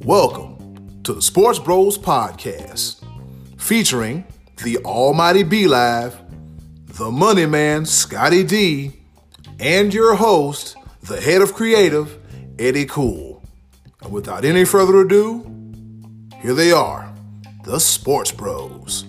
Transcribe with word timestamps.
Welcome 0.00 1.00
to 1.04 1.14
the 1.14 1.22
Sports 1.22 1.60
Bros 1.60 1.96
Podcast, 1.96 3.04
featuring 3.56 4.24
the 4.64 4.78
Almighty 4.78 5.44
B 5.44 5.68
Live, 5.68 6.18
the 6.86 7.12
Money 7.12 7.46
Man 7.46 7.86
Scotty 7.86 8.42
D, 8.42 8.94
and 9.60 9.94
your 9.94 10.16
host, 10.16 10.76
the 11.02 11.20
head 11.20 11.40
of 11.40 11.54
creative, 11.54 12.18
Eddie 12.58 12.86
Cool. 12.86 13.40
And 14.02 14.12
without 14.12 14.44
any 14.44 14.64
further 14.64 15.02
ado, 15.02 15.48
here 16.40 16.54
they 16.54 16.72
are, 16.72 17.14
the 17.62 17.78
Sports 17.78 18.32
Bros. 18.32 19.04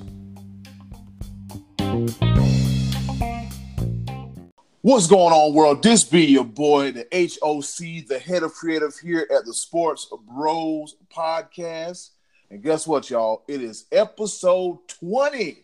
What's 4.90 5.06
going 5.06 5.32
on, 5.32 5.54
world? 5.54 5.84
This 5.84 6.04
be 6.04 6.26
your 6.26 6.44
boy, 6.44 6.92
the 6.92 7.06
HOC, 7.14 8.08
the 8.08 8.18
head 8.18 8.42
of 8.42 8.54
creative 8.54 8.98
here 8.98 9.28
at 9.30 9.46
the 9.46 9.54
Sports 9.54 10.12
Bros 10.28 10.96
podcast. 11.16 12.10
And 12.50 12.64
guess 12.64 12.88
what, 12.88 13.08
y'all? 13.12 13.44
It 13.48 13.62
is 13.62 13.86
episode 13.92 14.80
20. 14.88 15.64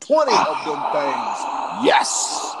20 0.00 0.32
of 0.32 0.64
them 0.64 0.82
things. 0.92 1.38
Yes. 1.84 2.56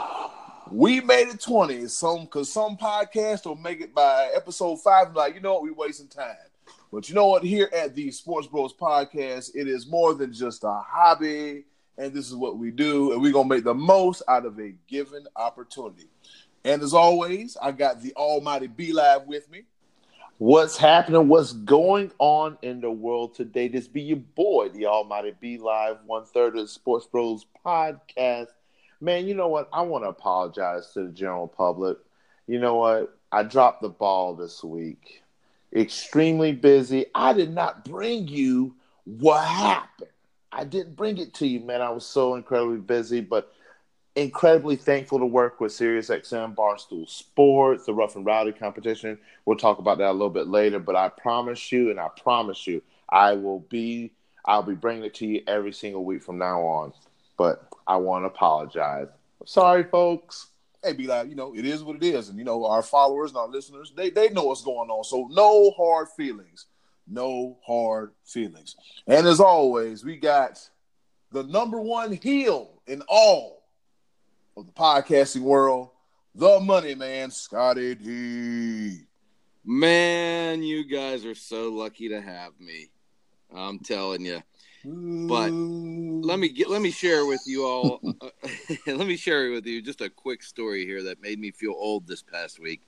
We 0.70 1.00
made 1.00 1.28
it 1.28 1.40
20. 1.40 1.88
Some 1.88 2.26
cause 2.26 2.52
some 2.52 2.76
podcasts 2.76 3.46
will 3.46 3.56
make 3.56 3.80
it 3.80 3.94
by 3.94 4.28
episode 4.34 4.82
five. 4.82 5.16
Like, 5.16 5.36
you 5.36 5.40
know 5.40 5.54
what, 5.54 5.62
we 5.62 5.70
wasting 5.70 6.08
time. 6.08 6.36
But 6.92 7.08
you 7.08 7.14
know 7.14 7.28
what? 7.28 7.42
Here 7.42 7.70
at 7.74 7.94
the 7.94 8.10
Sports 8.10 8.46
Bros 8.46 8.74
podcast, 8.74 9.52
it 9.54 9.66
is 9.66 9.86
more 9.86 10.12
than 10.12 10.34
just 10.34 10.64
a 10.64 10.82
hobby 10.86 11.64
and 11.98 12.14
this 12.14 12.28
is 12.28 12.36
what 12.36 12.56
we 12.56 12.70
do, 12.70 13.12
and 13.12 13.20
we're 13.20 13.32
gonna 13.32 13.48
make 13.48 13.64
the 13.64 13.74
most 13.74 14.22
out 14.28 14.46
of 14.46 14.58
a 14.58 14.72
given 14.86 15.26
opportunity. 15.36 16.08
And 16.64 16.82
as 16.82 16.94
always, 16.94 17.56
I 17.60 17.72
got 17.72 18.00
the 18.00 18.14
Almighty 18.14 18.68
B 18.68 18.92
Live 18.92 19.26
with 19.26 19.50
me. 19.50 19.64
What's 20.38 20.76
happening? 20.76 21.26
What's 21.26 21.52
going 21.52 22.12
on 22.20 22.58
in 22.62 22.80
the 22.80 22.90
world 22.90 23.34
today? 23.34 23.66
This 23.66 23.88
be 23.88 24.02
your 24.02 24.18
boy, 24.18 24.68
the 24.68 24.86
Almighty 24.86 25.34
B 25.40 25.58
Live, 25.58 25.98
one 26.06 26.24
third 26.24 26.56
of 26.56 26.62
the 26.62 26.68
Sports 26.68 27.06
Bros 27.06 27.44
podcast. 27.66 28.46
Man, 29.00 29.26
you 29.26 29.34
know 29.34 29.48
what? 29.48 29.68
I 29.72 29.82
want 29.82 30.04
to 30.04 30.08
apologize 30.08 30.92
to 30.92 31.06
the 31.06 31.12
general 31.12 31.48
public. 31.48 31.98
You 32.46 32.60
know 32.60 32.76
what? 32.76 33.18
I 33.32 33.42
dropped 33.42 33.82
the 33.82 33.88
ball 33.88 34.36
this 34.36 34.62
week. 34.62 35.22
Extremely 35.74 36.52
busy. 36.52 37.06
I 37.14 37.32
did 37.32 37.52
not 37.52 37.84
bring 37.84 38.28
you 38.28 38.76
what 39.04 39.44
happened. 39.44 40.10
I 40.52 40.64
didn't 40.64 40.96
bring 40.96 41.18
it 41.18 41.34
to 41.34 41.46
you, 41.46 41.60
man. 41.60 41.82
I 41.82 41.90
was 41.90 42.06
so 42.06 42.34
incredibly 42.34 42.78
busy, 42.78 43.20
but 43.20 43.52
incredibly 44.16 44.76
thankful 44.76 45.18
to 45.18 45.26
work 45.26 45.60
with 45.60 45.72
SiriusXM, 45.72 46.54
Barstool 46.54 47.08
Sports, 47.08 47.86
the 47.86 47.94
Rough 47.94 48.16
and 48.16 48.26
Rowdy 48.26 48.52
competition. 48.52 49.18
We'll 49.44 49.56
talk 49.56 49.78
about 49.78 49.98
that 49.98 50.10
a 50.10 50.12
little 50.12 50.30
bit 50.30 50.48
later, 50.48 50.78
but 50.78 50.96
I 50.96 51.08
promise 51.08 51.70
you, 51.70 51.90
and 51.90 52.00
I 52.00 52.08
promise 52.20 52.66
you, 52.66 52.82
I 53.08 53.32
will 53.34 53.60
be, 53.60 54.12
I'll 54.44 54.62
be 54.62 54.74
bringing 54.74 55.04
it 55.04 55.14
to 55.16 55.26
you 55.26 55.42
every 55.46 55.72
single 55.72 56.04
week 56.04 56.22
from 56.22 56.38
now 56.38 56.62
on. 56.62 56.92
But 57.36 57.68
I 57.86 57.96
want 57.96 58.24
to 58.24 58.26
apologize. 58.26 59.08
Sorry, 59.44 59.84
folks. 59.84 60.48
Hey, 60.82 60.92
be 60.92 61.06
like, 61.06 61.28
you 61.28 61.34
know, 61.34 61.54
it 61.54 61.64
is 61.64 61.82
what 61.82 61.96
it 61.96 62.04
is, 62.04 62.28
and 62.28 62.38
you 62.38 62.44
know, 62.44 62.64
our 62.64 62.82
followers 62.82 63.30
and 63.30 63.38
our 63.38 63.48
listeners, 63.48 63.92
they 63.96 64.10
they 64.10 64.28
know 64.28 64.44
what's 64.44 64.62
going 64.62 64.90
on. 64.90 65.04
So 65.04 65.28
no 65.30 65.72
hard 65.72 66.08
feelings 66.16 66.66
no 67.10 67.58
hard 67.66 68.12
feelings. 68.24 68.76
And 69.06 69.26
as 69.26 69.40
always, 69.40 70.04
we 70.04 70.16
got 70.16 70.68
the 71.32 71.42
number 71.42 71.80
one 71.80 72.12
heel 72.12 72.82
in 72.86 73.02
all 73.08 73.64
of 74.56 74.66
the 74.66 74.72
podcasting 74.72 75.42
world, 75.42 75.90
the 76.34 76.60
money 76.60 76.94
man, 76.94 77.30
Scotty 77.30 77.94
D. 77.94 79.00
Man, 79.64 80.62
you 80.62 80.84
guys 80.84 81.24
are 81.24 81.34
so 81.34 81.70
lucky 81.70 82.08
to 82.08 82.20
have 82.20 82.52
me. 82.58 82.90
I'm 83.54 83.78
telling 83.78 84.24
you. 84.24 84.42
But 84.84 85.50
let 85.50 86.38
me 86.38 86.48
get 86.48 86.70
let 86.70 86.80
me 86.80 86.90
share 86.90 87.26
with 87.26 87.42
you 87.46 87.64
all. 87.64 88.00
uh, 88.20 88.28
let 88.86 89.06
me 89.06 89.16
share 89.16 89.50
with 89.50 89.66
you 89.66 89.82
just 89.82 90.00
a 90.00 90.08
quick 90.08 90.42
story 90.42 90.86
here 90.86 91.02
that 91.02 91.20
made 91.20 91.38
me 91.38 91.50
feel 91.50 91.74
old 91.76 92.06
this 92.06 92.22
past 92.22 92.60
week. 92.60 92.82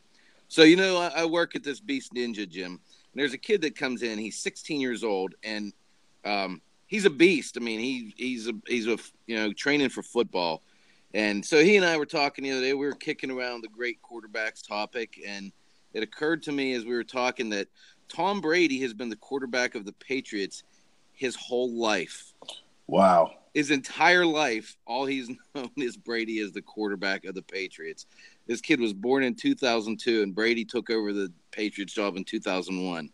So 0.49 0.63
you 0.63 0.77
know, 0.77 0.97
I, 0.97 1.09
I 1.09 1.25
work 1.27 1.55
at 1.57 1.63
this 1.63 1.81
Beast 1.81 2.15
Ninja 2.15 2.49
gym, 2.49 2.81
and 3.13 3.21
there's 3.21 3.35
a 3.35 3.39
kid 3.39 3.63
that 3.63 3.77
comes 3.77 4.03
in. 4.03 4.19
He's 4.19 4.39
16 4.39 4.81
years 4.81 5.03
old, 5.03 5.35
and 5.43 5.73
um, 6.25 6.61
he's 6.87 7.05
a 7.05 7.11
beast. 7.11 7.57
I 7.57 7.61
mean, 7.61 7.81
he 7.81 8.15
he's 8.17 8.49
a 8.49 8.53
he's 8.67 8.87
a 8.87 8.99
you 9.27 9.37
know 9.37 9.53
training 9.53 9.89
for 9.89 10.03
football. 10.03 10.63
And 11.13 11.45
so 11.45 11.63
he 11.63 11.77
and 11.77 11.85
I 11.85 11.97
were 11.97 12.07
talking 12.07 12.45
the 12.45 12.53
other 12.53 12.61
day. 12.61 12.73
We 12.73 12.87
were 12.87 12.93
kicking 12.93 13.33
around 13.33 13.63
the 13.63 13.69
great 13.69 13.99
quarterbacks 14.01 14.67
topic, 14.67 15.21
and 15.27 15.51
it 15.93 16.03
occurred 16.03 16.43
to 16.45 16.53
me 16.53 16.73
as 16.75 16.85
we 16.85 16.93
were 16.93 17.05
talking 17.05 17.51
that 17.51 17.67
Tom 18.09 18.41
Brady 18.41 18.81
has 18.81 18.95
been 18.95 19.09
the 19.09 19.17
quarterback 19.17 19.75
of 19.75 19.85
the 19.85 19.93
Patriots 19.93 20.63
his 21.13 21.35
whole 21.35 21.73
life. 21.73 22.33
Wow. 22.91 23.35
His 23.55 23.71
entire 23.71 24.27
life, 24.27 24.77
all 24.85 25.07
he's 25.07 25.31
known 25.55 25.71
is 25.77 25.97
Brady 25.97 26.41
as 26.41 26.53
the 26.53 26.63
quarterback 26.63 27.25
of 27.25 27.35
the 27.35 27.43
Patriots. 27.43 28.07
This 28.47 28.61
kid 28.61 28.81
was 28.81 28.93
born 28.93 29.23
in 29.23 29.35
2002, 29.35 30.23
and 30.23 30.35
Brady 30.35 30.65
took 30.65 30.91
over 30.91 31.13
the 31.13 31.33
Patriots 31.53 31.93
job 31.93 32.17
in 32.17 32.25
2001. 32.25 33.09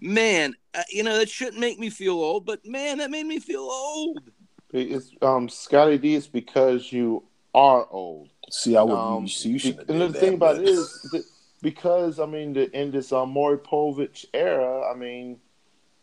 Man, 0.00 0.54
uh, 0.74 0.82
you 0.90 1.02
know 1.02 1.18
that 1.18 1.28
shouldn't 1.28 1.58
make 1.58 1.80
me 1.80 1.90
feel 1.90 2.14
old, 2.14 2.46
but 2.46 2.64
man, 2.64 2.98
that 2.98 3.10
made 3.10 3.26
me 3.26 3.40
feel 3.40 3.62
old. 3.62 4.20
It's 4.72 5.10
um 5.22 5.48
Scotty 5.48 5.98
D. 5.98 6.14
It's 6.14 6.28
because 6.28 6.92
you 6.92 7.24
are 7.52 7.88
old. 7.90 8.28
See, 8.50 8.76
I 8.76 8.82
wouldn't. 8.82 9.00
Um, 9.00 9.26
see, 9.26 9.48
you 9.48 9.58
should. 9.58 9.90
And 9.90 10.00
the 10.00 10.12
thing 10.12 10.34
about 10.34 10.58
it 10.58 10.68
is, 10.68 11.26
because 11.62 12.20
I 12.20 12.26
mean, 12.26 12.52
the, 12.52 12.70
in 12.78 12.92
this 12.92 13.10
um, 13.10 13.30
Maury 13.30 13.58
Povich 13.58 14.26
era, 14.32 14.88
I 14.88 14.94
mean, 14.96 15.40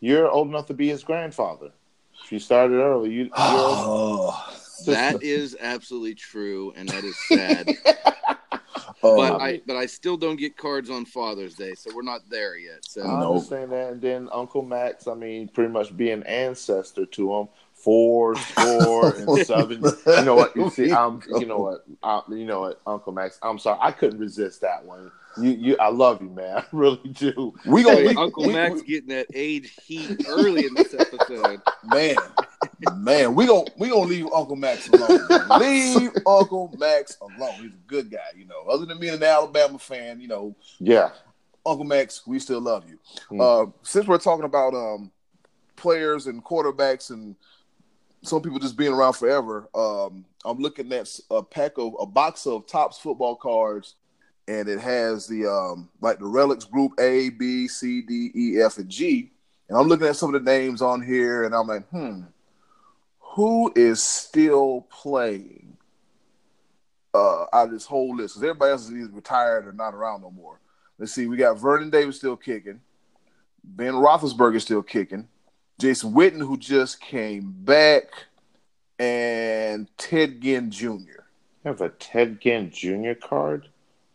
you're 0.02 0.30
old 0.30 0.50
enough 0.50 0.66
to 0.66 0.74
be 0.74 0.90
his 0.90 1.06
grandfather. 1.06 1.72
She 2.28 2.40
started 2.40 2.76
early. 2.76 3.12
You, 3.12 3.30
oh, 3.38 4.54
that 4.86 5.22
is 5.24 5.56
absolutely 5.60 6.16
true, 6.16 6.74
and 6.76 6.90
that 6.90 7.04
is 7.04 7.18
sad. 7.28 7.70
Oh, 9.06 9.18
but 9.18 9.42
I 9.42 9.62
but 9.68 9.76
I 9.76 9.86
still 9.86 10.18
don't 10.18 10.36
get 10.36 10.58
cards 10.58 10.90
on 10.90 11.06
Father's 11.06 11.54
Day, 11.54 11.76
so 11.76 11.92
we're 11.94 12.02
not 12.02 12.28
there 12.30 12.58
yet. 12.58 12.86
So 12.86 13.02
I 13.02 13.26
understand 13.26 13.72
that. 13.72 13.92
And 13.92 14.02
then 14.02 14.30
Uncle 14.32 14.64
Max, 14.64 15.08
I 15.08 15.14
mean, 15.14 15.48
pretty 15.48 15.72
much 15.72 15.96
be 15.96 16.10
an 16.12 16.24
ancestor 16.24 17.06
to 17.06 17.34
him. 17.34 17.48
Four, 17.74 18.36
four, 18.36 19.16
and 19.16 19.46
seven. 19.46 19.84
You 20.08 20.24
know 20.24 20.36
what? 20.36 20.56
You 20.56 20.70
see, 20.72 20.92
I'm. 20.92 21.22
You 21.38 21.46
know 21.46 21.60
what? 21.60 21.86
I, 22.02 22.22
you 22.30 22.46
know 22.46 22.62
what, 22.62 22.82
Uncle 22.88 23.14
Max. 23.14 23.38
I'm 23.44 23.60
sorry, 23.60 23.78
I 23.82 23.92
couldn't 23.92 24.20
resist 24.20 24.62
that 24.62 24.84
one. 24.84 25.12
You, 25.38 25.50
you, 25.52 25.78
I 25.80 25.90
love 25.90 26.22
you, 26.22 26.30
man. 26.30 26.58
I 26.58 26.66
really 26.72 27.10
do. 27.10 27.54
We 27.66 27.84
gonna 27.84 27.98
hey, 27.98 28.16
Uncle 28.16 28.48
we, 28.48 28.54
Max 28.54 28.76
we, 28.76 28.84
getting 28.84 29.10
that 29.10 29.28
age 29.34 29.76
heat 29.86 30.26
early 30.28 30.66
in 30.66 30.74
this 30.74 30.94
episode. 30.94 31.62
Man, 31.86 32.16
man, 32.98 33.36
we 33.36 33.46
gonna 33.46 33.70
we 33.78 33.90
gonna 33.90 34.08
leave 34.08 34.26
Uncle 34.34 34.56
Max 34.56 34.90
alone. 34.90 35.20
leave 35.60 36.12
Uncle 36.26 36.74
Max 36.78 37.18
alone. 37.22 37.54
He's 37.62 37.74
a 37.74 37.88
good 37.88 38.10
guy, 38.10 38.20
you 38.36 38.46
know. 38.46 38.64
Other 38.70 38.86
than 38.86 39.00
being 39.00 39.14
an 39.14 39.24
Alabama 39.24 39.78
fan, 39.78 40.20
you 40.20 40.28
know. 40.28 40.56
Yeah. 40.80 41.12
Uncle 41.66 41.86
Max, 41.86 42.26
we 42.26 42.40
still 42.40 42.62
love 42.62 42.86
you. 42.88 43.00
Mm. 43.32 43.42
Uh, 43.42 43.72
since 43.84 44.08
we're 44.08 44.18
talking 44.18 44.46
about 44.46 44.74
um, 44.74 45.12
players 45.76 46.28
and 46.28 46.44
quarterbacks 46.44 47.10
and 47.10 47.36
some 48.24 48.42
people 48.42 48.60
just 48.60 48.78
being 48.78 48.94
around 48.94 49.14
forever, 49.14 49.70
um, 49.74 50.26
I'm 50.44 50.60
looking 50.60 50.92
at 50.94 51.20
a 51.32 51.42
pack 51.42 51.78
of 51.78 51.96
a 52.00 52.06
box 52.06 52.46
of 52.46 52.68
Topps 52.68 52.98
football 52.98 53.36
cards, 53.36 53.96
and 54.48 54.68
it 54.68 54.80
has 54.80 55.28
the 55.28 55.48
um, 55.48 55.90
like 56.02 56.20
the 56.20 56.26
relics 56.26 56.66
group 56.66 56.94
A, 57.00 57.30
B, 57.30 57.68
C, 57.68 58.02
D, 58.02 58.32
E, 58.36 58.62
F, 58.62 58.78
and 58.78 58.90
G. 58.90 59.32
And 59.68 59.78
I'm 59.78 59.88
looking 59.88 60.08
at 60.08 60.16
some 60.16 60.34
of 60.34 60.44
the 60.44 60.52
names 60.52 60.82
on 60.82 61.02
here, 61.02 61.44
and 61.44 61.56
I'm 61.56 61.68
like, 61.68 61.88
hmm, 61.90 62.22
who 63.20 63.72
is 63.76 64.02
still 64.04 64.86
playing 64.92 65.78
uh, 67.14 67.46
out 67.52 67.68
of 67.68 67.72
this 67.72 67.86
whole 67.86 68.16
list? 68.16 68.36
Because 68.36 68.44
everybody 68.44 68.72
else 68.72 68.86
is 68.86 68.92
either 68.92 69.12
retired 69.12 69.68
or 69.68 69.74
not 69.74 69.96
around 69.96 70.22
no 70.22 70.30
more. 70.30 70.60
Let's 71.00 71.12
see. 71.12 71.26
We 71.26 71.38
got 71.38 71.60
Vernon 71.60 71.90
Davis 71.90 72.18
still 72.18 72.38
kicking. 72.38 72.82
Ben 73.64 73.94
Roethlisberger 73.94 74.62
still 74.62 74.84
kicking. 74.84 75.28
Jason 75.80 76.14
Witten, 76.14 76.40
who 76.40 76.58
just 76.58 77.02
came 77.02 77.52
back, 77.52 78.04
and 79.00 79.88
Ted 79.98 80.40
Ginn 80.40 80.72
Jr. 80.72 80.86
You 80.88 81.16
have 81.66 81.82
a 81.82 81.90
Ted 81.90 82.40
Ginn 82.40 82.70
Jr. 82.72 83.14
card? 83.14 83.68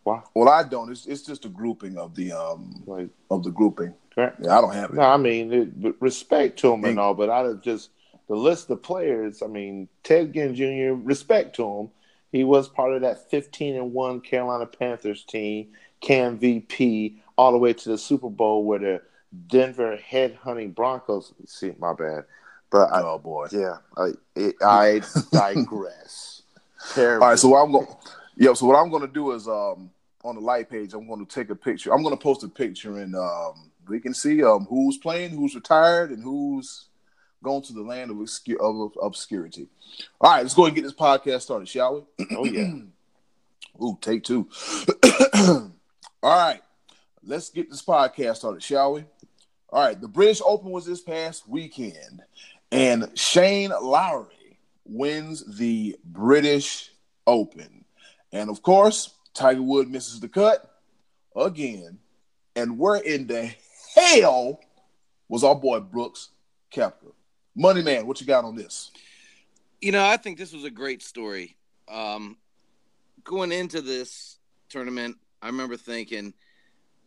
Wow. 0.04 0.24
Well, 0.34 0.48
I 0.48 0.62
don't. 0.62 0.90
It's 0.90 1.06
it's 1.06 1.22
just 1.22 1.44
a 1.44 1.48
grouping 1.48 1.98
of 1.98 2.14
the 2.14 2.32
um 2.32 2.82
like, 2.86 3.08
of 3.30 3.44
the 3.44 3.50
grouping. 3.50 3.94
Yeah, 4.16 4.32
I 4.40 4.60
don't 4.60 4.74
have 4.74 4.90
it. 4.90 4.96
No, 4.96 5.02
I 5.02 5.16
mean 5.16 5.52
it, 5.52 5.94
respect 6.00 6.58
to 6.60 6.72
him 6.72 6.84
and 6.84 6.98
all, 6.98 7.14
but 7.14 7.30
I 7.30 7.52
just 7.54 7.90
the 8.30 8.36
list 8.36 8.70
of 8.70 8.80
players, 8.80 9.42
I 9.42 9.48
mean, 9.48 9.88
Ted 10.04 10.32
Ginn 10.32 10.54
Jr., 10.54 10.94
respect 10.94 11.56
to 11.56 11.68
him. 11.68 11.90
He 12.30 12.44
was 12.44 12.68
part 12.68 12.94
of 12.94 13.00
that 13.00 13.28
15 13.28 13.74
and 13.74 13.92
1 13.92 14.20
Carolina 14.20 14.66
Panthers 14.66 15.24
team, 15.24 15.72
Cam 16.00 16.38
VP, 16.38 17.20
all 17.36 17.50
the 17.50 17.58
way 17.58 17.72
to 17.72 17.88
the 17.88 17.98
Super 17.98 18.30
Bowl 18.30 18.64
where 18.64 18.78
the 18.78 19.02
Denver 19.48 19.96
head 19.96 20.38
hunting 20.40 20.70
Broncos. 20.70 21.34
See, 21.46 21.72
my 21.80 21.92
bad. 21.92 22.24
But 22.70 22.90
oh 22.92 23.18
boy, 23.18 23.48
yeah, 23.50 23.78
I, 23.96 24.10
it, 24.36 24.54
I 24.62 25.02
digress. 25.32 26.42
All 26.96 27.18
right, 27.18 27.38
so 27.38 27.56
I'm 27.56 27.72
going, 27.72 27.88
yeah. 28.40 28.54
So 28.54 28.66
what 28.66 28.76
I'm 28.76 28.90
going 28.90 29.06
to 29.06 29.12
do 29.12 29.32
is, 29.32 29.46
um, 29.46 29.90
on 30.24 30.34
the 30.34 30.40
like 30.40 30.68
page, 30.68 30.94
I'm 30.94 31.06
going 31.06 31.24
to 31.24 31.34
take 31.34 31.50
a 31.50 31.54
picture. 31.54 31.92
I'm 31.92 32.02
going 32.02 32.16
to 32.16 32.22
post 32.22 32.42
a 32.42 32.48
picture, 32.48 32.98
and 32.98 33.14
um, 33.14 33.70
we 33.88 34.00
can 34.00 34.14
see 34.14 34.42
um, 34.42 34.66
who's 34.68 34.96
playing, 34.96 35.30
who's 35.30 35.54
retired, 35.54 36.10
and 36.10 36.22
who's 36.22 36.86
going 37.42 37.62
to 37.62 37.72
the 37.72 37.82
land 37.82 38.10
of, 38.10 38.16
obscur- 38.16 38.60
of 38.60 38.92
obscurity. 39.00 39.68
All 40.20 40.32
right, 40.32 40.42
let's 40.42 40.54
go 40.54 40.66
and 40.66 40.74
get 40.74 40.82
this 40.82 40.94
podcast 40.94 41.42
started, 41.42 41.68
shall 41.68 42.06
we? 42.18 42.26
Oh 42.36 42.44
yeah. 42.44 42.72
Ooh, 43.82 43.98
take 44.00 44.24
two. 44.24 44.48
All 45.34 45.70
right, 46.22 46.60
let's 47.22 47.50
get 47.50 47.70
this 47.70 47.82
podcast 47.82 48.36
started, 48.36 48.62
shall 48.62 48.94
we? 48.94 49.04
All 49.70 49.84
right, 49.84 50.00
the 50.00 50.08
British 50.08 50.42
Open 50.44 50.70
was 50.70 50.84
this 50.84 51.00
past 51.00 51.48
weekend, 51.48 52.22
and 52.72 53.10
Shane 53.14 53.70
Lowry 53.70 54.58
wins 54.84 55.56
the 55.56 55.96
British 56.04 56.90
Open. 57.26 57.79
And 58.32 58.50
of 58.50 58.62
course, 58.62 59.14
Tiger 59.34 59.62
Wood 59.62 59.90
misses 59.90 60.20
the 60.20 60.28
cut 60.28 60.70
again. 61.34 61.98
And 62.56 62.78
where 62.78 62.96
in 62.96 63.26
the 63.26 63.52
hell 63.96 64.60
was 65.28 65.44
our 65.44 65.54
boy 65.54 65.80
Brooks 65.80 66.30
Koepka? 66.72 67.12
Money 67.54 67.82
man, 67.82 68.06
what 68.06 68.20
you 68.20 68.26
got 68.26 68.44
on 68.44 68.56
this? 68.56 68.90
You 69.80 69.92
know, 69.92 70.04
I 70.04 70.16
think 70.16 70.38
this 70.38 70.52
was 70.52 70.64
a 70.64 70.70
great 70.70 71.02
story. 71.02 71.56
Um, 71.88 72.36
going 73.24 73.52
into 73.52 73.80
this 73.80 74.38
tournament, 74.68 75.16
I 75.42 75.46
remember 75.46 75.76
thinking, 75.76 76.34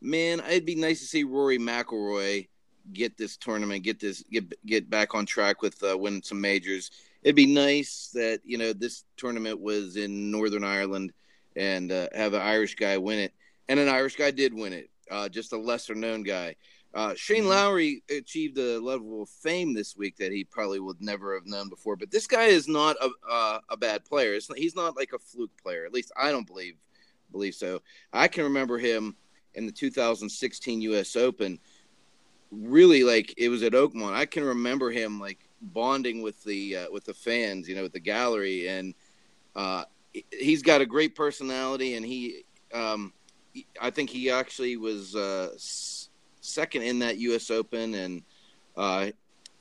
man, 0.01 0.41
it'd 0.41 0.65
be 0.65 0.75
nice 0.75 0.99
to 0.99 1.05
see 1.05 1.23
Rory 1.23 1.59
McIlroy 1.59 2.47
get 2.91 3.17
this 3.17 3.37
tournament, 3.37 3.83
get 3.83 3.99
this, 3.99 4.23
get 4.31 4.53
get 4.65 4.89
back 4.89 5.15
on 5.15 5.25
track 5.25 5.61
with 5.61 5.81
uh, 5.83 5.97
winning 5.97 6.23
some 6.23 6.41
majors. 6.41 6.91
It'd 7.23 7.35
be 7.35 7.45
nice 7.45 8.09
that 8.13 8.41
you 8.43 8.57
know 8.57 8.73
this 8.73 9.05
tournament 9.17 9.59
was 9.59 9.95
in 9.95 10.31
Northern 10.31 10.63
Ireland 10.63 11.13
and 11.55 11.91
uh, 11.91 12.07
have 12.13 12.33
an 12.33 12.41
Irish 12.41 12.75
guy 12.75 12.97
win 12.97 13.19
it, 13.19 13.33
and 13.69 13.79
an 13.79 13.89
Irish 13.89 14.15
guy 14.15 14.31
did 14.31 14.53
win 14.53 14.73
it, 14.73 14.89
uh, 15.09 15.29
just 15.29 15.53
a 15.53 15.57
lesser 15.57 15.95
known 15.95 16.23
guy. 16.23 16.55
Uh, 16.93 17.15
Shane 17.15 17.39
mm-hmm. 17.39 17.49
Lowry 17.49 18.03
achieved 18.09 18.57
a 18.59 18.79
level 18.79 19.23
of 19.23 19.29
fame 19.29 19.73
this 19.73 19.97
week 19.97 20.15
that 20.17 20.31
he 20.31 20.43
probably 20.43 20.79
would 20.79 21.01
never 21.01 21.33
have 21.33 21.47
known 21.47 21.67
before. 21.67 21.95
But 21.95 22.11
this 22.11 22.27
guy 22.27 22.45
is 22.45 22.67
not 22.67 22.95
a 23.01 23.09
uh, 23.29 23.59
a 23.69 23.77
bad 23.77 24.05
player. 24.05 24.37
Not, 24.47 24.57
he's 24.57 24.75
not 24.75 24.95
like 24.95 25.13
a 25.13 25.19
fluke 25.19 25.55
player. 25.61 25.85
At 25.85 25.93
least 25.93 26.11
I 26.15 26.31
don't 26.31 26.45
believe 26.45 26.75
believe 27.31 27.55
so. 27.55 27.81
I 28.11 28.27
can 28.27 28.43
remember 28.43 28.77
him 28.77 29.15
in 29.55 29.65
the 29.65 29.71
2016 29.71 30.81
U.S. 30.81 31.15
Open. 31.15 31.59
Really, 32.51 33.03
like 33.03 33.33
it 33.37 33.49
was 33.49 33.63
at 33.63 33.73
Oakmont. 33.73 34.13
I 34.13 34.25
can 34.25 34.43
remember 34.43 34.91
him 34.91 35.19
like 35.19 35.39
bonding 35.63 36.21
with 36.21 36.43
the 36.43 36.77
uh, 36.77 36.85
with 36.91 37.05
the 37.05 37.13
fans, 37.13 37.67
you 37.67 37.75
know, 37.75 37.83
with 37.83 37.93
the 37.93 37.99
gallery, 37.99 38.67
and 38.67 38.93
uh, 39.55 39.85
he's 40.31 40.61
got 40.61 40.81
a 40.81 40.85
great 40.85 41.15
personality, 41.15 41.95
and 41.95 42.05
he, 42.05 42.43
um, 42.73 43.13
I 43.79 43.89
think 43.89 44.09
he 44.09 44.29
actually 44.29 44.77
was 44.77 45.15
uh, 45.15 45.49
second 46.41 46.83
in 46.83 46.99
that 46.99 47.17
U.S. 47.17 47.49
Open, 47.49 47.93
and 47.95 48.21
uh, 48.75 49.11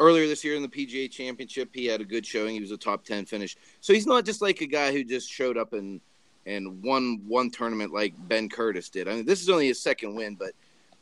earlier 0.01 0.27
this 0.27 0.45
year 0.45 0.57
in 0.57 0.63
the 0.63 0.69
PGA 0.69 1.11
Championship, 1.11 1.71
he 1.73 1.87
had 1.87 2.01
a 2.01 2.05
good 2.05 2.27
showing. 2.27 2.55
He 2.55 2.61
was 2.61 2.73
a 2.73 2.77
top 2.77 3.05
ten 3.05 3.25
finish. 3.25 3.57
So 3.81 3.93
he's 3.93 4.07
not 4.07 4.25
just 4.25 4.43
like 4.43 4.61
a 4.61 4.67
guy 4.67 4.93
who 4.93 5.05
just 5.05 5.31
showed 5.31 5.57
up 5.57 5.73
and 5.73 6.01
and 6.45 6.83
won 6.83 7.23
one 7.27 7.51
tournament 7.51 7.93
like 7.93 8.15
Ben 8.29 8.49
Curtis 8.49 8.89
did. 8.89 9.09
I 9.09 9.15
mean, 9.15 9.25
this 9.25 9.43
is 9.43 9.49
only 9.49 9.69
his 9.69 9.81
second 9.81 10.15
win, 10.15 10.37
but 10.37 10.53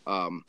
um, 0.06 0.44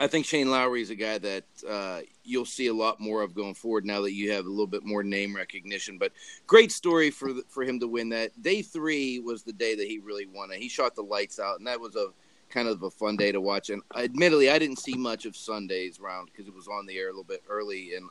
I 0.00 0.06
think 0.06 0.26
Shane 0.26 0.50
Lowry 0.50 0.80
is 0.80 0.90
a 0.90 0.94
guy 0.94 1.18
that 1.18 1.44
uh, 1.68 2.00
you'll 2.22 2.44
see 2.44 2.68
a 2.68 2.74
lot 2.74 3.00
more 3.00 3.22
of 3.22 3.34
going 3.34 3.54
forward 3.54 3.84
now 3.84 4.00
that 4.02 4.12
you 4.12 4.30
have 4.30 4.46
a 4.46 4.48
little 4.48 4.66
bit 4.66 4.84
more 4.84 5.02
name 5.02 5.34
recognition. 5.34 5.98
But 5.98 6.12
great 6.46 6.70
story 6.70 7.10
for 7.10 7.30
for 7.48 7.64
him 7.64 7.80
to 7.80 7.88
win 7.88 8.08
that. 8.10 8.40
Day 8.40 8.62
three 8.62 9.18
was 9.18 9.42
the 9.42 9.52
day 9.52 9.74
that 9.74 9.86
he 9.86 9.98
really 9.98 10.26
won 10.26 10.52
it. 10.52 10.60
He 10.60 10.68
shot 10.68 10.94
the 10.94 11.02
lights 11.02 11.40
out, 11.40 11.58
and 11.58 11.66
that 11.66 11.80
was 11.80 11.96
a 11.96 12.08
kind 12.48 12.68
of 12.68 12.82
a 12.84 12.90
fun 12.90 13.16
day 13.16 13.32
to 13.32 13.40
watch. 13.40 13.70
And 13.70 13.82
admittedly, 13.96 14.50
I 14.50 14.58
didn't 14.58 14.78
see 14.78 14.94
much 14.94 15.26
of 15.26 15.36
Sunday's 15.36 15.98
round 16.00 16.30
because 16.30 16.46
it 16.46 16.54
was 16.54 16.68
on 16.68 16.86
the 16.86 16.96
air 16.96 17.08
a 17.08 17.10
little 17.10 17.24
bit 17.24 17.42
early, 17.48 17.94
and 17.96 18.08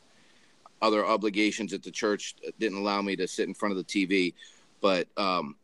other 0.81 1.05
obligations 1.05 1.73
at 1.73 1.83
the 1.83 1.91
church 1.91 2.35
didn't 2.59 2.77
allow 2.79 3.01
me 3.01 3.15
to 3.15 3.27
sit 3.27 3.47
in 3.47 3.53
front 3.53 3.77
of 3.77 3.77
the 3.77 3.83
TV. 3.85 4.33
But 4.81 5.07
um, 5.15 5.55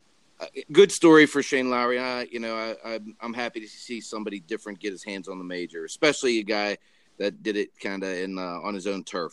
good 0.72 0.92
story 0.92 1.26
for 1.26 1.42
Shane 1.42 1.70
Lowry. 1.70 1.98
I, 1.98 2.22
you 2.30 2.40
know, 2.40 2.76
I, 2.84 3.00
I'm 3.20 3.34
happy 3.34 3.60
to 3.60 3.68
see 3.68 4.00
somebody 4.00 4.40
different 4.40 4.80
get 4.80 4.92
his 4.92 5.04
hands 5.04 5.28
on 5.28 5.38
the 5.38 5.44
major, 5.44 5.84
especially 5.84 6.38
a 6.38 6.42
guy 6.42 6.78
that 7.18 7.42
did 7.42 7.56
it 7.56 7.78
kind 7.80 8.02
of 8.02 8.10
in 8.10 8.38
uh, 8.38 8.60
on 8.62 8.74
his 8.74 8.86
own 8.86 9.04
turf. 9.04 9.32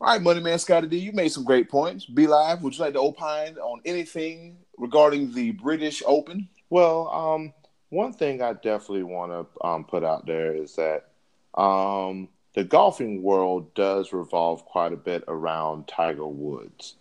All 0.00 0.08
right, 0.08 0.20
Money 0.20 0.40
Man 0.40 0.58
Scotty 0.58 0.88
D, 0.88 0.98
you 0.98 1.12
made 1.12 1.28
some 1.28 1.44
great 1.44 1.70
points. 1.70 2.04
Be 2.04 2.26
live. 2.26 2.62
Would 2.62 2.76
you 2.76 2.84
like 2.84 2.94
to 2.94 3.00
opine 3.00 3.56
on 3.58 3.80
anything 3.84 4.56
regarding 4.76 5.32
the 5.32 5.52
British 5.52 6.02
Open? 6.04 6.48
Well, 6.68 7.08
um, 7.08 7.52
one 7.90 8.12
thing 8.12 8.42
I 8.42 8.54
definitely 8.54 9.04
want 9.04 9.32
to 9.32 9.66
um, 9.66 9.84
put 9.84 10.04
out 10.04 10.26
there 10.26 10.54
is 10.54 10.76
that 10.76 11.08
um, 11.58 12.28
the 12.54 12.64
golfing 12.64 13.22
world 13.22 13.72
does 13.74 14.12
revolve 14.12 14.64
quite 14.64 14.92
a 14.92 14.96
bit 14.96 15.24
around 15.28 15.86
Tiger 15.86 16.26
Woods. 16.26 16.96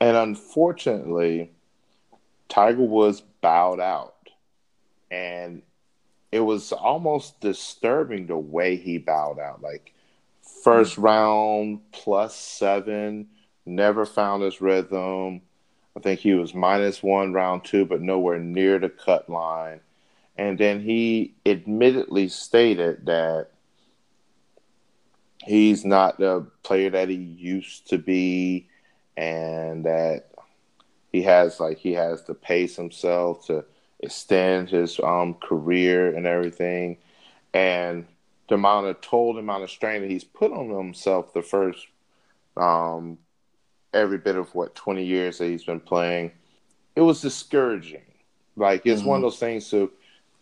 And 0.00 0.16
unfortunately, 0.16 1.52
Tiger 2.48 2.82
Woods 2.82 3.22
bowed 3.40 3.80
out. 3.80 4.14
And 5.10 5.62
it 6.32 6.40
was 6.40 6.72
almost 6.72 7.40
disturbing 7.40 8.26
the 8.26 8.36
way 8.36 8.76
he 8.76 8.98
bowed 8.98 9.38
out. 9.38 9.62
Like, 9.62 9.92
first 10.62 10.96
hmm. 10.96 11.02
round 11.02 11.92
plus 11.92 12.34
seven, 12.34 13.28
never 13.66 14.04
found 14.06 14.42
his 14.42 14.60
rhythm. 14.60 15.42
I 15.96 16.00
think 16.00 16.20
he 16.20 16.34
was 16.34 16.54
minus 16.54 17.02
one 17.02 17.32
round 17.32 17.64
two, 17.64 17.84
but 17.84 18.00
nowhere 18.00 18.38
near 18.38 18.78
the 18.78 18.88
cut 18.88 19.30
line. 19.30 19.80
And 20.36 20.58
then 20.58 20.80
he 20.80 21.34
admittedly 21.46 22.28
stated 22.28 23.06
that 23.06 23.48
he's 25.44 25.84
not 25.84 26.18
the 26.18 26.46
player 26.62 26.90
that 26.90 27.08
he 27.08 27.14
used 27.14 27.88
to 27.90 27.98
be 27.98 28.68
and 29.16 29.84
that 29.84 30.30
he 31.14 31.22
has 31.22 31.60
like 31.60 31.78
he 31.78 31.92
has 31.92 32.22
to 32.22 32.34
pace 32.34 32.76
himself 32.76 33.46
to 33.46 33.64
extend 34.00 34.68
his 34.68 34.98
um, 35.00 35.34
career 35.34 36.14
and 36.14 36.26
everything 36.26 36.96
and 37.52 38.06
the 38.48 38.56
amount 38.56 38.86
of 38.86 39.00
toll 39.00 39.38
amount 39.38 39.62
of 39.62 39.70
strain 39.70 40.02
that 40.02 40.10
he's 40.10 40.24
put 40.24 40.52
on 40.52 40.68
himself 40.68 41.32
the 41.32 41.42
first 41.42 41.86
um, 42.56 43.18
every 43.92 44.18
bit 44.18 44.36
of 44.36 44.54
what 44.54 44.74
20 44.74 45.04
years 45.04 45.38
that 45.38 45.46
he's 45.46 45.64
been 45.64 45.80
playing 45.80 46.30
it 46.96 47.00
was 47.00 47.20
discouraging 47.20 48.02
like 48.56 48.84
it's 48.84 49.00
mm-hmm. 49.00 49.10
one 49.10 49.16
of 49.18 49.22
those 49.22 49.38
things 49.38 49.68
to 49.70 49.90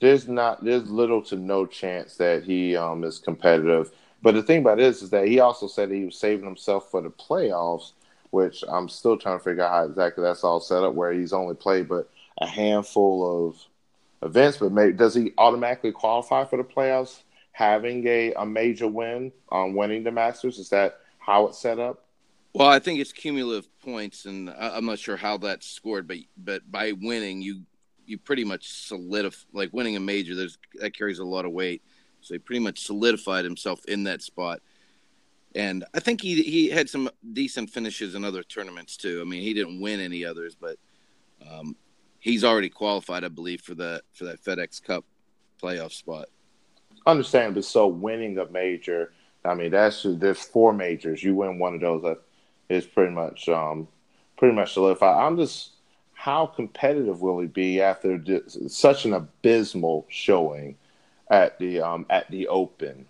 there's 0.02 0.26
not 0.26 0.62
there's 0.64 0.90
little 0.90 1.22
to 1.22 1.36
no 1.36 1.64
chance 1.64 2.16
that 2.16 2.42
he 2.42 2.76
um, 2.76 3.04
is 3.04 3.20
competitive. 3.20 3.92
But 4.20 4.34
the 4.34 4.42
thing 4.42 4.58
about 4.58 4.78
this 4.78 5.00
is 5.00 5.10
that 5.10 5.28
he 5.28 5.38
also 5.38 5.68
said 5.68 5.90
that 5.90 5.94
he 5.94 6.04
was 6.04 6.18
saving 6.18 6.44
himself 6.44 6.90
for 6.90 7.00
the 7.00 7.10
playoffs, 7.10 7.92
which 8.32 8.64
I'm 8.66 8.88
still 8.88 9.18
trying 9.18 9.38
to 9.38 9.44
figure 9.44 9.62
out 9.62 9.70
how 9.70 9.84
exactly 9.84 10.24
that's 10.24 10.42
all 10.42 10.58
set 10.58 10.82
up. 10.82 10.94
Where 10.94 11.12
he's 11.12 11.32
only 11.32 11.54
played 11.54 11.88
but 11.88 12.10
a 12.38 12.46
handful 12.46 13.48
of 13.48 13.56
events, 14.28 14.56
but 14.56 14.74
does 14.96 15.14
he 15.14 15.32
automatically 15.38 15.92
qualify 15.92 16.44
for 16.44 16.56
the 16.56 16.64
playoffs? 16.64 17.22
Having 17.52 18.06
a, 18.06 18.32
a 18.32 18.46
major 18.46 18.88
win 18.88 19.30
on 19.50 19.74
winning 19.74 20.02
the 20.02 20.10
Masters 20.10 20.58
is 20.58 20.70
that 20.70 21.00
how 21.18 21.46
it's 21.46 21.58
set 21.58 21.78
up? 21.78 22.06
Well, 22.54 22.68
I 22.68 22.78
think 22.78 23.00
it's 23.00 23.12
cumulative 23.12 23.68
points, 23.80 24.24
and 24.24 24.48
I'm 24.50 24.86
not 24.86 24.98
sure 24.98 25.16
how 25.16 25.36
that's 25.36 25.66
scored, 25.66 26.08
but 26.08 26.16
but 26.36 26.70
by 26.70 26.92
winning, 26.92 27.42
you 27.42 27.62
you 28.06 28.16
pretty 28.16 28.44
much 28.44 28.68
solidify 28.68 29.44
like 29.52 29.72
winning 29.72 29.96
a 29.96 30.00
major. 30.00 30.34
There's 30.34 30.56
that 30.80 30.96
carries 30.96 31.18
a 31.18 31.24
lot 31.24 31.44
of 31.44 31.52
weight, 31.52 31.82
so 32.22 32.32
he 32.34 32.38
pretty 32.38 32.60
much 32.60 32.80
solidified 32.80 33.44
himself 33.44 33.84
in 33.84 34.04
that 34.04 34.22
spot. 34.22 34.60
And 35.54 35.84
I 35.94 36.00
think 36.00 36.20
he 36.20 36.42
he 36.42 36.70
had 36.70 36.88
some 36.88 37.10
decent 37.32 37.70
finishes 37.70 38.14
in 38.14 38.24
other 38.24 38.42
tournaments 38.42 38.96
too. 38.96 39.20
I 39.20 39.24
mean, 39.24 39.42
he 39.42 39.52
didn't 39.52 39.80
win 39.80 40.00
any 40.00 40.24
others, 40.24 40.54
but 40.54 40.76
um, 41.50 41.76
he's 42.18 42.44
already 42.44 42.70
qualified, 42.70 43.24
I 43.24 43.28
believe, 43.28 43.60
for 43.60 43.74
the 43.74 44.02
for 44.12 44.24
that 44.24 44.42
FedEx 44.42 44.82
Cup 44.82 45.04
playoff 45.62 45.92
spot. 45.92 46.26
Understandably, 47.06 47.62
so 47.62 47.86
winning 47.86 48.38
a 48.38 48.46
major. 48.46 49.12
I 49.44 49.54
mean, 49.54 49.72
that's 49.72 50.06
there's 50.08 50.42
four 50.42 50.72
majors. 50.72 51.22
You 51.22 51.34
win 51.34 51.58
one 51.58 51.74
of 51.74 51.80
those, 51.80 52.02
that 52.02 52.18
is 52.68 52.86
pretty 52.86 53.12
much 53.12 53.48
um, 53.48 53.88
pretty 54.36 54.54
much 54.54 54.72
solidified. 54.72 55.22
I'm 55.22 55.36
just 55.36 55.70
how 56.14 56.46
competitive 56.46 57.20
will 57.20 57.40
he 57.40 57.48
be 57.48 57.80
after 57.80 58.22
such 58.68 59.04
an 59.04 59.12
abysmal 59.12 60.06
showing 60.08 60.76
at 61.30 61.58
the 61.58 61.80
um, 61.80 62.06
at 62.08 62.30
the 62.30 62.48
Open? 62.48 63.06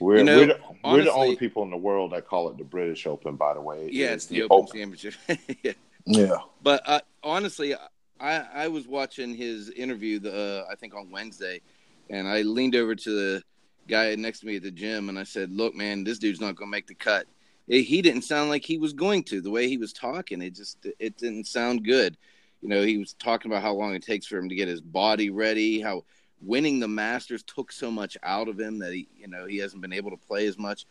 We're, 0.00 0.18
you 0.18 0.24
know, 0.24 0.38
we're, 0.38 0.46
the, 0.46 0.60
honestly, 0.82 0.90
we're, 0.92 1.04
the, 1.04 1.12
only 1.12 1.36
people 1.36 1.62
in 1.62 1.70
the 1.70 1.76
world 1.76 2.12
that 2.12 2.26
call 2.26 2.48
it 2.48 2.56
the 2.56 2.64
British 2.64 3.06
Open, 3.06 3.36
by 3.36 3.54
the 3.54 3.60
way. 3.60 3.88
Yeah, 3.92 4.12
it's, 4.12 4.26
the, 4.26 4.40
the, 4.40 4.42
Open, 4.44 4.56
Open. 4.56 4.78
Championship. 4.78 5.14
yeah. 5.62 5.72
yeah. 6.06 6.36
But 6.62 6.82
uh, 6.86 7.00
honestly, 7.22 7.74
I, 8.20 8.44
I 8.54 8.68
was 8.68 8.86
watching 8.86 9.34
his 9.34 9.70
interview, 9.70 10.18
the 10.18 10.64
uh, 10.66 10.72
I 10.72 10.74
think 10.74 10.94
on 10.94 11.10
Wednesday, 11.10 11.60
and 12.08 12.28
I 12.28 12.42
leaned 12.42 12.76
over 12.76 12.94
to 12.94 13.10
the 13.10 13.42
guy 13.88 14.14
next 14.14 14.40
to 14.40 14.46
me 14.46 14.56
at 14.56 14.62
the 14.62 14.70
gym 14.70 15.08
and 15.08 15.18
I 15.18 15.24
said, 15.24 15.50
"Look, 15.50 15.74
man, 15.74 16.04
this 16.04 16.18
dude's 16.18 16.40
not 16.40 16.54
going 16.56 16.68
to 16.68 16.72
make 16.72 16.86
the 16.86 16.94
cut." 16.94 17.26
It, 17.68 17.82
he 17.82 18.02
didn't 18.02 18.22
sound 18.22 18.50
like 18.50 18.64
he 18.64 18.78
was 18.78 18.92
going 18.92 19.24
to. 19.24 19.40
The 19.40 19.50
way 19.50 19.68
he 19.68 19.78
was 19.78 19.92
talking, 19.92 20.42
it 20.42 20.54
just 20.54 20.78
it 20.98 21.16
didn't 21.16 21.46
sound 21.46 21.84
good 21.84 22.16
You 22.60 22.68
know, 22.68 22.82
he 22.82 22.98
was 22.98 23.14
talking 23.14 23.50
about 23.50 23.62
how 23.62 23.72
long 23.72 23.94
it 23.94 24.02
takes 24.02 24.26
for 24.26 24.36
him 24.36 24.48
to 24.48 24.54
get 24.54 24.68
his 24.68 24.80
body 24.80 25.30
ready, 25.30 25.80
how 25.80 26.04
winning 26.42 26.80
the 26.80 26.88
Masters 26.88 27.42
took 27.42 27.72
so 27.72 27.90
much 27.90 28.16
out 28.22 28.48
of 28.48 28.58
him 28.58 28.78
that 28.78 28.92
he, 28.92 29.08
you 29.18 29.28
know, 29.28 29.46
he 29.46 29.58
hasn't 29.58 29.82
been 29.82 29.92
able 29.92 30.10
to 30.10 30.16
play 30.16 30.46
as 30.46 30.58
much. 30.58 30.86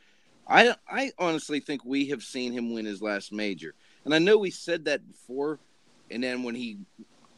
I, 0.47 0.75
I 0.89 1.11
honestly 1.19 1.59
think 1.59 1.85
we 1.85 2.07
have 2.07 2.23
seen 2.23 2.51
him 2.51 2.73
win 2.73 2.85
his 2.85 3.01
last 3.01 3.31
major, 3.31 3.73
and 4.05 4.13
I 4.13 4.19
know 4.19 4.37
we 4.37 4.51
said 4.51 4.85
that 4.85 5.07
before. 5.07 5.59
And 6.11 6.23
then 6.23 6.41
when 6.41 6.55
he, 6.55 6.79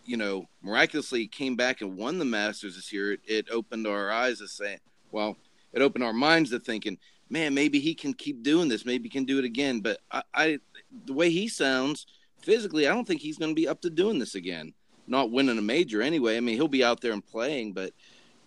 you 0.06 0.16
know, 0.16 0.48
miraculously 0.62 1.28
came 1.28 1.58
back 1.58 1.82
and 1.82 1.98
won 1.98 2.20
the 2.20 2.26
Masters 2.26 2.76
this 2.76 2.94
year, 2.94 3.14
it, 3.14 3.20
it 3.26 3.50
opened 3.52 3.86
our 3.86 4.10
eyes 4.10 4.40
to 4.40 4.48
saying, 4.48 4.80
well, 5.12 5.36
it 5.74 5.82
opened 5.82 6.06
our 6.06 6.14
minds 6.14 6.52
to 6.52 6.60
thinking, 6.60 6.98
man, 7.30 7.54
maybe 7.54 7.80
he 7.80 7.94
can 7.94 8.14
keep 8.14 8.44
doing 8.44 8.70
this. 8.70 8.86
Maybe 8.86 9.04
he 9.04 9.10
can 9.10 9.26
do 9.26 9.40
it 9.40 9.46
again. 9.46 9.82
But 9.82 10.00
I, 10.12 10.24
I 10.34 10.60
the 11.06 11.14
way 11.14 11.30
he 11.30 11.48
sounds 11.48 12.06
physically, 12.42 12.88
I 12.88 12.94
don't 12.94 13.06
think 13.06 13.22
he's 13.22 13.38
going 13.38 13.52
to 13.52 13.62
be 13.62 13.68
up 13.68 13.82
to 13.82 13.90
doing 13.90 14.20
this 14.20 14.36
again. 14.36 14.74
Not 15.12 15.30
winning 15.30 15.58
a 15.58 15.62
major 15.62 16.02
anyway. 16.02 16.38
I 16.38 16.40
mean, 16.40 16.56
he'll 16.56 16.70
be 16.70 16.86
out 16.86 17.02
there 17.02 17.12
and 17.12 17.26
playing, 17.26 17.74
but 17.74 17.92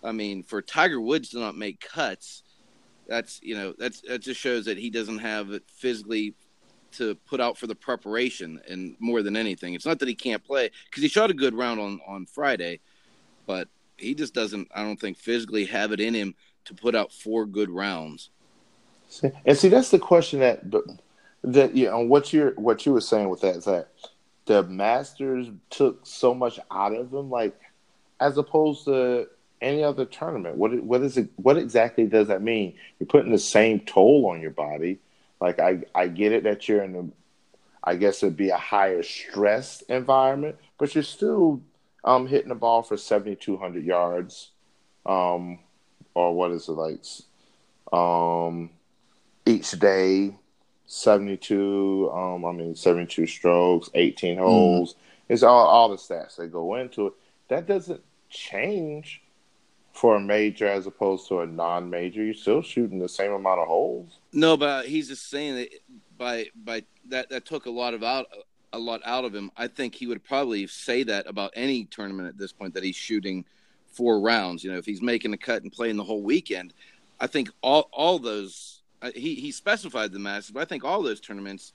I 0.03 0.11
mean, 0.11 0.41
for 0.41 0.63
Tiger 0.63 0.99
Woods 0.99 1.29
to 1.29 1.39
not 1.39 1.55
make 1.55 1.79
cuts, 1.79 2.41
that's 3.07 3.39
you 3.43 3.55
know 3.55 3.75
that's 3.77 4.01
that 4.01 4.23
just 4.23 4.41
shows 4.41 4.65
that 4.65 4.79
he 4.79 4.89
doesn't 4.89 5.19
have 5.19 5.51
it 5.51 5.61
physically 5.67 6.33
to 6.93 7.13
put 7.27 7.39
out 7.39 7.55
for 7.55 7.67
the 7.67 7.75
preparation 7.75 8.59
and 8.67 8.95
more 8.99 9.21
than 9.21 9.37
anything. 9.37 9.75
It's 9.75 9.85
not 9.85 9.99
that 9.99 10.07
he 10.07 10.15
can't 10.15 10.43
play 10.43 10.71
because 10.89 11.03
he 11.03 11.07
shot 11.07 11.29
a 11.29 11.35
good 11.35 11.53
round 11.53 11.79
on 11.79 11.99
on 12.07 12.25
Friday, 12.25 12.79
but 13.45 13.67
he 13.97 14.15
just 14.15 14.33
doesn't. 14.33 14.67
I 14.73 14.81
don't 14.81 14.99
think 14.99 15.17
physically 15.17 15.65
have 15.65 15.91
it 15.91 15.99
in 15.99 16.15
him 16.15 16.33
to 16.65 16.73
put 16.73 16.95
out 16.95 17.13
four 17.13 17.45
good 17.45 17.69
rounds. 17.69 18.31
And 19.45 19.55
see, 19.55 19.69
that's 19.69 19.91
the 19.91 19.99
question 19.99 20.39
that 20.39 20.63
that 21.43 21.75
you 21.75 21.85
know 21.85 21.99
what 21.99 22.33
you're 22.33 22.53
what 22.53 22.87
you 22.87 22.91
were 22.91 23.01
saying 23.01 23.29
with 23.29 23.41
that 23.41 23.55
is 23.55 23.65
that 23.65 23.89
the 24.45 24.63
Masters 24.63 25.47
took 25.69 26.05
so 26.05 26.33
much 26.33 26.59
out 26.71 26.93
of 26.93 27.13
him, 27.13 27.29
like 27.29 27.59
as 28.19 28.37
opposed 28.37 28.85
to 28.85 29.27
any 29.61 29.83
other 29.83 30.05
tournament. 30.05 30.57
What 30.57 30.83
what 30.83 31.01
is 31.01 31.17
it? 31.17 31.29
What 31.35 31.57
exactly 31.57 32.05
does 32.05 32.27
that 32.27 32.41
mean? 32.41 32.75
You're 32.99 33.07
putting 33.07 33.31
the 33.31 33.39
same 33.39 33.79
toll 33.81 34.27
on 34.27 34.41
your 34.41 34.51
body. 34.51 34.99
Like 35.41 35.59
I 35.59 35.81
I 35.93 36.07
get 36.07 36.31
it 36.31 36.43
that 36.43 36.67
you're 36.67 36.83
in 36.83 36.95
a, 36.95 37.89
I 37.89 37.95
guess 37.95 38.23
it'd 38.23 38.37
be 38.37 38.49
a 38.49 38.57
higher 38.57 39.03
stress 39.03 39.81
environment, 39.81 40.57
but 40.77 40.93
you're 40.93 41.03
still 41.03 41.61
um 42.03 42.27
hitting 42.27 42.49
the 42.49 42.55
ball 42.55 42.83
for 42.83 42.97
7,200 42.97 43.83
yards, 43.83 44.51
um, 45.05 45.59
or 46.13 46.35
what 46.35 46.51
is 46.51 46.67
it 46.67 46.73
like, 46.73 47.03
um, 47.91 48.69
each 49.45 49.71
day, 49.71 50.35
72. 50.87 52.11
Um, 52.13 52.45
I 52.45 52.51
mean 52.51 52.75
72 52.75 53.27
strokes, 53.27 53.89
18 53.93 54.37
holes. 54.37 54.93
Mm. 54.93 54.97
It's 55.29 55.43
all 55.43 55.65
all 55.65 55.89
the 55.89 55.95
stats 55.95 56.35
that 56.37 56.51
go 56.51 56.75
into 56.75 57.07
it. 57.07 57.13
That 57.47 57.67
doesn't 57.67 58.01
change 58.29 59.21
for 59.93 60.17
a 60.17 60.19
major 60.19 60.67
as 60.67 60.85
opposed 60.87 61.27
to 61.29 61.39
a 61.39 61.47
non-major. 61.47 62.23
You're 62.23 62.33
still 62.33 62.61
shooting 62.61 62.99
the 62.99 63.07
same 63.07 63.31
amount 63.31 63.61
of 63.61 63.67
holes. 63.67 64.19
No, 64.33 64.57
but 64.57 64.85
he's 64.85 65.07
just 65.07 65.29
saying 65.29 65.55
that 65.55 65.69
by 66.17 66.47
by 66.63 66.83
that 67.09 67.29
that 67.29 67.45
took 67.45 67.65
a 67.65 67.71
lot 67.71 67.93
of 67.93 68.03
out 68.03 68.27
a 68.73 68.79
lot 68.79 69.01
out 69.05 69.25
of 69.25 69.33
him. 69.33 69.51
I 69.55 69.67
think 69.67 69.95
he 69.95 70.05
would 70.05 70.23
probably 70.23 70.67
say 70.67 71.03
that 71.03 71.27
about 71.27 71.51
any 71.55 71.85
tournament 71.85 72.27
at 72.27 72.37
this 72.37 72.51
point 72.51 72.73
that 72.73 72.83
he's 72.83 72.95
shooting 72.95 73.45
four 73.87 74.19
rounds. 74.19 74.63
You 74.63 74.71
know, 74.71 74.77
if 74.77 74.85
he's 74.85 75.01
making 75.01 75.33
a 75.33 75.37
cut 75.37 75.63
and 75.63 75.71
playing 75.71 75.95
the 75.95 76.03
whole 76.03 76.21
weekend, 76.21 76.73
I 77.19 77.27
think 77.27 77.49
all 77.63 77.89
all 77.91 78.19
those 78.19 78.74
Uh, 79.05 79.11
he 79.13 79.35
he 79.35 79.51
specified 79.51 80.11
the 80.11 80.19
Masters, 80.19 80.51
but 80.51 80.61
I 80.61 80.65
think 80.65 80.83
all 80.83 81.03
those 81.03 81.19
tournaments 81.19 81.73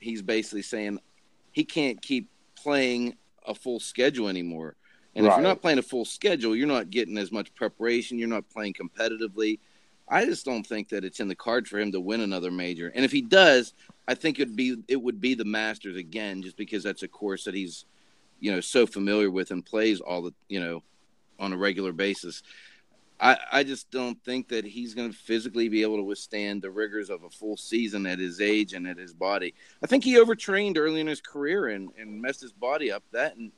he's 0.00 0.22
basically 0.22 0.62
saying 0.62 0.98
he 1.52 1.64
can't 1.64 2.02
keep 2.02 2.28
playing 2.56 3.16
a 3.46 3.54
full 3.54 3.78
schedule 3.78 4.28
anymore. 4.28 4.74
And 5.14 5.24
right. 5.24 5.32
if 5.32 5.36
you're 5.36 5.48
not 5.48 5.62
playing 5.62 5.78
a 5.78 5.82
full 5.82 6.04
schedule, 6.04 6.56
you're 6.56 6.66
not 6.66 6.90
getting 6.90 7.16
as 7.16 7.30
much 7.30 7.54
preparation. 7.54 8.18
You're 8.18 8.28
not 8.28 8.48
playing 8.50 8.74
competitively. 8.74 9.60
I 10.08 10.24
just 10.24 10.44
don't 10.44 10.66
think 10.66 10.88
that 10.88 11.04
it's 11.04 11.20
in 11.20 11.28
the 11.28 11.36
card 11.36 11.68
for 11.68 11.78
him 11.78 11.92
to 11.92 12.00
win 12.00 12.20
another 12.20 12.50
major. 12.50 12.92
And 12.94 13.04
if 13.04 13.12
he 13.12 13.22
does, 13.22 13.72
I 14.08 14.14
think 14.14 14.40
it'd 14.40 14.56
be 14.56 14.76
it 14.88 15.00
would 15.00 15.20
be 15.20 15.34
the 15.34 15.44
Masters 15.44 15.96
again, 15.96 16.42
just 16.42 16.56
because 16.56 16.82
that's 16.82 17.04
a 17.04 17.08
course 17.08 17.44
that 17.44 17.54
he's, 17.54 17.84
you 18.40 18.50
know, 18.50 18.60
so 18.60 18.84
familiar 18.84 19.30
with 19.30 19.52
and 19.52 19.64
plays 19.64 20.00
all 20.00 20.22
the 20.22 20.34
you 20.48 20.58
know, 20.58 20.82
on 21.38 21.52
a 21.52 21.56
regular 21.56 21.92
basis. 21.92 22.42
I, 23.20 23.38
I 23.52 23.64
just 23.64 23.90
don't 23.90 24.22
think 24.24 24.48
that 24.48 24.64
he's 24.64 24.94
going 24.94 25.10
to 25.10 25.16
physically 25.16 25.68
be 25.68 25.82
able 25.82 25.96
to 25.96 26.02
withstand 26.02 26.62
the 26.62 26.70
rigors 26.70 27.10
of 27.10 27.22
a 27.22 27.30
full 27.30 27.56
season 27.56 28.06
at 28.06 28.18
his 28.18 28.40
age 28.40 28.72
and 28.72 28.86
at 28.86 28.98
his 28.98 29.14
body. 29.14 29.54
I 29.82 29.86
think 29.86 30.04
he 30.04 30.18
overtrained 30.18 30.78
early 30.78 31.00
in 31.00 31.06
his 31.06 31.20
career 31.20 31.68
and, 31.68 31.90
and 31.98 32.20
messed 32.20 32.40
his 32.40 32.52
body 32.52 32.90
up. 32.90 33.04
That 33.12 33.36
and 33.36 33.52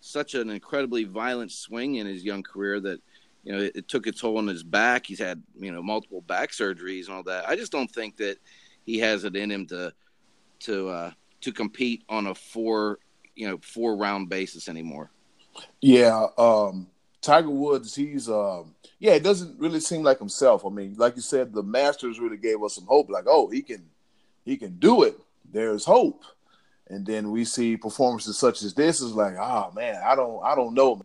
such 0.00 0.34
an 0.34 0.50
incredibly 0.50 1.04
violent 1.04 1.52
swing 1.52 1.96
in 1.96 2.06
his 2.06 2.24
young 2.24 2.42
career 2.42 2.80
that 2.80 3.00
you 3.44 3.52
know 3.52 3.58
it, 3.58 3.76
it, 3.76 3.88
took 3.88 4.06
its 4.06 4.20
toll 4.20 4.38
on 4.38 4.46
his 4.46 4.62
back. 4.62 5.06
He's 5.06 5.18
had 5.18 5.42
you 5.58 5.72
know 5.72 5.82
multiple 5.82 6.22
back 6.22 6.50
surgeries 6.50 7.06
and 7.06 7.14
all 7.14 7.22
that. 7.24 7.48
I 7.48 7.56
just 7.56 7.72
don't 7.72 7.90
think 7.90 8.16
that 8.16 8.38
he 8.84 8.98
has 8.98 9.24
it 9.24 9.36
in 9.36 9.50
him 9.50 9.66
to 9.66 9.92
to 10.60 10.88
uh, 10.88 11.10
to 11.42 11.52
compete 11.52 12.04
on 12.08 12.28
a 12.28 12.34
four 12.34 12.98
you 13.36 13.48
know 13.48 13.58
four 13.62 13.96
round 13.96 14.28
basis 14.28 14.68
anymore. 14.68 15.10
Yeah, 15.80 16.26
um, 16.38 16.88
Tiger 17.22 17.50
Woods, 17.50 17.94
he's 17.94 18.28
um, 18.28 18.74
yeah, 18.98 19.12
it 19.12 19.22
doesn't 19.22 19.58
really 19.58 19.80
seem 19.80 20.02
like 20.02 20.18
himself. 20.18 20.66
I 20.66 20.68
mean, 20.68 20.94
like 20.98 21.16
you 21.16 21.22
said, 21.22 21.52
the 21.52 21.62
Masters 21.62 22.20
really 22.20 22.36
gave 22.36 22.62
us 22.62 22.74
some 22.74 22.86
hope. 22.86 23.08
Like, 23.08 23.24
oh, 23.26 23.48
he 23.48 23.62
can 23.62 23.84
he 24.44 24.56
can 24.56 24.78
do 24.78 25.04
it. 25.04 25.18
There's 25.50 25.84
hope 25.84 26.24
and 26.92 27.06
then 27.06 27.30
we 27.30 27.44
see 27.44 27.76
performances 27.76 28.38
such 28.38 28.62
as 28.62 28.74
this 28.74 29.00
is 29.00 29.14
like, 29.14 29.34
oh 29.36 29.72
man, 29.74 30.00
I 30.04 30.14
don't, 30.14 30.44
I 30.44 30.54
don't 30.54 30.74
know, 30.74 31.02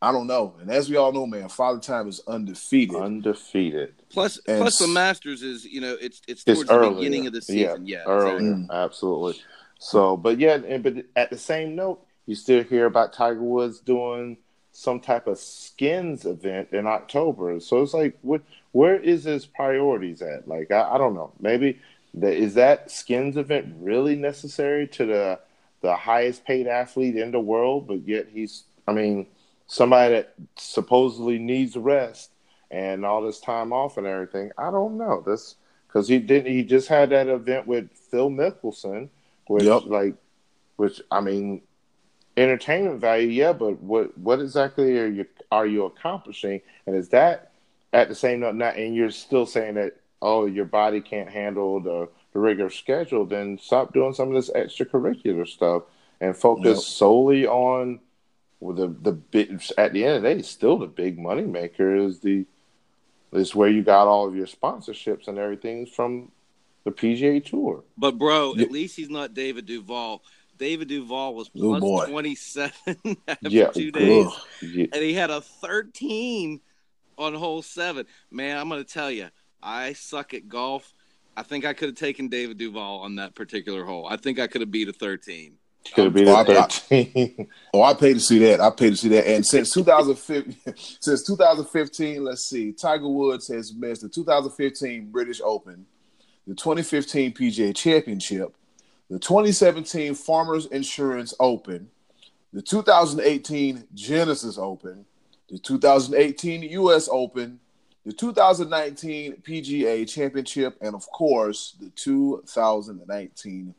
I 0.00 0.12
don't 0.12 0.26
know. 0.26 0.54
And 0.60 0.70
as 0.70 0.88
we 0.88 0.96
all 0.96 1.12
know, 1.12 1.26
man, 1.26 1.48
Father 1.48 1.78
Time 1.78 2.08
is 2.08 2.22
undefeated, 2.26 2.96
undefeated. 2.96 3.94
Plus, 4.08 4.40
and 4.48 4.60
plus 4.60 4.78
the 4.78 4.88
Masters 4.88 5.42
is, 5.42 5.64
you 5.64 5.80
know, 5.80 5.96
it's 6.00 6.22
it's 6.26 6.42
towards 6.42 6.62
it's 6.62 6.70
the 6.70 6.90
beginning 6.90 7.26
of 7.26 7.34
the 7.34 7.42
season, 7.42 7.86
yeah, 7.86 7.98
yeah 7.98 8.04
earlier, 8.06 8.38
exactly. 8.38 8.76
absolutely. 8.76 9.42
So, 9.78 10.16
but 10.16 10.38
yeah, 10.38 10.54
and 10.54 10.82
but 10.82 10.94
at 11.14 11.30
the 11.30 11.38
same 11.38 11.76
note, 11.76 12.04
you 12.26 12.34
still 12.34 12.64
hear 12.64 12.86
about 12.86 13.12
Tiger 13.12 13.42
Woods 13.42 13.80
doing 13.80 14.38
some 14.78 15.00
type 15.00 15.26
of 15.26 15.36
skins 15.36 16.24
event 16.24 16.68
in 16.70 16.86
October. 16.86 17.58
So 17.58 17.82
it's 17.82 17.94
like, 17.94 18.16
what, 18.22 18.42
where 18.70 18.96
is 18.96 19.24
his 19.24 19.44
priorities 19.44 20.22
at? 20.22 20.46
Like, 20.46 20.70
I, 20.70 20.94
I 20.94 20.98
don't 20.98 21.14
know. 21.14 21.32
Maybe 21.40 21.80
is 22.22 22.54
that 22.54 22.88
skins 22.88 23.36
event 23.36 23.74
really 23.80 24.14
necessary 24.14 24.86
to 24.86 25.04
the 25.04 25.40
the 25.80 25.96
highest 25.96 26.44
paid 26.44 26.68
athlete 26.68 27.16
in 27.16 27.32
the 27.32 27.40
world? 27.40 27.88
But 27.88 28.06
yet 28.06 28.28
he's, 28.32 28.64
I 28.86 28.92
mean, 28.92 29.26
somebody 29.66 30.14
that 30.14 30.34
supposedly 30.56 31.40
needs 31.40 31.76
rest 31.76 32.30
and 32.70 33.04
all 33.04 33.22
this 33.22 33.40
time 33.40 33.72
off 33.72 33.96
and 33.96 34.06
everything. 34.06 34.52
I 34.56 34.70
don't 34.70 34.96
know 34.96 35.24
this 35.26 35.56
because 35.88 36.06
he 36.06 36.20
didn't. 36.20 36.52
He 36.52 36.62
just 36.62 36.86
had 36.86 37.10
that 37.10 37.26
event 37.26 37.66
with 37.66 37.90
Phil 38.12 38.30
Mickelson, 38.30 39.08
which 39.48 39.64
yep. 39.64 39.86
like, 39.86 40.14
which 40.76 41.00
I 41.10 41.20
mean, 41.20 41.62
entertainment 42.38 43.00
value, 43.00 43.28
yeah. 43.28 43.52
But 43.52 43.80
what 43.80 44.16
what 44.18 44.40
exactly 44.40 44.98
are 44.98 45.06
you 45.06 45.26
are 45.50 45.66
you 45.66 45.84
accomplishing? 45.84 46.60
And 46.86 46.96
is 46.96 47.08
that 47.10 47.52
at 47.92 48.08
the 48.08 48.14
same 48.14 48.40
note? 48.40 48.54
Not 48.54 48.76
and 48.76 48.94
you're 48.94 49.10
still 49.10 49.46
saying 49.46 49.74
that 49.74 49.94
oh, 50.20 50.46
your 50.46 50.64
body 50.64 51.00
can't 51.00 51.30
handle 51.30 51.80
the, 51.80 52.08
the 52.32 52.38
regular 52.38 52.70
schedule, 52.70 53.24
then 53.24 53.58
stop 53.58 53.92
doing 53.92 54.12
some 54.12 54.28
of 54.28 54.34
this 54.34 54.50
extracurricular 54.50 55.46
stuff 55.46 55.84
and 56.20 56.36
focus 56.36 56.78
yep. 56.78 56.78
solely 56.78 57.46
on 57.46 58.00
well, 58.60 58.74
the 58.74 58.88
the 58.88 59.12
big. 59.12 59.62
At 59.78 59.92
the 59.92 60.04
end 60.04 60.16
of 60.16 60.22
the 60.22 60.34
day, 60.34 60.42
still 60.42 60.78
the 60.78 60.88
big 60.88 61.18
money 61.18 61.42
maker 61.42 61.94
is 61.94 62.18
the 62.20 62.44
is 63.32 63.54
where 63.54 63.68
you 63.68 63.82
got 63.82 64.08
all 64.08 64.26
of 64.26 64.34
your 64.34 64.46
sponsorships 64.46 65.28
and 65.28 65.38
everything 65.38 65.86
from 65.86 66.32
the 66.82 66.90
PGA 66.90 67.44
Tour. 67.44 67.84
But 67.96 68.18
bro, 68.18 68.56
at 68.58 68.72
least 68.72 68.96
he's 68.96 69.10
not 69.10 69.34
David 69.34 69.66
Duval. 69.66 70.22
David 70.58 70.88
Duval 70.88 71.34
was 71.34 71.48
plus 71.48 71.80
twenty 72.08 72.34
seven 72.34 72.72
after 73.28 73.48
yeah. 73.48 73.68
two 73.68 73.90
days, 73.90 74.28
yeah. 74.60 74.86
and 74.92 75.02
he 75.02 75.14
had 75.14 75.30
a 75.30 75.40
thirteen 75.40 76.60
on 77.16 77.34
hole 77.34 77.62
seven. 77.62 78.06
Man, 78.30 78.58
I'm 78.58 78.68
gonna 78.68 78.84
tell 78.84 79.10
you, 79.10 79.28
I 79.62 79.92
suck 79.94 80.34
at 80.34 80.48
golf. 80.48 80.92
I 81.38 81.44
think 81.44 81.64
I 81.64 81.72
could 81.72 81.90
have 81.90 81.96
taken 81.96 82.26
David 82.28 82.58
Duval 82.58 82.98
on 82.98 83.14
that 83.16 83.36
particular 83.36 83.84
hole. 83.84 84.08
I 84.10 84.16
think 84.16 84.40
I 84.40 84.48
could 84.48 84.60
have 84.60 84.72
beat 84.72 84.88
a 84.88 84.92
13. 84.92 85.54
Could 85.94 86.04
have 86.06 86.14
beat 86.14 86.26
a 86.26 86.44
13. 86.44 87.48
oh, 87.74 87.82
I 87.82 87.94
paid 87.94 88.14
to 88.14 88.20
see 88.20 88.40
that. 88.40 88.60
I 88.60 88.70
paid 88.70 88.90
to 88.90 88.96
see 88.96 89.08
that. 89.10 89.24
And 89.24 89.46
since 89.46 89.72
2015, 89.72 90.56
since 91.00 91.22
2015, 91.22 92.24
let's 92.24 92.48
see, 92.48 92.72
Tiger 92.72 93.08
Woods 93.08 93.46
has 93.48 93.72
missed 93.72 94.02
the 94.02 94.08
2015 94.08 95.12
British 95.12 95.40
Open, 95.40 95.86
the 96.48 96.56
2015 96.56 97.32
PGA 97.32 97.74
Championship, 97.74 98.56
the 99.08 99.18
2017 99.18 100.14
Farmers 100.14 100.66
Insurance 100.66 101.34
Open, 101.40 101.88
the 102.52 102.62
2018 102.62 103.84
Genesis 103.94 104.58
Open, 104.58 105.04
the 105.48 105.58
2018 105.58 106.62
U.S. 106.62 107.08
Open, 107.10 107.60
the 108.04 108.12
2019 108.12 109.42
PGA 109.42 110.08
Championship, 110.08 110.76
and 110.80 110.94
of 110.94 111.10
course, 111.10 111.74
the 111.80 111.90
2019 111.90 113.74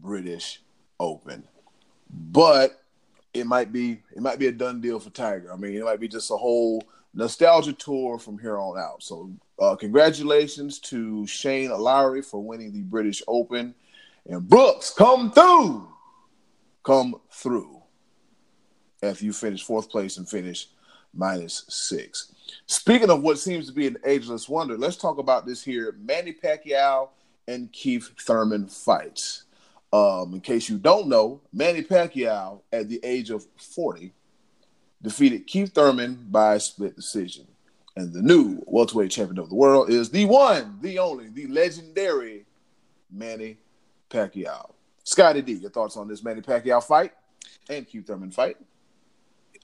British 0.00 0.62
Open. 0.98 1.44
But 2.10 2.80
it 3.34 3.46
might 3.46 3.72
be 3.72 4.02
it 4.14 4.22
might 4.22 4.38
be 4.38 4.46
a 4.46 4.52
done 4.52 4.80
deal 4.80 4.98
for 4.98 5.10
Tiger. 5.10 5.52
I 5.52 5.56
mean, 5.56 5.74
it 5.74 5.84
might 5.84 6.00
be 6.00 6.08
just 6.08 6.30
a 6.30 6.36
whole 6.36 6.82
nostalgia 7.14 7.72
tour 7.72 8.18
from 8.18 8.38
here 8.38 8.58
on 8.58 8.78
out. 8.78 9.02
So, 9.02 9.30
uh, 9.58 9.74
congratulations 9.76 10.78
to 10.80 11.26
Shane 11.26 11.70
Lowry 11.70 12.22
for 12.22 12.42
winning 12.42 12.72
the 12.72 12.82
British 12.82 13.22
Open, 13.26 13.74
and 14.28 14.48
Brooks, 14.48 14.90
come 14.90 15.30
through, 15.30 15.88
come 16.84 17.20
through. 17.30 17.82
After 19.02 19.24
you 19.24 19.32
finish 19.32 19.62
fourth 19.62 19.88
place 19.88 20.16
and 20.16 20.28
finish 20.28 20.68
minus 21.14 21.64
six. 21.68 22.32
Speaking 22.66 23.10
of 23.10 23.22
what 23.22 23.38
seems 23.38 23.66
to 23.66 23.72
be 23.72 23.86
an 23.86 23.98
ageless 24.04 24.48
wonder, 24.48 24.76
let's 24.76 24.96
talk 24.96 25.18
about 25.18 25.46
this 25.46 25.62
here 25.62 25.96
Manny 26.00 26.32
Pacquiao 26.32 27.10
and 27.46 27.70
Keith 27.72 28.10
Thurman 28.18 28.66
fights. 28.66 29.44
Um, 29.92 30.34
in 30.34 30.40
case 30.40 30.68
you 30.68 30.78
don't 30.78 31.08
know, 31.08 31.40
Manny 31.52 31.82
Pacquiao, 31.82 32.60
at 32.72 32.88
the 32.88 33.00
age 33.04 33.30
of 33.30 33.46
40, 33.56 34.12
defeated 35.00 35.46
Keith 35.46 35.72
Thurman 35.72 36.26
by 36.30 36.58
split 36.58 36.96
decision. 36.96 37.46
And 37.94 38.12
the 38.12 38.20
new 38.20 38.62
welterweight 38.66 39.10
champion 39.10 39.38
of 39.38 39.48
the 39.48 39.54
world 39.54 39.88
is 39.88 40.10
the 40.10 40.24
one, 40.24 40.78
the 40.82 40.98
only, 40.98 41.28
the 41.28 41.46
legendary 41.46 42.44
Manny 43.10 43.58
Pacquiao. 44.10 44.72
Scotty 45.04 45.42
D, 45.42 45.52
your 45.52 45.70
thoughts 45.70 45.96
on 45.96 46.08
this 46.08 46.22
Manny 46.24 46.40
Pacquiao 46.40 46.82
fight 46.82 47.12
and 47.68 47.86
Keith 47.86 48.06
Thurman 48.06 48.30
fight? 48.30 48.56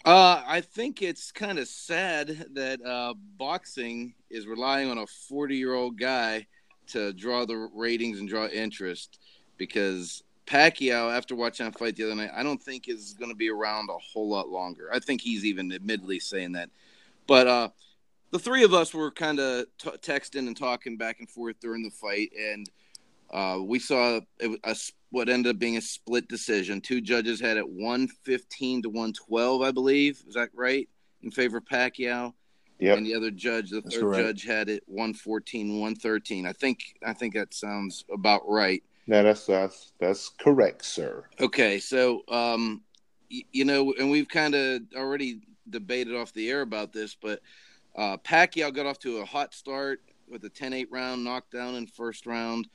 Uh, 0.05 0.43
I 0.47 0.61
think 0.61 1.03
it's 1.03 1.31
kind 1.31 1.59
of 1.59 1.69
sad 1.69 2.47
that 2.55 2.85
uh, 2.85 3.15
boxing 3.37 4.15
is 4.31 4.47
relying 4.47 4.91
on 4.91 4.99
a 4.99 5.07
40 5.07 5.57
year 5.57 5.75
old 5.75 5.99
guy 5.99 6.47
to 6.89 7.13
draw 7.13 7.45
the 7.45 7.69
ratings 7.75 8.19
and 8.19 8.29
draw 8.29 8.47
interest 8.47 9.21
because 9.57 10.25
Pacquiao, 10.47 11.17
after 11.17 11.37
watching 11.37 11.67
that 11.67 11.79
fight 11.79 11.97
the 11.97 12.05
other 12.05 12.17
night, 12.17 12.31
I 12.35 12.43
don't 12.43 12.61
think 12.61 12.89
is 12.89 13.15
going 13.15 13.31
to 13.31 13.37
be 13.37 13.49
around 13.49 13.91
a 13.91 13.99
whole 13.99 14.29
lot 14.29 14.49
longer. 14.49 14.91
I 14.93 14.99
think 14.99 15.21
he's 15.21 15.45
even 15.45 15.73
admittedly 15.73 16.19
saying 16.19 16.53
that. 16.53 16.69
But 17.29 17.47
uh, 17.47 17.69
the 18.33 18.39
three 18.39 18.65
of 18.65 18.75
us 18.75 18.93
were 18.93 19.11
kind 19.13 19.39
of 19.39 19.67
t- 19.79 19.91
texting 19.91 20.49
and 20.49 20.57
talking 20.57 20.97
back 20.97 21.21
and 21.21 21.31
forth 21.31 21.61
during 21.61 21.85
the 21.85 21.91
fight, 21.91 22.33
and 22.37 22.69
uh, 23.33 23.59
we 23.63 23.79
saw 23.79 24.21
a, 24.41 24.57
a, 24.65 24.77
what 25.11 25.29
ended 25.29 25.55
up 25.55 25.59
being 25.59 25.77
a 25.77 25.81
split 25.81 26.29
decision. 26.29 26.81
Two 26.81 27.01
judges 27.01 27.41
had 27.41 27.57
it 27.57 27.69
115 27.69 28.83
to 28.83 28.89
112, 28.89 29.63
I 29.63 29.71
believe. 29.71 30.23
Is 30.27 30.35
that 30.35 30.51
right? 30.55 30.89
In 31.23 31.31
favor 31.31 31.59
of 31.59 31.65
Pacquiao. 31.65 32.35
Yep. 32.79 32.99
And 32.99 33.07
the 33.07 33.15
other 33.15 33.31
judge, 33.31 33.71
the 33.71 33.81
That's 33.81 33.95
third 33.95 34.03
correct. 34.03 34.25
judge, 34.25 34.45
had 34.45 34.69
it 34.69 34.83
114, 34.87 35.79
113. 35.81 36.47
I 36.47 36.53
think 36.53 36.81
I 37.07 37.13
think 37.13 37.35
that 37.35 37.55
sounds 37.55 38.05
about 38.13 38.43
right. 38.49 38.83
No, 39.07 39.23
that's 39.23 39.47
that's 39.47 39.93
that's 40.01 40.29
correct, 40.31 40.85
sir. 40.85 41.25
Okay, 41.41 41.79
so 41.79 42.23
um, 42.29 42.83
y- 43.31 43.45
you 43.53 43.65
know, 43.65 43.95
and 43.99 44.11
we've 44.11 44.29
kind 44.29 44.55
of 44.55 44.83
already 44.97 45.43
debated 45.71 46.17
off 46.17 46.33
the 46.33 46.51
air 46.51 46.63
about 46.63 46.93
this, 46.93 47.15
but 47.15 47.41
uh, 47.97 48.17
Pacquiao 48.19 48.75
got 48.75 48.87
off 48.87 48.99
to 49.01 49.19
a 49.19 49.25
hot 49.25 49.55
start 49.55 50.01
with 50.29 50.45
a 50.45 50.51
10-8 50.51 50.87
round 50.91 51.23
knockdown 51.23 51.75
in 51.77 51.87
first 51.87 52.27
round. 52.27 52.67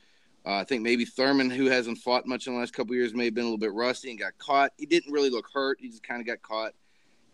Uh, 0.48 0.60
I 0.60 0.64
think 0.64 0.82
maybe 0.82 1.04
Thurman, 1.04 1.50
who 1.50 1.66
hasn't 1.66 1.98
fought 1.98 2.26
much 2.26 2.46
in 2.46 2.54
the 2.54 2.58
last 2.58 2.72
couple 2.72 2.94
years, 2.94 3.12
may 3.12 3.26
have 3.26 3.34
been 3.34 3.44
a 3.44 3.48
little 3.48 3.58
bit 3.58 3.74
rusty 3.74 4.08
and 4.08 4.18
got 4.18 4.38
caught. 4.38 4.72
He 4.78 4.86
didn't 4.86 5.12
really 5.12 5.28
look 5.28 5.46
hurt; 5.52 5.76
he 5.78 5.90
just 5.90 6.02
kind 6.02 6.22
of 6.22 6.26
got 6.26 6.40
caught. 6.40 6.72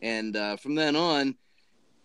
And 0.03 0.37
uh, 0.37 0.57
from 0.57 0.75
then 0.75 0.97
on, 0.97 1.37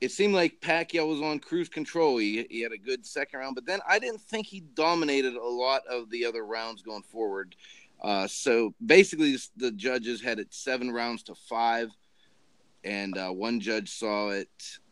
it 0.01 0.11
seemed 0.11 0.35
like 0.35 0.61
Pacquiao 0.61 1.09
was 1.09 1.19
on 1.19 1.39
cruise 1.39 1.67
control. 1.67 2.17
He, 2.17 2.45
he 2.51 2.61
had 2.61 2.73
a 2.73 2.77
good 2.77 3.07
second 3.07 3.39
round, 3.39 3.55
but 3.55 3.65
then 3.65 3.79
I 3.89 3.97
didn't 3.97 4.21
think 4.21 4.45
he 4.45 4.59
dominated 4.59 5.33
a 5.33 5.43
lot 5.43 5.81
of 5.87 6.11
the 6.11 6.25
other 6.25 6.45
rounds 6.45 6.83
going 6.83 7.01
forward. 7.01 7.55
Uh, 8.03 8.27
so 8.27 8.75
basically, 8.85 9.35
the 9.57 9.71
judges 9.71 10.21
had 10.21 10.37
it 10.37 10.53
seven 10.53 10.91
rounds 10.91 11.23
to 11.23 11.33
five, 11.33 11.89
and 12.83 13.17
uh, 13.17 13.29
one 13.29 13.59
judge 13.59 13.89
saw 13.89 14.29
it 14.29 14.49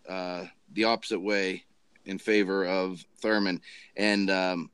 uh, 0.09 0.45
the 0.73 0.85
opposite 0.85 1.19
way 1.19 1.63
in 2.05 2.17
favor 2.17 2.65
of 2.65 3.05
Thurman. 3.19 3.61
And 3.95 4.31
um, 4.31 4.71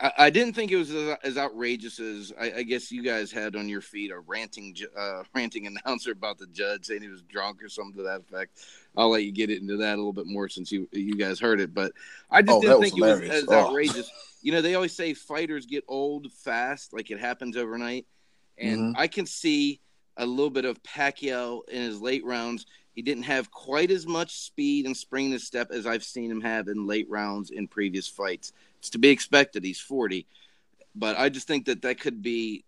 I, 0.00 0.12
I 0.18 0.30
didn't 0.30 0.54
think 0.54 0.70
it 0.70 0.76
was 0.76 0.90
as, 0.90 1.16
as 1.22 1.38
outrageous 1.38 1.98
as 1.98 2.32
I, 2.38 2.52
I 2.58 2.62
guess 2.62 2.92
you 2.92 3.02
guys 3.02 3.32
had 3.32 3.56
on 3.56 3.68
your 3.68 3.80
feed 3.80 4.10
a 4.10 4.18
ranting 4.18 4.76
uh, 4.96 5.22
ranting 5.34 5.66
announcer 5.66 6.12
about 6.12 6.38
the 6.38 6.46
judge 6.48 6.86
saying 6.86 7.02
he 7.02 7.08
was 7.08 7.22
drunk 7.22 7.62
or 7.62 7.68
something 7.68 7.96
to 7.96 8.02
that 8.04 8.20
effect. 8.20 8.60
I'll 8.96 9.10
let 9.10 9.24
you 9.24 9.32
get 9.32 9.50
into 9.50 9.76
that 9.78 9.94
a 9.94 9.96
little 9.96 10.12
bit 10.12 10.26
more 10.26 10.48
since 10.48 10.70
you 10.70 10.88
you 10.92 11.16
guys 11.16 11.40
heard 11.40 11.60
it, 11.60 11.74
but 11.74 11.92
I 12.30 12.42
just 12.42 12.56
Oh, 12.58 12.60
didn't 12.60 12.80
think 12.80 12.98
it 12.98 13.00
was 13.02 13.20
as 13.22 13.44
Oh. 13.48 13.54
outrageous. 13.54 14.10
You 14.42 14.52
know, 14.52 14.62
they 14.62 14.76
always 14.76 14.94
say 14.94 15.12
fighters 15.12 15.66
get 15.66 15.82
old 15.88 16.30
fast, 16.30 16.92
like 16.92 17.10
it 17.10 17.18
happens 17.18 17.56
overnight, 17.56 18.06
and 18.58 18.94
Mhm. 18.94 18.98
I 19.00 19.08
can 19.08 19.26
see 19.26 19.80
a 20.18 20.24
little 20.24 20.50
bit 20.50 20.64
of 20.64 20.80
Pacquiao 20.84 21.68
in 21.68 21.82
his 21.82 22.00
late 22.00 22.24
rounds. 22.24 22.64
He 22.94 23.02
didn't 23.02 23.24
have 23.24 23.50
quite 23.50 23.90
as 23.90 24.06
much 24.06 24.36
speed 24.36 24.86
and 24.86 24.96
spring 24.96 25.26
in 25.26 25.32
his 25.32 25.44
step 25.44 25.72
as 25.72 25.84
I've 25.84 26.04
seen 26.04 26.30
him 26.30 26.40
have 26.42 26.68
in 26.68 26.86
late 26.86 27.08
rounds 27.10 27.50
in 27.50 27.66
previous 27.66 28.06
fights. 28.06 28.52
It's 28.86 28.90
to 28.92 28.98
be 28.98 29.08
expected. 29.08 29.64
He's 29.64 29.80
40. 29.80 30.28
But 30.94 31.18
I 31.18 31.28
just 31.28 31.48
think 31.48 31.66
that 31.66 31.82
that 31.82 31.98
could 31.98 32.22
be 32.22 32.64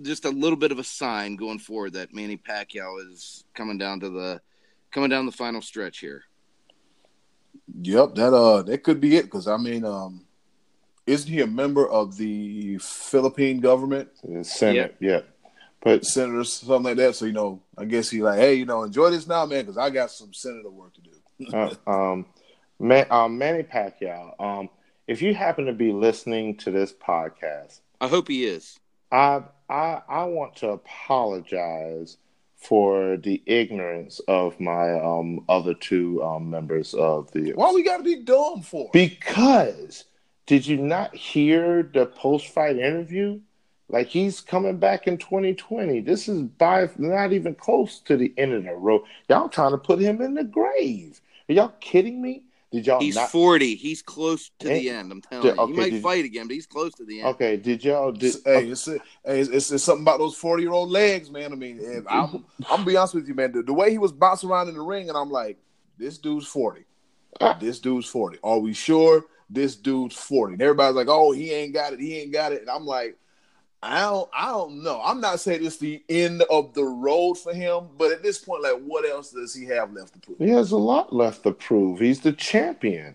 just 0.00 0.24
a 0.24 0.30
little 0.30 0.56
bit 0.56 0.70
of 0.70 0.78
a 0.78 0.84
sign 0.84 1.34
going 1.34 1.58
forward 1.58 1.94
that 1.94 2.14
Manny 2.14 2.36
Pacquiao 2.36 3.04
is 3.10 3.44
coming 3.52 3.76
down 3.76 3.98
to 4.00 4.08
the 4.08 4.40
coming 4.92 5.10
down 5.10 5.26
the 5.26 5.32
final 5.32 5.60
stretch 5.60 5.98
here. 5.98 6.22
Yep, 7.82 8.14
that 8.14 8.32
uh 8.32 8.62
that 8.62 8.84
could 8.84 9.00
be 9.00 9.16
it 9.16 9.24
because 9.24 9.48
I 9.48 9.56
mean, 9.56 9.84
um, 9.84 10.24
isn't 11.08 11.30
he 11.30 11.40
a 11.40 11.46
member 11.46 11.88
of 11.88 12.16
the 12.16 12.78
Philippine 12.78 13.58
government, 13.58 14.08
The 14.22 14.44
Senate, 14.44 14.94
yeah. 15.00 15.22
But 15.82 16.04
senator, 16.04 16.44
something 16.44 16.84
like 16.84 16.96
that? 16.98 17.16
So 17.16 17.24
you 17.26 17.32
know, 17.32 17.62
I 17.76 17.84
guess 17.84 18.10
he 18.10 18.22
like, 18.22 18.38
hey, 18.38 18.54
you 18.54 18.64
know, 18.64 18.84
enjoy 18.84 19.10
this 19.10 19.26
now, 19.26 19.44
man, 19.44 19.64
because 19.64 19.76
I 19.76 19.90
got 19.90 20.12
some 20.12 20.32
senator 20.32 20.70
work 20.70 20.92
to 20.94 21.00
do. 21.00 21.52
uh, 21.52 21.74
um, 21.90 22.26
Man, 22.78 23.06
um, 23.10 23.38
Manny 23.38 23.62
Pacquiao. 23.62 24.38
Um, 24.40 24.68
if 25.06 25.22
you 25.22 25.34
happen 25.34 25.66
to 25.66 25.72
be 25.72 25.92
listening 25.92 26.56
to 26.58 26.70
this 26.70 26.92
podcast, 26.92 27.80
I 28.00 28.08
hope 28.08 28.28
he 28.28 28.44
is. 28.44 28.78
I 29.12 29.42
I 29.68 30.02
I 30.08 30.24
want 30.24 30.56
to 30.56 30.70
apologize 30.70 32.16
for 32.56 33.16
the 33.16 33.42
ignorance 33.46 34.20
of 34.28 34.58
my 34.58 34.92
um 34.98 35.44
other 35.48 35.74
two 35.74 36.22
um 36.22 36.50
members 36.50 36.94
of 36.94 37.30
the 37.32 37.52
Why 37.52 37.72
we 37.72 37.82
got 37.82 37.98
to 37.98 38.02
be 38.02 38.16
dumb 38.22 38.62
for? 38.62 38.90
because 38.92 40.04
did 40.46 40.66
you 40.66 40.76
not 40.78 41.14
hear 41.14 41.82
the 41.82 42.06
post 42.06 42.48
fight 42.48 42.76
interview? 42.76 43.40
Like 43.88 44.08
he's 44.08 44.40
coming 44.40 44.78
back 44.78 45.06
in 45.06 45.16
2020. 45.18 46.00
This 46.00 46.28
is 46.28 46.42
by 46.42 46.88
not 46.98 47.32
even 47.32 47.54
close 47.54 48.00
to 48.00 48.16
the 48.16 48.32
end 48.36 48.52
of 48.52 48.64
the 48.64 48.74
road. 48.74 49.02
Y'all 49.28 49.48
trying 49.48 49.72
to 49.72 49.78
put 49.78 50.00
him 50.00 50.20
in 50.20 50.34
the 50.34 50.44
grave. 50.44 51.20
Are 51.48 51.52
y'all 51.52 51.72
kidding 51.80 52.20
me? 52.20 52.42
Did 52.76 52.86
y'all 52.86 53.00
He's 53.00 53.14
not 53.16 53.30
40. 53.30 53.74
He's 53.74 54.02
close 54.02 54.50
to 54.60 54.70
Eh, 54.70 54.78
the 54.80 54.90
end. 54.90 55.10
I'm 55.10 55.20
telling 55.22 55.46
did- 55.48 55.56
you. 55.56 55.66
he 55.66 55.72
might 55.72 55.90
did- 55.90 56.02
fight 56.02 56.24
again, 56.24 56.46
but 56.46 56.54
he's 56.54 56.66
close 56.66 56.92
to 56.94 57.04
the 57.04 57.20
end. 57.20 57.28
Okay, 57.30 57.56
did 57.56 57.82
y'all 57.84 58.12
did 58.12 58.34
hey, 58.44 58.68
it's, 58.68 58.84
hey, 58.86 58.98
it's, 59.24 59.48
it's, 59.50 59.72
it's 59.72 59.82
something 59.84 60.02
about 60.04 60.18
those 60.18 60.36
forty 60.36 60.62
year 60.62 60.72
old 60.72 60.90
legs, 60.90 61.30
man. 61.30 61.52
I 61.52 61.56
mean, 61.56 62.04
I'm, 62.08 62.34
I'm 62.34 62.44
gonna 62.68 62.84
be 62.84 62.96
honest 62.96 63.14
with 63.14 63.26
you, 63.28 63.34
man. 63.34 63.52
The, 63.52 63.62
the 63.62 63.72
way 63.72 63.90
he 63.90 63.98
was 63.98 64.12
bouncing 64.12 64.50
around 64.50 64.68
in 64.68 64.74
the 64.74 64.82
ring, 64.82 65.08
and 65.08 65.16
I'm 65.16 65.30
like, 65.30 65.58
this 65.98 66.18
dude's 66.18 66.46
forty. 66.46 66.84
This 67.60 67.80
dude's 67.80 68.06
forty. 68.06 68.38
Are 68.44 68.58
we 68.58 68.72
sure 68.72 69.24
this 69.50 69.76
dude's 69.76 70.16
forty? 70.16 70.54
And 70.54 70.62
everybody's 70.62 70.96
like, 70.96 71.08
oh, 71.08 71.32
he 71.32 71.52
ain't 71.52 71.72
got 71.74 71.92
it. 71.92 72.00
He 72.00 72.18
ain't 72.18 72.32
got 72.32 72.52
it. 72.52 72.60
And 72.60 72.70
I'm 72.70 72.84
like, 72.86 73.16
I 73.82 74.00
don't, 74.00 74.28
I 74.34 74.46
don't 74.48 74.82
know. 74.82 75.00
I'm 75.04 75.20
not 75.20 75.38
saying 75.40 75.64
it's 75.64 75.76
the 75.76 76.02
end 76.08 76.42
of 76.50 76.74
the 76.74 76.84
road 76.84 77.34
for 77.34 77.52
him, 77.54 77.88
but 77.98 78.10
at 78.10 78.22
this 78.22 78.38
point, 78.38 78.62
like, 78.62 78.80
what 78.84 79.08
else 79.08 79.30
does 79.30 79.54
he 79.54 79.66
have 79.66 79.92
left 79.92 80.14
to 80.14 80.18
prove? 80.18 80.38
he 80.38 80.48
has 80.48 80.72
a 80.72 80.76
lot 80.76 81.12
left 81.12 81.42
to 81.44 81.52
prove. 81.52 82.00
He's 82.00 82.20
the 82.20 82.32
champion. 82.32 83.14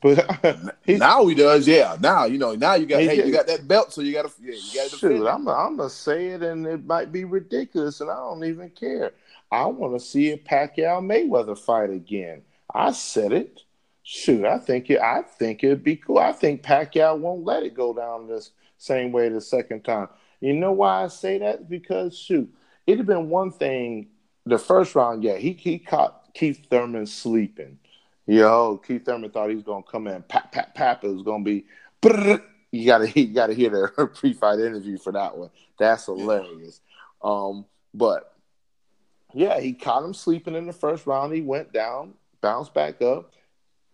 But 0.00 0.44
now 0.86 1.26
he 1.26 1.34
does, 1.34 1.66
yeah. 1.66 1.96
Now 1.98 2.26
you 2.26 2.36
know. 2.36 2.54
Now 2.54 2.74
you 2.74 2.84
got, 2.84 3.00
He 3.00 3.08
hey, 3.08 3.16
did. 3.16 3.26
you 3.26 3.32
got 3.32 3.46
that 3.46 3.66
belt, 3.66 3.90
so 3.90 4.02
you 4.02 4.12
got 4.12 4.26
to, 4.26 4.32
yeah, 4.42 4.52
you 4.52 4.74
got 4.74 4.90
to. 4.90 4.96
Shoot, 4.98 5.22
it. 5.22 5.26
I'm 5.26 5.48
I'm 5.48 5.76
gonna 5.78 5.88
say 5.88 6.26
it, 6.28 6.42
and 6.42 6.66
it 6.66 6.84
might 6.84 7.10
be 7.10 7.24
ridiculous, 7.24 8.02
and 8.02 8.10
I 8.10 8.16
don't 8.16 8.44
even 8.44 8.68
care. 8.68 9.12
I 9.50 9.64
want 9.64 9.94
to 9.94 10.00
see 10.04 10.32
a 10.32 10.36
Pacquiao 10.36 11.00
Mayweather 11.00 11.58
fight 11.58 11.88
again. 11.88 12.42
I 12.74 12.92
said 12.92 13.32
it. 13.32 13.62
Shoot, 14.02 14.44
I 14.44 14.58
think 14.58 14.90
it. 14.90 15.00
I 15.00 15.22
think 15.22 15.64
it'd 15.64 15.82
be 15.82 15.96
cool. 15.96 16.18
I 16.18 16.32
think 16.32 16.62
Pacquiao 16.62 17.18
won't 17.18 17.44
let 17.44 17.62
it 17.62 17.72
go 17.74 17.94
down 17.94 18.28
this 18.28 18.50
same 18.84 19.12
way 19.12 19.28
the 19.28 19.40
second 19.40 19.84
time. 19.84 20.08
You 20.40 20.52
know 20.52 20.72
why 20.72 21.04
I 21.04 21.08
say 21.08 21.38
that? 21.38 21.68
Because 21.68 22.16
shoot, 22.18 22.52
it'd 22.86 22.98
have 22.98 23.06
been 23.06 23.28
one 23.28 23.50
thing. 23.50 24.08
The 24.46 24.58
first 24.58 24.94
round, 24.94 25.24
yeah, 25.24 25.36
he 25.36 25.52
he 25.52 25.78
caught 25.78 26.34
Keith 26.34 26.66
Thurman 26.68 27.06
sleeping. 27.06 27.78
Yo, 28.26 28.78
Keith 28.86 29.04
Thurman 29.04 29.30
thought 29.30 29.48
he 29.48 29.54
was 29.54 29.64
gonna 29.64 29.82
come 29.82 30.06
in, 30.06 30.22
pap 30.22 30.52
pap 30.52 30.74
pap. 30.74 31.04
It 31.04 31.08
was 31.08 31.22
gonna 31.22 31.44
be. 31.44 31.64
brrr. 32.02 32.42
You 32.70 32.86
gotta 32.86 33.10
you 33.20 33.32
gotta 33.32 33.54
hear 33.54 33.70
the 33.70 34.10
pre-fight 34.14 34.58
interview 34.58 34.98
for 34.98 35.12
that 35.12 35.36
one. 35.36 35.50
That's 35.78 36.06
hilarious. 36.06 36.80
Um, 37.22 37.64
but 37.94 38.34
yeah, 39.32 39.60
he 39.60 39.72
caught 39.72 40.04
him 40.04 40.14
sleeping 40.14 40.54
in 40.54 40.66
the 40.66 40.72
first 40.72 41.06
round. 41.06 41.32
He 41.32 41.40
went 41.40 41.72
down, 41.72 42.14
bounced 42.40 42.74
back 42.74 43.00
up. 43.00 43.32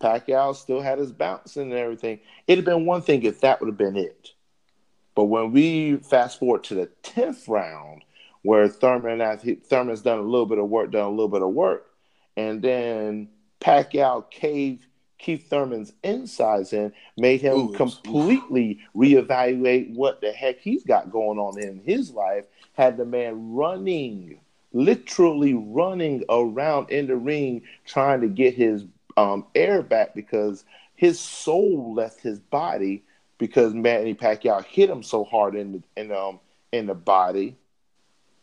Pacquiao 0.01 0.57
still 0.57 0.81
had 0.81 0.99
his 0.99 1.13
bouncing 1.13 1.71
and 1.71 1.73
everything. 1.75 2.21
It'd 2.47 2.65
have 2.65 2.75
been 2.75 2.87
one 2.87 3.03
thing 3.03 3.23
if 3.23 3.41
that 3.43 3.61
would 3.61 3.69
have 3.69 3.77
been 3.77 3.97
it. 3.97 4.33
But 5.15 5.25
when 5.25 5.53
we 5.53 5.97
fast 5.97 6.39
forward 6.39 6.65
to 6.65 6.75
the 6.75 6.87
tenth 7.03 7.49
round, 7.49 8.03
where 8.43 8.69
Thurman 8.69 9.21
as 9.21 9.43
he, 9.43 9.55
Thurman's 9.57 10.03
done 10.03 10.19
a 10.19 10.23
little 10.23 10.47
bit 10.47 10.59
of 10.59 10.69
work, 10.69 10.93
done 10.93 11.05
a 11.05 11.11
little 11.11 11.29
bit 11.29 11.43
of 11.43 11.51
work, 11.51 11.87
and 12.37 12.63
then 12.63 13.29
Pacquiao 13.61 14.31
caved 14.31 14.87
Keith 15.21 15.51
Thurman's 15.51 15.93
insides 16.03 16.73
in, 16.73 16.93
made 17.17 17.43
him 17.43 17.59
Ooh, 17.59 17.73
completely 17.73 18.81
reevaluate 18.97 19.95
what 19.95 20.21
the 20.21 20.33
heck 20.33 20.59
he's 20.59 20.83
got 20.83 21.13
going 21.13 21.39
on 21.39 21.61
in 21.61 21.83
his 21.85 22.11
life. 22.11 22.47
Had 22.73 22.97
the 22.97 23.05
man 23.05 23.53
running, 23.53 24.41
literally 24.73 25.53
running 25.55 26.25
around 26.31 26.91
in 26.91 27.07
the 27.07 27.17
ring, 27.17 27.63
trying 27.85 28.23
to 28.23 28.29
get 28.29 28.55
his 28.55 28.85
um, 29.19 29.45
air 29.55 29.83
back 29.83 30.15
because 30.15 30.65
his 30.97 31.21
soul 31.21 31.93
left 31.95 32.21
his 32.21 32.39
body 32.39 33.03
because 33.41 33.75
Manny 33.75 34.15
Pacquiao 34.15 34.65
hit 34.65 34.89
him 34.89 35.03
so 35.03 35.25
hard 35.25 35.57
in 35.57 35.73
the 35.73 35.83
in 35.97 36.13
um 36.13 36.39
in 36.71 36.87
the 36.87 36.95
body 36.95 37.57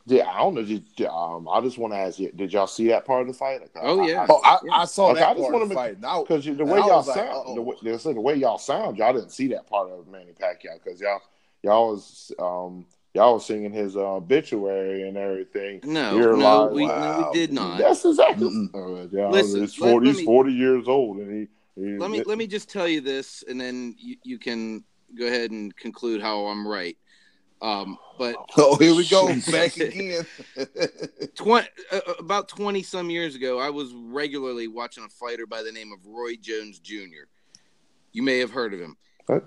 yeah, 0.09 0.29
I 0.29 0.37
don't 0.37 0.55
know. 0.55 0.63
Did, 0.63 0.85
um, 1.07 1.49
I 1.49 1.59
just 1.59 1.77
want 1.77 1.93
to 1.93 1.97
ask 1.97 2.17
you: 2.17 2.31
Did 2.31 2.53
y'all 2.53 2.65
see 2.65 2.87
that 2.87 3.03
part 3.03 3.23
of 3.23 3.27
the 3.27 3.33
fight? 3.33 3.59
Like, 3.59 3.71
oh 3.81 4.07
yeah, 4.07 4.21
I, 4.21 4.25
oh, 4.29 4.41
I, 4.41 4.81
I 4.81 4.85
saw 4.85 5.11
okay, 5.11 5.19
that 5.19 5.31
I 5.31 5.33
just 5.33 5.49
part 5.49 5.61
of 5.61 5.69
the 5.69 5.75
fight. 5.75 5.99
Because 5.99 6.45
the 6.45 6.63
way 6.63 6.79
y'all 6.79 7.03
sound, 7.03 7.45
like, 7.45 7.55
the, 7.55 7.61
way, 7.61 7.75
the 8.13 8.21
way 8.21 8.35
y'all 8.35 8.57
sound, 8.57 8.97
y'all 8.97 9.11
didn't 9.11 9.31
see 9.31 9.49
that 9.49 9.67
part 9.67 9.91
of 9.91 10.07
Manny 10.07 10.31
Pacquiao 10.31 10.81
because 10.81 11.01
y'all 11.01 11.21
y'all 11.61 11.91
was 11.91 12.31
um 12.39 12.85
y'all 13.13 13.33
was 13.33 13.45
singing 13.45 13.73
his 13.73 13.97
uh, 13.97 14.15
obituary 14.15 15.09
and 15.09 15.17
everything. 15.17 15.81
No, 15.83 16.17
no, 16.17 16.35
live. 16.35 16.71
we, 16.71 16.87
wow. 16.87 17.19
no, 17.19 17.27
we 17.27 17.39
did 17.39 17.51
not. 17.51 17.77
That's 17.77 18.05
exactly. 18.05 18.69
Uh, 18.73 19.07
yeah, 19.11 19.27
Listen, 19.27 19.59
he's 19.59 19.75
forty. 19.75 20.13
He's 20.13 20.21
forty 20.21 20.53
years 20.53 20.87
old, 20.87 21.17
and 21.17 21.31
he. 21.33 21.47
He 21.77 21.97
let 21.97 22.09
me 22.09 22.23
let 22.23 22.37
me 22.37 22.47
just 22.47 22.69
tell 22.69 22.87
you 22.87 23.01
this, 23.01 23.43
and 23.47 23.59
then 23.59 23.95
you, 23.97 24.17
you 24.23 24.39
can 24.39 24.83
go 25.17 25.27
ahead 25.27 25.51
and 25.51 25.75
conclude 25.75 26.21
how 26.21 26.45
I'm 26.47 26.67
right. 26.67 26.97
Um, 27.61 27.97
but 28.17 28.35
oh, 28.57 28.77
here 28.77 28.95
we 28.95 29.07
go 29.07 29.27
back 29.51 29.77
again. 29.77 30.25
20, 31.35 31.67
uh, 31.91 31.95
uh, 31.95 32.13
about 32.19 32.47
twenty 32.47 32.83
some 32.83 33.09
years 33.09 33.35
ago, 33.35 33.59
I 33.59 33.69
was 33.69 33.93
regularly 33.93 34.67
watching 34.67 35.03
a 35.03 35.09
fighter 35.09 35.45
by 35.45 35.63
the 35.63 35.71
name 35.71 35.91
of 35.91 36.05
Roy 36.05 36.35
Jones 36.35 36.79
Jr. 36.79 37.25
You 38.11 38.23
may 38.23 38.39
have 38.39 38.51
heard 38.51 38.73
of 38.73 38.79
him. 38.79 38.97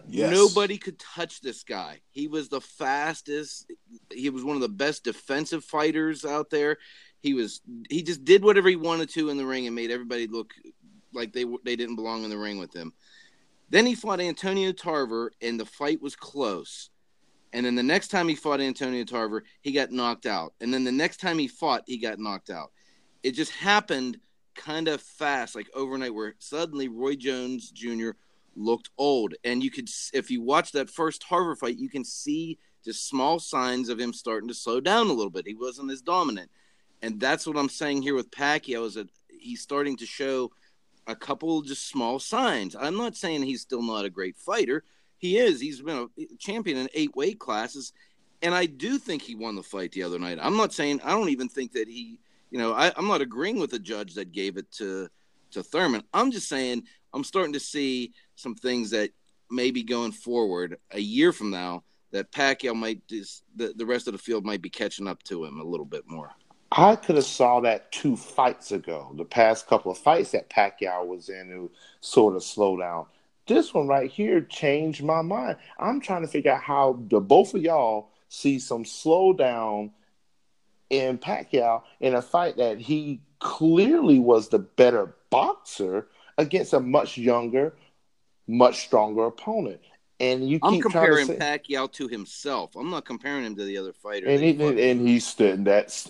Yes. 0.09 0.31
Nobody 0.31 0.77
could 0.77 0.99
touch 0.99 1.41
this 1.41 1.65
guy. 1.65 2.01
He 2.11 2.29
was 2.29 2.49
the 2.49 2.61
fastest. 2.61 3.73
He 4.13 4.29
was 4.29 4.45
one 4.45 4.55
of 4.55 4.63
the 4.63 4.69
best 4.69 5.05
defensive 5.05 5.65
fighters 5.65 6.25
out 6.25 6.51
there. 6.51 6.77
He 7.23 7.35
was. 7.35 7.61
He 7.89 8.03
just 8.03 8.25
did 8.25 8.45
whatever 8.45 8.69
he 8.69 8.77
wanted 8.77 9.09
to 9.11 9.31
in 9.31 9.37
the 9.37 9.47
ring 9.47 9.67
and 9.67 9.75
made 9.75 9.91
everybody 9.91 10.27
look 10.27 10.53
like 11.13 11.33
they 11.33 11.45
they 11.65 11.77
didn't 11.77 11.97
belong 11.97 12.25
in 12.25 12.31
the 12.31 12.39
ring 12.39 12.59
with 12.59 12.75
him. 12.75 12.93
Then 13.69 13.87
he 13.87 13.95
fought 13.95 14.21
Antonio 14.21 14.73
Tarver, 14.73 15.33
and 15.41 15.59
the 15.59 15.67
fight 15.67 16.03
was 16.03 16.17
close 16.17 16.91
and 17.53 17.67
then 17.67 17.75
the 17.75 17.83
next 17.83 18.09
time 18.09 18.29
he 18.29 18.35
fought 18.35 18.61
Antonio 18.61 19.05
Tarver, 19.05 19.45
he 19.61 19.73
got 19.73 19.91
knocked 19.91 20.27
out. 20.27 20.55
And 20.61 20.73
then 20.73 20.85
the 20.85 20.93
next 20.93 21.19
time 21.19 21.39
he 21.39 21.49
fought, 21.49 21.83
he 21.87 21.99
got 21.99 22.19
knocked 22.19 22.51
out. 22.51 22.71
It 23.23 23.33
just 23.33 23.53
happened 23.53 24.19
kind 24.55 24.89
of 24.89 25.01
fast, 25.01 25.57
like 25.57 25.69
overnight, 25.75 26.15
where 26.15 26.35
suddenly 26.39 26.89
Roy 26.89 27.17
Jones 27.17 27.71
Jr. 27.71 28.11
looked 28.55 28.91
old. 28.99 29.35
And 29.45 29.65
you 29.65 29.71
could, 29.71 29.89
if 30.13 30.31
you 30.31 30.43
watch 30.43 30.73
that 30.73 30.91
first 30.91 31.23
Tarver 31.23 31.57
fight, 31.57 31.79
you 31.79 31.89
can 31.89 32.05
see 32.05 32.59
just 32.85 33.09
small 33.09 33.39
signs 33.39 33.89
of 33.89 33.99
him 33.99 34.13
starting 34.13 34.49
to 34.49 34.55
slow 34.55 34.81
down 34.81 35.09
a 35.09 35.13
little 35.13 35.31
bit. 35.31 35.47
He 35.47 35.55
wasn't 35.55 35.91
as 35.91 36.03
dominant. 36.03 36.51
And 37.03 37.19
that's 37.19 37.47
what 37.47 37.57
I'm 37.57 37.69
saying 37.69 38.03
here 38.03 38.15
with 38.15 38.31
Pacquiao 38.31 38.87
is 38.87 38.95
that 38.95 39.09
he's 39.29 39.61
starting 39.61 39.97
to 39.97 40.07
show 40.07 40.53
a 41.11 41.17
couple 41.17 41.63
just 41.63 41.89
small 41.89 42.19
signs. 42.19 42.77
I'm 42.79 42.97
not 42.97 43.17
saying 43.17 43.43
he's 43.43 43.63
still 43.63 43.83
not 43.83 44.05
a 44.05 44.11
great 44.11 44.37
fighter 44.37 44.85
he 45.21 45.37
is. 45.37 45.61
He's 45.61 45.83
been 45.83 46.09
a 46.19 46.37
champion 46.39 46.79
in 46.79 46.89
eight 46.95 47.15
weight 47.15 47.39
classes, 47.39 47.93
and 48.43 48.55
I 48.55 48.67
do 48.67 48.99
think 48.99 49.21
he 49.23 49.35
won 49.35 49.55
the 49.55 49.63
fight 49.63 49.93
the 49.93 50.03
other 50.03 50.19
night. 50.19 50.39
I'm 50.41 50.57
not 50.57 50.73
saying 50.73 51.03
I 51.05 51.11
don't 51.11 51.29
even 51.29 51.49
think 51.49 51.73
that 51.73 51.87
he. 51.87 52.19
You 52.51 52.59
know, 52.59 52.73
I, 52.73 52.93
I'm 52.97 53.07
not 53.07 53.21
agreeing 53.21 53.61
with 53.61 53.71
the 53.71 53.79
judge 53.79 54.15
that 54.15 54.33
gave 54.33 54.57
it 54.57 54.73
to 54.73 55.09
to 55.53 55.63
Thurman. 55.63 56.03
I'm 56.13 56.33
just 56.33 56.49
saying 56.49 56.85
I'm 57.13 57.23
starting 57.23 57.53
to 57.53 57.61
see 57.61 58.13
some 58.35 58.55
things 58.55 58.91
that 58.91 59.11
maybe 59.51 59.83
going 59.83 60.13
forward 60.13 60.79
a 60.91 61.01
year 61.01 61.33
from 61.33 61.51
now 61.51 61.85
that 62.13 62.33
Pacquiao 62.33 62.75
might 62.75 63.07
just 63.07 63.45
the, 63.55 63.75
the 63.77 63.87
rest 63.87 64.09
of 64.09 64.13
the 64.13 64.19
field 64.19 64.45
might 64.45 64.63
be 64.63 64.71
catching 64.71 65.07
up 65.07 65.23
to 65.25 65.45
him 65.45 65.61
a 65.61 65.65
little 65.65 65.87
bit 65.87 66.09
more. 66.09 66.31
I 66.73 66.97
could 66.97 67.17
have 67.17 67.25
saw 67.25 67.61
that 67.61 67.91
two 67.91 68.17
fights 68.17 68.71
ago. 68.71 69.13
The 69.17 69.25
past 69.25 69.67
couple 69.67 69.91
of 69.91 69.99
fights 69.99 70.31
that 70.33 70.51
Pacquiao 70.51 71.07
was 71.07 71.29
in, 71.29 71.49
who 71.49 71.71
sort 72.01 72.37
of 72.37 72.45
slow 72.45 72.77
down 72.77 73.07
this 73.51 73.75
one 73.75 73.89
right 73.89 74.09
here 74.09 74.41
changed 74.43 75.03
my 75.03 75.23
mind. 75.23 75.57
I'm 75.79 76.01
trying 76.01 76.23
to 76.23 76.29
figure 76.29 76.53
out 76.53 76.63
how 76.63 77.01
the 77.09 77.21
both 77.21 77.53
of 77.53 77.63
y'all 77.63 78.11
see 78.29 78.61
some 78.61 78.85
slowdown 78.85 79.91
in 80.89 81.19
Pacquiao 81.19 81.83
in 81.99 82.15
a 82.15 82.23
fight 82.23 82.57
that 82.59 82.79
he 82.79 83.21
clearly 83.41 84.21
was 84.21 84.49
the 84.49 84.61
better 84.61 85.17
boxer 85.31 86.07
against 86.39 86.73
a 86.73 86.81
much 86.81 87.19
younger, 87.19 87.75
much 88.47 88.85
stronger 88.85 89.25
opponent. 89.25 89.81
And 90.21 90.49
you 90.49 90.61
I'm 90.63 90.81
comparing 90.81 91.27
say, 91.27 91.39
Pacquiao 91.39 91.91
to 91.93 92.07
himself. 92.07 92.77
I'm 92.77 92.91
not 92.91 93.05
comparing 93.05 93.45
him 93.45 93.57
to 93.57 93.65
the 93.65 93.79
other 93.79 93.93
fighter. 93.93 94.29
And 94.29 94.43
he, 94.43 94.51
and, 94.51 94.79
and 94.79 95.09
he 95.09 95.19
stood. 95.19 95.65
That's 95.65 96.09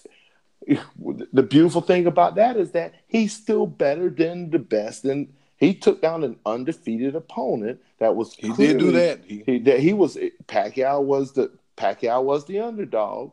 the 1.33 1.42
beautiful 1.42 1.81
thing 1.81 2.07
about 2.07 2.35
that 2.37 2.57
is 2.57 2.73
that 2.73 2.94
he's 3.07 3.33
still 3.33 3.66
better 3.66 4.11
than 4.11 4.51
the 4.51 4.59
best 4.59 5.05
and 5.05 5.33
he 5.57 5.75
took 5.75 6.01
down 6.01 6.25
an 6.25 6.37
undefeated 6.46 7.14
opponent 7.14 7.81
that 7.99 8.16
was. 8.16 8.35
He 8.35 8.51
did 8.53 8.79
do 8.79 8.92
that. 8.92 9.20
He, 9.27 9.42
he, 9.44 9.59
that 9.61 9.81
he 9.81 9.92
was 9.92 10.16
Pacquiao 10.46 11.03
was 11.03 11.33
the 11.33 11.53
Pacquiao 11.77 12.23
was 12.23 12.46
the 12.46 12.61
underdog. 12.61 13.33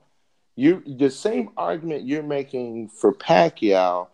You 0.55 0.83
the 0.85 1.09
same 1.09 1.51
argument 1.55 2.05
you're 2.05 2.23
making 2.23 2.89
for 2.89 3.13
Pacquiao 3.13 4.07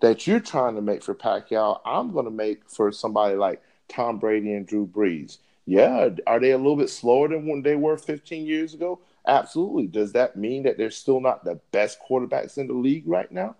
that 0.00 0.26
you're 0.26 0.40
trying 0.40 0.76
to 0.76 0.82
make 0.82 1.02
for 1.02 1.14
Pacquiao, 1.14 1.80
I'm 1.84 2.12
going 2.12 2.24
to 2.24 2.30
make 2.30 2.68
for 2.68 2.90
somebody 2.90 3.36
like 3.36 3.62
Tom 3.88 4.18
Brady 4.18 4.52
and 4.54 4.66
Drew 4.66 4.86
Brees. 4.86 5.38
Yeah, 5.66 6.08
are 6.26 6.40
they 6.40 6.52
a 6.52 6.56
little 6.56 6.76
bit 6.76 6.90
slower 6.90 7.28
than 7.28 7.46
when 7.46 7.62
they 7.62 7.76
were 7.76 7.96
15 7.96 8.46
years 8.46 8.74
ago? 8.74 9.00
Absolutely. 9.26 9.86
Does 9.86 10.12
that 10.12 10.36
mean 10.36 10.62
that 10.64 10.78
they're 10.78 10.90
still 10.90 11.20
not 11.20 11.44
the 11.44 11.60
best 11.72 11.98
quarterbacks 12.00 12.58
in 12.58 12.66
the 12.66 12.74
league 12.74 13.06
right 13.06 13.30
now? 13.30 13.56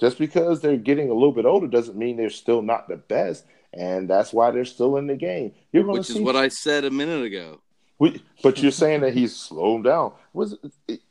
Just 0.00 0.18
because 0.18 0.60
they're 0.60 0.76
getting 0.76 1.10
a 1.10 1.14
little 1.14 1.32
bit 1.32 1.44
older 1.44 1.68
doesn't 1.68 1.96
mean 1.96 2.16
they're 2.16 2.30
still 2.30 2.62
not 2.62 2.88
the 2.88 2.96
best, 2.96 3.44
and 3.72 4.08
that's 4.08 4.32
why 4.32 4.50
they're 4.50 4.64
still 4.64 4.96
in 4.96 5.06
the 5.06 5.16
game. 5.16 5.52
You're 5.72 5.84
going 5.84 5.98
Which 5.98 6.10
is 6.10 6.20
what 6.20 6.36
I 6.36 6.48
said 6.48 6.84
a 6.84 6.90
minute 6.90 7.22
ago. 7.22 7.60
We, 7.98 8.20
but 8.42 8.60
you're 8.60 8.72
saying 8.72 9.02
that 9.02 9.14
he's 9.14 9.36
slowed 9.36 9.84
down. 9.84 10.12
Was 10.32 10.56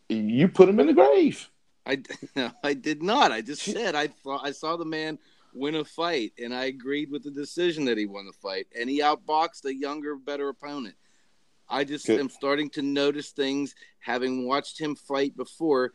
you 0.10 0.48
put 0.50 0.68
him 0.68 0.82
in 0.82 0.88
the 0.88 0.94
grave? 0.94 1.50
I 1.86 2.04
no, 2.36 2.52
I 2.64 2.74
did 2.74 3.02
not. 3.02 3.32
I 3.32 3.42
just 3.42 3.62
said 3.62 3.96
I 3.96 4.08
thought 4.08 4.42
I 4.44 4.52
saw 4.52 4.76
the 4.76 4.86
man 4.86 5.18
win 5.54 5.76
a 5.76 5.86
fight, 5.86 6.34
and 6.42 6.54
I 6.54 6.66
agreed 6.66 7.10
with 7.10 7.24
the 7.24 7.32
decision 7.32 7.86
that 7.86 7.98
he 7.98 8.06
won 8.06 8.26
the 8.26 8.34
fight, 8.34 8.68
and 8.78 8.90
he 8.90 9.02
outboxed 9.02 9.66
a 9.66 9.74
younger, 9.74 10.16
better 10.16 10.50
opponent. 10.50 10.96
I 11.70 11.84
just 11.84 12.06
Good. 12.06 12.20
am 12.20 12.30
starting 12.30 12.70
to 12.72 12.82
notice 12.82 13.32
things, 13.32 13.76
having 14.00 14.46
watched 14.48 14.80
him 14.80 14.96
fight 14.96 15.36
before. 15.36 15.92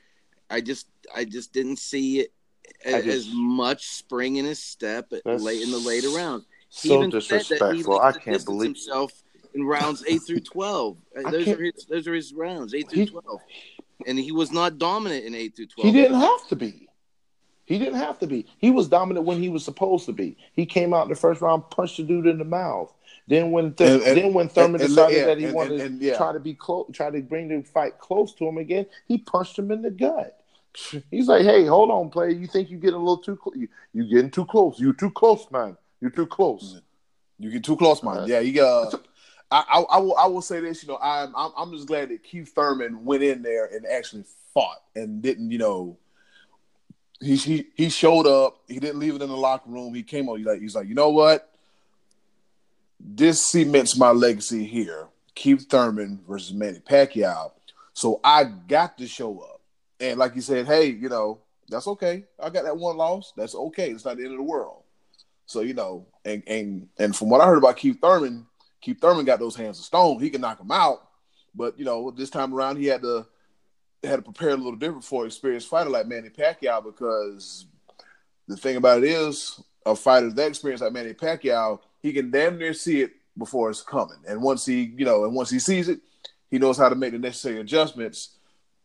I 0.50 0.60
just 0.60 0.86
I 1.14 1.24
just 1.24 1.52
didn't 1.52 1.78
see 1.78 2.20
it 2.20 2.32
as, 2.84 3.04
just, 3.04 3.28
as 3.28 3.34
much 3.34 3.86
spring 3.86 4.36
in 4.36 4.44
his 4.44 4.62
step 4.62 5.12
late 5.24 5.62
in 5.62 5.70
the 5.70 5.78
later 5.78 6.10
rounds. 6.10 6.46
He 6.68 6.88
so 6.88 7.06
disrespectful. 7.06 8.00
I 8.00 8.12
can't 8.12 8.44
believe 8.44 8.68
himself 8.68 9.12
in 9.54 9.64
rounds 9.64 10.04
eight 10.06 10.22
through 10.26 10.40
twelve. 10.40 10.98
Uh, 11.18 11.30
those 11.30 11.48
are 11.48 11.62
his 11.62 11.86
those 11.88 12.06
are 12.06 12.14
his 12.14 12.32
rounds 12.32 12.74
eight 12.74 12.88
through 12.88 13.00
he, 13.00 13.06
twelve, 13.06 13.40
and 14.06 14.18
he 14.18 14.30
was 14.30 14.52
not 14.52 14.78
dominant 14.78 15.24
in 15.24 15.34
eight 15.34 15.56
through 15.56 15.66
twelve. 15.66 15.86
He 15.86 16.00
didn't 16.00 16.20
have 16.20 16.46
to 16.48 16.56
be. 16.56 16.87
He 17.68 17.78
didn't 17.78 17.96
have 17.96 18.18
to 18.20 18.26
be. 18.26 18.46
He 18.56 18.70
was 18.70 18.88
dominant 18.88 19.26
when 19.26 19.42
he 19.42 19.50
was 19.50 19.62
supposed 19.62 20.06
to 20.06 20.12
be. 20.12 20.38
He 20.54 20.64
came 20.64 20.94
out 20.94 21.02
in 21.02 21.10
the 21.10 21.14
first 21.14 21.42
round, 21.42 21.68
punched 21.68 21.98
the 21.98 22.02
dude 22.02 22.26
in 22.26 22.38
the 22.38 22.44
mouth. 22.44 22.90
Then 23.26 23.50
when 23.50 23.74
Th- 23.74 23.90
and, 23.90 24.02
and, 24.04 24.16
then 24.16 24.32
when 24.32 24.48
Thurman 24.48 24.80
and, 24.80 24.88
decided 24.88 25.28
that 25.28 25.36
he 25.36 25.48
wanted 25.48 26.00
to 26.00 26.04
yeah. 26.04 26.16
try 26.16 26.32
to 26.32 26.40
be 26.40 26.54
close, 26.54 26.86
try 26.94 27.10
to 27.10 27.20
bring 27.20 27.48
the 27.48 27.62
fight 27.62 27.98
close 27.98 28.32
to 28.36 28.48
him 28.48 28.56
again, 28.56 28.86
he 29.06 29.18
punched 29.18 29.58
him 29.58 29.70
in 29.70 29.82
the 29.82 29.90
gut. 29.90 30.40
He's 31.10 31.28
like, 31.28 31.42
hey, 31.42 31.66
hold 31.66 31.90
on, 31.90 32.08
player. 32.08 32.30
You 32.30 32.46
think 32.46 32.70
you 32.70 32.78
get 32.78 32.94
a 32.94 32.98
little 32.98 33.18
too 33.18 33.36
close? 33.36 33.54
You, 33.54 33.68
you 33.92 34.04
getting 34.08 34.30
too 34.30 34.46
close. 34.46 34.80
You're 34.80 34.94
too 34.94 35.10
close, 35.10 35.46
man. 35.50 35.76
You're 36.00 36.10
too 36.10 36.26
close. 36.26 36.80
You 37.38 37.50
get 37.50 37.64
too 37.64 37.76
close, 37.76 38.02
man. 38.02 38.26
Yeah, 38.26 38.40
you 38.40 38.54
got. 38.54 38.94
Uh, 38.94 38.98
I, 39.50 39.64
I, 39.68 39.80
I, 39.80 39.98
will 39.98 40.16
I 40.16 40.26
will 40.26 40.40
say 40.40 40.60
this. 40.60 40.82
You 40.82 40.88
know, 40.88 40.98
I'm, 41.02 41.34
I'm 41.36 41.50
I'm 41.54 41.72
just 41.72 41.86
glad 41.86 42.08
that 42.08 42.22
Keith 42.22 42.54
Thurman 42.54 43.04
went 43.04 43.22
in 43.22 43.42
there 43.42 43.66
and 43.66 43.84
actually 43.86 44.24
fought 44.54 44.82
and 44.96 45.20
didn't. 45.20 45.50
You 45.50 45.58
know, 45.58 45.98
he 47.20 47.36
he 47.36 47.66
he 47.74 47.88
showed 47.88 48.26
up. 48.26 48.58
He 48.68 48.78
didn't 48.78 49.00
leave 49.00 49.14
it 49.14 49.22
in 49.22 49.28
the 49.28 49.36
locker 49.36 49.70
room. 49.70 49.94
He 49.94 50.02
came 50.02 50.28
on. 50.28 50.38
He's 50.38 50.46
like 50.46 50.60
he's 50.60 50.74
like, 50.74 50.88
you 50.88 50.94
know 50.94 51.10
what? 51.10 51.52
This 53.00 53.42
cements 53.42 53.96
my 53.96 54.10
legacy 54.10 54.64
here. 54.64 55.08
Keith 55.34 55.68
Thurman 55.68 56.20
versus 56.28 56.52
Manny 56.52 56.80
Pacquiao. 56.80 57.52
So 57.92 58.20
I 58.24 58.44
got 58.44 58.98
to 58.98 59.06
show 59.06 59.38
up. 59.40 59.60
And 60.00 60.18
like 60.18 60.34
you 60.34 60.40
said, 60.40 60.66
hey, 60.66 60.86
you 60.86 61.08
know, 61.08 61.38
that's 61.68 61.86
okay. 61.86 62.24
I 62.40 62.50
got 62.50 62.64
that 62.64 62.76
one 62.76 62.96
loss. 62.96 63.32
That's 63.36 63.54
okay. 63.54 63.90
It's 63.90 64.04
not 64.04 64.16
the 64.16 64.24
end 64.24 64.32
of 64.32 64.38
the 64.38 64.44
world. 64.44 64.82
So, 65.46 65.60
you 65.60 65.74
know, 65.74 66.06
and 66.24 66.42
and 66.46 66.88
and 66.98 67.14
from 67.14 67.30
what 67.30 67.40
I 67.40 67.46
heard 67.46 67.58
about 67.58 67.76
Keith 67.76 67.98
Thurman, 68.00 68.46
Keith 68.80 69.00
Thurman 69.00 69.24
got 69.24 69.38
those 69.38 69.56
hands 69.56 69.78
of 69.78 69.84
stone. 69.84 70.20
He 70.20 70.30
can 70.30 70.40
knock 70.40 70.60
him 70.60 70.70
out. 70.70 71.08
But, 71.54 71.78
you 71.78 71.84
know, 71.84 72.10
this 72.10 72.30
time 72.30 72.54
around 72.54 72.76
he 72.76 72.86
had 72.86 73.02
to 73.02 73.26
had 74.04 74.16
to 74.16 74.22
prepare 74.22 74.50
a 74.50 74.56
little 74.56 74.76
different 74.76 75.04
for 75.04 75.22
an 75.22 75.28
experienced 75.28 75.68
fighter 75.68 75.90
like 75.90 76.06
Manny 76.06 76.28
Pacquiao 76.28 76.84
because 76.84 77.66
the 78.46 78.56
thing 78.56 78.76
about 78.76 79.02
it 79.02 79.10
is 79.10 79.60
a 79.86 79.96
fighter 79.96 80.30
that 80.30 80.48
experience 80.48 80.82
like 80.82 80.92
Manny 80.92 81.14
Pacquiao, 81.14 81.80
he 82.00 82.12
can 82.12 82.30
damn 82.30 82.58
near 82.58 82.74
see 82.74 83.02
it 83.02 83.12
before 83.36 83.70
it's 83.70 83.82
coming. 83.82 84.18
And 84.26 84.42
once 84.42 84.66
he, 84.66 84.92
you 84.96 85.04
know, 85.04 85.24
and 85.24 85.34
once 85.34 85.50
he 85.50 85.58
sees 85.58 85.88
it, 85.88 86.00
he 86.50 86.58
knows 86.58 86.78
how 86.78 86.88
to 86.88 86.94
make 86.94 87.12
the 87.12 87.18
necessary 87.18 87.60
adjustments 87.60 88.30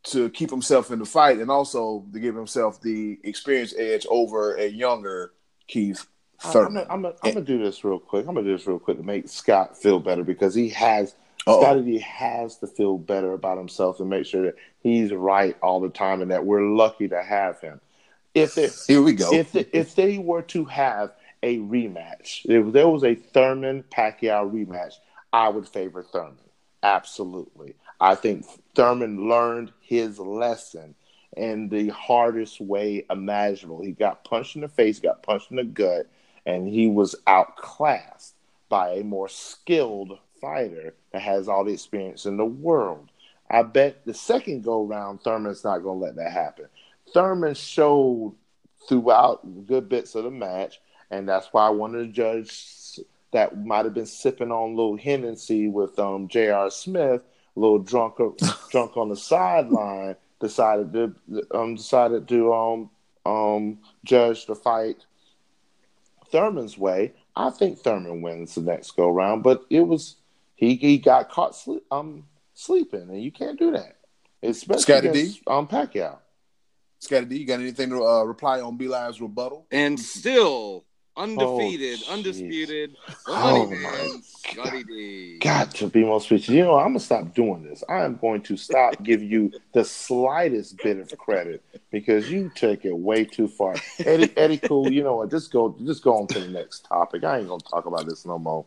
to 0.04 0.30
keep 0.30 0.50
himself 0.50 0.92
in 0.92 1.00
the 1.00 1.06
fight 1.06 1.40
and 1.40 1.50
also 1.50 2.06
to 2.12 2.20
give 2.20 2.36
himself 2.36 2.82
the 2.82 3.20
experience 3.24 3.74
edge 3.78 4.06
over 4.10 4.56
a 4.56 4.68
younger 4.68 5.34
Keith 5.68 6.06
uh, 6.44 6.52
Thurman. 6.52 6.86
I'm 6.90 7.02
gonna, 7.04 7.16
I'm 7.24 7.34
gonna 7.34 7.46
do 7.46 7.64
this 7.64 7.84
real 7.84 8.00
quick. 8.00 8.28
I'm 8.28 8.36
gonna 8.36 8.46
do 8.46 8.58
this 8.58 8.68
real 8.68 8.80
quick 8.80 8.98
to 8.98 9.04
make 9.04 9.30
Scott 9.30 9.78
feel 9.78 10.00
better 10.00 10.24
because 10.24 10.54
he 10.54 10.70
has. 10.70 11.16
Scotty 11.44 11.82
D 11.82 12.00
has 12.00 12.58
to 12.60 12.68
feel 12.68 12.98
better 12.98 13.34
about 13.34 13.58
himself 13.58 14.00
and 14.00 14.10
make 14.10 14.26
sure 14.26 14.44
that 14.44 14.56
he's 14.82 15.12
right 15.12 15.58
all 15.62 15.80
the 15.80 15.90
time 15.90 16.22
and 16.22 16.32
that 16.32 16.46
we're 16.46 16.62
lucky 16.62 17.08
to 17.10 17.22
have 17.22 17.60
him. 17.60 17.82
If 18.34 18.58
it, 18.58 18.74
here 18.88 19.02
we 19.02 19.14
go. 19.14 19.32
If 19.34 19.52
the, 19.52 19.78
if 19.78 19.96
they 19.96 20.18
were 20.18 20.42
to 20.44 20.66
have 20.66 21.12
a 21.44 21.60
rematch, 21.60 22.46
if 22.46 22.72
there 22.74 22.88
was 22.88 23.04
a 23.04 23.16
Thurman 23.16 23.84
Pacquiao 23.92 24.50
rematch, 24.52 24.94
I 25.32 25.50
would 25.50 25.68
favor 25.68 26.02
Thurman. 26.02 26.38
Absolutely. 26.82 27.76
I 28.00 28.16
think 28.16 28.46
Thurman 28.76 29.30
learned 29.30 29.72
his 29.82 30.20
lesson 30.20 30.96
in 31.36 31.70
the 31.70 31.90
hardest 31.90 32.62
way 32.62 33.06
imaginable. 33.10 33.82
He 33.82 33.92
got 33.92 34.24
punched 34.24 34.56
in 34.56 34.62
the 34.62 34.68
face, 34.68 35.00
got 35.00 35.24
punched 35.24 35.52
in 35.52 35.58
the 35.58 35.64
gut, 35.64 36.08
and 36.46 36.68
he 36.68 36.88
was 36.88 37.16
outclassed 37.28 38.36
by 38.70 38.94
a 38.94 39.04
more 39.04 39.30
skilled 39.30 40.18
fighter 40.44 40.94
that 41.14 41.22
has 41.22 41.48
all 41.48 41.64
the 41.64 41.72
experience 41.72 42.26
in 42.26 42.36
the 42.36 42.46
world. 42.46 43.10
I 43.50 43.64
bet 43.64 44.06
the 44.06 44.14
second 44.14 44.64
go 44.64 44.84
round, 44.84 45.22
Thurman's 45.22 45.64
not 45.64 45.84
going 45.84 46.00
to 46.00 46.06
let 46.06 46.16
that 46.18 46.32
happen. 46.32 46.66
Thurman 47.14 47.54
showed 47.54 48.36
throughout 48.90 49.66
good 49.66 49.88
bits 49.88 50.16
of 50.16 50.26
the 50.26 50.32
match, 50.32 50.82
and 51.10 51.30
that's 51.30 51.48
why 51.54 51.70
one 51.70 51.96
of 51.96 52.02
the 52.02 52.08
judges 52.08 53.00
that 53.32 53.58
might 53.58 53.86
have 53.86 53.94
been 53.94 54.06
sipping 54.06 54.52
on 54.52 54.76
little 54.76 54.98
Hennessy 54.98 55.70
with 55.70 55.98
um, 55.98 56.28
J.R. 56.28 56.70
Smith, 56.70 57.22
a 57.56 57.60
little 57.60 57.80
drunk, 57.80 58.16
drunk 58.70 58.98
on 58.98 59.10
the 59.10 59.16
sideline, 59.16 60.16
decided 60.42 60.92
to 60.92 61.16
um, 61.52 61.76
decided 61.76 62.28
to 62.28 62.54
um, 62.54 62.90
um, 63.26 63.78
judge 64.04 64.46
the 64.46 64.56
fight 64.56 65.06
Thurman's 66.32 66.78
way. 66.78 67.14
I 67.36 67.50
think 67.50 67.80
Thurman 67.80 68.22
wins 68.22 68.56
the 68.56 68.62
next 68.62 68.92
go 68.92 69.10
round, 69.10 69.44
but 69.44 69.64
it 69.70 69.82
was 69.82 70.18
he 70.64 70.76
he 70.76 70.98
got 70.98 71.30
caught 71.30 71.56
sleep, 71.56 71.84
um 71.92 72.26
sleeping, 72.54 73.10
and 73.10 73.22
you 73.22 73.32
can't 73.32 73.60
do 73.60 73.72
that, 73.72 73.98
especially 74.42 74.82
Scotty 74.82 75.08
against 75.10 75.36
D. 75.36 75.42
um 75.48 75.68
Pacquiao. 75.68 76.18
Scotty 77.00 77.26
D, 77.26 77.38
you 77.38 77.46
got 77.46 77.60
anything 77.60 77.90
to 77.90 78.04
uh, 78.04 78.24
reply 78.24 78.62
on 78.62 78.78
B 78.78 78.88
Live's 78.88 79.20
rebuttal? 79.20 79.68
And 79.72 80.00
still 80.00 80.86
undefeated, 81.16 82.00
oh, 82.08 82.14
undisputed. 82.14 82.96
Oh 83.28 83.68
my 83.68 84.12
God. 84.56 84.84
D. 84.88 85.40
Got 85.40 85.72
to 85.76 85.88
be 85.88 86.04
more 86.04 86.22
speechless. 86.22 86.50
You 86.50 86.64
know, 86.64 86.78
I'm 86.78 86.90
gonna 86.90 87.00
stop 87.00 87.34
doing 87.34 87.64
this. 87.64 87.84
I 87.90 88.04
am 88.04 88.18
going 88.18 88.42
to 88.44 88.58
stop 88.58 89.02
giving 89.04 89.30
you 89.30 89.52
the 89.74 89.84
slightest 89.84 90.78
bit 90.78 90.98
of 90.98 91.16
credit 91.18 91.64
because 91.92 92.30
you 92.30 92.52
take 92.56 92.86
it 92.86 92.96
way 92.96 93.26
too 93.26 93.48
far. 93.48 93.76
Eddie, 94.00 94.36
Eddie, 94.38 94.58
cool. 94.58 94.92
You 94.92 95.04
know 95.04 95.18
what? 95.18 95.32
Just 95.32 95.52
go, 95.52 95.76
just 95.86 96.04
go 96.04 96.18
on 96.18 96.28
to 96.28 96.40
the 96.40 96.48
next 96.48 96.86
topic. 96.86 97.24
I 97.24 97.40
ain't 97.40 97.48
gonna 97.48 97.62
talk 97.62 97.86
about 97.86 98.08
this 98.08 98.26
no 98.26 98.40
more. 98.40 98.66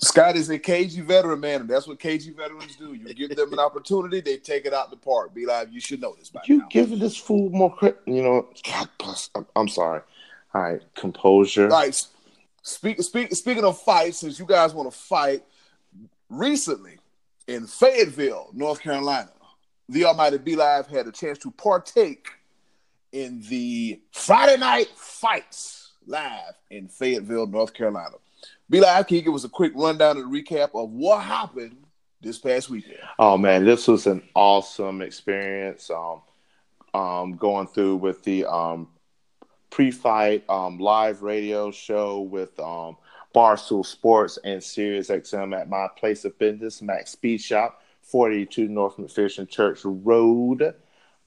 Scott 0.00 0.36
is 0.36 0.48
a 0.48 0.58
KG 0.58 1.02
veteran, 1.02 1.40
man, 1.40 1.62
and 1.62 1.70
that's 1.70 1.88
what 1.88 1.98
KG 1.98 2.34
veterans 2.36 2.76
do. 2.76 2.94
You 2.94 3.12
give 3.14 3.34
them 3.36 3.52
an 3.52 3.58
opportunity, 3.58 4.20
they 4.20 4.36
take 4.36 4.64
it 4.64 4.72
out 4.72 4.90
the 4.90 4.96
park. 4.96 5.34
Be 5.34 5.44
like, 5.44 5.72
you 5.72 5.80
should 5.80 6.00
know 6.00 6.14
this 6.16 6.30
by 6.30 6.40
you 6.46 6.58
now. 6.58 6.68
giving 6.70 7.00
this 7.00 7.16
fool 7.16 7.50
more 7.50 7.74
credit. 7.74 8.00
You 8.06 8.22
know, 8.22 8.48
God 8.64 8.88
bless. 8.98 9.30
I'm, 9.34 9.46
I'm 9.56 9.68
sorry. 9.68 10.02
All 10.54 10.62
right, 10.62 10.82
composure. 10.94 11.64
All 11.64 11.80
right. 11.80 12.06
Speak, 12.62 13.02
speak, 13.02 13.34
speaking 13.34 13.64
of 13.64 13.80
fights, 13.80 14.18
since 14.18 14.38
you 14.38 14.44
guys 14.46 14.72
want 14.72 14.90
to 14.90 14.96
fight, 14.96 15.42
recently 16.28 16.98
in 17.48 17.66
Fayetteville, 17.66 18.50
North 18.52 18.80
Carolina, 18.80 19.30
the 19.88 20.04
Almighty 20.04 20.38
B 20.38 20.54
Live 20.54 20.86
had 20.86 21.08
a 21.08 21.12
chance 21.12 21.38
to 21.38 21.50
partake 21.50 22.28
in 23.12 23.42
the 23.48 24.00
Friday 24.12 24.58
night 24.58 24.88
fights 24.94 25.92
live 26.06 26.54
in 26.70 26.88
Fayetteville, 26.88 27.46
North 27.46 27.72
Carolina. 27.72 28.16
B 28.70 28.80
Live, 28.80 29.06
can 29.06 29.16
you 29.16 29.22
give 29.22 29.34
us 29.34 29.44
a 29.44 29.48
quick 29.48 29.72
rundown 29.74 30.18
and 30.18 30.32
recap 30.32 30.70
of 30.74 30.90
what 30.90 31.22
happened 31.22 31.76
this 32.20 32.38
past 32.38 32.68
weekend? 32.68 32.98
Oh 33.18 33.38
man, 33.38 33.64
this 33.64 33.88
was 33.88 34.06
an 34.06 34.22
awesome 34.34 35.00
experience. 35.02 35.90
Um, 35.90 36.22
um, 36.94 37.36
going 37.36 37.66
through 37.66 37.96
with 37.96 38.22
the 38.24 38.44
um 38.46 38.88
pre-fight 39.70 40.44
um, 40.48 40.78
live 40.78 41.22
radio 41.22 41.70
show 41.70 42.20
with 42.20 42.58
um, 42.58 42.96
Barstool 43.34 43.84
Sports 43.84 44.38
and 44.44 44.62
Sirius 44.62 45.08
XM 45.08 45.58
at 45.58 45.68
my 45.68 45.88
place 45.96 46.24
of 46.24 46.38
business, 46.38 46.82
Mac's 46.82 47.12
Speed 47.12 47.40
Shop, 47.40 47.82
42 48.02 48.68
North 48.68 48.96
McPherson 48.96 49.48
Church 49.48 49.80
Road. 49.84 50.74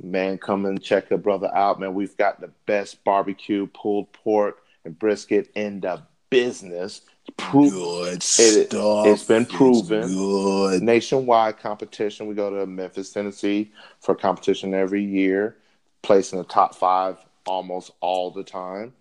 Man, 0.02 0.38
come 0.40 0.66
and 0.66 0.82
check 0.82 1.12
a 1.12 1.18
brother 1.18 1.54
out, 1.56 1.80
man. 1.80 1.94
We've 1.94 2.18
got 2.18 2.42
the 2.42 2.52
best 2.66 3.04
barbecue, 3.04 3.68
pulled 3.68 4.12
pork, 4.14 4.64
and 4.84 4.98
brisket 4.98 5.52
in 5.56 5.80
the 5.80 6.02
business. 6.32 7.02
Pro- 7.38 7.70
good 7.70 8.18
it, 8.18 8.24
stuff. 8.24 9.08
It's 9.08 9.24
been 9.24 9.46
proven. 9.46 10.08
Good. 10.08 10.82
Nationwide 10.82 11.60
competition. 11.60 12.28
We 12.28 12.36
go 12.36 12.50
to 12.50 12.66
Memphis, 12.66 13.12
Tennessee 13.12 13.72
for 14.00 14.16
competition 14.16 14.74
every 14.74 15.04
year, 15.04 15.58
placing 16.02 16.40
the 16.40 16.46
top 16.46 16.76
five 16.76 17.18
almost 17.46 17.92
all 18.00 18.32
the 18.32 18.44
time. 18.44 18.94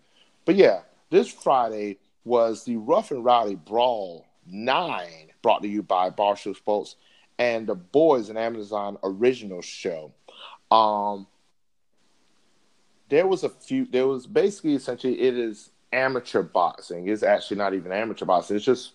But 0.45 0.57
yeah, 0.57 0.81
this 1.11 1.29
Friday 1.29 1.99
was 2.25 2.64
the 2.64 2.77
Rough 2.77 3.11
and 3.11 3.25
Rowdy 3.25 3.55
Brawl 3.57 4.27
9 4.47 5.09
brought 5.43 5.62
to 5.62 5.69
you 5.69 5.83
by 5.83 6.11
Barstool 6.11 6.57
Sports 6.57 6.97
and 7.38 7.66
the 7.66 7.75
Boys 7.75 8.29
and 8.29 8.38
Amazon 8.38 8.99
original 9.03 9.62
show. 9.62 10.12
Um, 10.71 11.27
there 13.09 13.27
was 13.27 13.45
a 13.45 13.49
few, 13.49 13.87
there 13.87 14.07
was 14.07 14.27
basically 14.27 14.75
essentially, 14.75 15.21
it 15.21 15.37
is 15.37 15.71
amateur 15.92 16.42
boxing. 16.42 17.09
It's 17.09 17.22
actually 17.22 17.59
not 17.59 17.74
even 17.74 17.92
amateur 17.92 18.24
boxing. 18.24 18.57
It's 18.57 18.64
just 18.64 18.92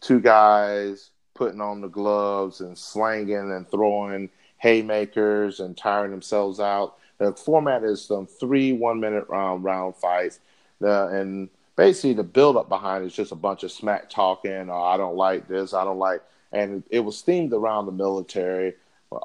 two 0.00 0.20
guys 0.20 1.10
putting 1.34 1.60
on 1.60 1.80
the 1.80 1.88
gloves 1.88 2.60
and 2.60 2.76
slanging 2.76 3.52
and 3.52 3.68
throwing 3.70 4.30
haymakers 4.58 5.60
and 5.60 5.76
tiring 5.76 6.10
themselves 6.10 6.60
out 6.60 6.96
the 7.18 7.32
format 7.32 7.82
is 7.82 8.10
um, 8.10 8.26
three 8.26 8.72
one 8.72 9.00
minute 9.00 9.26
round 9.28 9.64
round 9.64 9.96
fights, 9.96 10.40
the, 10.80 11.06
and 11.08 11.48
basically 11.74 12.12
the 12.12 12.22
build 12.22 12.56
up 12.56 12.68
behind 12.68 13.04
it 13.04 13.06
is 13.06 13.14
just 13.14 13.32
a 13.32 13.36
bunch 13.36 13.62
of 13.62 13.72
smack 13.72 14.10
talking. 14.10 14.68
Or 14.68 14.74
oh, 14.74 14.82
I 14.82 14.96
don't 14.96 15.16
like 15.16 15.48
this. 15.48 15.72
I 15.72 15.84
don't 15.84 15.98
like, 15.98 16.22
and 16.52 16.82
it 16.90 17.00
was 17.00 17.22
themed 17.22 17.52
around 17.52 17.86
the 17.86 17.92
military, 17.92 18.74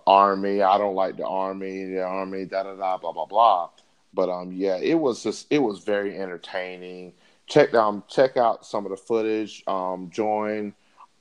army. 0.07 0.61
I 0.61 0.77
don't 0.77 0.95
like 0.95 1.17
the 1.17 1.25
army. 1.25 1.85
The 1.85 2.03
army. 2.03 2.45
Da 2.45 2.63
da 2.63 2.75
da. 2.75 2.97
Blah 2.97 3.11
blah 3.11 3.25
blah. 3.25 3.69
But 4.13 4.29
um, 4.29 4.51
yeah, 4.51 4.77
it 4.77 4.95
was 4.95 5.23
just 5.23 5.47
it 5.49 5.59
was 5.59 5.79
very 5.79 6.17
entertaining. 6.19 7.13
Check 7.47 7.73
um 7.73 8.03
check 8.07 8.37
out 8.37 8.65
some 8.65 8.85
of 8.85 8.91
the 8.91 8.97
footage. 8.97 9.63
Um, 9.67 10.09
join 10.11 10.73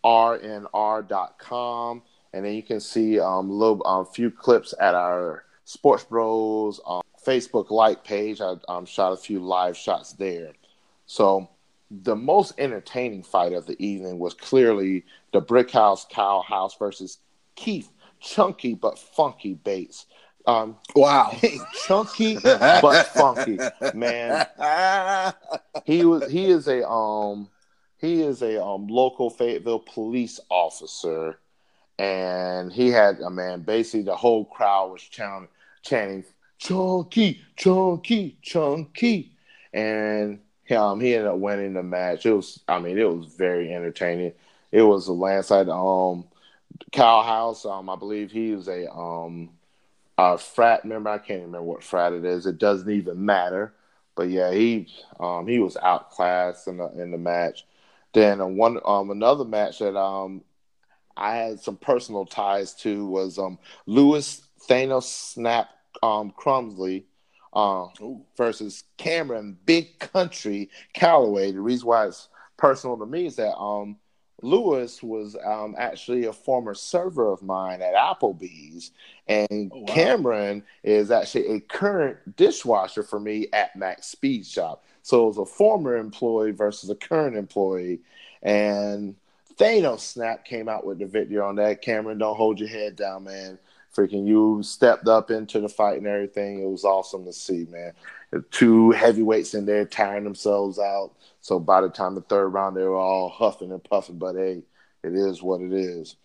rnr.com 0.05 2.03
and 2.33 2.45
then 2.45 2.55
you 2.55 2.63
can 2.63 2.81
see 2.81 3.19
um, 3.19 3.51
a 3.51 3.53
little 3.53 3.87
um, 3.87 4.07
few 4.07 4.31
clips 4.31 4.75
at 4.81 4.95
our 4.95 5.45
Sports 5.65 6.05
Bros 6.05 6.81
um, 6.87 7.03
Facebook 7.25 7.71
like 7.71 8.05
page. 8.05 8.41
I 8.41 8.57
um, 8.69 8.87
shot 8.87 9.13
a 9.13 9.17
few 9.17 9.41
live 9.41 9.77
shots 9.77 10.13
there. 10.13 10.53
So 11.07 11.49
the 11.91 12.15
most 12.15 12.55
entertaining 12.59 13.25
fight 13.25 13.53
of 13.53 13.67
the 13.67 13.81
evening 13.85 14.19
was 14.19 14.35
clearly 14.35 15.05
the 15.33 15.41
Brick 15.41 15.71
House 15.71 16.07
Cow 16.09 16.43
House 16.47 16.77
versus 16.79 17.19
Keith 17.57 17.91
Chunky 18.21 18.75
but 18.75 18.99
Funky 18.99 19.55
Bates. 19.55 20.07
Um, 20.47 20.77
wow, 20.95 21.37
chunky 21.87 22.39
but 22.43 23.07
funky, 23.09 23.59
man. 23.95 24.47
He 25.85 26.05
was. 26.05 26.31
He 26.31 26.47
is 26.47 26.67
a 26.69 26.89
um. 26.89 27.49
He 27.99 28.23
is 28.23 28.43
a 28.43 28.63
um 28.65 28.87
local 28.89 29.31
Fayetteville 29.31 29.81
police 29.81 30.41
officer, 30.49 31.39
and 31.99 32.73
he 32.73 32.89
had 32.89 33.21
a 33.21 33.31
man. 33.31 33.63
Basically, 33.63 34.03
the 34.03 34.17
whole 34.17 34.47
crowd 34.47 34.93
was 34.93 35.03
chanting, 35.03 35.49
chanting 35.83 36.25
Chunky, 36.59 37.41
Chunky, 37.57 38.39
Chunky, 38.43 39.33
and 39.73 40.41
um, 40.71 41.01
he 41.01 41.15
ended 41.15 41.29
up 41.29 41.39
winning 41.39 41.73
the 41.75 41.83
match. 41.83 42.27
It 42.27 42.33
was, 42.33 42.61
I 42.69 42.79
mean, 42.79 42.99
it 42.99 43.11
was 43.11 43.27
very 43.35 43.73
entertaining. 43.73 44.33
It 44.71 44.83
was 44.83 45.09
a 45.09 45.13
landslide. 45.13 45.69
Um, 45.69 46.25
Kyle 46.93 47.23
House, 47.23 47.65
um, 47.65 47.89
I 47.89 47.97
believe 47.97 48.31
he 48.31 48.55
was 48.55 48.69
a 48.69 48.91
um 48.93 49.51
a 50.21 50.39
frat 50.39 50.85
member. 50.85 51.11
I 51.11 51.19
can't 51.19 51.43
remember 51.43 51.63
what 51.63 51.83
frat 51.83 52.13
it 52.13 52.25
is. 52.25 52.47
It 52.47 52.59
doesn't 52.59 52.91
even 52.91 53.25
matter. 53.25 53.73
But 54.15 54.29
yeah, 54.29 54.53
he 54.53 54.89
um 55.19 55.47
he 55.47 55.59
was 55.59 55.77
outclassed 55.77 56.69
in 56.69 56.77
the 56.79 56.89
in 57.01 57.11
the 57.11 57.19
match. 57.19 57.67
Then 58.13 58.41
uh, 58.41 58.47
one 58.47 58.79
um 58.85 59.11
another 59.11 59.45
match 59.45 59.79
that 59.79 59.97
um 59.97 60.43
I 61.17 61.37
had 61.37 61.61
some 61.61 61.77
personal 61.77 62.27
ties 62.27 62.75
to 62.77 63.07
was 63.07 63.39
um 63.39 63.59
Lewis 63.87 64.43
Thanos 64.69 65.05
Snap 65.05 65.69
um, 66.03 66.33
Crumsley 66.37 67.07
uh, 67.53 67.87
versus 68.37 68.85
Cameron 68.97 69.57
Big 69.67 69.99
Country 69.99 70.71
Calloway. 70.93 71.53
The 71.53 71.61
reason 71.61 71.89
why 71.89 72.07
it's 72.07 72.29
personal 72.57 72.97
to 72.99 73.07
me 73.07 73.27
is 73.27 73.37
that 73.37 73.57
um, 73.57 73.97
Lewis 74.43 75.03
was 75.03 75.37
um, 75.45 75.75
actually 75.79 76.25
a 76.25 76.33
former 76.33 76.75
server 76.75 77.33
of 77.33 77.43
mine 77.43 77.83
at 77.83 77.95
Applebee's, 77.95 78.93
and 79.29 79.71
oh, 79.75 79.81
wow. 79.81 79.87
Cameron 79.87 80.63
is 80.83 81.11
actually 81.11 81.47
a 81.49 81.61
current 81.61 82.37
dishwasher 82.37 83.03
for 83.03 83.21
me 83.21 83.49
at 83.53 83.77
Mac's 83.77 84.07
Speed 84.07 84.47
Shop. 84.47 84.85
So 85.03 85.25
it 85.25 85.29
was 85.29 85.39
a 85.39 85.47
former 85.47 85.97
employee 85.97 86.53
versus 86.53 86.91
a 86.91 86.95
current 86.95 87.37
employee, 87.37 88.01
and 88.43 89.15
Thanos 89.57 90.01
Snap 90.01 90.45
came 90.45 90.69
out 90.69 90.87
with 90.87 90.99
the 90.99 91.07
victory 91.07 91.39
on 91.39 91.57
that. 91.57 91.83
Cameron, 91.83 92.19
don't 92.19 92.37
hold 92.37 92.59
your 92.59 92.69
head 92.69 92.97
down, 92.97 93.25
man. 93.25 93.59
Freaking, 93.95 94.27
you 94.27 94.63
stepped 94.63 95.09
up 95.09 95.31
into 95.31 95.61
the 95.61 95.69
fight 95.69 95.99
and 95.99 96.07
everything. 96.07 96.63
It 96.63 96.69
was 96.69 96.85
awesome 96.85 97.25
to 97.25 97.33
see, 97.33 97.67
man. 97.69 97.93
Two 98.51 98.93
heavyweights 98.93 99.55
in 99.55 99.67
there 99.67 99.85
tiring 99.85 100.25
themselves 100.25 100.79
out. 100.79 101.13
So 101.41 101.59
by 101.59 101.81
the 101.81 101.89
time 101.89 102.15
the 102.15 102.21
third 102.21 102.49
round, 102.49 102.77
they 102.77 102.83
were 102.83 102.95
all 102.95 103.29
huffing 103.29 103.73
and 103.73 103.83
puffing. 103.83 104.19
But 104.19 104.37
hey, 104.37 104.63
it 105.03 105.15
is 105.15 105.43
what 105.43 105.61
it 105.61 105.73
is. 105.73 106.17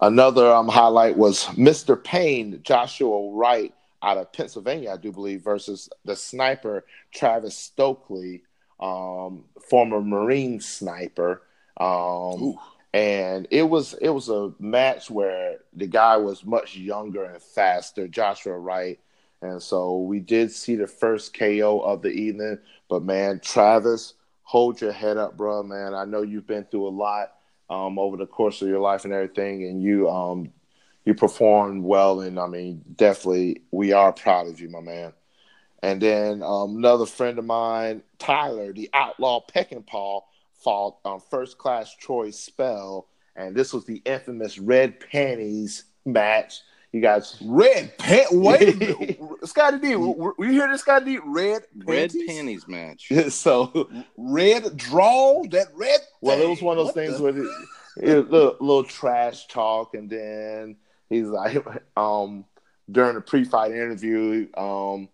Another 0.00 0.52
um, 0.52 0.68
highlight 0.68 1.16
was 1.16 1.44
Mr. 1.46 2.02
Payne, 2.02 2.60
Joshua 2.62 3.32
Wright 3.32 3.74
out 4.02 4.16
of 4.16 4.32
Pennsylvania, 4.32 4.92
I 4.92 4.96
do 4.96 5.12
believe, 5.12 5.42
versus 5.42 5.88
the 6.04 6.14
sniper 6.14 6.84
Travis 7.12 7.56
Stokely, 7.56 8.42
um, 8.80 9.44
former 9.68 10.00
Marine 10.00 10.60
sniper. 10.60 11.42
Um, 11.76 12.56
and 12.98 13.46
it 13.52 13.62
was 13.62 13.94
it 13.94 14.08
was 14.08 14.28
a 14.28 14.52
match 14.58 15.08
where 15.08 15.58
the 15.72 15.86
guy 15.86 16.16
was 16.16 16.44
much 16.44 16.76
younger 16.76 17.22
and 17.22 17.40
faster, 17.40 18.08
Joshua 18.08 18.58
Wright, 18.58 18.98
and 19.40 19.62
so 19.62 19.98
we 19.98 20.18
did 20.18 20.50
see 20.50 20.74
the 20.74 20.88
first 20.88 21.32
KO 21.38 21.78
of 21.78 22.02
the 22.02 22.08
evening. 22.08 22.58
But 22.88 23.04
man, 23.04 23.38
Travis, 23.38 24.14
hold 24.42 24.80
your 24.80 24.90
head 24.90 25.16
up, 25.16 25.36
bro, 25.36 25.62
man. 25.62 25.94
I 25.94 26.06
know 26.06 26.22
you've 26.22 26.48
been 26.48 26.64
through 26.64 26.88
a 26.88 26.90
lot 26.90 27.34
um, 27.70 28.00
over 28.00 28.16
the 28.16 28.26
course 28.26 28.62
of 28.62 28.68
your 28.68 28.80
life 28.80 29.04
and 29.04 29.14
everything, 29.14 29.62
and 29.62 29.80
you 29.80 30.10
um, 30.10 30.52
you 31.04 31.14
performed 31.14 31.84
well. 31.84 32.20
And 32.22 32.36
I 32.36 32.48
mean, 32.48 32.82
definitely, 32.96 33.62
we 33.70 33.92
are 33.92 34.12
proud 34.12 34.48
of 34.48 34.60
you, 34.60 34.70
my 34.70 34.80
man. 34.80 35.12
And 35.84 36.00
then 36.00 36.42
um, 36.42 36.78
another 36.78 37.06
friend 37.06 37.38
of 37.38 37.44
mine, 37.44 38.02
Tyler, 38.18 38.72
the 38.72 38.90
Outlaw 38.92 39.46
Peckinpah, 39.46 40.22
fought 40.62 40.98
um, 41.04 41.20
first 41.30 41.58
class 41.58 41.94
Troy 41.96 42.30
Spell, 42.30 43.08
and 43.36 43.54
this 43.54 43.72
was 43.72 43.84
the 43.84 44.02
infamous 44.04 44.58
red 44.58 45.00
panties 45.00 45.84
match 46.04 46.60
you 46.92 47.02
guys, 47.02 47.36
red 47.44 47.96
pant. 47.98 48.28
Wait, 48.32 49.18
Scotty 49.44 49.78
D, 49.78 49.96
we 49.96 50.52
hear 50.52 50.68
this, 50.68 50.80
Scotty 50.80 51.16
D? 51.16 51.20
Red 51.22 51.64
red 51.84 52.12
panties 52.26 52.66
match. 52.66 53.12
so 53.28 53.90
red 54.16 54.76
draw 54.76 55.42
that 55.50 55.66
red. 55.74 56.00
Well, 56.22 56.40
it 56.40 56.48
was 56.48 56.62
one 56.62 56.78
of 56.78 56.86
those 56.86 56.94
what 56.94 57.04
things 57.04 57.18
the... 57.18 57.22
where 57.24 57.36
it, 58.02 58.08
it 58.18 58.30
little, 58.30 58.56
little 58.60 58.84
trash 58.84 59.48
talk, 59.48 59.94
and 59.94 60.08
then 60.08 60.76
he's 61.10 61.26
like, 61.26 61.62
um, 61.96 62.46
during 62.90 63.16
the 63.16 63.20
pre-fight 63.20 63.72
interview, 63.72 64.48
um, 64.56 65.10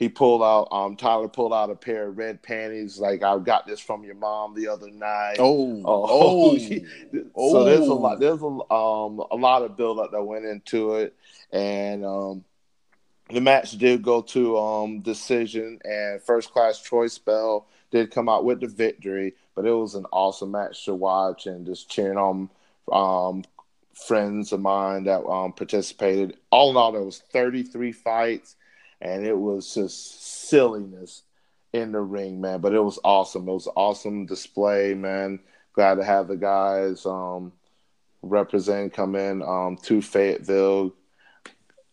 he 0.00 0.08
pulled 0.08 0.42
out 0.42 0.66
um 0.72 0.96
Tyler 0.96 1.28
pulled 1.28 1.52
out 1.52 1.70
a 1.70 1.74
pair 1.76 2.08
of 2.08 2.16
red 2.16 2.42
panties 2.42 2.98
like 2.98 3.22
I 3.22 3.38
got 3.38 3.66
this 3.66 3.80
from 3.80 4.02
your 4.02 4.14
mom 4.14 4.54
the 4.54 4.66
other 4.66 4.90
night. 4.90 5.36
Oh, 5.38 5.82
oh, 5.84 6.06
oh. 7.36 7.50
so 7.52 7.64
there's 7.64 7.86
a 7.86 7.92
lot 7.92 8.18
there's 8.18 8.40
a 8.40 8.46
um 8.46 9.22
a 9.30 9.36
lot 9.36 9.62
of 9.62 9.76
build 9.76 10.00
up 10.00 10.10
that 10.10 10.24
went 10.24 10.46
into 10.46 10.94
it, 10.94 11.14
and 11.52 12.04
um 12.04 12.44
the 13.28 13.42
match 13.42 13.72
did 13.72 14.02
go 14.02 14.22
to 14.22 14.58
um 14.58 15.00
decision, 15.00 15.78
and 15.84 16.22
first 16.22 16.50
class 16.50 16.80
Troy 16.80 17.06
Spell 17.06 17.66
did 17.90 18.10
come 18.10 18.28
out 18.28 18.46
with 18.46 18.60
the 18.60 18.68
victory, 18.68 19.34
but 19.54 19.66
it 19.66 19.72
was 19.72 19.94
an 19.94 20.06
awesome 20.12 20.52
match 20.52 20.86
to 20.86 20.94
watch 20.94 21.46
and 21.46 21.66
just 21.66 21.90
cheering 21.90 22.16
on 22.16 22.48
um 22.90 23.44
friends 23.92 24.50
of 24.52 24.60
mine 24.60 25.04
that 25.04 25.26
um 25.26 25.52
participated. 25.52 26.38
All 26.50 26.70
in 26.70 26.78
all, 26.78 26.92
there 26.92 27.02
was 27.02 27.18
33 27.18 27.92
fights 27.92 28.56
and 29.00 29.26
it 29.26 29.36
was 29.36 29.74
just 29.74 30.48
silliness 30.48 31.22
in 31.72 31.92
the 31.92 32.00
ring, 32.00 32.40
man. 32.40 32.60
But 32.60 32.74
it 32.74 32.82
was 32.82 32.98
awesome. 33.04 33.48
It 33.48 33.52
was 33.52 33.68
awesome 33.76 34.26
display, 34.26 34.94
man. 34.94 35.40
Glad 35.72 35.96
to 35.96 36.04
have 36.04 36.28
the 36.28 36.36
guys 36.36 37.06
um, 37.06 37.52
represent, 38.22 38.92
come 38.92 39.14
in 39.14 39.42
um, 39.42 39.78
to 39.84 40.02
Fayetteville, 40.02 40.94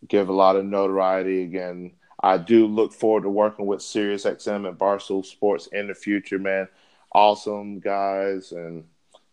give 0.06 0.28
a 0.28 0.32
lot 0.32 0.56
of 0.56 0.64
notoriety 0.64 1.42
again. 1.42 1.92
I 2.20 2.36
do 2.36 2.66
look 2.66 2.92
forward 2.92 3.22
to 3.22 3.30
working 3.30 3.66
with 3.66 3.80
SiriusXM 3.80 4.68
and 4.68 4.78
Barstool 4.78 5.24
Sports 5.24 5.68
in 5.68 5.86
the 5.86 5.94
future, 5.94 6.38
man. 6.38 6.68
Awesome 7.12 7.78
guys 7.78 8.52
and 8.52 8.84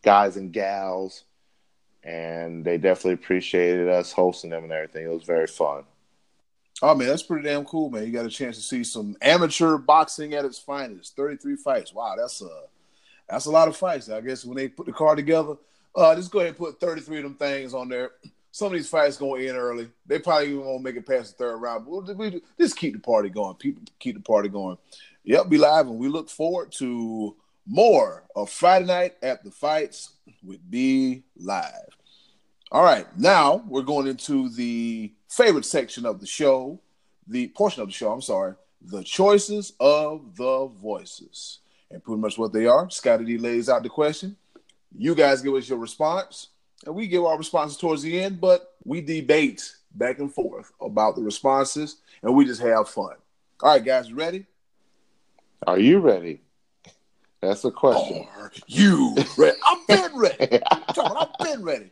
guys 0.03 0.37
and 0.37 0.53
gals, 0.53 1.23
and 2.03 2.63
they 2.63 2.77
definitely 2.77 3.13
appreciated 3.13 3.89
us 3.89 4.11
hosting 4.11 4.51
them 4.51 4.63
and 4.63 4.71
everything. 4.71 5.05
It 5.05 5.11
was 5.11 5.23
very 5.23 5.47
fun. 5.47 5.83
Oh 6.81 6.93
man, 6.93 7.07
that's 7.07 7.23
pretty 7.23 7.47
damn 7.47 7.65
cool, 7.65 7.89
man. 7.89 8.05
You 8.05 8.11
got 8.11 8.25
a 8.25 8.29
chance 8.29 8.57
to 8.57 8.61
see 8.61 8.83
some 8.83 9.15
amateur 9.21 9.77
boxing 9.77 10.33
at 10.33 10.45
its 10.45 10.59
finest. 10.59 11.15
Thirty-three 11.15 11.55
fights. 11.55 11.93
Wow, 11.93 12.15
that's 12.17 12.41
a 12.41 12.63
that's 13.29 13.45
a 13.45 13.51
lot 13.51 13.67
of 13.67 13.77
fights. 13.77 14.09
I 14.09 14.21
guess 14.21 14.43
when 14.43 14.57
they 14.57 14.67
put 14.67 14.85
the 14.85 14.91
card 14.91 15.17
together, 15.17 15.55
uh, 15.95 16.15
just 16.15 16.31
go 16.31 16.39
ahead 16.39 16.49
and 16.49 16.57
put 16.57 16.79
thirty-three 16.79 17.17
of 17.17 17.23
them 17.23 17.35
things 17.35 17.73
on 17.73 17.87
there. 17.87 18.11
Some 18.51 18.67
of 18.67 18.73
these 18.73 18.89
fights 18.89 19.17
going 19.17 19.47
end 19.47 19.57
early. 19.57 19.89
They 20.05 20.19
probably 20.19 20.47
even 20.51 20.65
won't 20.65 20.83
make 20.83 20.95
it 20.95 21.07
past 21.07 21.37
the 21.37 21.43
third 21.43 21.57
round. 21.57 21.85
But 21.85 22.15
we 22.17 22.41
just 22.59 22.77
keep 22.77 22.93
the 22.93 22.99
party 22.99 23.29
going. 23.29 23.55
People 23.55 23.83
keep 23.99 24.15
the 24.15 24.21
party 24.21 24.49
going. 24.49 24.77
Yep, 25.23 25.49
be 25.49 25.57
live, 25.57 25.87
and 25.87 25.97
we 25.97 26.07
look 26.07 26.29
forward 26.29 26.71
to 26.73 27.35
more 27.65 28.23
of 28.35 28.49
Friday 28.49 28.85
night 28.85 29.15
at 29.23 29.43
the 29.43 29.51
fights 29.51 30.13
with 30.43 30.59
Be 30.69 31.23
Live. 31.35 31.97
All 32.71 32.83
right, 32.83 33.07
now 33.17 33.63
we're 33.67 33.81
going 33.81 34.07
into 34.07 34.49
the 34.49 35.11
favorite 35.29 35.65
section 35.65 36.05
of 36.05 36.19
the 36.19 36.27
show, 36.27 36.79
the 37.27 37.47
portion 37.49 37.81
of 37.81 37.87
the 37.87 37.93
show, 37.93 38.11
I'm 38.11 38.21
sorry, 38.21 38.55
the 38.81 39.03
choices 39.03 39.73
of 39.79 40.35
the 40.35 40.67
voices. 40.67 41.59
And 41.91 42.03
pretty 42.03 42.19
much 42.19 42.37
what 42.37 42.51
they 42.51 42.65
are. 42.65 42.89
Scotty 42.89 43.25
D 43.25 43.37
lays 43.37 43.69
out 43.69 43.83
the 43.83 43.89
question. 43.89 44.35
You 44.97 45.13
guys 45.13 45.41
give 45.41 45.53
us 45.53 45.69
your 45.69 45.77
response, 45.77 46.47
and 46.85 46.95
we 46.95 47.07
give 47.07 47.23
our 47.23 47.37
responses 47.37 47.77
towards 47.77 48.01
the 48.01 48.19
end, 48.19 48.41
but 48.41 48.73
we 48.83 49.01
debate 49.01 49.75
back 49.93 50.19
and 50.19 50.33
forth 50.33 50.71
about 50.81 51.15
the 51.15 51.21
responses, 51.21 51.97
and 52.21 52.35
we 52.35 52.45
just 52.45 52.61
have 52.61 52.89
fun. 52.89 53.15
All 53.61 53.71
right, 53.71 53.83
guys, 53.83 54.11
ready? 54.11 54.45
Are 55.67 55.79
you 55.79 55.99
ready? 55.99 56.41
That's 57.41 57.61
the 57.61 57.71
question. 57.71 58.27
Are 58.37 58.51
you 58.67 59.15
ready? 59.37 59.57
I've 59.65 59.87
been 59.87 60.17
ready. 60.17 60.59
I've 60.71 61.37
been 61.39 61.63
ready. 61.63 61.91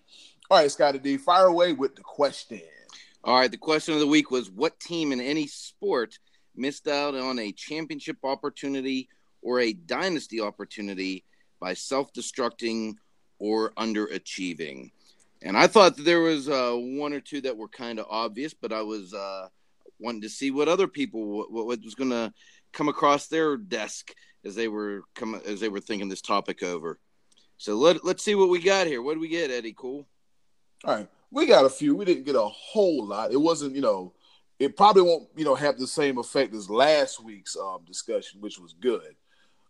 All 0.50 0.58
right, 0.58 0.72
Scotty 0.72 1.00
D, 1.00 1.18
fire 1.18 1.46
away 1.46 1.74
with 1.74 1.96
the 1.96 2.02
question. 2.02 2.62
All 3.26 3.40
right, 3.40 3.50
the 3.50 3.58
question 3.58 3.94
of 3.94 4.02
the 4.02 4.08
week 4.08 4.32
was 4.32 4.52
what 4.52 4.80
team 4.82 5.14
in 5.14 5.22
any 5.22 5.48
sport 5.48 6.20
missed 6.58 6.90
out 6.90 7.16
on 7.16 7.40
a 7.40 7.54
championship 7.54 8.18
opportunity 8.22 9.08
or 9.42 9.62
a 9.62 9.72
dynasty 9.72 10.42
opportunity 10.42 11.24
by 11.62 11.74
self-destructing 11.74 12.96
or 13.40 13.72
underachieving? 13.76 14.92
And 15.42 15.58
I 15.58 15.68
thought 15.68 15.96
there 15.96 16.20
was 16.20 16.50
uh, 16.50 16.74
one 16.74 17.14
or 17.14 17.22
two 17.22 17.40
that 17.42 17.56
were 17.56 17.70
kind 17.70 17.98
of 17.98 18.08
obvious, 18.10 18.54
but 18.54 18.74
I 18.74 18.82
was 18.82 19.14
uh, 19.14 19.48
wanting 20.00 20.22
to 20.24 20.30
see 20.30 20.52
what 20.52 20.68
other 20.68 20.88
people 20.88 21.26
what, 21.26 21.52
what 21.52 21.82
was 21.82 21.96
going 21.96 22.10
to 22.10 22.34
come 22.74 22.90
across 22.90 23.28
their 23.28 23.56
desk 23.56 24.14
as 24.44 24.54
they 24.54 24.68
were 24.68 25.04
come 25.16 25.40
as 25.46 25.62
they 25.62 25.70
were 25.70 25.80
thinking 25.80 26.10
this 26.10 26.22
topic 26.22 26.62
over. 26.62 27.00
So 27.58 27.76
let 27.76 28.04
let's 28.04 28.24
see 28.24 28.36
what 28.36 28.50
we 28.50 28.62
got 28.62 28.88
here. 28.88 29.02
What 29.02 29.14
do 29.14 29.22
we 29.22 29.30
get, 29.30 29.52
Eddie? 29.52 29.76
Cool. 29.78 30.06
All 30.84 30.96
right 30.96 31.08
we 31.34 31.48
got 31.48 31.66
a 31.66 31.70
few. 31.70 31.96
We 31.96 32.06
didn't 32.06 32.26
get 32.26 32.36
a 32.36 32.42
whole 32.42 33.06
lot. 33.06 33.34
It 33.34 33.42
wasn't, 33.42 33.76
you 33.76 33.82
know, 33.82 34.14
it 34.60 34.78
probably 34.78 35.02
won't, 35.02 35.28
you 35.36 35.44
know, 35.44 35.56
have 35.56 35.80
the 35.80 35.88
same 35.88 36.20
effect 36.20 36.54
as 36.54 36.70
last 36.70 37.22
week's 37.24 37.58
um, 37.58 37.82
discussion, 37.88 38.40
which 38.40 38.60
was 38.60 38.74
good 38.74 39.16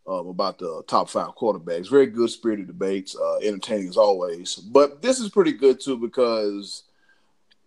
um, 0.06 0.28
about 0.28 0.60
the 0.60 0.84
top 0.88 1.10
five 1.10 1.30
quarterbacks. 1.36 1.90
Very 1.90 2.08
good 2.08 2.30
spirited 2.30 2.68
debates, 2.68 3.16
uh, 3.16 3.38
entertaining 3.38 3.88
as 3.88 3.98
always. 3.98 4.56
But 4.56 5.02
this 5.02 5.22
is 5.22 5.30
pretty 5.30 5.54
good 5.54 5.80
too 5.80 5.98
because 5.98 6.84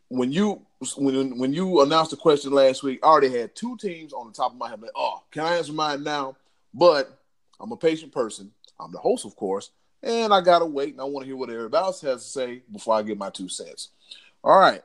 when 0.09 0.31
you 0.31 0.61
when 0.99 1.39
when 1.39 1.55
you 1.55 1.81
announced 1.81 2.11
the 2.11 2.19
question 2.19 2.53
last 2.53 2.83
week, 2.83 3.01
I 3.03 3.07
already 3.07 3.37
had 3.37 3.57
two 3.57 3.79
teams 3.79 4.13
on 4.13 4.27
the 4.27 4.33
top 4.33 4.53
of 4.53 4.59
my 4.59 4.69
head. 4.69 4.83
Like, 4.83 4.91
oh, 4.95 5.23
can 5.31 5.43
I 5.45 5.57
answer 5.57 5.73
mine 5.73 6.05
now? 6.05 6.37
But 6.75 7.19
I'm 7.59 7.73
a 7.73 7.77
patient 7.77 8.13
person. 8.13 8.53
I'm 8.79 8.93
the 8.93 8.99
host, 8.99 9.25
of 9.25 9.35
course 9.37 9.71
and 10.03 10.33
I 10.33 10.41
gotta 10.41 10.67
wait 10.67 10.93
and 10.93 11.01
I 11.01 11.05
want 11.05 11.25
to 11.25 11.27
hear 11.27 11.37
what 11.37 11.51
everybody 11.51 11.85
else 11.85 12.01
has 12.03 12.23
to 12.23 12.29
say 12.29 12.63
before 12.73 12.95
I 12.95 13.03
get 13.03 13.19
my 13.19 13.31
two 13.31 13.49
cents. 13.49 13.91
All 14.43 14.59
right. 14.59 14.83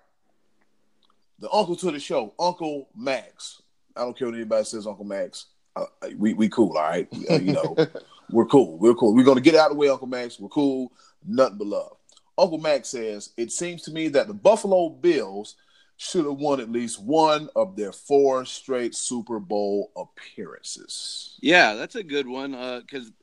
The 1.39 1.49
uncle 1.51 1.75
to 1.77 1.91
the 1.91 1.99
show, 1.99 2.33
Uncle 2.39 2.89
Max. 2.95 3.61
I 3.95 4.01
don't 4.01 4.17
care 4.17 4.27
what 4.27 4.35
anybody 4.35 4.63
says, 4.63 4.87
Uncle 4.87 5.05
Max. 5.05 5.47
Uh, 5.75 5.85
we 6.17 6.33
we 6.33 6.49
cool, 6.49 6.77
all 6.77 6.83
right. 6.83 7.07
Uh, 7.29 7.35
you 7.35 7.53
know, 7.53 7.75
we're 8.29 8.45
cool. 8.45 8.77
We're 8.77 8.93
cool. 8.93 9.15
We're 9.15 9.25
gonna 9.25 9.41
get 9.41 9.55
out 9.55 9.71
of 9.71 9.77
the 9.77 9.79
way, 9.79 9.89
Uncle 9.89 10.07
Max. 10.07 10.39
We're 10.39 10.49
cool. 10.49 10.91
Nothing 11.25 11.57
but 11.57 11.67
love. 11.67 11.97
Uncle 12.37 12.57
Max 12.57 12.89
says, 12.89 13.31
"It 13.37 13.51
seems 13.51 13.81
to 13.83 13.91
me 13.91 14.07
that 14.09 14.27
the 14.27 14.33
Buffalo 14.33 14.89
Bills 14.89 15.55
should 16.01 16.25
have 16.25 16.39
won 16.39 16.59
at 16.59 16.71
least 16.71 16.99
one 16.99 17.47
of 17.55 17.75
their 17.75 17.91
four 17.91 18.43
straight 18.43 18.95
Super 18.95 19.39
Bowl 19.39 19.91
appearances. 19.95 21.37
Yeah, 21.41 21.75
that's 21.75 21.93
a 21.93 22.01
good 22.01 22.27
one 22.27 22.53
because 22.81 23.09
uh, 23.09 23.20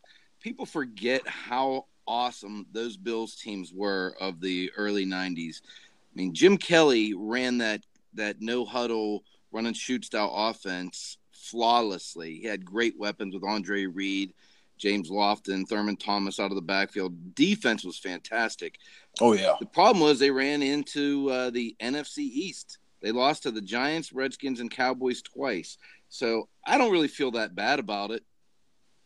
people 0.48 0.64
forget 0.64 1.20
how 1.28 1.84
awesome 2.06 2.64
those 2.72 2.96
Bills 2.96 3.36
teams 3.36 3.70
were 3.70 4.14
of 4.18 4.40
the 4.40 4.70
early 4.78 5.04
'90s. 5.04 5.60
I 5.62 6.14
mean, 6.14 6.32
Jim 6.32 6.56
Kelly 6.56 7.12
ran 7.14 7.58
that 7.58 7.84
that 8.14 8.40
no 8.40 8.64
huddle 8.64 9.24
run 9.52 9.66
and 9.66 9.76
shoot 9.76 10.06
style 10.06 10.32
offense 10.34 11.18
flawlessly. 11.32 12.36
He 12.36 12.46
had 12.46 12.64
great 12.64 12.98
weapons 12.98 13.34
with 13.34 13.44
Andre 13.44 13.84
Reed, 13.84 14.32
James 14.78 15.10
Lofton, 15.10 15.68
Thurman 15.68 15.96
Thomas 15.96 16.40
out 16.40 16.50
of 16.50 16.54
the 16.54 16.62
backfield. 16.62 17.34
Defense 17.34 17.84
was 17.84 17.98
fantastic. 17.98 18.78
Oh 19.20 19.34
yeah. 19.34 19.56
The 19.60 19.66
problem 19.66 20.02
was 20.02 20.18
they 20.18 20.30
ran 20.30 20.62
into 20.62 21.28
uh, 21.30 21.50
the 21.50 21.76
NFC 21.78 22.20
East. 22.20 22.78
They 23.02 23.12
lost 23.12 23.42
to 23.42 23.50
the 23.50 23.60
Giants, 23.60 24.14
Redskins, 24.14 24.60
and 24.60 24.70
Cowboys 24.70 25.20
twice. 25.20 25.76
So 26.08 26.48
I 26.66 26.78
don't 26.78 26.90
really 26.90 27.06
feel 27.06 27.32
that 27.32 27.54
bad 27.54 27.80
about 27.80 28.12
it. 28.12 28.24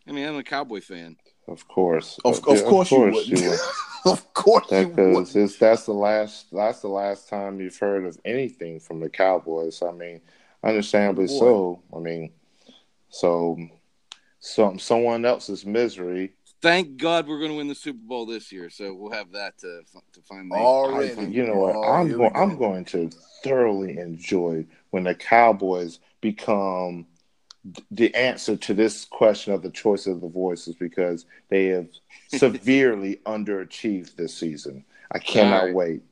I 0.07 0.13
mean, 0.13 0.27
I'm 0.27 0.37
a 0.37 0.43
Cowboy 0.43 0.81
fan. 0.81 1.17
Of 1.49 1.67
course, 1.69 2.19
of, 2.25 2.39
of, 2.39 2.57
of 2.57 2.65
course, 2.65 2.89
course, 2.91 3.27
you 3.27 3.51
would. 3.51 3.59
Of 4.05 4.35
course, 4.35 4.67
because 4.69 5.37
it's 5.37 5.59
that's 5.59 5.87
the 5.87 5.93
last 5.93 6.47
that's 6.53 6.81
the 6.81 6.89
last 6.89 7.29
time 7.29 7.61
you've 7.61 7.79
heard 7.79 8.05
of 8.05 8.19
anything 8.25 8.81
from 8.81 9.01
the 9.01 9.09
Cowboys. 9.09 9.83
I 9.83 9.93
mean, 9.93 10.21
understandably 10.65 11.27
Boy. 11.27 11.39
so. 11.39 11.83
I 11.95 11.99
mean, 11.99 12.33
so 13.11 13.59
some 14.41 14.79
someone 14.79 15.25
else's 15.25 15.65
misery. 15.65 16.35
Thank 16.61 16.97
God 16.97 17.27
we're 17.27 17.39
going 17.39 17.51
to 17.51 17.57
win 17.57 17.69
the 17.69 17.75
Super 17.75 17.99
Bowl 18.03 18.25
this 18.25 18.53
year, 18.53 18.71
so 18.71 18.95
we'll 18.95 19.13
have 19.13 19.33
that 19.33 19.59
to 19.59 19.83
to 20.13 20.21
find. 20.23 20.51
Already, 20.53 21.21
I, 21.21 21.25
you 21.25 21.47
know 21.47 21.57
what? 21.57 21.77
Oh, 21.77 21.85
I'm 21.85 22.11
going. 22.11 22.33
I'm 22.35 22.57
going 22.57 22.85
to 22.87 23.11
thoroughly 23.45 23.99
enjoy 23.99 24.67
when 24.91 25.05
the 25.05 25.15
Cowboys 25.15 26.01
become 26.21 27.07
the 27.91 28.15
answer 28.15 28.57
to 28.57 28.75
this 28.75 29.05
question 29.05 29.53
of 29.53 29.63
the 29.63 29.71
choice 29.71 30.07
of 30.07 30.21
the 30.21 30.29
voices 30.29 30.75
because 30.75 31.27
they 31.49 31.67
have 31.67 31.89
severely 32.29 33.21
underachieved 33.27 34.17
this 34.17 34.35
season. 34.35 34.85
I 35.11 35.19
cannot 35.19 35.65
right. 35.65 35.75
wait. 35.75 36.03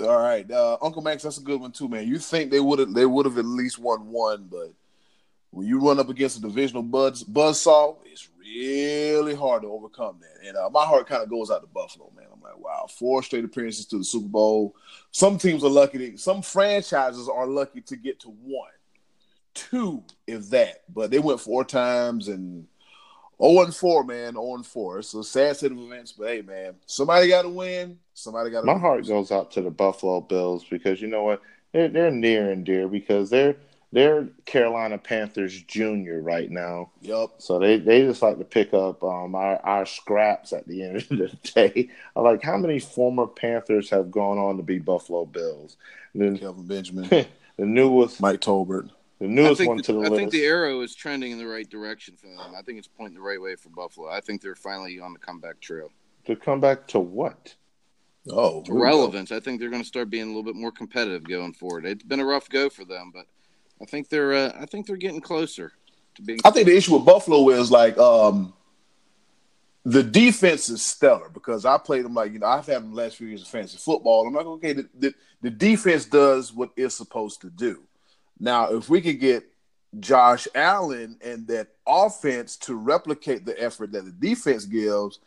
All 0.00 0.18
right, 0.18 0.50
uh, 0.50 0.76
Uncle 0.82 1.02
Max, 1.02 1.22
that's 1.22 1.38
a 1.38 1.42
good 1.42 1.60
one 1.60 1.72
too, 1.72 1.88
man. 1.88 2.08
You 2.08 2.18
think 2.18 2.50
they 2.50 2.60
would 2.60 2.80
have 2.80 2.92
they 2.92 3.06
would 3.06 3.26
have 3.26 3.38
at 3.38 3.44
least 3.44 3.78
won 3.78 4.08
one, 4.08 4.48
but 4.50 4.72
when 5.50 5.68
you 5.68 5.78
run 5.78 6.00
up 6.00 6.08
against 6.08 6.38
a 6.38 6.42
divisional 6.42 6.82
buzz 6.82 7.22
buzzsaw, 7.22 7.96
it's 8.04 8.28
really 8.40 9.34
hard 9.34 9.62
to 9.62 9.68
overcome 9.68 10.18
that. 10.20 10.48
And 10.48 10.56
uh, 10.56 10.68
my 10.70 10.84
heart 10.84 11.06
kind 11.06 11.22
of 11.22 11.30
goes 11.30 11.50
out 11.50 11.60
to 11.60 11.68
Buffalo, 11.68 12.10
man. 12.16 12.26
I'm 12.32 12.40
like, 12.40 12.58
wow, 12.58 12.86
four 12.90 13.22
straight 13.22 13.44
appearances 13.44 13.86
to 13.86 13.98
the 13.98 14.04
Super 14.04 14.28
Bowl. 14.28 14.74
Some 15.12 15.38
teams 15.38 15.62
are 15.62 15.70
lucky. 15.70 15.98
To, 15.98 16.16
some 16.18 16.42
franchises 16.42 17.28
are 17.28 17.46
lucky 17.46 17.80
to 17.82 17.96
get 17.96 18.18
to 18.20 18.28
one 18.28 18.68
two, 19.54 20.02
if 20.26 20.50
that. 20.50 20.82
But 20.92 21.10
they 21.10 21.18
went 21.18 21.40
four 21.40 21.64
times 21.64 22.28
and 22.28 22.66
0 23.42 23.64
and 23.64 23.74
4, 23.74 24.04
man. 24.04 24.32
0 24.34 24.54
and 24.54 24.66
4. 24.66 24.98
It's 24.98 25.14
a 25.14 25.24
sad 25.24 25.56
set 25.56 25.72
of 25.72 25.78
events, 25.78 26.12
but 26.12 26.28
hey, 26.28 26.42
man, 26.42 26.74
somebody 26.86 27.28
got 27.28 27.42
to 27.42 27.48
win. 27.48 27.98
Somebody 28.14 28.50
got 28.50 28.60
to. 28.60 28.66
My 28.66 28.74
win. 28.74 28.80
heart 28.80 29.06
goes 29.06 29.32
out 29.32 29.50
to 29.52 29.62
the 29.62 29.70
Buffalo 29.70 30.20
Bills 30.20 30.64
because 30.68 31.00
you 31.00 31.08
know 31.08 31.24
what? 31.24 31.42
They're, 31.72 31.88
they're 31.88 32.10
near 32.10 32.50
and 32.50 32.64
dear 32.64 32.88
because 32.88 33.30
they're 33.30 33.56
they're 33.94 34.26
Carolina 34.44 34.98
Panthers 34.98 35.62
Junior 35.62 36.20
right 36.20 36.50
now. 36.50 36.90
Yep. 37.02 37.34
So 37.38 37.60
they, 37.60 37.78
they 37.78 38.02
just 38.02 38.22
like 38.22 38.38
to 38.38 38.44
pick 38.44 38.74
up 38.74 39.04
um, 39.04 39.36
our, 39.36 39.64
our 39.64 39.86
scraps 39.86 40.52
at 40.52 40.66
the 40.66 40.82
end 40.82 40.96
of 40.96 41.08
the 41.08 41.30
day. 41.54 41.90
Like 42.16 42.42
how 42.42 42.56
many 42.56 42.80
former 42.80 43.26
Panthers 43.26 43.90
have 43.90 44.10
gone 44.10 44.38
on 44.38 44.56
to 44.56 44.64
be 44.64 44.78
Buffalo 44.78 45.26
Bills. 45.26 45.76
And 46.12 46.22
then 46.22 46.38
Kelvin 46.38 46.66
Benjamin, 46.66 47.08
the 47.56 47.66
newest 47.66 48.20
Mike 48.20 48.40
Tolbert. 48.40 48.90
The 49.20 49.28
newest 49.28 49.64
one 49.64 49.76
the, 49.76 49.82
to 49.84 49.92
the 49.92 49.98
I 49.98 50.02
list. 50.02 50.12
I 50.12 50.16
think 50.16 50.30
the 50.32 50.44
arrow 50.44 50.80
is 50.80 50.94
trending 50.94 51.32
in 51.32 51.38
the 51.38 51.46
right 51.46 51.68
direction 51.68 52.16
for 52.16 52.26
them. 52.26 52.54
I 52.56 52.62
think 52.62 52.78
it's 52.78 52.88
pointing 52.88 53.14
the 53.14 53.20
right 53.20 53.40
way 53.40 53.54
for 53.54 53.68
Buffalo. 53.68 54.08
I 54.08 54.20
think 54.20 54.42
they're 54.42 54.56
finally 54.56 54.98
on 55.00 55.12
the 55.12 55.18
comeback 55.18 55.60
trail. 55.60 55.90
To 56.26 56.34
come 56.34 56.60
back 56.60 56.88
to 56.88 56.98
what? 56.98 57.54
Oh, 58.30 58.64
relevance. 58.68 59.30
I 59.32 59.40
think 59.40 59.60
they're 59.60 59.70
going 59.70 59.82
to 59.82 59.86
start 59.88 60.08
being 60.08 60.24
a 60.24 60.26
little 60.28 60.42
bit 60.42 60.56
more 60.56 60.72
competitive 60.72 61.24
going 61.24 61.52
forward. 61.52 61.84
It's 61.84 62.02
been 62.02 62.20
a 62.20 62.24
rough 62.24 62.48
go 62.48 62.70
for 62.70 62.84
them, 62.84 63.12
but 63.14 63.26
I 63.82 63.84
think 63.84 64.08
they're 64.08 64.32
uh, 64.32 64.52
I 64.58 64.66
think 64.66 64.86
they're 64.86 64.96
getting 64.96 65.20
closer 65.20 65.72
to 66.14 66.22
being. 66.22 66.40
I 66.44 66.50
think 66.50 66.66
the 66.66 66.76
issue 66.76 66.94
with 66.94 67.04
Buffalo 67.04 67.50
is 67.50 67.70
like 67.70 67.98
um, 67.98 68.54
the 69.84 70.02
defense 70.02 70.70
is 70.70 70.82
stellar 70.82 71.28
because 71.28 71.66
I 71.66 71.76
played 71.76 72.04
them 72.04 72.14
like 72.14 72.32
you 72.32 72.38
know 72.38 72.46
I've 72.46 72.66
had 72.66 72.76
them 72.76 72.90
the 72.90 72.96
last 72.96 73.16
few 73.16 73.26
years 73.26 73.42
of 73.42 73.48
fantasy 73.48 73.76
football. 73.76 74.26
I'm 74.26 74.32
like 74.32 74.46
okay, 74.46 74.72
the, 74.72 74.88
the, 74.98 75.14
the 75.42 75.50
defense 75.50 76.06
does 76.06 76.52
what 76.52 76.70
it's 76.76 76.94
supposed 76.94 77.42
to 77.42 77.50
do. 77.50 77.82
Now, 78.38 78.72
if 78.72 78.88
we 78.88 79.00
could 79.00 79.20
get 79.20 79.44
Josh 80.00 80.48
Allen 80.54 81.18
and 81.24 81.46
that 81.48 81.68
offense 81.86 82.56
to 82.58 82.74
replicate 82.74 83.44
the 83.44 83.60
effort 83.60 83.92
that 83.92 84.04
the 84.04 84.10
defense 84.10 84.64
gives, 84.64 85.20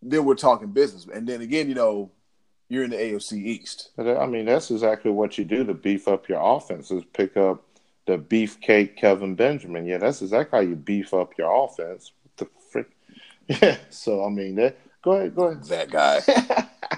then 0.00 0.24
we're 0.24 0.34
talking 0.34 0.68
business. 0.68 1.06
And 1.12 1.28
then 1.28 1.40
again, 1.40 1.68
you 1.68 1.74
know, 1.74 2.10
you're 2.68 2.84
in 2.84 2.90
the 2.90 2.96
AFC 2.96 3.44
East. 3.44 3.90
Uh, 3.98 4.16
I 4.18 4.26
mean, 4.26 4.46
that's 4.46 4.70
exactly 4.70 5.10
what 5.10 5.36
you 5.36 5.44
do 5.44 5.64
to 5.64 5.74
beef 5.74 6.08
up 6.08 6.28
your 6.28 6.40
offense 6.42 6.90
is 6.90 7.04
pick 7.12 7.36
up 7.36 7.62
the 8.06 8.18
beefcake 8.18 8.96
Kelvin 8.96 9.34
Benjamin. 9.34 9.86
Yeah, 9.86 9.98
that's 9.98 10.22
exactly 10.22 10.58
how 10.58 10.62
you 10.62 10.76
beef 10.76 11.12
up 11.14 11.36
your 11.36 11.64
offense. 11.64 12.12
What 12.22 12.36
the 12.36 12.48
frick? 12.70 12.88
Yeah. 13.60 13.76
So 13.90 14.24
I 14.24 14.30
mean, 14.30 14.54
that 14.54 14.78
go 15.02 15.12
ahead, 15.12 15.34
go 15.34 15.48
ahead. 15.48 15.64
That 15.64 15.90
guy. 15.90 16.68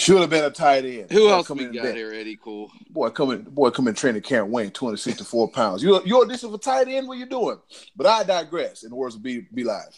Should 0.00 0.20
have 0.22 0.30
been 0.30 0.44
a 0.44 0.50
tight 0.50 0.84
end. 0.86 1.10
Who 1.12 1.28
boy, 1.28 1.32
else 1.32 1.50
we 1.50 1.66
got 1.66 1.94
here, 1.94 2.12
Eddie? 2.14 2.38
Cool. 2.42 2.72
Boy, 2.88 3.10
come 3.10 3.32
in, 3.32 3.42
boy, 3.42 3.70
come 3.70 3.86
in 3.86 3.94
training 3.94 4.22
camp 4.22 4.48
weighing 4.48 4.70
264 4.70 5.50
pounds. 5.50 5.82
You 5.82 6.00
you 6.06 6.22
audition 6.22 6.50
for 6.50 6.58
tight 6.58 6.88
end? 6.88 7.06
What 7.06 7.18
you 7.18 7.26
doing? 7.26 7.58
But 7.94 8.06
I 8.06 8.24
digress. 8.24 8.82
In 8.82 8.90
the 8.90 8.96
words 8.96 9.14
of 9.14 9.22
B 9.22 9.46
B 9.52 9.62
Live. 9.62 9.94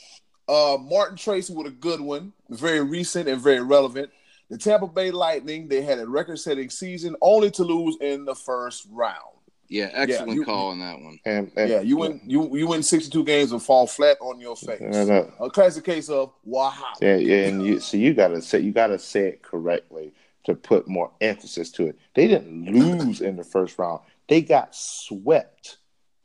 Uh, 0.49 0.77
Martin 0.81 1.17
Tracy 1.17 1.55
with 1.55 1.69
a 1.69 1.71
good 1.71 2.01
one, 2.01 2.33
very 2.51 2.81
recent 2.81 3.29
and 3.29 3.41
very 3.41 3.61
relevant. 3.61 4.11
The 4.51 4.59
Tampa 4.59 4.89
Bay 4.89 5.13
Lightning, 5.13 5.69
they 5.69 5.83
had 5.83 5.99
a 5.99 6.07
record-setting 6.07 6.69
season, 6.69 7.17
only 7.23 7.51
to 7.53 7.63
lose 7.63 7.97
in 8.01 8.25
the 8.25 8.35
first 8.35 8.87
round. 8.91 9.32
Yeah, 9.73 9.89
excellent 9.95 10.29
yeah, 10.29 10.35
you, 10.35 10.45
call 10.45 10.69
on 10.69 10.81
that 10.81 11.01
one. 11.01 11.19
And, 11.25 11.51
and, 11.57 11.71
yeah, 11.71 11.81
you 11.81 11.97
win 11.97 12.21
you 12.27 12.55
you 12.55 12.67
win 12.67 12.83
sixty 12.83 13.11
two 13.11 13.25
games 13.25 13.53
and 13.53 13.63
fall 13.63 13.87
flat 13.87 14.19
on 14.21 14.39
your 14.39 14.55
face. 14.55 14.83
A 14.83 15.49
classic 15.51 15.85
case 15.85 16.11
of 16.11 16.35
wow. 16.45 16.75
Yeah, 17.01 17.17
yeah, 17.17 17.47
and 17.47 17.65
you 17.65 17.81
so 17.81 17.97
you 17.97 18.13
gotta 18.13 18.43
say 18.43 18.61
you 18.61 18.71
gotta 18.71 18.99
say 18.99 19.29
it 19.29 19.43
correctly 19.43 20.13
to 20.45 20.55
put 20.55 20.89
more 20.89 21.11
emphasis 21.23 21.71
to 21.73 21.87
it. 21.87 21.99
They 22.15 22.29
didn't 22.29 22.67
lose 22.67 23.23
in 23.23 23.37
the 23.37 23.45
first 23.45 23.79
round. 23.79 24.01
They 24.29 24.43
got 24.43 24.77
swept 24.77 25.79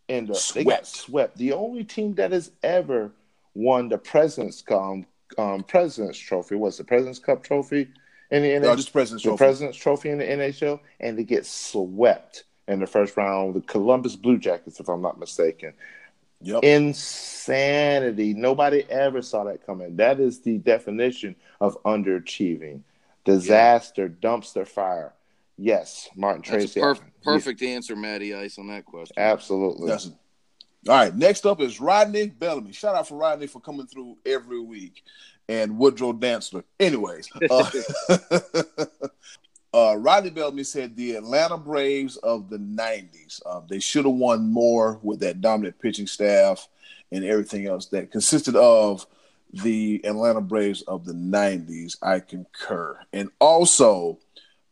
in 0.10 0.26
the 0.26 0.36
swept. 0.36 0.56
they 0.56 0.64
got 0.66 0.86
swept. 0.86 1.38
The 1.38 1.54
only 1.54 1.86
team 1.86 2.16
that 2.16 2.34
has 2.34 2.52
ever 2.64 3.14
won 3.54 3.88
the 3.88 3.98
President's 3.98 4.62
um, 4.70 5.06
um 5.38 5.64
President's 5.64 6.20
Trophy 6.20 6.56
was 6.56 6.78
the 6.78 6.84
President's 6.84 7.20
Cup 7.20 7.46
trophy 7.46 7.88
in 8.30 8.44
the 8.44 8.50
NHL. 8.50 8.62
No, 8.62 8.76
just 8.76 8.92
President's 8.92 9.24
the 9.24 9.30
Trophy. 9.30 9.38
President's 9.38 9.78
Trophy 9.78 10.10
in 10.10 10.18
the 10.18 10.26
NHL, 10.26 10.82
and 11.00 11.18
they 11.18 11.24
get 11.24 11.46
swept 11.46 12.44
in 12.68 12.80
the 12.80 12.88
first 12.88 13.16
round, 13.18 13.56
the 13.56 13.62
Columbus 13.62 14.16
Blue 14.16 14.38
Jackets, 14.38 14.80
if 14.80 14.90
I'm 14.90 15.02
not 15.02 15.20
mistaken. 15.20 15.74
Yep. 16.42 16.64
Insanity. 16.64 18.34
Nobody 18.34 18.84
ever 18.90 19.22
saw 19.22 19.46
that 19.46 19.66
coming. 19.66 19.96
That 19.96 20.20
is 20.20 20.42
the 20.42 20.58
definition 20.60 21.36
of 21.60 21.82
underachieving. 21.84 22.82
Disaster, 23.26 24.06
yeah. 24.06 24.30
dumpster 24.30 24.68
fire. 24.68 25.14
Yes, 25.58 26.08
Martin 26.16 26.44
That's 26.48 26.72
Tracy. 26.74 26.80
Perf- 26.80 27.02
perfect 27.24 27.62
yeah. 27.62 27.70
answer, 27.70 27.96
Matty 27.96 28.36
Ice, 28.36 28.60
on 28.60 28.68
that 28.68 28.86
question. 28.86 29.16
Absolutely. 29.18 29.90
Yes. 29.90 30.12
All 30.88 30.96
right, 30.96 31.14
next 31.14 31.46
up 31.46 31.60
is 31.60 31.82
Rodney 31.82 32.28
Bellamy. 32.28 32.72
Shout 32.72 32.96
out 32.96 33.08
for 33.08 33.18
Rodney 33.18 33.48
for 33.48 33.60
coming 33.60 33.88
through 33.88 34.18
every 34.26 34.62
week 34.62 35.04
and 35.50 35.78
Woodrow 35.78 36.14
Dantzler. 36.14 36.64
Anyways, 36.80 37.30
uh, 37.50 37.70
uh, 39.78 39.96
Rodney 39.96 40.32
Bellamy 40.32 40.64
said 40.64 40.96
the 40.96 41.14
Atlanta 41.14 41.56
Braves 41.56 42.18
of 42.18 42.50
the 42.50 42.58
90s, 42.58 43.42
uh, 43.46 43.62
they 43.70 43.80
should 43.80 44.06
have 44.06 44.16
won 44.16 44.52
more 44.52 45.00
with 45.04 45.20
that 45.20 45.40
dominant 45.40 45.80
pitching 45.80 46.08
staff 46.08 46.68
and 47.12 47.24
everything 47.24 47.68
else 47.68 47.86
that 47.88 48.12
consisted 48.12 48.56
of 48.56 49.06
the 49.54 50.02
Atlanta 50.04 50.42
Braves 50.42 50.82
of 50.84 51.06
the 51.06 51.14
90s. 51.14 51.96
I 52.02 52.20
concur. 52.20 53.00
And 53.14 53.30
also 53.40 54.18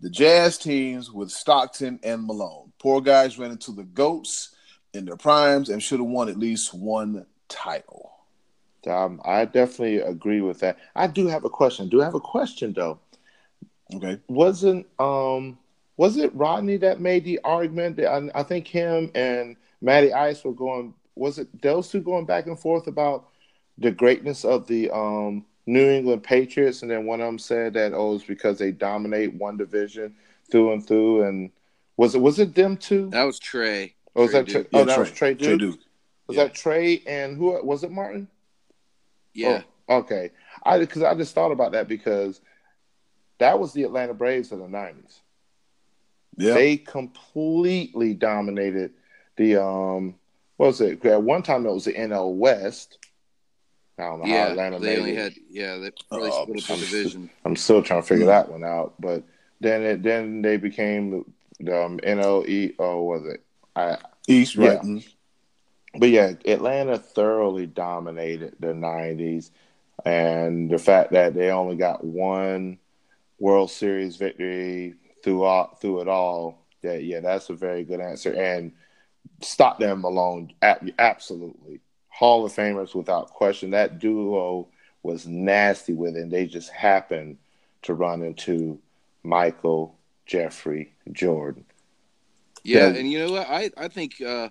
the 0.01 0.09
Jazz 0.09 0.57
teams 0.57 1.11
with 1.11 1.29
Stockton 1.29 1.99
and 2.01 2.25
Malone. 2.25 2.71
Poor 2.79 2.99
guys 2.99 3.37
ran 3.37 3.51
into 3.51 3.73
the 3.73 3.83
GOATs 3.83 4.55
in 4.93 5.05
their 5.05 5.17
primes 5.17 5.69
and 5.69 5.83
should 5.83 5.99
have 5.99 6.07
won 6.07 6.29
at 6.29 6.39
least 6.39 6.73
one 6.73 7.27
title. 7.47 8.11
Um, 8.87 9.21
I 9.23 9.45
definitely 9.45 9.97
agree 9.97 10.41
with 10.41 10.59
that. 10.59 10.77
I 10.95 11.07
do 11.07 11.27
have 11.27 11.43
a 11.43 11.49
question. 11.49 11.89
Do 11.89 12.01
I 12.01 12.05
have 12.05 12.15
a 12.15 12.19
question 12.19 12.73
though? 12.73 12.99
Okay. 13.93 14.19
Wasn't 14.27 14.87
um 14.99 15.57
was 15.97 16.17
it 16.17 16.33
Rodney 16.35 16.77
that 16.77 16.99
made 16.99 17.23
the 17.23 17.39
argument 17.43 17.97
that 17.97 18.09
I, 18.11 18.39
I 18.39 18.43
think 18.43 18.67
him 18.67 19.11
and 19.15 19.55
Matty 19.81 20.11
Ice 20.13 20.43
were 20.43 20.53
going 20.53 20.93
was 21.15 21.37
it 21.39 21.61
those 21.61 21.89
two 21.89 22.01
going 22.01 22.25
back 22.25 22.47
and 22.47 22.59
forth 22.59 22.87
about 22.87 23.27
the 23.77 23.91
greatness 23.91 24.43
of 24.45 24.67
the 24.67 24.89
um 24.91 25.45
New 25.67 25.87
England 25.89 26.23
Patriots 26.23 26.81
and 26.81 26.91
then 26.91 27.05
one 27.05 27.21
of 27.21 27.25
them 27.27 27.39
said 27.39 27.73
that 27.73 27.93
oh 27.93 28.15
it's 28.15 28.23
because 28.23 28.57
they 28.59 28.71
dominate 28.71 29.33
one 29.35 29.57
division 29.57 30.15
through 30.51 30.73
and 30.73 30.85
through 30.85 31.23
and 31.23 31.51
Was 31.97 32.15
it 32.15 32.19
was 32.21 32.39
it 32.39 32.55
them 32.55 32.77
two? 32.77 33.09
That 33.11 33.23
was 33.23 33.39
Trey. 33.39 33.95
Or 34.15 34.23
was 34.23 34.31
Trey 34.31 34.39
that 34.41 34.45
Trey? 34.47 34.61
Duke. 34.61 34.67
Oh, 34.73 34.79
Yeah, 34.79 34.85
that 34.85 34.93
Trey. 34.95 34.99
was 35.03 35.11
Trey 35.11 35.33
Duke. 35.33 35.47
Trey 35.47 35.57
Duke. 35.57 35.79
Was 36.27 36.37
Yeah. 36.37 36.43
that 36.45 36.55
Trey 36.55 37.01
and 37.07 37.37
who 37.37 37.63
was 37.63 37.83
it? 37.83 37.91
Martin? 37.91 38.27
Yeah. 39.33 39.61
Oh, 39.89 39.97
okay. 39.99 40.31
I 40.63 40.79
because 40.79 41.03
I 41.03 41.13
just 41.15 41.35
thought 41.35 41.51
about 41.51 41.71
that 41.73 41.87
because 41.87 42.41
that 43.39 43.59
was 43.59 43.73
the 43.73 43.83
Atlanta 43.83 44.13
Braves 44.13 44.51
of 44.51 44.59
the 44.59 44.67
nineties. 44.67 45.21
Yeah. 46.37 46.53
They 46.53 46.77
completely 46.77 48.13
dominated 48.13 48.91
the 49.37 49.61
um. 49.63 50.15
What 50.57 50.67
was 50.67 50.81
it? 50.81 51.03
At 51.05 51.21
one 51.21 51.43
time 51.43 51.65
it 51.65 51.71
was 51.73 51.85
the 51.85 51.93
NL 51.93 52.33
West. 52.35 52.97
I 53.97 54.03
don't 54.03 54.19
know 54.21 54.25
how 54.27 54.47
Atlanta 54.51 54.79
They 54.79 54.95
made 54.95 54.99
only 54.99 55.11
it. 55.11 55.17
had 55.17 55.33
yeah, 55.49 55.75
they 55.77 55.91
really 56.11 56.29
Oh, 56.33 56.43
split 56.43 56.69
up 56.69 56.79
the 56.79 56.85
division. 56.85 57.29
I'm 57.45 57.55
still 57.55 57.81
trying 57.81 58.01
to 58.01 58.07
figure 58.07 58.25
that 58.25 58.51
one 58.51 58.63
out. 58.63 58.93
But 58.99 59.23
then 59.61 59.83
it 59.83 60.03
then 60.03 60.41
they 60.41 60.57
became 60.57 61.25
the 61.59 61.85
um, 61.85 61.99
NLE. 61.99 62.75
Oh, 62.79 63.03
was 63.03 63.25
it? 63.25 63.41
I 63.75 63.97
East. 64.27 64.55
Yeah. 64.55 64.79
Mhm. 64.81 65.05
But 65.97 66.09
yeah, 66.09 66.33
Atlanta 66.45 66.97
thoroughly 66.97 67.67
dominated 67.67 68.55
the 68.59 68.73
'90s, 68.73 69.51
and 70.05 70.69
the 70.69 70.77
fact 70.77 71.11
that 71.13 71.33
they 71.33 71.51
only 71.51 71.77
got 71.77 72.03
one 72.03 72.77
World 73.39 73.71
Series 73.71 74.15
victory 74.15 74.95
throughout 75.23 75.81
through 75.81 76.01
it 76.01 76.07
all. 76.07 76.65
That 76.81 77.03
yeah, 77.03 77.19
that's 77.19 77.49
a 77.49 77.55
very 77.55 77.83
good 77.83 77.99
answer. 77.99 78.33
And 78.33 78.71
Stockton 79.41 80.01
Malone, 80.01 80.53
absolutely 80.61 81.81
Hall 82.09 82.45
of 82.45 82.53
Famers 82.53 82.95
without 82.95 83.31
question. 83.31 83.71
That 83.71 83.99
duo 83.99 84.67
was 85.03 85.27
nasty 85.27 85.93
with 85.93 86.15
it. 86.15 86.21
And 86.21 86.31
they 86.31 86.45
just 86.45 86.71
happened 86.71 87.37
to 87.83 87.93
run 87.93 88.21
into 88.23 88.79
Michael, 89.23 89.97
Jeffrey, 90.25 90.93
Jordan. 91.11 91.65
Yeah, 92.63 92.87
and 92.87 93.11
you 93.11 93.19
know 93.19 93.31
what? 93.31 93.47
I 93.47 93.69
I 93.77 93.87
think 93.87 94.19
uh, 94.21 94.49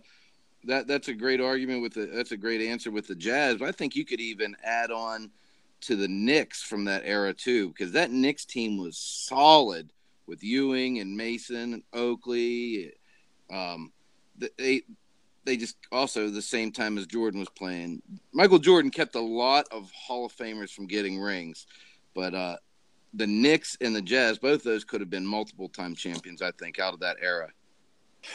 that 0.64 0.86
that's 0.86 1.08
a 1.08 1.14
great 1.14 1.40
argument 1.40 1.82
with 1.82 1.94
the 1.94 2.06
that's 2.06 2.32
a 2.32 2.36
great 2.36 2.60
answer 2.60 2.90
with 2.90 3.08
the 3.08 3.16
Jazz. 3.16 3.56
But 3.56 3.68
I 3.68 3.72
think 3.72 3.96
you 3.96 4.04
could 4.04 4.20
even 4.20 4.56
add 4.62 4.90
on 4.90 5.30
to 5.86 5.96
the 5.96 6.08
Knicks 6.08 6.62
from 6.62 6.84
that 6.84 7.02
era 7.04 7.32
too, 7.32 7.68
because 7.68 7.92
that 7.92 8.10
Knicks 8.10 8.44
team 8.44 8.78
was 8.78 8.96
solid 8.98 9.90
with 10.26 10.42
Ewing 10.42 10.98
and 10.98 11.16
Mason 11.16 11.74
and 11.74 11.82
Oakley. 11.92 12.92
Um, 13.52 13.92
they 14.58 14.82
they 15.44 15.56
just 15.56 15.76
also 15.92 16.28
the 16.28 16.42
same 16.42 16.72
time 16.72 16.98
as 16.98 17.06
Jordan 17.06 17.40
was 17.40 17.50
playing. 17.50 18.02
Michael 18.32 18.58
Jordan 18.58 18.90
kept 18.90 19.14
a 19.14 19.20
lot 19.20 19.66
of 19.70 19.90
Hall 19.92 20.24
of 20.24 20.34
Famers 20.34 20.70
from 20.70 20.86
getting 20.86 21.20
rings, 21.20 21.66
but 22.14 22.34
uh, 22.34 22.56
the 23.12 23.26
Knicks 23.26 23.76
and 23.80 23.94
the 23.94 24.02
Jazz, 24.02 24.38
both 24.38 24.62
those 24.62 24.84
could 24.84 25.00
have 25.00 25.10
been 25.10 25.26
multiple 25.26 25.68
time 25.68 25.94
champions. 25.94 26.42
I 26.42 26.50
think 26.52 26.78
out 26.78 26.94
of 26.94 27.00
that 27.00 27.16
era. 27.20 27.48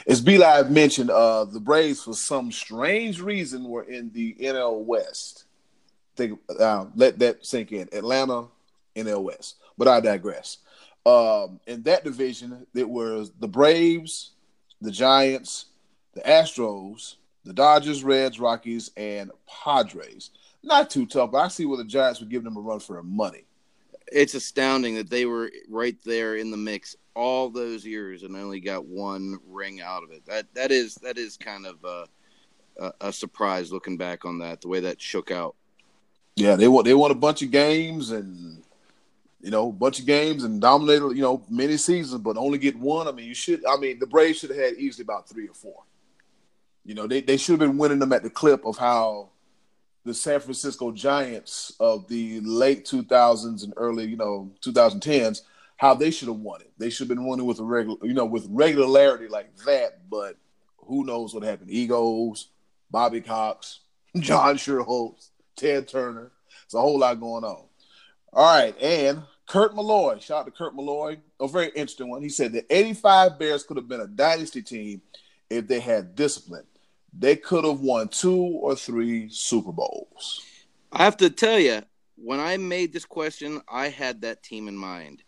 As 0.07 0.21
B 0.21 0.37
Live 0.37 0.69
mentioned, 0.69 1.09
uh, 1.09 1.45
the 1.45 1.59
Braves 1.59 2.03
for 2.03 2.13
some 2.13 2.51
strange 2.51 3.21
reason 3.21 3.63
were 3.63 3.83
in 3.83 4.11
the 4.11 4.35
NL 4.39 4.83
West. 4.83 5.45
Think, 6.19 6.37
uh, 6.59 6.87
let 6.95 7.17
that 7.19 7.45
sink 7.45 7.71
in. 7.71 7.87
Atlanta, 7.93 8.47
NL 8.93 9.23
West. 9.23 9.55
But 9.77 9.87
I 9.87 10.01
digress. 10.01 10.57
Um, 11.05 11.61
in 11.65 11.81
that 11.83 12.03
division, 12.03 12.67
it 12.75 12.89
was 12.89 13.31
the 13.39 13.47
Braves, 13.47 14.31
the 14.81 14.91
Giants, 14.91 15.67
the 16.13 16.19
Astros, 16.21 17.15
the 17.45 17.53
Dodgers, 17.53 18.03
Reds, 18.03 18.37
Rockies, 18.37 18.91
and 18.97 19.31
Padres. 19.47 20.31
Not 20.61 20.89
too 20.89 21.05
tough, 21.05 21.31
but 21.31 21.37
I 21.37 21.47
see 21.47 21.63
where 21.63 21.77
the 21.77 21.85
Giants 21.85 22.19
would 22.19 22.29
give 22.29 22.43
them 22.43 22.57
a 22.57 22.59
run 22.59 22.81
for 22.81 22.93
their 22.93 23.03
money. 23.03 23.45
it's 24.11 24.33
astounding 24.33 24.95
that 24.95 25.09
they 25.09 25.25
were 25.25 25.49
right 25.69 25.97
there 26.03 26.35
in 26.35 26.51
the 26.51 26.57
mix 26.57 26.97
all 27.15 27.49
those 27.49 27.85
years 27.85 28.23
and 28.23 28.35
only 28.35 28.59
got 28.59 28.85
one 28.85 29.37
ring 29.47 29.79
out 29.79 30.03
of 30.03 30.11
it. 30.11 30.25
That 30.25 30.53
that 30.53 30.71
is 30.71 30.95
that 30.95 31.17
is 31.17 31.37
kind 31.37 31.65
of 31.65 31.77
a, 31.85 32.05
a, 32.77 33.07
a 33.07 33.13
surprise 33.13 33.71
looking 33.71 33.95
back 33.95 34.25
on 34.25 34.39
that, 34.39 34.59
the 34.59 34.67
way 34.67 34.81
that 34.81 35.01
shook 35.01 35.31
out. 35.31 35.55
Yeah, 36.39 36.55
they 36.55 36.69
won. 36.69 36.85
They 36.85 36.93
won 36.93 37.11
a 37.11 37.15
bunch 37.15 37.41
of 37.41 37.51
games 37.51 38.11
and 38.11 38.63
you 39.41 39.51
know, 39.51 39.69
a 39.69 39.73
bunch 39.73 39.99
of 39.99 40.05
games 40.05 40.45
and 40.45 40.61
dominated. 40.61 41.15
You 41.15 41.21
know, 41.21 41.43
many 41.49 41.75
seasons, 41.75 42.21
but 42.21 42.37
only 42.37 42.57
get 42.57 42.77
one. 42.77 43.07
I 43.07 43.11
mean, 43.11 43.27
you 43.27 43.33
should. 43.33 43.65
I 43.65 43.75
mean, 43.77 43.99
the 43.99 44.07
Braves 44.07 44.39
should 44.39 44.51
have 44.51 44.59
had 44.59 44.73
easily 44.75 45.03
about 45.03 45.27
three 45.27 45.47
or 45.47 45.53
four. 45.53 45.83
You 46.85 46.95
know, 46.95 47.07
they 47.07 47.19
they 47.19 47.35
should 47.35 47.59
have 47.59 47.69
been 47.69 47.77
winning 47.77 47.99
them 47.99 48.13
at 48.13 48.23
the 48.23 48.29
clip 48.29 48.65
of 48.65 48.77
how 48.77 49.31
the 50.05 50.13
San 50.13 50.39
Francisco 50.39 50.93
Giants 50.93 51.73
of 51.79 52.07
the 52.07 52.39
late 52.39 52.85
2000s 52.85 53.63
and 53.63 53.73
early, 53.75 54.05
you 54.05 54.15
know, 54.15 54.49
2010s, 54.61 55.41
how 55.75 55.93
they 55.93 56.09
should 56.09 56.29
have 56.29 56.37
won 56.37 56.61
it. 56.61 56.71
They 56.77 56.89
should 56.89 57.09
have 57.09 57.17
been 57.17 57.27
winning 57.27 57.45
with 57.45 57.59
a 57.59 57.63
regular, 57.65 57.97
you 58.03 58.13
know, 58.13 58.25
with 58.25 58.47
regularity 58.49 59.27
like 59.27 59.53
that. 59.65 60.09
But 60.09 60.37
who 60.77 61.05
knows 61.05 61.33
what 61.33 61.43
happened? 61.43 61.69
Egos, 61.69 62.47
Bobby 62.89 63.19
Cox, 63.19 63.81
John 64.17 64.55
Schuerholz, 64.55 65.29
Ted 65.59 65.87
Turner. 65.87 66.31
It's 66.65 66.73
a 66.73 66.79
whole 66.81 66.99
lot 66.99 67.19
going 67.19 67.43
on. 67.43 67.65
All 68.31 68.55
right, 68.57 68.79
and 68.81 69.23
Kurt 69.47 69.75
Malloy. 69.75 70.19
Shout 70.19 70.41
out 70.41 70.45
to 70.45 70.51
Kurt 70.51 70.75
Malloy. 70.75 71.17
A 71.39 71.47
very 71.47 71.67
interesting 71.69 72.09
one. 72.09 72.21
He 72.21 72.29
said 72.29 72.51
the 72.53 72.65
85 72.75 73.39
Bears 73.39 73.63
could 73.63 73.77
have 73.77 73.87
been 73.87 74.01
a 74.01 74.07
dynasty 74.07 74.61
team 74.61 75.01
if 75.49 75.67
they 75.67 75.79
had 75.79 76.15
discipline. 76.15 76.65
They 77.17 77.35
could 77.35 77.65
have 77.65 77.79
won 77.79 78.07
two 78.09 78.35
or 78.61 78.75
three 78.75 79.29
Super 79.29 79.71
Bowls. 79.71 80.45
I 80.91 81.03
have 81.03 81.17
to 81.17 81.29
tell 81.31 81.59
you, 81.59 81.81
when 82.15 82.39
I 82.39 82.57
made 82.57 82.93
this 82.93 83.05
question, 83.05 83.61
I 83.67 83.87
had 83.89 84.21
that 84.21 84.43
team 84.43 84.67
in 84.67 84.77
mind. 84.77 85.23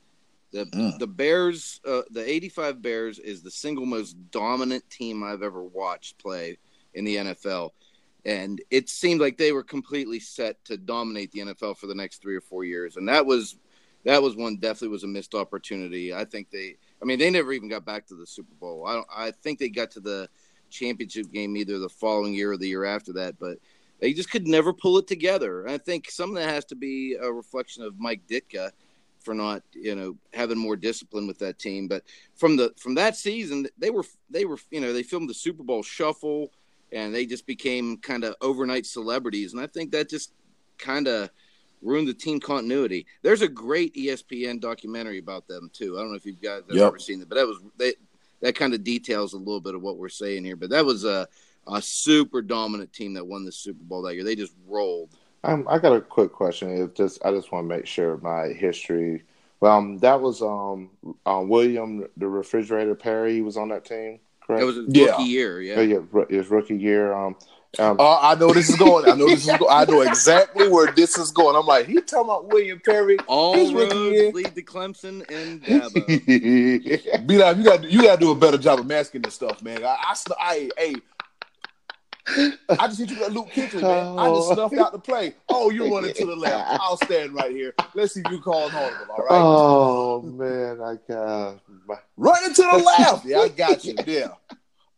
The 0.52 0.66
Mm. 0.66 1.00
the 1.00 1.08
Bears, 1.08 1.80
uh, 1.86 2.02
the 2.12 2.30
'85 2.30 2.82
Bears, 2.82 3.18
is 3.20 3.42
the 3.42 3.50
single 3.50 3.86
most 3.86 4.16
dominant 4.32 4.88
team 4.90 5.24
I've 5.24 5.44
ever 5.44 5.64
watched 5.64 6.20
play 6.20 6.58
in 6.94 7.06
the 7.06 7.16
NFL, 7.18 7.72
and 8.26 8.62
it 8.70 8.90
seemed 8.90 9.22
like 9.22 9.38
they 9.38 9.52
were 9.52 9.64
completely 9.64 10.20
set 10.20 10.64
to 10.66 10.78
dominate 10.78 11.32
the 11.32 11.40
NFL 11.40 11.78
for 11.78 11.88
the 11.88 11.96
next 11.96 12.22
three 12.22 12.36
or 12.36 12.42
four 12.42 12.64
years. 12.64 12.98
And 12.98 13.08
that 13.10 13.26
was 13.26 13.58
that 14.06 14.22
was 14.22 14.36
one 14.36 14.58
definitely 14.58 14.90
was 14.90 15.04
a 15.04 15.08
missed 15.08 15.36
opportunity. 15.36 16.14
I 16.14 16.26
think 16.26 16.50
they, 16.50 16.76
I 17.02 17.06
mean, 17.06 17.20
they 17.20 17.30
never 17.30 17.54
even 17.54 17.70
got 17.70 17.86
back 17.86 18.08
to 18.08 18.16
the 18.16 18.26
Super 18.26 18.56
Bowl. 18.56 18.86
I 18.88 18.94
don't, 18.94 19.08
I 19.16 19.32
think 19.32 19.60
they 19.60 19.70
got 19.70 19.92
to 19.92 20.00
the 20.00 20.28
championship 20.70 21.32
game 21.32 21.56
either 21.56 21.78
the 21.78 21.90
following 21.90 22.34
year 22.34 22.52
or 22.52 22.58
the 22.58 22.68
year 22.68 22.86
after 22.86 23.14
that, 23.14 23.38
but 23.40 23.58
they 24.00 24.14
just 24.14 24.32
could 24.32 24.48
never 24.48 24.74
pull 24.74 24.98
it 24.98 25.08
together. 25.08 25.62
And 25.62 25.72
I 25.72 25.78
think 25.78 26.10
some 26.10 26.30
of 26.32 26.36
that 26.36 26.50
has 26.50 26.66
to 26.66 26.76
be 26.76 27.16
a 27.22 27.32
reflection 27.32 27.84
of 27.84 28.00
Mike 28.00 28.22
Ditka 28.28 28.72
for 29.20 29.36
not, 29.36 29.62
you 29.74 29.94
know, 29.94 30.18
having 30.34 30.58
more 30.58 30.76
discipline 30.76 31.28
with 31.28 31.38
that 31.40 31.60
team. 31.60 31.88
But 31.88 32.04
from 32.36 32.58
the 32.58 32.74
from 32.78 32.96
that 32.96 33.16
season, 33.16 33.68
they 33.78 33.92
were 33.92 34.06
they 34.30 34.46
were 34.46 34.58
you 34.72 34.82
know 34.82 34.94
they 34.94 35.04
filmed 35.04 35.30
the 35.30 35.36
Super 35.36 35.64
Bowl 35.64 35.84
Shuffle, 35.84 36.52
and 36.92 37.14
they 37.14 37.26
just 37.26 37.46
became 37.46 37.98
kind 37.98 38.24
of 38.24 38.36
overnight 38.42 38.86
celebrities. 38.86 39.54
And 39.54 39.62
I 39.62 39.68
think 39.68 39.92
that 39.92 40.10
just 40.10 40.34
kind 40.78 41.08
of 41.08 41.30
ruined 41.82 42.08
the 42.08 42.14
team 42.14 42.40
continuity. 42.40 43.06
There's 43.22 43.42
a 43.42 43.48
great 43.48 43.96
ESPN 43.96 44.60
documentary 44.60 45.20
about 45.20 45.48
them 45.48 45.70
too. 45.74 45.98
I 45.98 46.02
don't 46.02 46.12
know 46.12 46.18
if 46.18 46.26
you 46.26 46.34
guys 46.34 46.64
have 46.70 46.76
Yep. 46.78 46.88
ever 46.88 47.00
seen 47.00 47.22
it, 47.22 47.30
but 47.30 47.36
that 47.36 47.48
was 47.48 47.60
they 47.78 47.94
that 48.42 48.56
kind 48.56 48.74
of 48.74 48.84
details 48.84 49.34
a 49.34 49.38
little 49.38 49.62
bit 49.62 49.76
of 49.76 49.82
what 49.82 49.98
we're 49.98 50.10
saying 50.10 50.44
here. 50.44 50.56
But 50.56 50.72
that 50.72 50.86
was 50.86 51.06
a 51.06 51.28
a 51.68 51.82
super 51.82 52.42
dominant 52.42 52.92
team 52.92 53.14
that 53.14 53.26
won 53.26 53.46
the 53.46 53.52
Super 53.52 53.84
Bowl 53.84 54.02
that 54.04 54.16
year. 54.16 54.24
They 54.24 54.36
just 54.36 54.54
rolled. 54.68 55.10
Um, 55.44 55.68
I 55.70 55.80
got 55.80 55.96
a 55.96 56.02
quick 56.02 56.32
question. 56.32 56.70
It's 56.72 56.98
just 56.98 57.24
I 57.26 57.32
just 57.32 57.52
want 57.52 57.70
to 57.70 57.76
make 57.76 57.86
sure 57.86 58.18
my 58.18 58.48
history. 58.48 59.24
Well, 59.60 59.78
um, 59.78 59.98
that 60.00 60.20
was 60.20 60.42
um, 60.42 60.90
uh, 61.26 61.44
William 61.46 62.08
the 62.18 62.28
refrigerator 62.28 62.96
Perry. 62.96 63.34
He 63.36 63.42
was 63.42 63.58
on 63.58 63.70
that 63.70 63.86
team, 63.86 64.20
correct? 64.46 64.60
That 64.62 64.66
was 64.66 64.78
a 64.78 64.86
Yeah. 64.88 65.06
rookie 65.12 65.24
year. 65.24 65.56
Oh, 65.58 65.60
Yeah. 65.60 65.82
yeah, 65.82 65.98
ru- 66.12 66.28
his 66.30 66.50
rookie 66.50 66.78
year. 66.78 67.14
Um, 67.14 67.36
um, 67.80 67.98
Uh, 68.00 68.20
I 68.22 68.36
know 68.36 68.52
this 68.52 68.70
is 68.70 68.76
going. 68.76 69.10
I 69.10 69.16
know 69.16 69.28
this 69.28 69.48
is. 69.48 69.58
Go- 69.58 69.70
I 69.70 69.86
know 69.86 70.02
exactly 70.02 70.68
where 70.68 70.92
this 70.92 71.18
is 71.18 71.32
going. 71.32 71.56
I'm 71.56 71.66
like, 71.66 71.86
he 71.88 72.02
talking 72.02 72.26
about 72.26 72.48
William 72.52 72.82
Perry. 72.84 73.18
All 73.28 73.54
His 73.54 73.74
roads 73.74 73.94
rookie 73.94 74.10
year. 74.16 74.32
lead 74.34 74.54
to 74.56 74.62
Clemson 74.62 75.24
and 75.32 75.64
Dabo. 75.64 77.26
Be 77.28 77.38
like, 77.38 77.58
you 77.58 77.64
got 77.64 77.84
you 77.84 78.02
got 78.02 78.16
to 78.16 78.20
do 78.20 78.32
a 78.32 78.36
better 78.36 78.58
job 78.58 78.80
of 78.80 78.88
masking 78.88 79.22
this 79.22 79.36
stuff, 79.36 79.62
man. 79.64 79.84
I, 79.86 79.96
I, 80.10 80.14
sn- 80.16 80.36
I, 80.40 80.70
hey, 80.78 80.96
I 82.28 82.88
just 82.88 83.00
hit 83.00 83.10
you 83.12 83.20
with 83.20 83.34
Luke 83.34 83.50
Kuechly, 83.50 83.82
man. 83.82 84.20
I 84.20 84.30
just 84.30 84.50
snuffed 84.50 84.76
out 84.76 84.92
the 84.92 85.00
play. 85.00 85.36
Oh, 85.50 85.70
you're 85.70 85.90
running 85.90 86.14
to 86.14 86.26
the 86.26 86.36
left. 86.36 86.80
I'll 86.82 86.98
stand 86.98 87.34
right 87.34 87.52
here. 87.52 87.74
Let's 87.94 88.14
see 88.14 88.22
if 88.24 88.32
you 88.32 88.40
call 88.40 88.70
home. 88.70 88.94
All 89.10 89.18
right, 89.18 89.28
oh 89.32 90.22
man, 90.22 90.82
I 90.82 90.98
got. 91.12 91.60
My, 91.88 91.96
running 92.18 92.54
to 92.54 92.62
the 92.62 92.78
left. 93.00 93.26
Yeah, 93.26 93.40
I 93.40 93.50
got 93.50 93.84
you. 93.84 93.96
Yeah. 94.06 94.30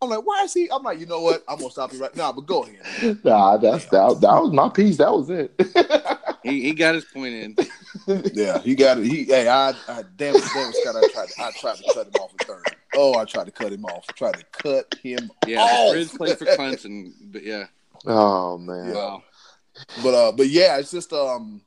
I'm 0.01 0.09
like, 0.09 0.25
why 0.25 0.41
is 0.43 0.53
he? 0.53 0.69
I'm 0.69 0.83
like, 0.83 0.99
you 0.99 1.05
know 1.05 1.21
what? 1.21 1.43
I'm 1.47 1.59
gonna 1.59 1.71
stop 1.71 1.93
you 1.93 2.01
right 2.01 2.15
now. 2.15 2.33
But 2.33 2.45
go 2.45 2.63
ahead. 2.63 3.19
nah, 3.23 3.55
that's 3.57 3.85
that. 3.85 4.19
That 4.19 4.41
was 4.41 4.51
my 4.51 4.67
piece. 4.67 4.97
That 4.97 5.13
was 5.13 5.29
it. 5.29 5.53
he, 6.43 6.61
he 6.61 6.73
got 6.73 6.95
his 6.95 7.05
point 7.05 7.33
in. 7.33 7.55
Yeah, 8.33 8.59
he 8.59 8.75
got 8.75 8.97
it. 8.97 9.05
He, 9.05 9.23
hey, 9.23 9.47
I, 9.47 9.69
I 9.69 10.03
damn 10.17 10.35
it, 10.35 10.43
damn 10.53 10.69
it, 10.69 10.75
Scott. 10.75 10.95
I 10.97 11.07
tried, 11.07 11.27
I 11.39 11.51
tried 11.51 11.77
to 11.77 11.93
cut 11.93 12.07
him 12.07 12.13
off 12.19 12.33
at 12.39 12.47
third. 12.47 12.75
Oh, 12.95 13.17
I 13.17 13.25
tried 13.25 13.45
to 13.45 13.51
cut 13.51 13.71
him 13.73 13.85
off. 13.85 14.05
I 14.09 14.13
tried 14.13 14.35
to 14.35 14.43
cut 14.51 14.95
him 15.01 15.31
Yeah, 15.47 15.61
off. 15.61 15.93
the 15.93 15.99
Grizz 15.99 16.17
played 16.17 16.37
for 16.37 16.45
Clemson, 16.45 17.13
but 17.31 17.43
yeah. 17.43 17.65
oh 18.05 18.57
man. 18.57 18.87
Yeah. 18.87 18.93
Wow. 18.93 19.23
But 20.03 20.13
uh, 20.13 20.31
but 20.33 20.47
yeah, 20.49 20.77
it's 20.77 20.91
just 20.91 21.11
um, 21.13 21.61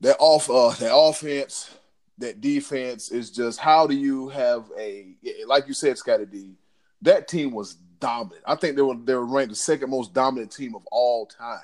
that 0.00 0.16
off 0.20 0.48
uh, 0.48 0.70
that 0.78 0.94
offense, 0.94 1.70
that 2.18 2.40
defense 2.40 3.10
is 3.10 3.30
just 3.30 3.58
how 3.58 3.86
do 3.86 3.94
you 3.94 4.28
have 4.28 4.70
a 4.78 5.14
like 5.46 5.66
you 5.66 5.74
said, 5.74 5.98
Scotty 5.98 6.26
D, 6.26 6.54
that 7.02 7.26
team 7.28 7.50
was 7.52 7.74
dominant. 7.98 8.42
I 8.46 8.54
think 8.54 8.76
they 8.76 8.82
were 8.82 8.94
they 8.94 9.14
were 9.14 9.26
ranked 9.26 9.50
the 9.50 9.56
second 9.56 9.90
most 9.90 10.12
dominant 10.14 10.52
team 10.52 10.74
of 10.74 10.86
all 10.92 11.26
time. 11.26 11.58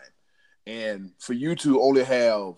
And 0.66 1.12
for 1.18 1.32
you 1.32 1.54
to 1.56 1.80
only 1.80 2.04
have 2.04 2.54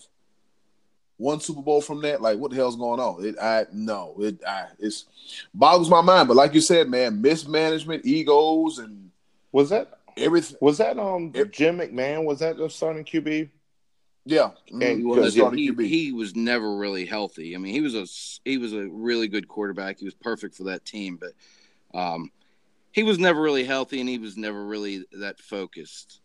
one 1.20 1.38
Super 1.38 1.60
Bowl 1.60 1.82
from 1.82 2.00
that, 2.02 2.22
like 2.22 2.38
what 2.38 2.50
the 2.50 2.56
hell's 2.56 2.76
going 2.76 2.98
on? 2.98 3.24
It 3.24 3.36
I 3.40 3.66
no, 3.72 4.14
it 4.18 4.42
I 4.46 4.68
it's 4.78 5.04
boggles 5.52 5.90
my 5.90 6.00
mind. 6.00 6.28
But 6.28 6.36
like 6.36 6.54
you 6.54 6.62
said, 6.62 6.88
man, 6.88 7.20
mismanagement, 7.20 8.06
egos, 8.06 8.78
and 8.78 9.10
was 9.52 9.68
that 9.68 9.98
everything 10.16 10.56
was 10.60 10.78
that 10.78 10.98
um 10.98 11.30
it, 11.34 11.52
Jim 11.52 11.78
McMahon? 11.78 12.24
Was 12.24 12.38
that 12.38 12.56
the 12.56 12.70
starting 12.70 13.04
QB? 13.04 13.50
Yeah, 14.24 14.50
mm-hmm. 14.72 14.82
and 14.82 15.04
was, 15.04 15.34
he, 15.34 15.72
he, 15.86 16.12
was 16.12 16.36
never 16.36 16.76
really 16.76 17.06
healthy. 17.06 17.54
I 17.54 17.58
mean, 17.58 17.72
he 17.72 17.80
was 17.80 17.94
a 17.94 18.06
he 18.48 18.58
was 18.58 18.72
a 18.72 18.86
really 18.88 19.28
good 19.28 19.46
quarterback. 19.46 19.98
He 19.98 20.04
was 20.04 20.14
perfect 20.14 20.54
for 20.54 20.64
that 20.64 20.84
team, 20.84 21.18
but 21.20 21.98
um, 21.98 22.30
he 22.92 23.02
was 23.02 23.18
never 23.18 23.40
really 23.40 23.64
healthy, 23.64 24.00
and 24.00 24.08
he 24.08 24.18
was 24.18 24.36
never 24.36 24.64
really 24.64 25.04
that 25.12 25.38
focused. 25.38 26.20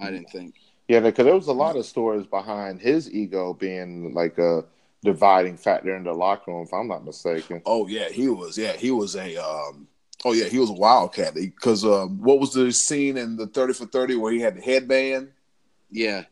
I 0.00 0.10
didn't 0.10 0.30
think. 0.30 0.54
Yeah, 0.88 1.00
because 1.00 1.26
there 1.26 1.34
was 1.34 1.48
a 1.48 1.52
lot 1.52 1.76
of 1.76 1.84
stories 1.84 2.26
behind 2.26 2.80
his 2.80 3.12
ego 3.12 3.52
being 3.52 4.14
like 4.14 4.38
a 4.38 4.64
dividing 5.04 5.58
factor 5.58 5.94
in 5.94 6.04
the 6.04 6.14
locker 6.14 6.50
room, 6.50 6.64
if 6.64 6.72
I'm 6.72 6.88
not 6.88 7.04
mistaken. 7.04 7.60
Oh 7.66 7.86
yeah, 7.86 8.08
he 8.08 8.28
was. 8.28 8.56
Yeah, 8.56 8.72
he 8.72 8.90
was 8.90 9.14
a. 9.14 9.36
Um, 9.36 9.86
oh 10.24 10.32
yeah, 10.32 10.46
he 10.46 10.58
was 10.58 10.70
a 10.70 10.74
wildcat. 10.74 11.34
Because 11.34 11.84
um, 11.84 12.18
what 12.22 12.40
was 12.40 12.52
the 12.52 12.72
scene 12.72 13.18
in 13.18 13.36
the 13.36 13.46
Thirty 13.46 13.74
for 13.74 13.84
Thirty 13.84 14.16
where 14.16 14.32
he 14.32 14.40
had 14.40 14.56
the 14.56 14.62
headband? 14.62 15.30
Yeah, 15.90 16.24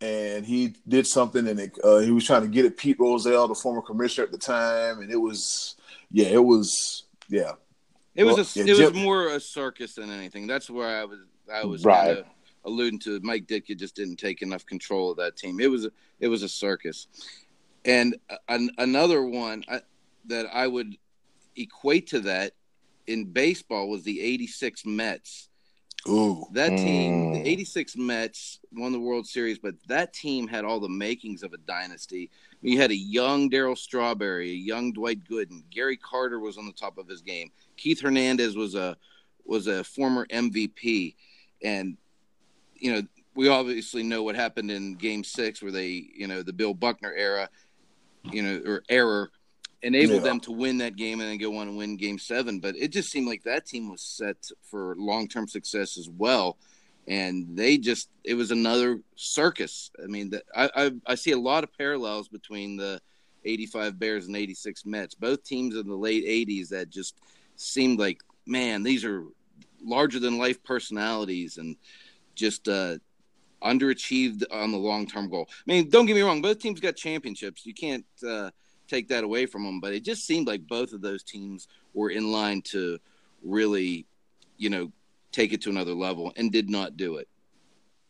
and 0.00 0.44
he 0.44 0.74
did 0.88 1.06
something, 1.06 1.46
and 1.46 1.60
it, 1.60 1.78
uh, 1.84 1.98
he 1.98 2.10
was 2.10 2.24
trying 2.24 2.42
to 2.42 2.48
get 2.48 2.64
at 2.64 2.76
Pete 2.76 2.98
Rozelle, 2.98 3.48
the 3.48 3.54
former 3.54 3.82
commissioner 3.82 4.24
at 4.24 4.32
the 4.32 4.38
time, 4.38 5.00
and 5.00 5.10
it 5.10 5.16
was, 5.16 5.76
yeah, 6.10 6.26
it 6.26 6.44
was, 6.44 7.04
yeah. 7.28 7.52
It 8.14 8.24
was 8.24 8.36
well, 8.36 8.44
a, 8.44 8.66
yeah, 8.66 8.72
it 8.72 8.76
Jim, 8.76 8.92
was 8.94 9.02
more 9.02 9.28
a 9.28 9.40
circus 9.40 9.94
than 9.94 10.10
anything. 10.10 10.46
That's 10.46 10.68
where 10.68 11.00
I 11.00 11.04
was. 11.04 11.18
I 11.52 11.64
was 11.64 11.84
right. 11.84 12.16
Kinda, 12.16 12.30
alluding 12.64 12.98
to 13.00 13.20
Mike 13.22 13.46
Ditka 13.46 13.76
just 13.76 13.96
didn't 13.96 14.16
take 14.16 14.42
enough 14.42 14.64
control 14.66 15.10
of 15.10 15.16
that 15.18 15.36
team. 15.36 15.60
It 15.60 15.70
was 15.70 15.86
a, 15.86 15.90
it 16.20 16.28
was 16.28 16.42
a 16.42 16.48
circus, 16.48 17.08
and 17.84 18.16
an, 18.48 18.70
another 18.78 19.24
one 19.24 19.64
I, 19.68 19.80
that 20.26 20.46
I 20.52 20.66
would 20.66 20.96
equate 21.56 22.08
to 22.08 22.20
that 22.20 22.52
in 23.06 23.24
baseball 23.26 23.88
was 23.88 24.04
the 24.04 24.20
'86 24.20 24.86
Mets. 24.86 25.48
Ooh, 26.08 26.44
that 26.52 26.70
team, 26.70 27.32
the 27.32 27.38
mm. 27.40 27.46
'86 27.46 27.96
Mets 27.96 28.58
won 28.72 28.92
the 28.92 28.98
World 28.98 29.26
Series, 29.26 29.58
but 29.58 29.74
that 29.86 30.12
team 30.12 30.48
had 30.48 30.64
all 30.64 30.80
the 30.80 30.88
makings 30.88 31.42
of 31.44 31.52
a 31.52 31.58
dynasty. 31.58 32.30
You 32.60 32.78
had 32.78 32.90
a 32.90 32.96
young 32.96 33.50
Darryl 33.50 33.78
Strawberry, 33.78 34.50
a 34.50 34.54
young 34.54 34.92
Dwight 34.92 35.22
Gooden, 35.24 35.62
Gary 35.70 35.96
Carter 35.96 36.40
was 36.40 36.58
on 36.58 36.66
the 36.66 36.72
top 36.72 36.98
of 36.98 37.08
his 37.08 37.22
game. 37.22 37.50
Keith 37.76 38.00
Hernandez 38.00 38.56
was 38.56 38.74
a 38.74 38.96
was 39.44 39.66
a 39.66 39.84
former 39.84 40.26
MVP, 40.26 41.14
and 41.62 41.96
you 42.82 42.92
know, 42.92 43.02
we 43.34 43.48
obviously 43.48 44.02
know 44.02 44.22
what 44.22 44.34
happened 44.34 44.70
in 44.70 44.94
Game 44.96 45.24
Six, 45.24 45.62
where 45.62 45.72
they, 45.72 46.04
you 46.14 46.26
know, 46.26 46.42
the 46.42 46.52
Bill 46.52 46.74
Buckner 46.74 47.12
era, 47.12 47.48
you 48.24 48.42
know, 48.42 48.60
or 48.66 48.82
error 48.88 49.30
enabled 49.82 50.22
yeah. 50.22 50.28
them 50.28 50.40
to 50.40 50.52
win 50.52 50.78
that 50.78 50.96
game 50.96 51.20
and 51.20 51.30
then 51.30 51.38
go 51.38 51.56
on 51.56 51.68
and 51.68 51.76
win 51.76 51.96
Game 51.96 52.18
Seven. 52.18 52.58
But 52.58 52.76
it 52.76 52.88
just 52.88 53.10
seemed 53.10 53.28
like 53.28 53.44
that 53.44 53.66
team 53.66 53.88
was 53.88 54.02
set 54.02 54.36
for 54.62 54.96
long 54.98 55.28
term 55.28 55.46
success 55.46 55.96
as 55.96 56.10
well, 56.10 56.58
and 57.06 57.56
they 57.56 57.78
just 57.78 58.10
it 58.24 58.34
was 58.34 58.50
another 58.50 59.00
circus. 59.14 59.90
I 60.02 60.08
mean, 60.08 60.30
the, 60.30 60.42
I, 60.54 60.70
I 60.74 60.90
I 61.06 61.14
see 61.14 61.30
a 61.30 61.38
lot 61.38 61.64
of 61.64 61.72
parallels 61.78 62.28
between 62.28 62.76
the 62.76 63.00
85 63.44 63.98
Bears 63.98 64.26
and 64.26 64.36
86 64.36 64.84
Mets. 64.84 65.14
Both 65.14 65.44
teams 65.44 65.76
in 65.76 65.88
the 65.88 65.94
late 65.94 66.24
80s 66.24 66.68
that 66.70 66.90
just 66.90 67.16
seemed 67.56 67.98
like, 67.98 68.22
man, 68.44 68.82
these 68.82 69.04
are 69.04 69.24
larger 69.84 70.20
than 70.20 70.38
life 70.38 70.62
personalities 70.62 71.58
and 71.58 71.76
just 72.34 72.68
uh, 72.68 72.96
underachieved 73.62 74.44
on 74.50 74.72
the 74.72 74.78
long 74.78 75.06
term 75.06 75.28
goal. 75.28 75.48
I 75.50 75.72
mean, 75.72 75.88
don't 75.88 76.06
get 76.06 76.14
me 76.14 76.22
wrong, 76.22 76.42
both 76.42 76.58
teams 76.58 76.80
got 76.80 76.96
championships. 76.96 77.64
You 77.64 77.74
can't 77.74 78.04
uh, 78.26 78.50
take 78.88 79.08
that 79.08 79.24
away 79.24 79.46
from 79.46 79.64
them, 79.64 79.80
but 79.80 79.92
it 79.92 80.04
just 80.04 80.26
seemed 80.26 80.46
like 80.46 80.66
both 80.66 80.92
of 80.92 81.00
those 81.00 81.22
teams 81.22 81.68
were 81.94 82.10
in 82.10 82.30
line 82.32 82.62
to 82.62 82.98
really, 83.42 84.06
you 84.56 84.70
know, 84.70 84.92
take 85.32 85.52
it 85.52 85.62
to 85.62 85.70
another 85.70 85.94
level 85.94 86.32
and 86.36 86.52
did 86.52 86.68
not 86.68 86.96
do 86.96 87.16
it. 87.16 87.28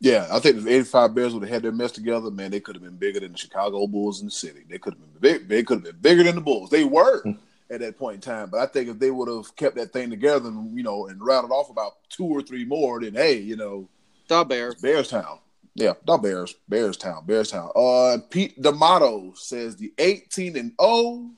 Yeah, 0.01 0.27
I 0.33 0.41
think 0.41 0.57
if 0.57 0.67
85 0.67 1.15
Bears 1.15 1.33
would 1.33 1.45
have 1.45 1.53
had 1.53 1.63
their 1.63 1.71
mess 1.71 1.93
together, 1.93 2.29
man, 2.29 2.51
they 2.51 2.59
could 2.59 2.75
have 2.75 2.83
been 2.83 2.97
bigger 2.97 3.21
than 3.21 3.31
the 3.31 3.39
Chicago 3.39 3.87
Bulls 3.87 4.21
in 4.21 4.27
the 4.27 4.33
city. 4.33 4.65
They 4.69 4.79
could 4.79 4.95
have 4.95 5.01
been 5.01 5.21
big. 5.21 5.49
They 5.49 5.63
could 5.63 5.77
have 5.77 5.85
been 5.85 6.01
bigger 6.01 6.25
than 6.25 6.35
the 6.35 6.41
Bulls. 6.41 6.71
They 6.71 6.83
were 6.83 7.23
hmm. 7.23 7.33
at 7.71 7.79
that 7.81 7.97
point 7.97 8.17
in 8.17 8.21
time. 8.21 8.51
But 8.51 8.59
I 8.59 8.67
think 8.67 8.89
if 8.89 8.99
they 8.99 9.13
would 9.13 9.29
have 9.29 9.55
kept 9.55 9.77
that 9.77 9.93
thing 9.93 10.11
together, 10.11 10.49
and, 10.49 10.77
you 10.77 10.83
know, 10.83 11.07
and 11.07 11.25
rattled 11.25 11.53
off 11.53 11.71
about 11.71 11.93
two 12.09 12.25
or 12.25 12.43
three 12.43 12.65
more, 12.65 13.01
then 13.01 13.15
hey, 13.15 13.39
you 13.39 13.55
know, 13.55 13.89
the 14.29 14.45
Bears. 14.45 14.81
Bears 14.81 15.09
Town. 15.09 15.39
Yeah, 15.75 15.95
the 16.05 16.19
Bears. 16.19 16.55
Bears 16.69 16.97
Town. 16.97 17.25
Bears 17.27 17.51
Town. 17.51 17.71
Uh 17.75 18.19
Pete 18.31 18.61
D'Amato 18.61 19.33
says 19.35 19.77
the 19.77 19.93
18 19.99 20.57
and 20.57 20.73
0 20.81 21.31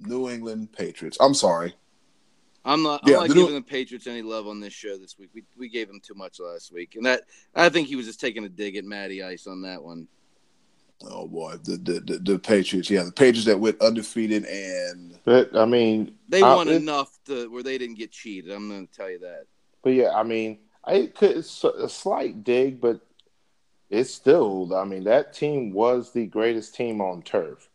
New 0.00 0.30
England 0.30 0.72
Patriots. 0.72 1.16
I'm 1.20 1.34
sorry. 1.34 1.74
I'm 2.64 2.82
not. 2.82 3.00
I'm 3.04 3.12
not 3.12 3.28
the 3.28 3.34
giving 3.34 3.50
New- 3.50 3.54
the 3.54 3.62
Patriots 3.62 4.06
any 4.06 4.22
love 4.22 4.48
on 4.48 4.60
this 4.60 4.72
show 4.72 4.98
this 4.98 5.16
week. 5.18 5.30
We 5.32 5.44
we 5.56 5.68
gave 5.68 5.86
them 5.86 6.00
too 6.00 6.14
much 6.14 6.40
last 6.40 6.72
week, 6.72 6.96
and 6.96 7.06
that 7.06 7.22
I 7.54 7.68
think 7.68 7.86
he 7.86 7.96
was 7.96 8.06
just 8.06 8.20
taking 8.20 8.44
a 8.44 8.48
dig 8.48 8.76
at 8.76 8.84
Matty 8.84 9.22
Ice 9.22 9.46
on 9.46 9.62
that 9.62 9.82
one. 9.82 10.08
Oh 11.04 11.28
boy, 11.28 11.56
the 11.62 11.76
the 11.76 12.00
the, 12.00 12.18
the 12.18 12.38
Patriots. 12.38 12.90
Yeah, 12.90 13.04
the 13.04 13.12
Patriots 13.12 13.44
that 13.46 13.60
went 13.60 13.80
undefeated 13.80 14.44
and. 14.46 15.16
But 15.24 15.56
I 15.56 15.64
mean, 15.64 16.16
they 16.28 16.42
won 16.42 16.68
I, 16.68 16.72
enough 16.72 17.16
to 17.26 17.48
where 17.50 17.62
they 17.62 17.78
didn't 17.78 17.98
get 17.98 18.10
cheated. 18.10 18.50
I'm 18.50 18.68
going 18.68 18.88
to 18.88 18.92
tell 18.92 19.10
you 19.10 19.20
that. 19.20 19.44
But 19.82 19.90
yeah, 19.90 20.10
I 20.14 20.24
mean, 20.24 20.58
I 20.86 21.10
could 21.14 21.38
it's 21.38 21.64
a 21.64 21.88
slight 21.88 22.44
dig, 22.44 22.80
but 22.80 23.00
it's 23.90 24.12
still. 24.12 24.74
I 24.74 24.84
mean, 24.84 25.04
that 25.04 25.34
team 25.34 25.72
was 25.72 26.12
the 26.12 26.26
greatest 26.26 26.74
team 26.74 27.00
on 27.00 27.22
turf. 27.22 27.68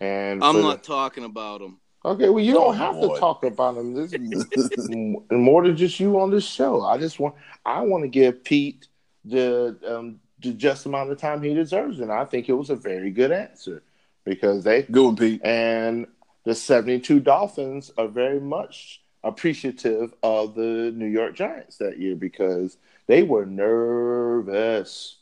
And 0.00 0.42
I'm 0.42 0.60
not 0.62 0.82
talking 0.82 1.24
about 1.24 1.60
them. 1.60 1.78
Okay, 2.04 2.28
well, 2.28 2.42
you 2.42 2.52
don't 2.52 2.68
oh, 2.68 2.72
have 2.72 2.94
boy. 2.94 3.14
to 3.14 3.20
talk 3.20 3.44
about 3.44 3.74
them. 3.74 3.94
This 3.94 4.12
is 4.12 4.88
more 5.30 5.64
than 5.64 5.76
just 5.76 5.98
you 5.98 6.20
on 6.20 6.30
this 6.30 6.46
show. 6.46 6.82
I 6.82 6.98
just 6.98 7.18
want 7.18 7.34
I 7.64 7.80
want 7.80 8.04
to 8.04 8.08
give 8.08 8.44
Pete 8.44 8.86
the 9.24 9.76
um, 9.86 10.20
the 10.40 10.52
just 10.52 10.86
amount 10.86 11.10
of 11.10 11.18
time 11.18 11.42
he 11.42 11.54
deserves, 11.54 12.00
and 12.00 12.12
I 12.12 12.24
think 12.24 12.48
it 12.48 12.52
was 12.52 12.70
a 12.70 12.76
very 12.76 13.10
good 13.10 13.32
answer 13.32 13.82
because 14.24 14.62
they 14.62 14.82
good 14.82 15.04
one, 15.04 15.16
Pete, 15.16 15.40
and 15.44 16.06
the 16.44 16.54
72 16.54 17.20
Dolphins 17.20 17.90
are 17.98 18.06
very 18.06 18.40
much 18.40 19.02
appreciative 19.26 20.14
of 20.22 20.54
the 20.54 20.92
New 20.94 21.06
York 21.06 21.34
Giants 21.34 21.78
that 21.78 21.98
year 21.98 22.14
because 22.14 22.76
they 23.06 23.22
were 23.22 23.46
nervous. 23.46 25.16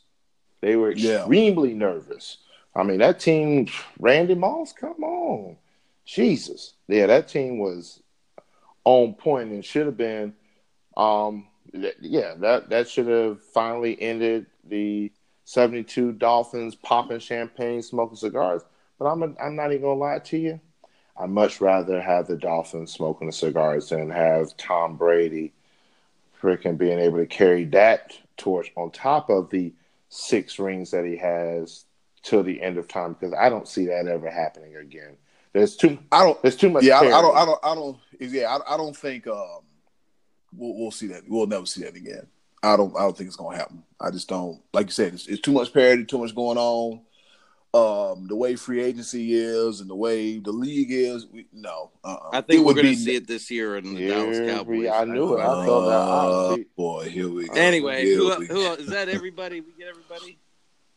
They 0.61 0.75
were 0.75 0.91
extremely 0.91 1.71
yeah. 1.71 1.77
nervous. 1.77 2.37
I 2.75 2.83
mean, 2.83 2.99
that 2.99 3.19
team, 3.19 3.67
Randy 3.99 4.35
Moss, 4.35 4.73
come 4.73 5.03
on. 5.03 5.57
Jesus. 6.05 6.73
Yeah, 6.87 7.07
that 7.07 7.27
team 7.27 7.59
was 7.59 8.01
on 8.83 9.13
point 9.13 9.51
and 9.51 9.65
should 9.65 9.87
have 9.87 9.97
been 9.97 10.33
um 10.95 11.47
yeah, 11.99 12.35
that 12.37 12.69
that 12.69 12.87
should 12.87 13.07
have 13.07 13.43
finally 13.43 13.99
ended 14.01 14.45
the 14.63 15.11
72 15.45 16.13
Dolphins 16.13 16.75
popping 16.75 17.19
champagne, 17.19 17.81
smoking 17.81 18.15
cigars. 18.15 18.61
But 18.97 19.05
I'm 19.05 19.23
a, 19.23 19.33
I'm 19.41 19.55
not 19.55 19.71
even 19.71 19.83
gonna 19.83 19.99
lie 19.99 20.19
to 20.19 20.37
you. 20.37 20.59
I'd 21.17 21.29
much 21.29 21.61
rather 21.61 22.01
have 22.01 22.27
the 22.27 22.35
Dolphins 22.35 22.91
smoking 22.91 23.27
the 23.27 23.33
cigars 23.33 23.89
than 23.89 24.09
have 24.09 24.55
Tom 24.57 24.97
Brady 24.97 25.53
freaking 26.41 26.77
being 26.77 26.99
able 26.99 27.17
to 27.17 27.25
carry 27.25 27.65
that 27.65 28.17
torch 28.37 28.71
on 28.75 28.91
top 28.91 29.29
of 29.29 29.49
the 29.49 29.73
six 30.09 30.59
rings 30.59 30.91
that 30.91 31.05
he 31.05 31.17
has 31.17 31.85
till 32.21 32.43
the 32.43 32.61
end 32.61 32.77
of 32.77 32.87
time 32.87 33.13
because 33.13 33.33
I 33.33 33.49
don't 33.49 33.67
see 33.67 33.85
that 33.85 34.07
ever 34.07 34.29
happening 34.29 34.75
again. 34.75 35.15
There's 35.53 35.75
too 35.77 35.97
I 36.11 36.23
don't 36.23 36.41
there's 36.41 36.57
too 36.57 36.69
much. 36.69 36.83
Yeah, 36.83 36.99
I, 36.99 37.17
I, 37.17 37.21
don't 37.21 37.37
I 37.37 37.45
don't 37.45 37.59
I 37.63 37.75
don't 37.75 37.97
yeah 38.19 38.57
I, 38.57 38.73
I 38.73 38.77
don't 38.77 38.95
think 38.95 39.25
um 39.27 39.61
we'll 40.53 40.75
we'll 40.75 40.91
see 40.91 41.07
that 41.07 41.23
we'll 41.29 41.47
never 41.47 41.65
see 41.65 41.83
that 41.83 41.95
again. 41.95 42.27
I 42.61 42.75
don't 42.75 42.95
I 42.95 43.01
don't 43.01 43.17
think 43.17 43.27
it's 43.27 43.37
gonna 43.37 43.55
happen. 43.55 43.83
I 44.01 44.11
just 44.11 44.27
don't 44.27 44.61
like 44.73 44.87
you 44.87 44.91
said 44.91 45.13
it's, 45.13 45.27
it's 45.27 45.41
too 45.41 45.53
much 45.53 45.71
parody, 45.73 46.03
too 46.03 46.17
much 46.17 46.35
going 46.35 46.57
on 46.57 46.99
um, 47.75 48.27
the 48.27 48.35
way 48.37 48.55
free 48.55 48.81
agency 48.81 49.33
is 49.33 49.81
and 49.81 49.89
the 49.89 49.95
way 49.95 50.39
the 50.39 50.51
league 50.51 50.91
is, 50.91 51.27
we, 51.27 51.45
no. 51.51 51.91
Uh-uh. 52.05 52.29
I 52.31 52.39
think 52.39 52.61
it 52.61 52.65
we're 52.65 52.73
going 52.73 52.85
to 52.85 52.95
see 52.95 53.15
it 53.15 53.27
this 53.27 53.51
year 53.51 53.75
in 53.75 53.95
the 53.95 53.99
here 53.99 54.09
Dallas 54.11 54.39
Cowboys. 54.39 54.89
I 54.89 55.03
knew 55.03 55.37
it. 55.37 55.41
I 55.41 55.65
felt 55.65 55.85
that. 55.85 55.91
Uh, 55.91 56.57
boy, 56.77 57.09
here 57.09 57.29
we 57.29 57.47
go. 57.47 57.53
Anyway, 57.53 58.05
who, 58.05 58.31
who 58.45 58.61
is 58.75 58.87
that? 58.87 59.09
Everybody? 59.09 59.59
We 59.59 59.73
get 59.77 59.89
everybody. 59.89 60.39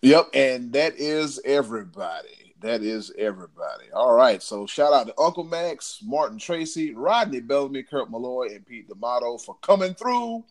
Yep, 0.03 0.29
and 0.35 0.73
that 0.75 0.95
is 0.97 1.41
everybody. 1.45 2.55
That 2.61 2.83
is 2.83 3.13
everybody. 3.19 3.91
All 3.93 4.15
right. 4.15 4.41
So 4.41 4.65
shout 4.67 4.93
out 4.93 5.09
to 5.09 5.21
Uncle 5.21 5.45
Max, 5.45 5.99
Martin 6.05 6.39
Tracy, 6.39 6.95
Rodney 6.95 7.41
Bellamy, 7.41 7.83
Kurt 7.83 8.09
Malloy, 8.09 8.55
and 8.55 8.65
Pete 8.65 8.89
D'Amato 8.89 9.39
for 9.39 9.57
coming 9.63 9.95
through 9.95 10.45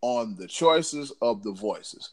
on 0.00 0.34
the 0.34 0.48
choices 0.48 1.12
of 1.22 1.44
the 1.44 1.52
voices. 1.52 2.10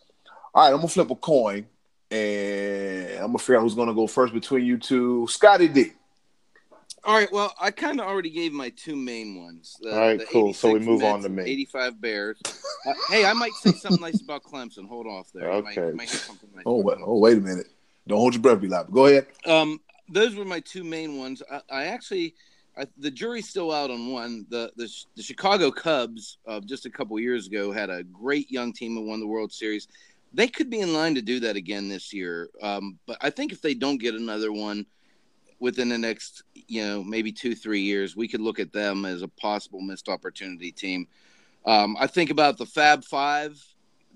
All 0.53 0.63
right, 0.63 0.71
I'm 0.71 0.77
gonna 0.77 0.87
flip 0.87 1.09
a 1.09 1.15
coin 1.15 1.65
and 2.11 3.11
I'm 3.19 3.27
gonna 3.27 3.37
figure 3.39 3.57
out 3.57 3.61
who's 3.61 3.75
gonna 3.75 3.93
go 3.93 4.07
first 4.07 4.33
between 4.33 4.65
you 4.65 4.77
two. 4.77 5.27
Scotty 5.29 5.67
D. 5.67 5.91
All 7.05 7.15
right. 7.15 7.31
Well, 7.31 7.53
I 7.61 7.71
kind 7.71 7.99
of 8.01 8.07
already 8.07 8.29
gave 8.29 8.51
my 8.51 8.69
two 8.69 8.95
main 8.95 9.41
ones. 9.41 9.77
The, 9.81 9.91
All 9.93 9.97
right, 9.99 10.21
cool. 10.31 10.53
So 10.53 10.67
we 10.69 10.75
86 10.75 10.89
move 10.89 11.03
on 11.03 11.21
to 11.23 11.29
me. 11.29 11.43
85 11.43 12.01
Bears. 12.01 12.41
Uh, 12.85 12.93
hey, 13.09 13.25
I 13.25 13.31
might 13.33 13.53
say 13.53 13.71
something 13.71 14.01
nice 14.01 14.21
about 14.21 14.43
Clemson. 14.43 14.85
Hold 14.87 15.07
off 15.07 15.31
there. 15.33 15.49
I 15.51 15.61
might- 15.61 15.77
Okay. 15.77 15.87
I 15.89 15.91
might 15.93 16.09
hear 16.09 16.19
something 16.19 16.49
nice 16.53 16.63
Oh 16.65 16.81
wait, 16.81 16.97
oh 17.05 17.17
wait 17.17 17.37
a 17.37 17.41
minute. 17.41 17.67
Don't 18.07 18.17
hold 18.19 18.33
your 18.33 18.41
breath, 18.41 18.59
be 18.59 18.67
loud. 18.67 18.91
Go 18.91 19.05
ahead. 19.05 19.27
Um, 19.45 19.79
those 20.09 20.35
were 20.35 20.45
my 20.45 20.59
two 20.59 20.83
main 20.83 21.17
ones. 21.17 21.41
I, 21.49 21.61
I 21.69 21.85
actually, 21.85 22.35
I, 22.77 22.85
the 22.97 23.11
jury's 23.11 23.47
still 23.47 23.71
out 23.71 23.91
on 23.91 24.11
one. 24.11 24.45
The 24.49 24.71
the, 24.75 24.91
the 25.15 25.23
Chicago 25.23 25.71
Cubs, 25.71 26.37
uh, 26.47 26.59
just 26.59 26.85
a 26.85 26.89
couple 26.89 27.17
years 27.19 27.47
ago, 27.47 27.71
had 27.71 27.89
a 27.89 28.03
great 28.03 28.51
young 28.51 28.73
team 28.73 28.97
and 28.97 29.07
won 29.07 29.19
the 29.21 29.27
World 29.27 29.53
Series. 29.53 29.87
They 30.33 30.47
could 30.47 30.69
be 30.69 30.79
in 30.79 30.93
line 30.93 31.15
to 31.15 31.21
do 31.21 31.39
that 31.41 31.55
again 31.55 31.89
this 31.89 32.13
year. 32.13 32.49
Um, 32.61 32.99
but 33.05 33.17
I 33.21 33.29
think 33.29 33.51
if 33.51 33.61
they 33.61 33.73
don't 33.73 33.97
get 33.97 34.13
another 34.13 34.51
one 34.51 34.85
within 35.59 35.89
the 35.89 35.97
next, 35.97 36.43
you 36.53 36.83
know, 36.83 37.03
maybe 37.03 37.31
two 37.31 37.55
three 37.55 37.81
years, 37.81 38.15
we 38.15 38.27
could 38.27 38.41
look 38.41 38.59
at 38.59 38.71
them 38.71 39.05
as 39.05 39.21
a 39.21 39.27
possible 39.27 39.81
missed 39.81 40.09
opportunity 40.09 40.71
team. 40.71 41.07
Um, 41.65 41.97
I 41.99 42.07
think 42.07 42.29
about 42.29 42.57
the 42.57 42.65
Fab 42.65 43.03
Five. 43.03 43.61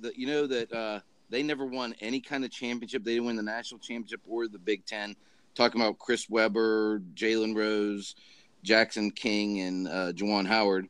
That 0.01 0.18
you 0.18 0.28
know 0.28 0.47
that 0.47 0.74
uh, 0.74 0.99
they 1.30 1.43
never 1.43 1.66
won 1.66 1.95
any 2.01 2.20
kind 2.20 2.45
of 2.45 2.51
championship. 2.51 3.03
They 3.03 3.14
didn't 3.14 3.28
win 3.28 3.36
the 3.36 3.43
national 3.43 3.80
championship 3.80 4.22
or 4.28 4.47
the 4.47 4.59
Big 4.59 4.86
Ten. 4.86 5.16
Talking 5.55 5.82
about 5.82 5.99
Chris 5.99 6.30
Webber, 6.30 6.99
Jalen 7.14 7.55
Rose, 7.55 8.16
Jackson 8.64 9.11
King, 9.11 9.59
and 9.59 9.88
uh, 9.88 10.11
Juwan 10.14 10.47
Howard. 10.47 10.88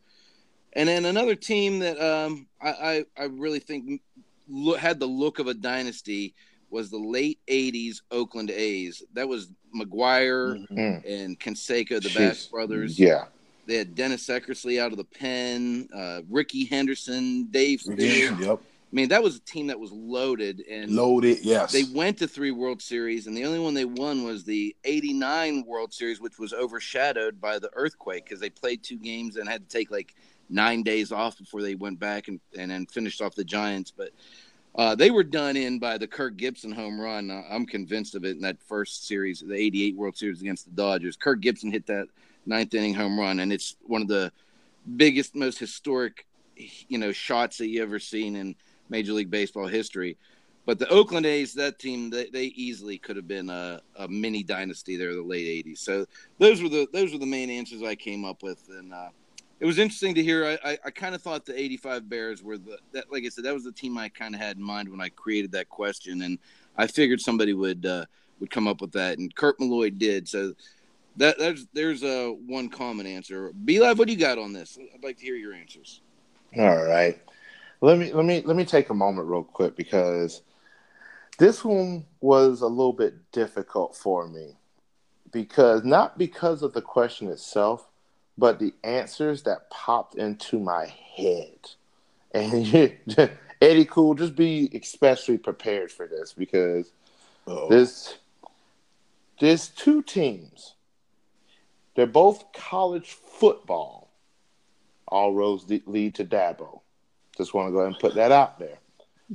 And 0.74 0.90
then 0.90 1.06
another 1.06 1.36
team 1.36 1.80
that 1.80 2.00
um, 2.00 2.48
I, 2.62 2.70
I, 2.70 3.06
I 3.18 3.24
really 3.26 3.60
think 3.60 4.02
lo- 4.48 4.76
had 4.76 5.00
the 5.00 5.06
look 5.06 5.39
of 5.39 5.48
a 5.48 5.54
dynasty 5.54 6.34
was 6.70 6.89
the 6.89 6.98
late 6.98 7.39
80s 7.48 8.02
Oakland 8.12 8.50
A's. 8.50 9.04
That 9.14 9.28
was 9.28 9.50
McGwire 9.76 10.68
Mm. 10.70 11.06
and 11.08 11.39
Canseco, 11.39 12.02
the 12.02 12.10
Jeez. 12.10 12.16
Bash 12.18 12.46
Brothers. 12.48 12.98
Yeah. 13.00 13.26
They 13.66 13.76
had 13.76 13.96
Dennis 13.96 14.28
Eckersley 14.28 14.80
out 14.80 14.91
of 14.91 14.98
the 14.98 15.04
pen, 15.06 15.88
uh, 15.96 16.22
Rickey 16.30 16.66
Henderson, 16.66 17.46
Dave 17.52 17.82
Stewart. 17.82 18.00
Yep. 18.00 18.60
I 18.62 18.96
mean, 18.96 19.10
that 19.10 19.24
was 19.24 19.38
a 19.38 19.39
team 19.39 19.68
that 19.68 19.80
was 19.80 19.91
loaded, 19.91 20.62
and 20.70 20.91
Loaded. 20.91 21.39
Yes. 21.44 21.72
they 21.72 21.84
went 21.84 22.18
to 22.20 22.28
three 22.28 22.52
World 22.52 22.80
Series, 22.82 23.26
and 23.26 23.36
the 23.36 23.44
only 23.46 23.58
one 23.60 23.74
they 23.74 23.86
won 23.86 24.24
was 24.24 24.44
the 24.44 24.76
'89 24.84 25.64
World 25.66 25.91
Series, 25.94 26.22
which 26.22 26.38
was 26.38 26.54
overshadowed 26.54 27.41
by 27.41 27.58
the 27.58 27.72
earthquake 27.74 28.26
because 28.26 28.39
they 28.39 28.52
played 28.52 28.84
two 28.84 28.98
games 28.98 29.38
and 29.38 29.50
had 29.50 29.68
to 29.68 29.78
take 29.78 29.89
like 29.89 30.14
nine 30.54 30.84
days 30.84 31.12
off 31.12 31.38
before 31.38 31.62
they 31.62 31.76
went 31.76 31.99
back 31.99 32.28
and 32.28 32.39
and 32.58 32.89
finished 32.89 33.22
off 33.22 33.36
the 33.36 33.43
Giants. 33.43 33.91
But 33.95 34.12
uh, 34.76 34.95
they 34.95 35.12
were 35.12 35.24
done 35.24 35.56
in 35.56 35.80
by 35.80 35.97
the 35.97 36.08
Kirk 36.08 36.38
Gibson 36.38 36.72
home 36.72 36.99
run. 36.99 37.30
Uh, 37.30 37.43
I'm 37.49 37.66
convinced 37.66 38.16
of 38.16 38.26
it 38.26 38.36
in 38.36 38.41
that 38.41 38.62
first 38.62 39.08
series, 39.08 39.41
the 39.41 39.56
'88 39.56 39.95
World 39.95 40.18
Series 40.18 40.41
against 40.41 40.66
the 40.66 40.72
Dodgers. 40.72 41.16
Kirk 41.16 41.41
Gibson 41.41 41.72
hit 41.72 41.86
that 41.88 42.08
ninth 42.45 42.74
inning 42.74 42.93
home 42.93 43.20
run, 43.20 43.39
and 43.39 43.54
it's 43.54 43.76
one 43.84 44.01
of 44.01 44.08
the 44.08 44.32
biggest, 44.97 45.36
most 45.36 45.60
historic, 45.60 46.26
you 46.88 46.97
know, 46.97 47.12
shots 47.12 47.58
that 47.58 47.68
you 47.68 47.82
ever 47.82 47.99
seen 47.99 48.36
in 48.36 48.56
Major 48.89 49.14
League 49.14 49.32
Baseball 49.32 49.68
history. 49.68 50.18
But 50.66 50.80
the 50.80 50.88
Oakland 50.89 51.26
A's, 51.26 51.54
that 51.56 51.78
team, 51.78 52.10
they, 52.10 52.30
they 52.30 52.45
easily 52.45 52.97
could 52.97 53.18
have 53.18 53.28
been 53.28 53.49
a, 53.49 53.82
a 53.97 54.08
mini 54.08 54.43
dynasty 54.43 54.95
there 54.95 55.10
in 55.10 55.18
the 55.18 55.24
late 55.24 55.66
'80s. 55.66 55.80
So 55.80 56.06
those 56.39 56.64
were 56.64 56.70
the 56.70 56.88
those 56.93 57.12
were 57.12 57.20
the 57.20 57.26
main 57.26 57.49
answers 57.49 57.84
I 57.84 57.95
came 57.95 58.24
up 58.24 58.43
with, 58.43 58.64
and 58.70 58.93
uh, 58.93 59.10
it 59.64 59.66
was 59.66 59.80
interesting 59.80 60.14
to 60.16 60.22
hear. 60.22 60.45
I, 60.45 60.72
I, 60.72 60.78
I 60.88 60.91
kind 60.91 61.16
of 61.16 61.22
thought 61.22 61.45
the 61.45 61.57
'85 61.57 62.09
Bears 62.09 62.43
were 62.43 62.57
the 62.57 62.80
that, 62.91 63.09
like 63.09 63.24
I 63.24 63.30
said, 63.30 63.45
that 63.45 63.53
was 63.53 63.64
the 63.64 63.72
team 63.72 63.97
I 63.97 64.09
kind 64.09 64.36
of 64.36 64.41
had 64.41 64.57
in 64.57 64.64
mind 64.64 64.89
when 64.89 64.99
I 64.99 65.07
created 65.07 65.53
that 65.53 65.70
question, 65.70 66.24
and 66.24 66.38
I 66.78 66.86
figured 66.86 67.22
somebody 67.22 67.53
would 67.53 67.86
uh, 67.86 68.03
would 68.41 68.51
come 68.51 68.68
up 68.68 68.82
with 68.82 68.91
that, 68.91 69.20
and 69.20 69.34
Kurt 69.34 69.57
Malloy 69.61 69.89
did. 69.89 70.28
So 70.28 70.53
that 71.16 71.39
there's 71.39 71.66
there's 71.72 72.03
a 72.03 72.28
uh, 72.28 72.32
one 72.32 72.68
common 72.68 73.07
answer. 73.07 73.53
Be 73.64 73.80
live. 73.80 73.97
What 73.97 74.07
do 74.09 74.14
you 74.14 74.20
got 74.20 74.38
on 74.38 74.51
this? 74.51 74.78
I'd 74.93 75.01
like 75.01 75.16
to 75.20 75.24
hear 75.24 75.38
your 75.38 75.53
answers. 75.53 76.01
All 76.57 76.84
right. 76.84 77.22
Let 77.80 77.97
me 77.97 78.11
let 78.11 78.26
me 78.26 78.41
let 78.41 78.57
me 78.57 78.66
take 78.66 78.89
a 78.89 78.93
moment 78.93 79.30
real 79.30 79.43
quick 79.43 79.78
because 79.78 80.41
this 81.39 81.64
one 81.64 82.05
was 82.20 82.59
a 82.59 82.68
little 82.68 82.91
bit 82.91 83.32
difficult 83.32 83.95
for 83.95 84.28
me 84.28 84.57
because 85.32 85.86
not 85.86 86.18
because 86.18 86.64
of 86.64 86.74
the 86.74 86.82
question 86.82 87.30
itself, 87.30 87.88
but 88.38 88.60
the 88.60 88.74
answers 88.84 89.44
that 89.44 89.70
popped 89.70 90.16
into 90.16 90.60
my 90.60 90.88
head. 91.16 91.58
And 92.34 92.98
Eddie 93.62 93.86
Cool, 93.86 94.16
just 94.16 94.36
be 94.36 94.70
especially 94.74 95.38
prepared 95.38 95.92
for 95.92 96.08
this 96.08 96.34
because 96.34 96.92
Uh-oh. 97.48 97.70
this 97.70 98.18
there's 99.40 99.68
two 99.70 100.02
teams. 100.02 100.76
They're 101.96 102.08
both 102.08 102.52
college 102.54 103.12
football. 103.12 104.10
All 105.08 105.34
roads 105.34 105.66
lead 105.86 106.16
to 106.16 106.26
Dabo. 106.26 106.82
Just 107.38 107.54
want 107.54 107.68
to 107.68 107.72
go 107.72 107.80
ahead 107.80 107.92
and 107.94 108.00
put 108.00 108.16
that 108.16 108.32
out 108.32 108.58
there. 108.58 108.80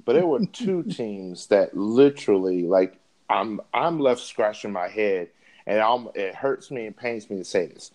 But 0.05 0.15
there 0.15 0.27
were 0.27 0.45
two 0.53 0.83
teams 0.83 1.47
that 1.49 1.77
literally, 1.77 2.63
like, 2.63 2.99
I'm 3.29 3.61
I'm 3.75 4.01
left 4.01 4.23
scratching 4.23 4.73
my 4.73 4.89
head, 4.89 5.29
and 5.67 5.81
I'm, 5.81 6.09
it 6.15 6.35
hurts 6.35 6.71
me 6.71 6.87
and 6.87 6.97
pains 6.97 7.29
me 7.29 7.37
to 7.37 7.45
say 7.45 7.67
this. 7.67 7.91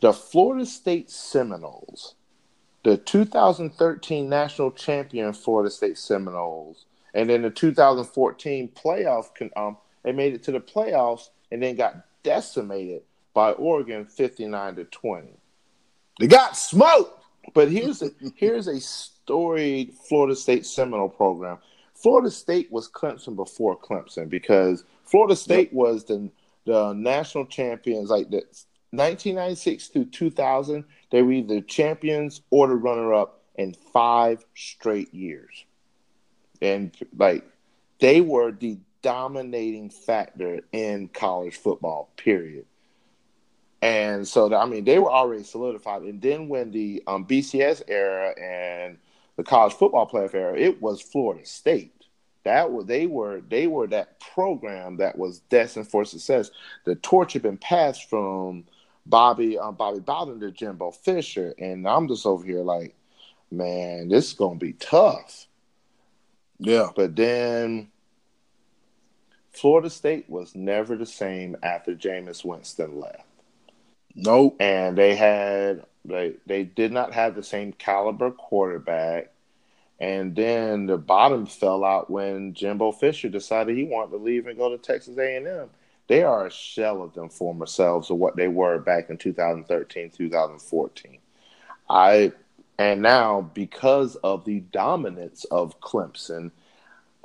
The 0.00 0.12
Florida 0.12 0.64
State 0.64 1.10
Seminoles, 1.10 2.14
the 2.84 2.96
2013 2.96 4.28
national 4.28 4.70
champion 4.72 5.32
Florida 5.32 5.70
State 5.70 5.98
Seminoles, 5.98 6.86
and 7.12 7.28
then 7.28 7.42
the 7.42 7.50
2014 7.50 8.68
playoff, 8.68 9.26
um, 9.56 9.76
they 10.02 10.12
made 10.12 10.34
it 10.34 10.42
to 10.44 10.52
the 10.52 10.60
playoffs 10.60 11.28
and 11.50 11.62
then 11.62 11.76
got 11.76 12.06
decimated 12.22 13.02
by 13.34 13.52
Oregon 13.52 14.06
59 14.06 14.76
to 14.76 14.84
20. 14.84 15.28
They 16.18 16.26
got 16.26 16.56
smoked. 16.56 17.24
But 17.54 17.70
here's 17.70 18.02
a 18.02 18.10
here's 18.36 18.68
a 18.68 18.80
storied 18.80 19.94
Florida 20.08 20.36
State 20.36 20.66
Seminole 20.66 21.08
program. 21.08 21.58
Florida 21.94 22.30
State 22.30 22.70
was 22.70 22.90
Clemson 22.90 23.36
before 23.36 23.78
Clemson 23.78 24.28
because 24.28 24.84
Florida 25.04 25.36
State 25.36 25.72
was 25.72 26.04
the 26.04 26.30
the 26.66 26.92
national 26.92 27.46
champions 27.46 28.10
like 28.10 28.30
the 28.30 28.44
1996 28.92 29.88
through 29.88 30.06
2000. 30.06 30.84
They 31.10 31.22
were 31.22 31.32
either 31.32 31.60
champions 31.60 32.42
or 32.50 32.68
the 32.68 32.74
runner 32.74 33.14
up 33.14 33.42
in 33.56 33.74
five 33.92 34.44
straight 34.54 35.12
years, 35.14 35.64
and 36.62 36.96
like 37.16 37.44
they 38.00 38.20
were 38.20 38.52
the 38.52 38.78
dominating 39.02 39.90
factor 39.90 40.60
in 40.72 41.08
college 41.08 41.56
football. 41.56 42.10
Period. 42.16 42.66
And 43.82 44.28
so, 44.28 44.54
I 44.54 44.66
mean, 44.66 44.84
they 44.84 44.98
were 44.98 45.10
already 45.10 45.42
solidified. 45.42 46.02
And 46.02 46.20
then 46.20 46.48
when 46.48 46.70
the 46.70 47.02
um, 47.06 47.24
BCS 47.24 47.82
era 47.88 48.34
and 48.38 48.98
the 49.36 49.42
college 49.42 49.72
football 49.72 50.08
playoff 50.08 50.34
era, 50.34 50.58
it 50.58 50.82
was 50.82 51.00
Florida 51.00 51.46
State. 51.46 51.94
That 52.44 52.72
was 52.72 52.86
they 52.86 53.06
were 53.06 53.42
they 53.48 53.66
were 53.66 53.86
that 53.88 54.18
program 54.18 54.96
that 54.96 55.18
was 55.18 55.40
destined 55.50 55.88
for 55.88 56.04
success. 56.06 56.50
The 56.84 56.94
torch 56.96 57.34
had 57.34 57.42
been 57.42 57.58
passed 57.58 58.08
from 58.08 58.64
Bobby 59.06 59.58
um, 59.58 59.74
Bobby 59.74 60.00
Bowden 60.00 60.40
to 60.40 60.50
Jimbo 60.50 60.90
Fisher, 60.92 61.54
and 61.58 61.86
I'm 61.88 62.08
just 62.08 62.26
over 62.26 62.44
here 62.44 62.60
like, 62.62 62.94
man, 63.50 64.08
this 64.08 64.28
is 64.28 64.32
gonna 64.34 64.58
be 64.58 64.74
tough. 64.74 65.46
Yeah. 66.58 66.88
But 66.94 67.16
then 67.16 67.88
Florida 69.52 69.90
State 69.90 70.28
was 70.28 70.54
never 70.54 70.96
the 70.96 71.06
same 71.06 71.56
after 71.62 71.94
Jameis 71.94 72.44
Winston 72.44 73.00
left 73.00 73.24
Nope. 74.14 74.56
and 74.60 74.96
they 74.96 75.14
had 75.14 75.84
they 76.04 76.34
they 76.46 76.64
did 76.64 76.92
not 76.92 77.12
have 77.14 77.34
the 77.34 77.42
same 77.42 77.72
caliber 77.72 78.30
quarterback. 78.30 79.32
And 79.98 80.34
then 80.34 80.86
the 80.86 80.96
bottom 80.96 81.44
fell 81.44 81.84
out 81.84 82.08
when 82.08 82.54
Jimbo 82.54 82.92
Fisher 82.92 83.28
decided 83.28 83.76
he 83.76 83.84
wanted 83.84 84.12
to 84.12 84.16
leave 84.16 84.46
and 84.46 84.56
go 84.56 84.70
to 84.70 84.78
Texas 84.78 85.18
A&M. 85.18 85.68
They 86.10 86.24
are 86.24 86.46
a 86.46 86.50
shell 86.50 87.04
of 87.04 87.14
them 87.14 87.28
former 87.28 87.66
selves 87.66 88.10
of 88.10 88.16
what 88.16 88.34
they 88.34 88.48
were 88.48 88.80
back 88.80 89.10
in 89.10 89.16
2013, 89.16 90.10
2014. 90.10 91.18
I 91.88 92.32
and 92.80 93.00
now 93.00 93.42
because 93.54 94.16
of 94.16 94.44
the 94.44 94.58
dominance 94.58 95.44
of 95.52 95.80
Clemson, 95.80 96.50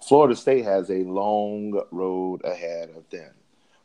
Florida 0.08 0.36
State 0.36 0.66
has 0.66 0.92
a 0.92 1.00
long 1.00 1.82
road 1.90 2.46
ahead 2.46 2.92
of 2.96 3.10
them. 3.10 3.32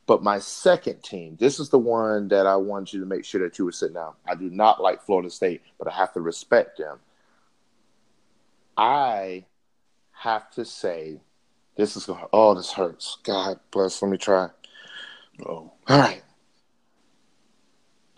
But 0.04 0.22
my 0.22 0.38
second 0.38 1.02
team, 1.02 1.38
this 1.40 1.58
is 1.58 1.70
the 1.70 1.78
one 1.78 2.28
that 2.28 2.46
I 2.46 2.56
want 2.56 2.92
you 2.92 3.00
to 3.00 3.06
make 3.06 3.24
sure 3.24 3.40
that 3.40 3.58
you 3.58 3.64
were 3.64 3.72
sitting 3.72 3.94
down. 3.94 4.12
I 4.28 4.34
do 4.34 4.50
not 4.50 4.82
like 4.82 5.00
Florida 5.00 5.30
State, 5.30 5.62
but 5.78 5.88
I 5.88 5.96
have 5.96 6.12
to 6.12 6.20
respect 6.20 6.76
them. 6.76 6.98
I 8.76 9.46
have 10.12 10.50
to 10.50 10.66
say, 10.66 11.20
this 11.74 11.96
is 11.96 12.04
going. 12.04 12.22
Oh, 12.34 12.54
this 12.54 12.72
hurts. 12.72 13.16
God 13.22 13.60
bless. 13.70 14.02
Let 14.02 14.10
me 14.10 14.18
try. 14.18 14.50
Oh. 15.46 15.72
All 15.88 15.98
right. 15.98 16.22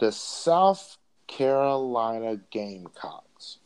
The 0.00 0.10
South 0.12 0.96
Carolina 1.26 2.38
Gamecocks. 2.50 3.58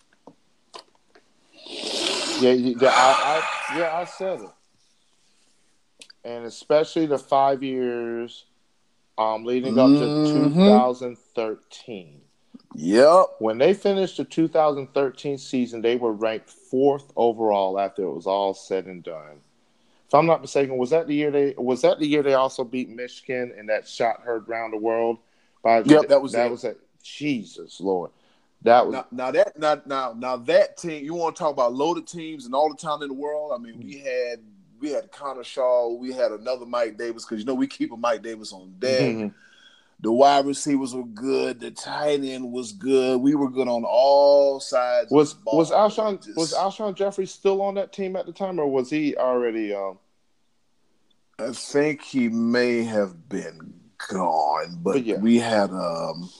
Yeah, 1.67 2.53
yeah, 2.53 2.89
I, 2.91 3.43
I, 3.73 3.79
yeah, 3.79 3.97
I 3.97 4.05
said 4.05 4.41
it. 4.41 4.51
and 6.25 6.45
especially 6.45 7.07
the 7.07 7.19
five 7.19 7.63
years 7.63 8.45
um, 9.19 9.45
leading 9.45 9.79
up 9.79 9.89
to 9.89 10.09
Mhm. 10.09 10.65
2013. 10.65 12.21
Yep. 12.75 13.27
When 13.39 13.57
they 13.59 13.73
finished 13.73 14.19
the 14.19 14.25
2013 14.25 15.39
season, 15.39 15.81
they 15.81 15.97
were 15.97 16.13
ranked 16.13 16.51
fourth 16.51 17.11
overall 17.17 17.79
after 17.81 18.03
it 18.03 18.13
was 18.13 18.27
all 18.27 18.53
said 18.53 18.85
and 18.87 19.03
done. 19.03 19.41
If 20.07 20.15
I'm 20.15 20.27
not 20.27 20.41
mistaken, 20.41 20.77
was 20.77 20.91
that 20.91 21.09
the 21.09 21.15
year 21.15 21.31
they 21.31 21.55
was 21.59 21.83
that 21.83 21.99
the 21.99 22.07
year 22.07 22.23
they 22.23 22.35
also 22.35 22.63
beat 22.63 22.89
Michigan 22.89 23.53
and 23.59 23.69
that 23.69 23.89
shot 23.89 24.21
heard 24.21 24.49
round 24.49 24.73
the 24.73 24.79
world? 24.79 25.19
By 25.63 25.81
Yep, 25.81 26.09
that 26.09 26.23
was 26.23 26.33
that 26.33 26.47
it. 26.47 26.51
was 26.51 26.65
it. 26.65 26.81
Jesus 27.03 27.81
Lord, 27.81 28.11
that 28.63 28.87
was 28.87 28.95
Now, 28.95 29.07
now 29.11 29.31
that 29.33 29.59
now, 29.59 29.83
now 29.85 30.15
now 30.17 30.37
that 30.37 30.77
team, 30.77 31.05
you 31.05 31.15
want 31.15 31.35
to 31.35 31.41
talk 31.41 31.53
about 31.53 31.75
loaded 31.75 32.07
teams 32.07 32.47
and 32.47 32.55
all 32.55 32.69
the 32.71 32.77
time 32.77 33.03
in 33.03 33.09
the 33.09 33.15
world? 33.15 33.53
I 33.55 33.59
mean, 33.59 33.81
we 33.83 33.99
had 33.99 34.41
we 34.81 34.91
had 34.91 35.11
Connor 35.11 35.45
Shaw, 35.45 35.89
we 35.95 36.13
had 36.13 36.31
another 36.33 36.67
Mike 36.67 36.97
Davis 36.97 37.25
because 37.25 37.41
you 37.41 37.47
know 37.47 37.55
we 37.55 37.67
keep 37.67 37.93
a 37.93 37.97
Mike 37.97 38.23
Davis 38.23 38.53
on 38.53 38.75
deck. 38.79 39.01
Mhm. 39.01 39.35
The 40.01 40.13
wide 40.13 40.45
receivers 40.47 40.95
were 40.95 41.05
good. 41.05 41.59
The 41.61 41.71
tight 41.71 42.23
end 42.23 42.53
was 42.53 42.73
good. 42.73 43.19
We 43.21 43.35
were 43.35 43.51
good 43.51 43.67
on 43.69 43.85
all 43.85 44.61
sides. 44.61 45.11
was 45.11 45.33
of 45.33 45.39
the 45.39 45.45
ball. 45.45 45.59
was 45.59 45.71
Alshon 45.71 46.23
Just- 46.25 46.37
was 46.37 46.53
Alshon 46.55 46.95
Jeffery 46.95 47.27
still 47.27 47.63
on 47.63 47.75
that 47.77 47.93
team 47.93 48.15
at 48.15 48.27
the 48.27 48.33
time, 48.33 48.59
or 48.59 48.67
was 48.69 48.91
he 48.91 49.17
already? 49.17 49.75
Um, 49.75 49.99
I 51.39 51.53
think 51.53 52.03
he 52.03 52.29
may 52.29 52.83
have 52.85 53.29
been 53.29 53.75
gone, 54.11 54.79
but, 54.83 54.93
But 54.95 55.05
yeah. 55.05 55.19
we 55.19 55.39
had 55.39 55.71
um, 55.71 56.31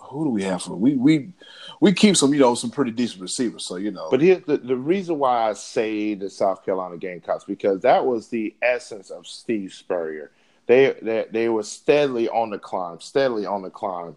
who 0.00 0.24
do 0.24 0.30
we 0.30 0.42
have 0.42 0.62
for 0.62 0.74
we 0.76 0.94
we 0.94 1.32
we 1.80 1.92
keep 1.92 2.16
some 2.16 2.32
you 2.34 2.40
know 2.40 2.54
some 2.54 2.70
pretty 2.70 2.90
decent 2.90 3.22
receivers. 3.22 3.64
So 3.66 3.76
you 3.76 3.90
know, 3.92 4.08
But 4.10 4.20
here, 4.22 4.42
the, 4.44 4.56
the 4.58 4.76
reason 4.76 5.18
why 5.18 5.48
I 5.50 5.52
say 5.54 6.14
the 6.14 6.28
South 6.30 6.64
Carolina 6.64 6.96
Gamecocks 6.96 7.44
because 7.44 7.80
that 7.82 8.04
was 8.04 8.28
the 8.28 8.54
essence 8.60 9.10
of 9.10 9.26
Steve 9.26 9.72
Spurrier. 9.72 10.32
They, 10.66 10.94
they 11.02 11.26
they 11.30 11.48
were 11.48 11.62
steadily 11.62 12.28
on 12.28 12.50
the 12.50 12.58
climb, 12.58 13.00
steadily 13.00 13.44
on 13.46 13.62
the 13.62 13.70
climb, 13.70 14.16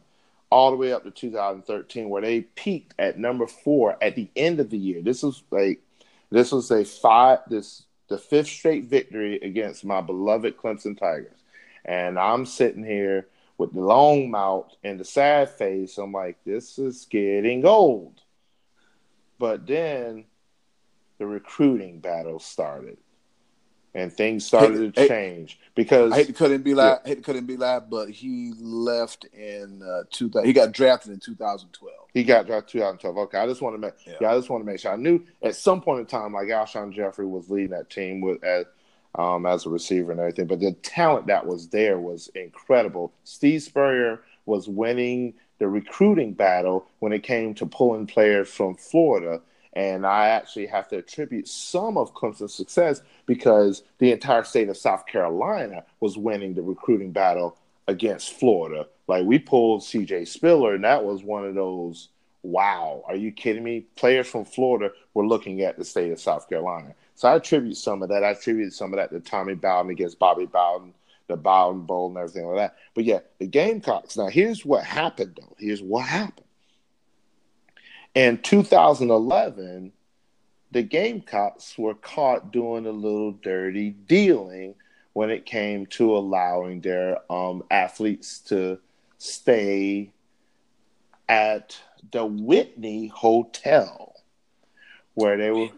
all 0.50 0.72
the 0.72 0.78
way 0.78 0.94
up 0.94 1.04
to 1.04 1.12
2013, 1.12 2.10
where 2.10 2.22
they 2.22 2.42
peaked 2.42 2.94
at 2.98 3.20
number 3.20 3.48
four 3.48 3.98
at 4.02 4.16
the 4.16 4.30
end 4.36 4.60
of 4.60 4.70
the 4.70 4.78
year. 4.78 5.02
This 5.02 5.24
was 5.24 5.44
like 5.52 5.82
this 6.30 6.52
was 6.52 6.72
a 6.72 6.86
five 6.86 7.40
this 7.50 7.84
the 8.08 8.18
fifth 8.18 8.48
straight 8.48 8.86
victory 8.86 9.40
against 9.42 9.84
my 9.84 10.00
beloved 10.00 10.58
Clemson 10.58 10.98
Tigers, 10.98 11.38
and 11.84 12.18
I'm 12.18 12.46
sitting 12.46 12.86
here 12.86 13.28
with 13.58 13.74
the 13.74 13.82
long 13.82 14.30
mouth 14.30 14.72
and 14.84 15.00
the 15.00 15.06
sad 15.06 15.50
face. 15.50 15.98
I'm 15.98 16.12
like, 16.12 16.38
this 16.46 16.78
is 16.80 17.08
getting 17.10 17.66
old. 17.66 18.22
But 19.40 19.68
then 19.68 20.26
the 21.18 21.26
recruiting 21.26 22.00
battle 22.00 22.40
started, 22.40 22.98
and 23.98 24.14
things 24.14 24.46
started 24.46 24.94
to 24.94 25.08
change 25.08 25.60
because 25.74 26.12
I 26.12 26.18
hate 26.18 26.28
to 26.28 26.34
cut 26.34 26.52
him 26.52 26.62
be 26.62 26.76
live. 26.76 27.00
I 27.04 27.10
hate 27.10 27.16
to 27.16 27.24
cut 27.24 27.36
him 27.36 27.48
be 27.48 27.58
live, 27.58 27.90
but 27.90 28.10
he 28.10 28.54
left 28.60 29.26
in 29.34 29.82
uh, 29.82 30.04
2000. 30.12 30.46
He 30.46 30.54
got 30.54 30.72
drafted 30.72 31.14
in 31.14 31.20
2012. 31.20 31.94
he 32.14 32.24
got 32.24 32.46
drafted 32.46 32.74
2012. 32.74 33.18
Okay, 33.18 33.38
I 33.40 33.48
just 33.48 33.62
want 33.62 33.74
to 33.74 33.80
make 33.80 33.96
Yeah. 34.06 34.14
yeah. 34.22 34.32
I 34.32 34.38
just 34.38 34.52
want 34.52 34.64
to 34.64 34.72
make 34.72 34.80
sure 34.80 34.94
I 34.94 34.98
knew 34.98 35.26
at 35.42 35.56
some 35.56 35.82
point 35.82 36.02
in 36.02 36.06
time 36.06 36.32
like 36.32 36.48
Alshon 36.48 36.94
Jeffery 36.94 37.26
was 37.26 37.50
leading 37.50 37.72
that 37.72 37.90
team 37.90 38.22
with 38.22 38.44
as 38.44 38.66
um, 39.16 39.48
as 39.48 39.66
a 39.66 39.70
receiver 39.70 40.12
and 40.12 40.20
everything, 40.20 40.46
but 40.46 40.60
the 40.60 40.74
talent 40.74 41.26
that 41.26 41.48
was 41.48 41.70
there 41.70 42.00
was 42.00 42.30
incredible. 42.36 43.14
Steve 43.24 43.64
Spurrier 43.64 44.22
was 44.46 44.68
winning 44.68 45.34
the 45.58 45.68
recruiting 45.68 46.34
battle 46.34 46.86
when 47.00 47.12
it 47.12 47.24
came 47.24 47.56
to 47.56 47.66
pulling 47.66 48.06
players 48.06 48.48
from 48.48 48.76
Florida. 48.76 49.42
And 49.74 50.06
I 50.06 50.30
actually 50.30 50.68
have 50.68 50.88
to 50.90 50.98
attribute 50.98 51.48
some 51.48 51.98
of 51.98 52.14
Clemson's 52.14 52.54
success 52.54 53.02
because 53.26 53.84
the 54.00 54.12
entire 54.12 54.44
state 54.44 54.70
of 54.70 54.78
South 54.78 55.06
Carolina 55.06 55.84
was 56.00 56.18
winning 56.18 56.54
the 56.54 56.62
recruiting 56.62 57.12
battle 57.12 57.58
against 57.88 58.34
Florida. 58.34 58.88
Like 59.08 59.26
we 59.26 59.40
pulled 59.40 59.82
CJ 59.82 60.28
Spiller, 60.28 60.76
and 60.76 60.84
that 60.84 61.04
was 61.04 61.24
one 61.24 61.46
of 61.46 61.56
those 61.56 62.10
wow, 62.44 63.04
are 63.08 63.16
you 63.16 63.32
kidding 63.32 63.64
me? 63.64 63.82
Players 63.96 64.28
from 64.28 64.46
Florida 64.46 64.94
were 65.14 65.28
looking 65.28 65.62
at 65.62 65.78
the 65.78 65.84
state 65.84 66.12
of 66.12 66.20
South 66.20 66.48
Carolina. 66.48 66.94
So 67.16 67.28
I 67.28 67.36
attribute 67.36 67.78
some 67.78 68.02
of 68.02 68.10
that. 68.10 68.24
I 68.24 68.30
attribute 68.30 68.74
some 68.74 68.94
of 68.94 68.98
that 68.98 69.12
to 69.12 69.20
Tommy 69.20 69.56
Bowden 69.56 69.92
against 69.92 70.20
Bobby 70.20 70.46
Bowden, 70.46 70.94
the 71.28 71.36
Bowden 71.36 71.82
Bowl, 71.82 72.08
and 72.08 72.18
everything 72.18 72.46
like 72.48 72.58
that. 72.58 72.78
But 72.94 73.04
yeah, 73.04 73.20
the 73.40 73.48
Gamecocks. 73.48 74.18
Now, 74.18 74.28
here's 74.28 74.66
what 74.66 74.84
happened, 74.84 75.38
though. 75.40 75.56
Here's 75.60 75.82
what 75.82 76.06
happened. 76.06 76.47
In 78.18 78.40
2011, 78.40 79.92
the 80.72 80.82
Gamecocks 80.82 81.78
were 81.78 81.94
caught 81.94 82.52
doing 82.52 82.88
a 82.88 82.92
little 82.92 83.34
dirty 83.34 83.92
dealing 83.92 84.74
when 85.14 85.30
it 85.30 85.46
came 85.46 85.86
to 85.86 86.18
allowing 86.18 86.82
their 86.82 87.20
um, 87.32 87.62
athletes 87.70 88.40
to 88.48 88.80
stay 89.20 90.10
at 91.30 91.80
the 92.12 92.26
Whitney 92.26 93.06
Hotel, 93.06 94.16
where 95.14 95.38
they 95.38 95.52
were 95.52 95.70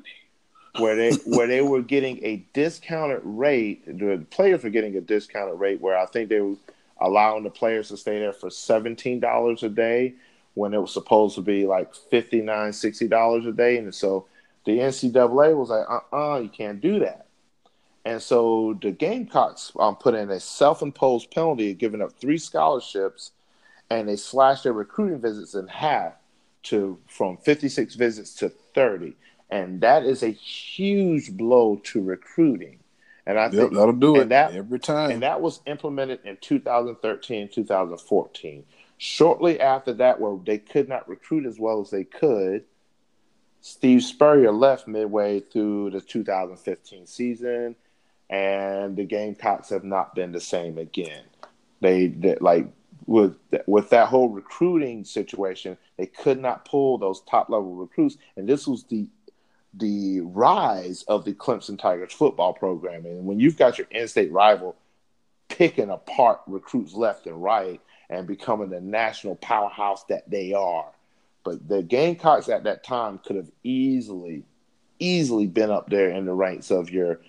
where 0.78 0.96
they 0.96 1.12
where 1.26 1.48
they 1.48 1.62
were 1.62 1.82
getting 1.82 2.24
a 2.24 2.46
discounted 2.54 3.20
rate. 3.26 3.86
The 3.86 4.26
players 4.30 4.64
were 4.64 4.70
getting 4.70 4.96
a 4.96 5.02
discounted 5.02 5.60
rate 5.60 5.82
where 5.82 5.98
I 5.98 6.06
think 6.06 6.30
they 6.30 6.40
were 6.40 6.56
allowing 7.02 7.44
the 7.44 7.50
players 7.50 7.90
to 7.90 7.98
stay 7.98 8.18
there 8.18 8.32
for 8.32 8.50
seventeen 8.50 9.20
dollars 9.20 9.62
a 9.62 9.68
day 9.70 10.14
when 10.60 10.74
it 10.74 10.82
was 10.82 10.92
supposed 10.94 11.36
to 11.36 11.42
be 11.42 11.66
like 11.66 11.96
59 11.96 12.74
60 12.74 13.08
dollars 13.08 13.46
a 13.46 13.52
day. 13.54 13.78
And 13.78 13.96
so 13.96 14.26
the 14.66 14.78
ncaa 14.80 15.56
was 15.56 15.70
like 15.70 15.86
uh-uh 15.90 16.40
you 16.40 16.50
can't 16.50 16.82
do 16.82 17.00
that. 17.00 17.26
And 18.06 18.22
so 18.22 18.78
the 18.82 18.92
gamecocks 18.92 19.72
um, 19.80 19.96
put 19.96 20.16
in 20.16 20.30
a 20.32 20.40
self-imposed 20.40 21.32
penalty 21.32 21.72
of 21.72 21.78
giving 21.78 22.02
up 22.02 22.12
three 22.20 22.38
scholarships 22.38 23.32
and 23.90 24.08
they 24.08 24.16
slashed 24.16 24.64
their 24.64 24.74
recruiting 24.74 25.20
visits 25.20 25.56
in 25.56 25.68
half 25.68 26.14
to 26.64 26.98
from 27.08 27.38
56 27.38 27.96
visits 27.96 28.34
to 28.36 28.50
30 28.50 29.16
and 29.50 29.82
that 29.82 30.04
is 30.04 30.22
a 30.24 30.30
huge 30.30 31.32
blow 31.38 31.78
to 31.86 32.02
recruiting. 32.04 32.80
And 33.26 33.40
i 33.40 33.44
Yep, 33.44 33.52
think 33.52 33.74
that'll 33.74 33.94
do 33.94 34.20
it 34.20 34.30
that- 34.30 34.54
every 34.54 34.80
time. 34.80 35.12
and 35.12 35.22
that 35.24 35.40
was 35.40 35.62
implemented 35.66 36.20
in 36.26 36.38
2013 36.42 37.48
2014 37.50 38.66
shortly 39.00 39.60
after 39.60 39.94
that 39.94 40.20
where 40.20 40.38
they 40.46 40.58
could 40.58 40.88
not 40.88 41.08
recruit 41.08 41.46
as 41.46 41.58
well 41.58 41.82
as 41.82 41.90
they 41.90 42.04
could 42.04 42.64
steve 43.62 44.04
spurrier 44.04 44.52
left 44.52 44.88
midway 44.88 45.40
through 45.40 45.90
the 45.90 46.02
2015 46.02 47.08
season 47.08 47.76
and 48.30 48.96
the 48.96 49.06
gamecocks 49.06 49.70
have 49.70 49.86
not 49.86 50.14
been 50.14 50.32
the 50.34 50.40
same 50.40 50.78
again 50.78 51.24
they, 51.80 52.08
they 52.08 52.36
like 52.42 52.68
with 53.06 53.38
with 53.66 53.90
that 53.90 54.10
whole 54.10 54.28
recruiting 54.28 55.06
situation 55.06 55.78
they 55.98 56.06
could 56.06 56.40
not 56.40 56.66
pull 56.66 56.98
those 56.98 57.22
top 57.22 57.50
level 57.50 57.74
recruits 57.74 58.18
and 58.36 58.48
this 58.48 58.68
was 58.68 58.84
the 58.84 59.08
the 59.76 60.20
rise 60.22 61.04
of 61.04 61.26
the 61.26 61.34
Clemson 61.34 61.78
Tigers 61.78 62.12
football 62.12 62.54
program. 62.54 63.06
And 63.06 63.26
when 63.26 63.40
you've 63.40 63.56
got 63.56 63.78
your 63.78 63.88
in-state 63.92 64.32
rival 64.32 64.76
picking 65.48 65.90
apart 65.90 66.42
recruits 66.48 66.94
left 66.94 67.28
and 67.28 67.42
right 67.42 67.82
and 68.10 68.28
becoming 68.28 68.70
the 68.70 68.82
national 68.82 69.36
powerhouse 69.36 70.04
that 70.06 70.30
they 70.30 70.54
are, 70.54 70.92
but 71.44 71.68
the 71.68 71.84
Gamecocks 71.84 72.50
at 72.50 72.64
that 72.64 72.84
time 72.84 73.20
could 73.20 73.36
have 73.36 73.52
easily, 73.64 74.44
easily 75.00 75.48
been 75.48 75.72
up 75.72 75.90
there 75.90 76.10
in 76.10 76.26
the 76.26 76.34
ranks 76.34 76.72
of 76.72 76.90
your 76.90 77.22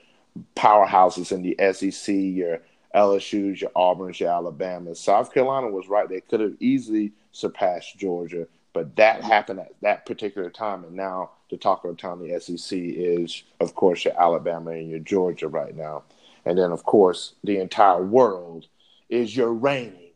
powerhouses 0.56 1.32
in 1.32 1.42
the 1.42 1.56
SEC, 1.72 2.14
your 2.14 2.60
LSU's, 2.94 3.60
your 3.60 3.70
Auburn's, 3.74 4.20
your 4.20 4.30
Alabama. 4.30 4.94
South 4.94 5.32
Carolina 5.32 5.68
was 5.68 5.88
right; 5.88 6.08
they 6.08 6.20
could 6.20 6.40
have 6.40 6.54
easily 6.60 7.12
surpassed 7.32 7.98
Georgia, 7.98 8.46
but 8.72 8.96
that 8.96 9.22
happened 9.22 9.60
at 9.60 9.74
that 9.82 10.06
particular 10.06 10.50
time. 10.50 10.84
And 10.84 10.94
now 10.94 11.30
the 11.50 11.56
talk 11.56 11.84
of 11.84 11.96
town, 11.96 12.20
the 12.20 12.38
SEC, 12.40 12.78
is 12.78 13.44
of 13.60 13.74
course 13.74 14.04
your 14.04 14.20
Alabama 14.20 14.72
and 14.72 14.90
your 14.90 14.98
Georgia 14.98 15.48
right 15.48 15.76
now, 15.76 16.04
and 16.44 16.58
then 16.58 16.72
of 16.72 16.84
course 16.84 17.34
the 17.44 17.58
entire 17.58 18.02
world 18.02 18.66
is 19.08 19.36
your 19.36 19.52
reigning, 19.52 20.09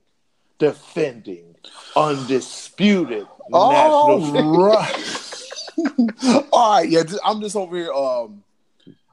defending, 0.58 1.54
undisputed 1.96 3.26
All 3.52 3.72
national. 4.12 4.64
right. 4.66 5.32
All 6.52 6.72
right. 6.76 6.88
Yeah, 6.88 7.02
I'm 7.24 7.40
just 7.40 7.56
over 7.56 7.76
here. 7.76 7.92
Um, 7.92 8.42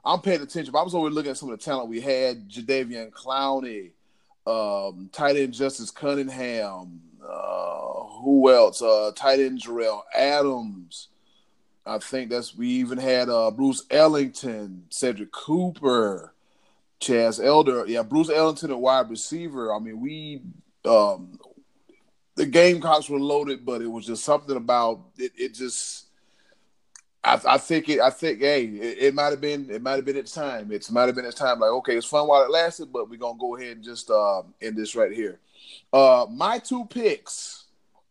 I'm 0.04 0.20
paying 0.20 0.42
attention. 0.42 0.72
But 0.72 0.80
I 0.80 0.84
was 0.84 0.94
over 0.94 1.10
looking 1.10 1.30
at 1.30 1.36
some 1.36 1.50
of 1.50 1.58
the 1.58 1.64
talent 1.64 1.88
we 1.88 2.00
had: 2.00 2.48
Jadeveon 2.48 3.10
Clowney, 3.10 3.90
um, 4.46 5.08
tight 5.12 5.36
end 5.36 5.54
Justice 5.54 5.90
Cunningham. 5.90 7.00
Uh, 7.22 8.04
who 8.22 8.50
else? 8.50 8.82
Uh, 8.82 9.12
tight 9.14 9.40
end 9.40 9.60
Jerell 9.60 10.02
Adams. 10.14 11.08
I 11.84 11.98
think 11.98 12.30
that's 12.30 12.54
we 12.56 12.68
even 12.68 12.98
had 12.98 13.28
uh, 13.28 13.50
Bruce 13.50 13.84
Ellington, 13.90 14.84
Cedric 14.90 15.32
Cooper, 15.32 16.32
Chaz 17.00 17.44
Elder. 17.44 17.84
Yeah, 17.86 18.02
Bruce 18.02 18.30
Ellington, 18.30 18.70
a 18.70 18.78
wide 18.78 19.10
receiver. 19.10 19.74
I 19.74 19.80
mean, 19.80 20.00
we 20.00 20.42
um, 20.84 21.38
the 22.34 22.46
Gamecocks 22.46 23.08
were 23.08 23.20
loaded, 23.20 23.64
but 23.64 23.82
it 23.82 23.86
was 23.86 24.06
just 24.06 24.24
something 24.24 24.56
about 24.56 25.00
it. 25.18 25.32
It 25.36 25.54
just 25.54 26.06
I, 27.24 27.40
I, 27.46 27.58
think 27.58 27.88
it. 27.88 28.00
I 28.00 28.10
think 28.10 28.40
hey, 28.40 28.64
it, 28.64 28.98
it 28.98 29.14
might 29.14 29.30
have 29.30 29.40
been. 29.40 29.70
It 29.70 29.82
might 29.82 29.96
have 29.96 30.04
been 30.04 30.16
its 30.16 30.32
time. 30.32 30.72
It 30.72 30.90
might 30.90 31.06
have 31.06 31.14
been 31.14 31.24
its 31.24 31.38
time. 31.38 31.60
Like 31.60 31.70
okay, 31.70 31.96
it's 31.96 32.06
fun 32.06 32.26
while 32.26 32.42
it 32.42 32.50
lasted, 32.50 32.92
but 32.92 33.08
we're 33.08 33.18
gonna 33.18 33.38
go 33.38 33.56
ahead 33.56 33.76
and 33.76 33.84
just 33.84 34.10
uh, 34.10 34.42
end 34.60 34.76
this 34.76 34.96
right 34.96 35.12
here. 35.12 35.38
Uh, 35.92 36.26
my 36.30 36.58
two 36.58 36.84
picks 36.86 37.64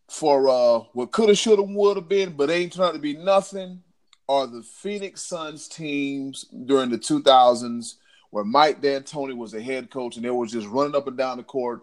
for 0.08 0.48
uh, 0.48 0.84
what 0.92 1.10
could 1.10 1.28
have, 1.28 1.38
should 1.38 1.58
have, 1.58 1.68
would 1.68 1.96
have 1.96 2.08
been, 2.08 2.32
but 2.32 2.50
ain't 2.50 2.72
turned 2.72 2.88
out 2.88 2.92
to 2.94 2.98
be 2.98 3.16
nothing, 3.16 3.82
are 4.28 4.46
the 4.46 4.62
Phoenix 4.62 5.22
Suns 5.22 5.68
teams 5.68 6.44
during 6.66 6.90
the 6.90 6.98
2000s 6.98 7.96
where 8.30 8.44
Mike 8.44 8.80
D'Antoni 8.80 9.36
was 9.36 9.52
the 9.52 9.62
head 9.62 9.90
coach 9.90 10.16
and 10.16 10.24
they 10.24 10.30
were 10.30 10.46
just 10.46 10.66
running 10.68 10.94
up 10.94 11.06
and 11.06 11.18
down 11.18 11.36
the 11.36 11.42
court, 11.42 11.82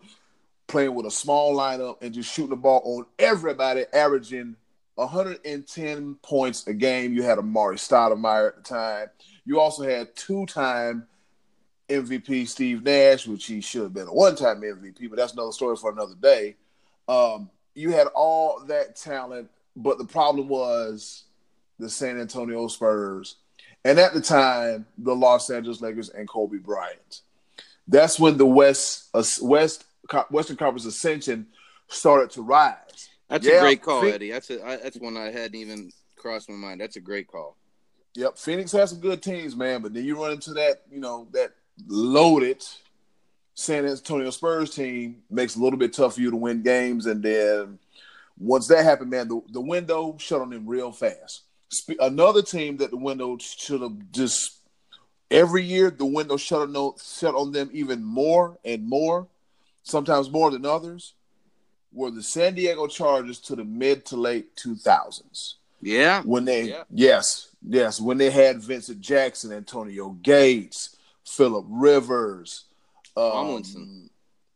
playing 0.69 0.95
with 0.95 1.05
a 1.05 1.11
small 1.11 1.55
lineup 1.55 2.01
and 2.01 2.13
just 2.13 2.31
shooting 2.31 2.51
the 2.51 2.55
ball 2.55 2.81
on 2.85 3.05
everybody, 3.17 3.83
averaging 3.91 4.55
110 4.95 6.15
points 6.21 6.67
a 6.67 6.73
game. 6.73 7.13
You 7.13 7.23
had 7.23 7.37
Amar'e 7.37 7.75
Stoudemire 7.75 8.49
at 8.49 8.55
the 8.55 8.61
time. 8.61 9.07
You 9.45 9.59
also 9.59 9.83
had 9.83 10.15
two-time 10.15 11.07
MVP 11.89 12.47
Steve 12.47 12.83
Nash, 12.83 13.27
which 13.27 13.45
he 13.45 13.61
should 13.61 13.83
have 13.83 13.93
been 13.93 14.07
a 14.07 14.13
one-time 14.13 14.61
MVP, 14.61 15.09
but 15.09 15.17
that's 15.17 15.33
another 15.33 15.51
story 15.51 15.75
for 15.75 15.91
another 15.91 16.15
day. 16.21 16.55
Um, 17.07 17.49
you 17.73 17.91
had 17.91 18.07
all 18.07 18.61
that 18.67 18.95
talent, 18.95 19.49
but 19.75 19.97
the 19.97 20.05
problem 20.05 20.47
was 20.47 21.23
the 21.79 21.89
San 21.89 22.19
Antonio 22.19 22.67
Spurs, 22.67 23.37
and 23.83 23.97
at 23.97 24.13
the 24.13 24.21
time, 24.21 24.85
the 24.97 25.15
Los 25.15 25.49
Angeles 25.49 25.81
Lakers 25.81 26.09
and 26.09 26.27
Kobe 26.27 26.57
Bryant. 26.57 27.21
That's 27.87 28.19
when 28.19 28.37
the 28.37 28.45
West 28.45 29.09
uh, 29.13 29.23
West 29.41 29.85
Western 30.29 30.57
Conference 30.57 30.85
ascension 30.85 31.47
started 31.87 32.29
to 32.31 32.41
rise. 32.41 33.09
That's 33.29 33.45
yeah, 33.45 33.57
a 33.57 33.61
great 33.61 33.81
call, 33.81 34.01
Phoenix, 34.01 34.15
Eddie. 34.15 34.31
That's 34.31 34.49
a 34.49 34.65
I, 34.65 34.75
that's 34.77 34.97
one 34.97 35.17
I 35.17 35.25
hadn't 35.25 35.55
even 35.55 35.91
crossed 36.15 36.49
my 36.49 36.55
mind. 36.55 36.81
That's 36.81 36.95
a 36.95 37.01
great 37.01 37.27
call. 37.27 37.55
Yep, 38.15 38.37
Phoenix 38.37 38.71
has 38.71 38.89
some 38.89 38.99
good 38.99 39.21
teams, 39.21 39.55
man, 39.55 39.81
but 39.81 39.93
then 39.93 40.03
you 40.03 40.19
run 40.19 40.31
into 40.31 40.53
that, 40.53 40.81
you 40.91 40.99
know, 40.99 41.27
that 41.31 41.51
loaded 41.87 42.63
San 43.53 43.85
Antonio 43.85 44.29
Spurs 44.31 44.73
team 44.73 45.21
makes 45.29 45.55
it 45.55 45.59
a 45.59 45.63
little 45.63 45.77
bit 45.77 45.93
tough 45.93 46.15
for 46.15 46.21
you 46.21 46.31
to 46.31 46.35
win 46.35 46.63
games, 46.63 47.05
and 47.05 47.21
then 47.21 47.77
once 48.37 48.67
that 48.67 48.83
happened, 48.83 49.11
man, 49.11 49.27
the, 49.27 49.41
the 49.51 49.61
window 49.61 50.15
shut 50.17 50.41
on 50.41 50.49
them 50.49 50.67
real 50.67 50.91
fast. 50.91 51.43
Another 51.99 52.41
team 52.41 52.77
that 52.77 52.89
the 52.89 52.97
window 52.97 53.37
should 53.37 53.81
have 53.81 54.11
just 54.11 54.59
every 55.29 55.63
year 55.63 55.91
the 55.91 56.05
window 56.05 56.37
shut 56.37 56.67
on 56.67 56.93
shut 56.97 57.35
on 57.35 57.51
them 57.51 57.69
even 57.73 58.03
more 58.03 58.57
and 58.65 58.87
more, 58.87 59.27
sometimes 59.83 60.29
more 60.29 60.51
than 60.51 60.65
others 60.65 61.13
were 61.91 62.11
the 62.11 62.23
San 62.23 62.55
Diego 62.55 62.87
Chargers 62.87 63.39
to 63.39 63.55
the 63.55 63.63
mid 63.63 64.05
to 64.07 64.15
late 64.15 64.55
2000s. 64.55 65.55
Yeah. 65.81 66.21
When 66.23 66.45
they, 66.45 66.69
yeah. 66.69 66.83
yes, 66.89 67.55
yes, 67.67 67.99
when 68.01 68.17
they 68.17 68.29
had 68.29 68.61
Vincent 68.61 69.01
Jackson, 69.01 69.51
Antonio 69.51 70.09
Gates, 70.21 70.97
Philip 71.25 71.65
Rivers, 71.69 72.65
um, 73.15 73.31
Tomlinson. 73.31 74.09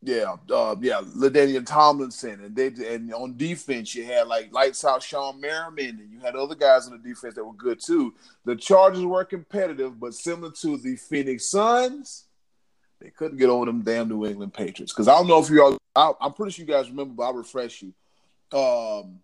Yeah, 0.06 0.36
uh, 0.54 0.76
yeah, 0.82 1.00
LaDainian 1.16 1.66
Tomlinson, 1.66 2.44
and 2.44 2.54
they 2.54 2.68
and 2.68 3.14
on 3.14 3.38
defense 3.38 3.96
you 3.96 4.04
had 4.04 4.28
like 4.28 4.52
lights 4.52 4.84
out 4.84 5.00
Shawne 5.00 5.40
Merriman, 5.40 5.98
and 6.02 6.12
you 6.12 6.20
had 6.20 6.36
other 6.36 6.56
guys 6.56 6.88
on 6.88 6.92
the 6.92 6.98
defense 7.10 7.36
that 7.36 7.46
were 7.46 7.54
good 7.54 7.80
too. 7.80 8.14
The 8.44 8.58
Chargers 8.58 9.06
were 9.06 9.24
competitive, 9.24 10.02
but 10.02 10.14
similar 10.14 10.52
to 10.60 10.78
the 10.78 10.98
Phoenix 10.98 11.46
Suns, 11.46 12.26
they 13.04 13.10
couldn't 13.10 13.38
get 13.38 13.50
over 13.50 13.66
them 13.66 13.82
damn 13.82 14.08
New 14.08 14.26
England 14.26 14.54
Patriots. 14.54 14.94
Because 14.94 15.10
I 15.10 15.18
don't 15.18 15.28
know 15.28 15.40
if 15.40 15.50
you 15.50 15.62
all, 15.62 15.78
I, 15.96 16.26
am 16.26 16.34
pretty 16.34 16.54
sure 16.54 16.66
you 16.66 16.74
guys 16.74 16.90
remember, 16.90 17.14
but 17.14 17.24
I'll 17.24 17.34
refresh 17.34 17.84
you. 17.84 17.94
Um, 18.58 19.20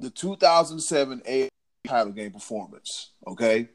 the 0.00 0.10
2007 0.10 1.22
A 1.26 1.48
title 1.86 2.12
game 2.12 2.32
performance. 2.32 3.10
Okay, 3.26 3.68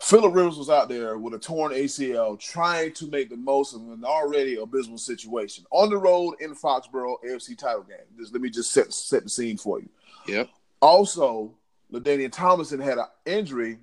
Philip 0.00 0.34
Rivers 0.34 0.58
was 0.58 0.70
out 0.70 0.88
there 0.88 1.16
with 1.16 1.34
a 1.34 1.38
torn 1.38 1.72
ACL, 1.72 2.38
trying 2.38 2.92
to 2.94 3.08
make 3.08 3.30
the 3.30 3.36
most 3.36 3.74
of 3.74 3.80
an 3.80 4.04
already 4.04 4.56
abysmal 4.56 4.98
situation 4.98 5.64
on 5.70 5.88
the 5.88 5.96
road 5.96 6.34
in 6.40 6.54
Foxborough 6.54 7.16
AFC 7.26 7.56
title 7.56 7.82
game. 7.82 7.96
Just 8.18 8.32
let 8.32 8.42
me 8.42 8.50
just 8.50 8.72
set 8.72 8.92
set 8.92 9.24
the 9.24 9.30
scene 9.30 9.56
for 9.56 9.80
you. 9.80 9.88
Yep. 10.26 10.50
Also, 10.80 11.54
LaDainian 11.92 12.30
Tomlinson 12.30 12.80
had 12.80 12.98
an 12.98 13.06
injury 13.24 13.78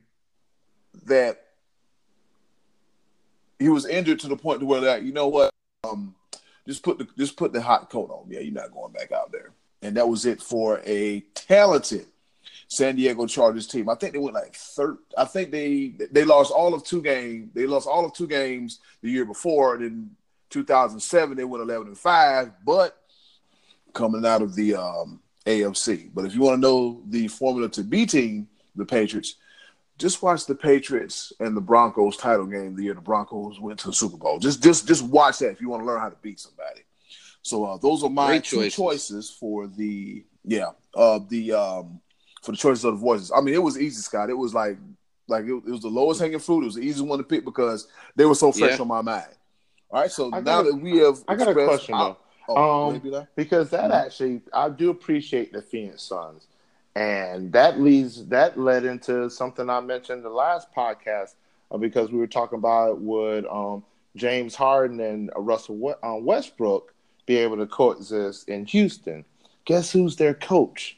that 1.05 1.44
he 3.59 3.69
was 3.69 3.85
injured 3.85 4.19
to 4.21 4.27
the 4.27 4.35
point 4.35 4.59
to 4.59 4.65
where 4.65 4.81
that 4.81 5.03
you 5.03 5.13
know 5.13 5.27
what, 5.27 5.53
um, 5.83 6.15
just 6.67 6.83
put 6.83 6.97
the 6.97 7.07
just 7.17 7.37
put 7.37 7.53
the 7.53 7.61
hot 7.61 7.89
coat 7.89 8.09
on. 8.09 8.29
Yeah, 8.29 8.39
you're 8.39 8.53
not 8.53 8.73
going 8.73 8.91
back 8.91 9.11
out 9.11 9.31
there. 9.31 9.51
And 9.81 9.97
that 9.97 10.09
was 10.09 10.25
it 10.25 10.41
for 10.41 10.81
a 10.85 11.21
talented 11.35 12.07
San 12.67 12.95
Diego 12.95 13.27
Chargers 13.27 13.67
team. 13.67 13.89
I 13.89 13.95
think 13.95 14.13
they 14.13 14.19
went 14.19 14.33
like 14.33 14.55
third. 14.55 14.97
I 15.17 15.25
think 15.25 15.51
they 15.51 15.93
they 16.11 16.23
lost 16.23 16.51
all 16.51 16.73
of 16.73 16.83
two 16.83 17.01
games. 17.01 17.49
They 17.53 17.67
lost 17.67 17.87
all 17.87 18.05
of 18.05 18.13
two 18.13 18.27
games 18.27 18.79
the 19.01 19.11
year 19.11 19.25
before. 19.25 19.75
And 19.75 19.83
in 19.83 20.09
2007, 20.49 21.37
they 21.37 21.43
went 21.43 21.63
11 21.63 21.87
and 21.87 21.97
five. 21.97 22.51
But 22.65 22.97
coming 23.93 24.25
out 24.25 24.41
of 24.41 24.55
the 24.55 24.75
um, 24.75 25.21
AFC. 25.45 26.09
But 26.13 26.25
if 26.25 26.33
you 26.33 26.41
want 26.41 26.57
to 26.57 26.61
know 26.61 27.01
the 27.07 27.27
formula 27.27 27.69
to 27.69 27.83
beating 27.83 28.47
the 28.75 28.85
Patriots, 28.85 29.35
just 29.97 30.21
watch 30.21 30.45
the 30.45 30.55
Patriots 30.55 31.31
and 31.39 31.55
the 31.55 31.61
Broncos 31.61 32.17
title 32.17 32.45
game 32.45 32.75
the 32.75 32.83
year 32.83 32.93
the 32.93 33.01
Broncos 33.01 33.59
went 33.59 33.79
to 33.79 33.87
the 33.87 33.93
Super 33.93 34.17
Bowl. 34.17 34.39
Just 34.39 34.61
just 34.61 34.87
just 34.87 35.03
watch 35.03 35.39
that 35.39 35.51
if 35.51 35.61
you 35.61 35.69
want 35.69 35.81
to 35.83 35.87
learn 35.87 35.99
how 35.99 36.09
to 36.09 36.17
beat 36.21 36.39
somebody. 36.39 36.81
So 37.41 37.65
uh, 37.65 37.77
those 37.77 38.03
are 38.03 38.09
my 38.09 38.27
Great 38.27 38.43
two 38.43 38.57
choices. 38.57 38.75
choices 38.75 39.29
for 39.29 39.67
the 39.67 40.23
yeah 40.43 40.71
uh, 40.95 41.19
the 41.29 41.53
um, 41.53 42.01
for 42.41 42.51
the 42.51 42.57
choices 42.57 42.83
of 42.83 42.95
the 42.95 42.99
voices. 42.99 43.31
I 43.35 43.41
mean, 43.41 43.55
it 43.55 43.63
was 43.63 43.79
easy, 43.79 44.01
Scott. 44.01 44.29
It 44.29 44.37
was 44.37 44.53
like 44.53 44.77
like 45.27 45.45
it, 45.45 45.53
it 45.53 45.71
was 45.71 45.81
the 45.81 45.87
lowest 45.87 46.19
hanging 46.19 46.39
fruit. 46.39 46.63
It 46.63 46.65
was 46.65 46.75
the 46.75 46.81
easiest 46.81 47.05
one 47.05 47.19
to 47.19 47.23
pick 47.23 47.45
because 47.45 47.87
they 48.15 48.25
were 48.25 48.35
so 48.35 48.51
fresh 48.51 48.75
yeah. 48.75 48.81
on 48.81 48.87
my 48.87 49.01
mind. 49.01 49.29
All 49.91 50.01
right, 50.01 50.11
so 50.11 50.29
now 50.29 50.63
that 50.63 50.75
we 50.75 50.97
have, 50.97 51.23
I 51.27 51.35
got 51.35 51.47
a 51.47 51.53
question 51.53 51.97
though. 51.97 52.17
Oh, 52.47 52.91
um, 52.91 53.27
because 53.35 53.69
that 53.71 53.91
mm-hmm. 53.91 54.05
actually, 54.05 54.41
I 54.53 54.69
do 54.69 54.89
appreciate 54.89 55.53
the 55.53 55.61
Phoenix 55.61 56.03
Suns 56.03 56.47
and 56.95 57.51
that 57.51 57.79
leads 57.79 58.25
that 58.27 58.57
led 58.57 58.85
into 58.85 59.29
something 59.29 59.69
I 59.69 59.81
mentioned 59.81 60.23
the 60.23 60.29
last 60.29 60.73
podcast 60.73 61.35
uh, 61.71 61.77
because 61.77 62.11
we 62.11 62.19
were 62.19 62.27
talking 62.27 62.57
about 62.57 63.01
would 63.01 63.45
um, 63.47 63.83
James 64.15 64.55
Harden 64.55 64.99
and 65.01 65.29
Russell 65.35 65.95
uh, 66.01 66.15
Westbrook 66.15 66.93
be 67.25 67.37
able 67.37 67.57
to 67.57 67.67
coexist 67.67 68.47
in 68.47 68.65
Houston? 68.67 69.25
Guess 69.65 69.91
who's 69.91 70.15
their 70.15 70.33
coach? 70.33 70.97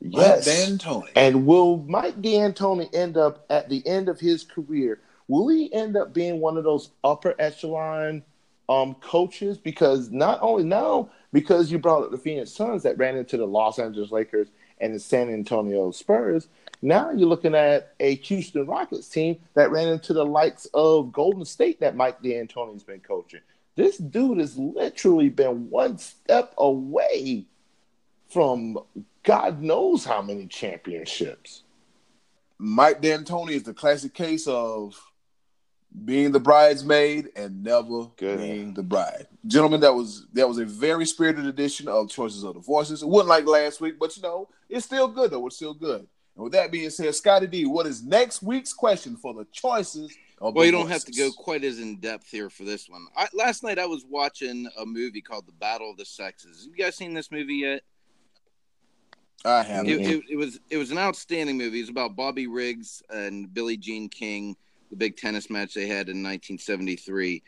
Yes, 0.00 0.44
D'Antoni. 0.44 1.08
And 1.16 1.46
will 1.46 1.78
Mike 1.88 2.20
D'Antoni 2.20 2.92
end 2.94 3.16
up 3.16 3.44
at 3.50 3.68
the 3.68 3.86
end 3.86 4.08
of 4.08 4.20
his 4.20 4.44
career? 4.44 5.00
Will 5.28 5.48
he 5.48 5.72
end 5.72 5.96
up 5.96 6.12
being 6.12 6.40
one 6.40 6.56
of 6.56 6.64
those 6.64 6.90
upper 7.04 7.34
echelon 7.38 8.22
um, 8.68 8.94
coaches? 8.96 9.58
Because 9.58 10.10
not 10.10 10.38
only 10.42 10.64
now, 10.64 11.08
because 11.32 11.70
you 11.70 11.78
brought 11.78 12.02
up 12.02 12.10
the 12.10 12.18
Phoenix 12.18 12.50
Suns 12.50 12.82
that 12.82 12.98
ran 12.98 13.16
into 13.16 13.36
the 13.36 13.46
Los 13.46 13.78
Angeles 13.78 14.10
Lakers 14.10 14.48
and 14.82 14.94
the 14.94 15.00
San 15.00 15.30
Antonio 15.30 15.90
Spurs. 15.92 16.48
Now 16.82 17.12
you're 17.12 17.28
looking 17.28 17.54
at 17.54 17.94
a 18.00 18.16
Houston 18.16 18.66
Rockets 18.66 19.08
team 19.08 19.38
that 19.54 19.70
ran 19.70 19.88
into 19.88 20.12
the 20.12 20.26
likes 20.26 20.66
of 20.74 21.12
Golden 21.12 21.44
State 21.44 21.80
that 21.80 21.96
Mike 21.96 22.20
D'Antoni's 22.20 22.82
been 22.82 23.00
coaching. 23.00 23.40
This 23.76 23.96
dude 23.96 24.38
has 24.38 24.58
literally 24.58 25.30
been 25.30 25.70
one 25.70 25.96
step 25.96 26.52
away 26.58 27.46
from 28.28 28.78
God 29.22 29.62
knows 29.62 30.04
how 30.04 30.20
many 30.20 30.46
championships. 30.46 31.62
Mike 32.58 33.00
D'Antoni 33.00 33.52
is 33.52 33.62
the 33.62 33.72
classic 33.72 34.12
case 34.14 34.46
of 34.46 35.11
being 36.04 36.32
the 36.32 36.40
bridesmaid 36.40 37.30
and 37.36 37.62
never 37.62 38.06
Good. 38.16 38.38
being 38.38 38.74
the 38.74 38.82
bride. 38.82 39.26
Gentlemen, 39.46 39.80
that 39.80 39.94
was 39.94 40.26
that 40.32 40.48
was 40.48 40.58
a 40.58 40.64
very 40.64 41.06
spirited 41.06 41.46
edition 41.46 41.88
of 41.88 42.10
Choices 42.10 42.44
of 42.44 42.54
the 42.54 42.60
Voices. 42.60 43.02
It 43.02 43.08
wasn't 43.08 43.28
like 43.28 43.46
last 43.46 43.80
week, 43.80 43.98
but 43.98 44.16
you 44.16 44.22
know, 44.22 44.48
it's 44.68 44.86
still 44.86 45.08
good 45.08 45.30
though. 45.30 45.46
It's 45.46 45.56
still 45.56 45.74
good. 45.74 46.06
And 46.34 46.44
with 46.44 46.52
that 46.52 46.72
being 46.72 46.90
said, 46.90 47.14
Scotty 47.14 47.46
D, 47.46 47.66
what 47.66 47.86
is 47.86 48.02
next 48.02 48.42
week's 48.42 48.72
question 48.72 49.16
for 49.16 49.34
the 49.34 49.46
choices? 49.52 50.16
well, 50.40 50.64
you 50.64 50.72
don't 50.72 50.88
have 50.88 51.04
to 51.04 51.12
go 51.12 51.30
quite 51.30 51.62
as 51.62 51.78
in 51.78 52.00
depth 52.00 52.28
here 52.28 52.50
for 52.50 52.64
this 52.64 52.88
one. 52.88 53.06
I, 53.16 53.28
last 53.32 53.62
night 53.62 53.78
I 53.78 53.86
was 53.86 54.04
watching 54.08 54.68
a 54.78 54.84
movie 54.84 55.20
called 55.20 55.46
The 55.46 55.52
Battle 55.52 55.90
of 55.90 55.98
the 55.98 56.04
Sexes. 56.04 56.64
Have 56.64 56.76
you 56.76 56.84
guys 56.84 56.96
seen 56.96 57.14
this 57.14 57.30
movie 57.30 57.56
yet? 57.56 57.82
I 59.44 59.62
haven't. 59.62 59.90
It, 59.90 60.00
it, 60.00 60.22
it 60.30 60.36
was 60.36 60.58
it 60.70 60.76
was 60.76 60.90
an 60.90 60.98
outstanding 60.98 61.58
movie. 61.58 61.80
It's 61.80 61.90
about 61.90 62.16
Bobby 62.16 62.46
Riggs 62.46 63.02
and 63.10 63.52
Billie 63.52 63.76
Jean 63.76 64.08
King 64.08 64.56
the 64.92 64.96
big 64.96 65.16
tennis 65.16 65.50
match 65.50 65.74
they 65.74 65.86
had 65.86 66.08
in 66.08 66.22
1973. 66.22 67.42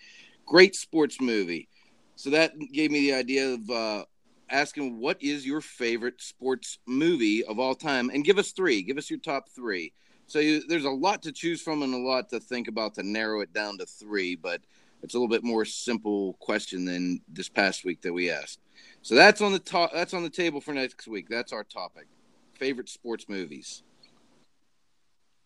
Great 0.47 0.75
sports 0.75 1.21
movie. 1.21 1.69
So 2.17 2.31
that 2.31 2.53
gave 2.73 2.91
me 2.91 3.01
the 3.01 3.15
idea 3.15 3.55
of 3.55 3.71
uh, 3.71 4.05
asking 4.49 4.99
what 4.99 5.23
is 5.23 5.47
your 5.47 5.61
favorite 5.61 6.21
sports 6.23 6.79
movie 6.87 7.45
of 7.45 7.59
all 7.59 7.75
time, 7.75 8.11
and 8.11 8.25
give 8.25 8.39
us 8.39 8.53
three. 8.53 8.83
Give 8.83 8.99
us 8.99 9.11
your 9.11 9.21
top 9.21 9.49
three. 9.51 9.93
So 10.27 10.39
you, 10.39 10.67
there's 10.67 10.87
a 10.87 10.91
lot 10.91 11.23
to 11.23 11.33
choose 11.33 11.61
from 11.61 11.83
and 11.83 11.93
a 11.93 11.99
lot 11.99 12.31
to 12.31 12.41
think 12.41 12.67
about 12.67 12.95
to 12.95 13.03
narrow 13.03 13.43
it 13.43 13.53
down 13.53 13.77
to 13.79 13.87
three, 13.87 14.37
but 14.37 14.63
it's 15.03 15.15
a 15.15 15.19
little 15.19 15.29
bit 15.29 15.45
more 15.45 15.67
simple 15.67 16.33
question 16.41 16.87
than 16.87 17.21
this 17.29 17.51
past 17.51 17.85
week 17.85 18.01
that 18.03 18.13
we 18.13 18.31
asked. 18.31 18.59
So 19.03 19.15
that's 19.15 19.43
on 19.43 19.53
the 19.53 19.59
top. 19.59 19.93
That's 19.93 20.15
on 20.15 20.23
the 20.23 20.31
table 20.31 20.63
for 20.63 20.73
next 20.73 21.07
week. 21.07 21.29
That's 21.29 21.53
our 21.53 21.65
topic. 21.65 22.07
Favorite 22.55 22.89
sports 22.89 23.29
movies. 23.29 23.83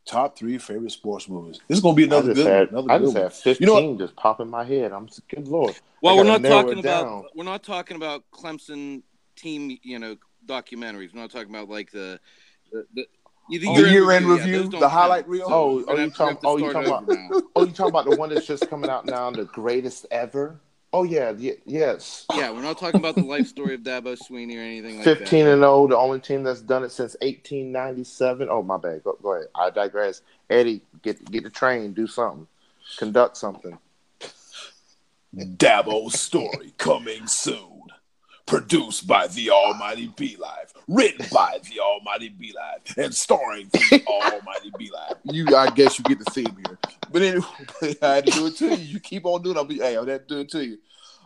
Top 0.08 0.38
three 0.38 0.56
favorite 0.56 0.90
sports 0.90 1.28
movies. 1.28 1.60
This 1.68 1.76
is 1.78 1.82
gonna 1.82 1.94
be 1.94 2.04
another 2.04 2.30
I 2.30 2.34
just 2.34 2.46
good. 2.46 2.52
had, 2.52 2.70
another 2.70 2.90
I 2.92 2.98
good 2.98 3.04
just 3.04 3.14
one. 3.14 3.22
had 3.24 3.32
15 3.34 3.68
You 3.68 3.74
know 3.74 3.96
just 3.98 4.16
pop 4.16 4.40
in 4.40 4.48
my 4.48 4.64
head. 4.64 4.90
I'm 4.92 5.06
just, 5.06 5.28
good 5.28 5.46
lord. 5.46 5.78
Well, 6.02 6.14
I 6.14 6.16
we're 6.16 6.24
gotta 6.24 6.38
not 6.40 6.48
narrow 6.48 6.62
talking 6.62 6.78
about 6.78 7.24
we're 7.34 7.44
not 7.44 7.62
talking 7.62 7.96
about 7.96 8.24
Clemson 8.32 9.02
team, 9.36 9.76
you 9.82 9.98
know, 9.98 10.16
documentaries. 10.46 11.12
We're 11.14 11.20
not 11.20 11.30
talking 11.30 11.50
about 11.54 11.68
like 11.68 11.90
the 11.90 12.18
the, 12.72 12.86
the, 12.94 13.06
the 13.50 13.58
The 13.58 13.90
year-end 13.90 14.26
yeah, 14.26 14.32
review, 14.32 14.56
those 14.62 14.68
don't 14.70 14.80
the 14.80 14.88
highlight 14.88 15.28
reel? 15.28 15.44
Oh, 15.46 15.76
we're 15.76 15.84
oh, 15.88 15.96
you 15.96 16.10
talking- 16.10 16.38
oh, 16.42 16.56
you 16.56 16.72
talking 16.72 16.90
over 16.92 17.14
now. 17.14 17.28
Oh, 17.54 17.64
you 17.66 17.72
talking 17.72 17.90
about 17.90 18.08
the 18.08 18.16
one 18.16 18.30
that's 18.32 18.46
just 18.46 18.68
coming 18.70 18.88
out 18.88 19.04
now, 19.04 19.30
the 19.30 19.44
greatest 19.44 20.06
ever? 20.10 20.58
Oh 20.92 21.02
yeah, 21.02 21.32
y- 21.32 21.58
yes. 21.66 22.24
Yeah, 22.34 22.50
we're 22.50 22.62
not 22.62 22.78
talking 22.78 22.98
about 22.98 23.14
the 23.14 23.22
life 23.22 23.46
story 23.46 23.74
of 23.74 23.82
Dabo 23.82 24.16
Swinney 24.18 24.56
or 24.56 24.62
anything 24.62 24.96
like 24.96 25.04
15 25.04 25.44
that. 25.44 25.52
and 25.52 25.60
0, 25.60 25.88
the 25.88 25.96
only 25.96 26.18
team 26.18 26.42
that's 26.42 26.62
done 26.62 26.82
it 26.82 26.90
since 26.90 27.14
1897. 27.20 28.48
Oh, 28.50 28.62
my 28.62 28.78
bad. 28.78 29.04
Go, 29.04 29.18
go 29.22 29.34
ahead. 29.34 29.48
I 29.54 29.68
digress. 29.70 30.22
Eddie, 30.48 30.80
get 31.02 31.22
get 31.30 31.44
the 31.44 31.50
train, 31.50 31.92
do 31.92 32.06
something, 32.06 32.46
conduct 32.96 33.36
something. 33.36 33.78
Dabo's 35.34 36.18
story 36.18 36.72
coming 36.78 37.26
soon. 37.26 37.77
Produced 38.48 39.06
by 39.06 39.26
the 39.26 39.50
Almighty 39.50 40.10
Be 40.16 40.36
Live, 40.38 40.72
written 40.88 41.26
by 41.30 41.58
the 41.70 41.80
Almighty 41.80 42.30
Be 42.30 42.54
Live, 42.56 42.96
and 42.96 43.14
starring 43.14 43.68
the 43.72 44.02
Almighty 44.08 44.72
Be 44.78 44.90
Live. 44.90 45.18
You, 45.24 45.54
I 45.54 45.68
guess, 45.70 45.98
you 45.98 46.04
get 46.04 46.18
the 46.18 46.24
theme 46.30 46.56
here. 46.66 46.78
But 47.12 47.22
anyway, 47.22 47.46
I 48.02 48.14
had 48.14 48.26
to 48.26 48.32
do 48.32 48.46
it 48.46 48.56
to 48.56 48.68
you. 48.70 48.76
You 48.76 49.00
keep 49.00 49.26
on 49.26 49.42
doing. 49.42 49.56
it, 49.56 49.58
I'll 49.58 49.64
be. 49.66 49.76
Hey, 49.76 49.96
I'll 49.96 50.06
have 50.06 50.26
to 50.26 50.34
do 50.34 50.40
it 50.40 50.50
to 50.52 50.64
you. 50.64 50.78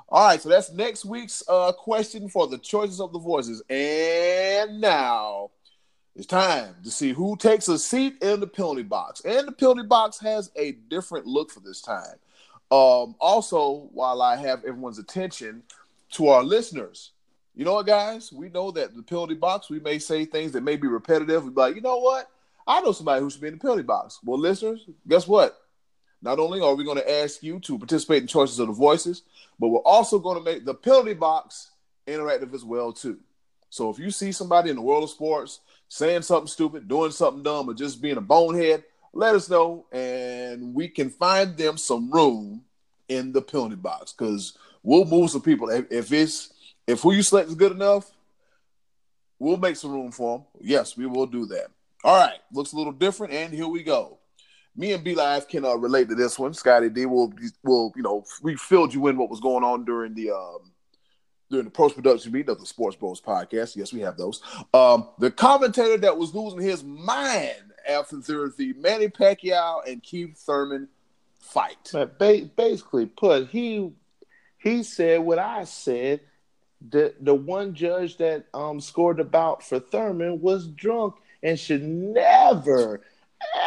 All 0.08 0.26
right, 0.26 0.42
so 0.42 0.50
that's 0.50 0.72
next 0.72 1.06
week's 1.06 1.42
uh, 1.48 1.72
question 1.72 2.28
for 2.28 2.46
the 2.46 2.58
choices 2.58 3.00
of 3.00 3.12
the 3.12 3.18
voices. 3.18 3.62
And 3.70 4.80
now 4.80 5.52
it's 6.14 6.26
time 6.26 6.74
to 6.84 6.90
see 6.90 7.12
who 7.12 7.36
takes 7.36 7.68
a 7.68 7.78
seat 7.78 8.20
in 8.20 8.40
the 8.40 8.46
penalty 8.46 8.82
box. 8.82 9.22
And 9.24 9.48
the 9.48 9.52
penalty 9.52 9.84
box 9.84 10.18
has 10.20 10.50
a 10.56 10.72
different 10.72 11.26
look 11.26 11.50
for 11.50 11.60
this 11.60 11.80
time. 11.80 12.16
Um, 12.70 13.14
also, 13.20 13.88
while 13.92 14.20
I 14.20 14.36
have 14.36 14.64
everyone's 14.64 14.98
attention 14.98 15.62
to 16.12 16.28
our 16.28 16.42
listeners, 16.42 17.11
you 17.54 17.64
know 17.64 17.74
what, 17.74 17.86
guys? 17.86 18.32
We 18.32 18.48
know 18.48 18.70
that 18.72 18.96
the 18.96 19.02
penalty 19.02 19.34
box, 19.34 19.68
we 19.68 19.80
may 19.80 19.98
say 19.98 20.24
things 20.24 20.52
that 20.52 20.62
may 20.62 20.76
be 20.76 20.88
repetitive. 20.88 21.44
We'd 21.44 21.54
be 21.54 21.60
like, 21.60 21.74
you 21.74 21.82
know 21.82 21.98
what? 21.98 22.30
I 22.66 22.80
know 22.80 22.92
somebody 22.92 23.20
who 23.20 23.30
should 23.30 23.40
be 23.40 23.48
in 23.48 23.54
the 23.54 23.60
penalty 23.60 23.82
box. 23.82 24.20
Well, 24.24 24.38
listeners, 24.38 24.86
guess 25.06 25.26
what? 25.26 25.58
Not 26.22 26.38
only 26.38 26.60
are 26.60 26.74
we 26.74 26.84
going 26.84 26.98
to 26.98 27.10
ask 27.20 27.42
you 27.42 27.58
to 27.60 27.78
participate 27.78 28.22
in 28.22 28.28
choices 28.28 28.58
of 28.60 28.68
the 28.68 28.72
voices, 28.72 29.22
but 29.58 29.68
we're 29.68 29.80
also 29.80 30.18
going 30.18 30.38
to 30.38 30.44
make 30.44 30.64
the 30.64 30.74
penalty 30.74 31.14
box 31.14 31.72
interactive 32.06 32.54
as 32.54 32.64
well 32.64 32.92
too. 32.92 33.18
So 33.70 33.90
if 33.90 33.98
you 33.98 34.10
see 34.10 34.32
somebody 34.32 34.70
in 34.70 34.76
the 34.76 34.82
world 34.82 35.04
of 35.04 35.10
sports 35.10 35.60
saying 35.88 36.22
something 36.22 36.46
stupid, 36.46 36.88
doing 36.88 37.10
something 37.10 37.42
dumb, 37.42 37.68
or 37.68 37.74
just 37.74 38.00
being 38.00 38.18
a 38.18 38.20
bonehead, 38.20 38.84
let 39.12 39.34
us 39.34 39.50
know, 39.50 39.86
and 39.92 40.74
we 40.74 40.88
can 40.88 41.10
find 41.10 41.56
them 41.56 41.76
some 41.76 42.10
room 42.10 42.62
in 43.08 43.32
the 43.32 43.42
penalty 43.42 43.76
box 43.76 44.12
because 44.12 44.56
we'll 44.82 45.04
move 45.04 45.30
some 45.30 45.42
people. 45.42 45.68
If, 45.70 45.90
if 45.90 46.12
it's 46.12 46.52
if 46.92 47.00
who 47.00 47.12
you 47.12 47.22
select 47.22 47.48
is 47.48 47.54
good 47.54 47.72
enough, 47.72 48.10
we'll 49.38 49.56
make 49.56 49.76
some 49.76 49.92
room 49.92 50.12
for 50.12 50.38
them. 50.38 50.46
Yes, 50.60 50.96
we 50.96 51.06
will 51.06 51.26
do 51.26 51.46
that. 51.46 51.68
All 52.04 52.18
right, 52.18 52.38
looks 52.52 52.72
a 52.72 52.76
little 52.76 52.92
different, 52.92 53.32
and 53.32 53.52
here 53.52 53.68
we 53.68 53.82
go. 53.82 54.18
Me 54.74 54.92
and 54.92 55.04
B 55.04 55.14
Live 55.14 55.48
can 55.48 55.64
uh, 55.64 55.74
relate 55.74 56.08
to 56.08 56.14
this 56.14 56.38
one. 56.38 56.54
Scotty 56.54 56.88
D 56.88 57.06
will 57.06 57.32
will 57.62 57.92
you 57.94 58.02
know 58.02 58.24
we 58.42 58.56
filled 58.56 58.94
you 58.94 59.06
in 59.08 59.16
what 59.18 59.30
was 59.30 59.40
going 59.40 59.64
on 59.64 59.84
during 59.84 60.14
the 60.14 60.30
um 60.30 60.72
during 61.50 61.66
the 61.66 61.70
post 61.70 61.94
production 61.94 62.32
meeting 62.32 62.50
of 62.50 62.58
the 62.58 62.66
Sports 62.66 62.96
Bros 62.96 63.20
podcast. 63.20 63.76
Yes, 63.76 63.92
we 63.92 64.00
have 64.00 64.16
those. 64.16 64.42
Um, 64.72 65.08
the 65.18 65.30
commentator 65.30 65.98
that 65.98 66.16
was 66.16 66.34
losing 66.34 66.60
his 66.60 66.82
mind 66.82 67.72
after 67.86 68.16
the, 68.16 68.74
Manny 68.78 69.08
Pacquiao 69.08 69.86
and 69.86 70.02
Keith 70.02 70.38
Thurman 70.38 70.88
fight. 71.38 71.90
But 71.92 72.18
ba- 72.18 72.48
basically, 72.56 73.06
put 73.06 73.48
he 73.48 73.92
he 74.58 74.82
said 74.82 75.20
what 75.20 75.38
I 75.38 75.64
said. 75.64 76.20
The 76.90 77.14
the 77.20 77.34
one 77.34 77.74
judge 77.74 78.16
that 78.16 78.46
um 78.54 78.80
scored 78.80 79.18
the 79.18 79.24
bout 79.24 79.62
for 79.62 79.78
Thurman 79.78 80.40
was 80.40 80.66
drunk 80.68 81.14
and 81.42 81.58
should 81.58 81.82
never, 81.82 83.00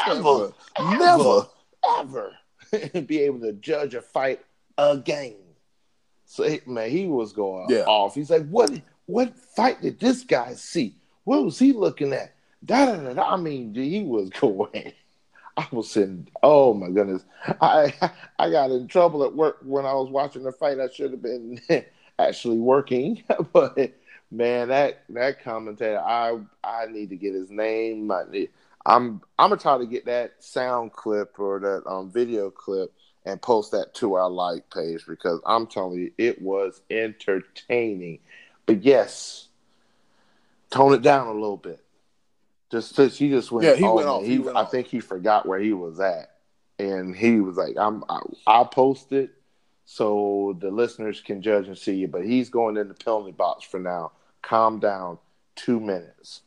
ever, 0.07 0.53
Never. 0.79 1.45
ever, 1.89 2.31
ever 2.93 3.01
be 3.05 3.19
able 3.21 3.39
to 3.41 3.53
judge 3.53 3.93
a 3.95 4.01
fight 4.01 4.43
again. 4.77 5.35
So 6.25 6.57
man, 6.65 6.89
he 6.89 7.05
was 7.07 7.31
going 7.33 7.67
Yeah. 7.69 7.83
off. 7.85 8.15
He's 8.15 8.29
like, 8.29 8.47
"What? 8.49 8.71
What 9.05 9.37
fight 9.37 9.81
did 9.81 9.99
this 9.99 10.23
guy 10.23 10.53
see? 10.55 10.95
What 11.23 11.43
was 11.43 11.59
he 11.59 11.71
looking 11.73 12.11
at?" 12.13 12.33
Da 12.65 12.85
da 12.87 12.95
da. 12.97 13.13
da. 13.13 13.33
I 13.33 13.37
mean, 13.37 13.73
he 13.75 14.01
was 14.03 14.29
going. 14.41 14.91
I 15.57 15.67
was 15.71 15.89
sitting. 15.89 16.27
Oh 16.43 16.73
my 16.73 16.89
goodness! 16.89 17.23
I 17.61 17.93
I 18.39 18.49
got 18.49 18.71
in 18.71 18.87
trouble 18.87 19.23
at 19.23 19.33
work 19.35 19.59
when 19.63 19.85
I 19.85 19.93
was 19.93 20.09
watching 20.09 20.43
the 20.43 20.51
fight. 20.51 20.79
I 20.79 20.89
should 20.89 21.11
have 21.11 21.21
been 21.21 21.61
actually 22.19 22.57
working, 22.57 23.23
but 23.53 23.93
man, 24.31 24.69
that 24.69 25.03
that 25.09 25.43
commentator, 25.43 25.99
I 25.99 26.39
I 26.63 26.85
need 26.87 27.09
to 27.09 27.15
get 27.15 27.33
his 27.33 27.49
name. 27.49 28.11
I 28.11 28.23
need, 28.29 28.49
I'm 28.85 29.21
I'm 29.37 29.49
gonna 29.49 29.61
try 29.61 29.77
to 29.77 29.85
get 29.85 30.05
that 30.05 30.43
sound 30.43 30.93
clip 30.93 31.39
or 31.39 31.59
that 31.59 31.89
um 31.89 32.11
video 32.11 32.49
clip 32.49 32.93
and 33.25 33.41
post 33.41 33.71
that 33.71 33.93
to 33.95 34.13
our 34.13 34.29
like 34.29 34.69
page 34.69 35.05
because 35.07 35.41
I'm 35.45 35.67
telling 35.67 35.99
you, 35.99 36.11
it 36.17 36.41
was 36.41 36.81
entertaining. 36.89 38.19
But 38.65 38.83
yes, 38.83 39.47
tone 40.69 40.93
it 40.93 41.01
down 41.01 41.27
a 41.27 41.33
little 41.33 41.57
bit. 41.57 41.81
Just, 42.71 42.97
he 42.97 43.29
just 43.29 43.51
went. 43.51 43.65
Yeah, 43.65 43.75
he 43.75 43.83
oh, 43.85 43.95
went 43.95 44.07
man, 44.07 44.15
off. 44.15 44.23
He 44.23 44.31
He, 44.33 44.39
went 44.39 44.57
I 44.57 44.61
off. 44.61 44.71
think 44.71 44.87
he 44.87 44.99
forgot 44.99 45.45
where 45.45 45.59
he 45.59 45.73
was 45.73 45.99
at, 45.99 46.31
and 46.79 47.15
he 47.15 47.39
was 47.39 47.57
like, 47.57 47.77
"I'm. 47.77 48.03
I, 48.09 48.19
I'll 48.47 48.65
post 48.65 49.11
it 49.11 49.31
so 49.85 50.57
the 50.59 50.71
listeners 50.71 51.21
can 51.21 51.41
judge 51.41 51.67
and 51.67 51.77
see 51.77 51.95
you. 51.95 52.07
But 52.07 52.25
he's 52.25 52.49
going 52.49 52.77
in 52.77 52.87
the 52.87 52.93
penalty 52.93 53.31
box 53.31 53.63
for 53.63 53.79
now. 53.79 54.11
Calm 54.41 54.79
down. 54.79 55.19
Two 55.55 55.79
minutes. 55.79 56.41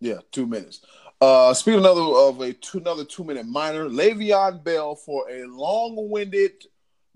Yeah, 0.00 0.18
two 0.30 0.46
minutes. 0.46 0.82
Uh, 1.20 1.54
speaking 1.54 1.80
another 1.80 2.02
of 2.02 2.40
a 2.40 2.52
two, 2.52 2.78
another 2.78 3.04
two 3.04 3.24
minute 3.24 3.46
minor, 3.46 3.88
Le'Veon 3.88 4.62
Bell 4.62 4.94
for 4.94 5.28
a 5.30 5.46
long 5.46 6.10
winded, 6.10 6.66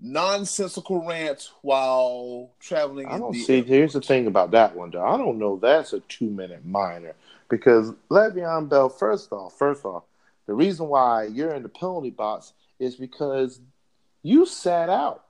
nonsensical 0.00 1.06
rant 1.06 1.50
while 1.60 2.50
traveling. 2.58 3.06
I 3.06 3.18
don't 3.18 3.32
the 3.32 3.42
see. 3.42 3.62
Here's 3.62 3.92
the 3.92 4.00
thing 4.00 4.26
about 4.26 4.52
that 4.52 4.74
one, 4.74 4.90
though. 4.90 5.04
I 5.04 5.18
don't 5.18 5.38
know. 5.38 5.58
That's 5.58 5.92
a 5.92 6.00
two 6.00 6.30
minute 6.30 6.64
minor 6.64 7.14
because 7.50 7.92
Le'Veon 8.10 8.70
Bell. 8.70 8.88
First 8.88 9.30
off, 9.32 9.58
first 9.58 9.84
off, 9.84 10.04
the 10.46 10.54
reason 10.54 10.88
why 10.88 11.24
you're 11.24 11.54
in 11.54 11.62
the 11.62 11.68
penalty 11.68 12.10
box 12.10 12.54
is 12.78 12.96
because 12.96 13.60
you 14.22 14.46
sat 14.46 14.88
out 14.88 15.24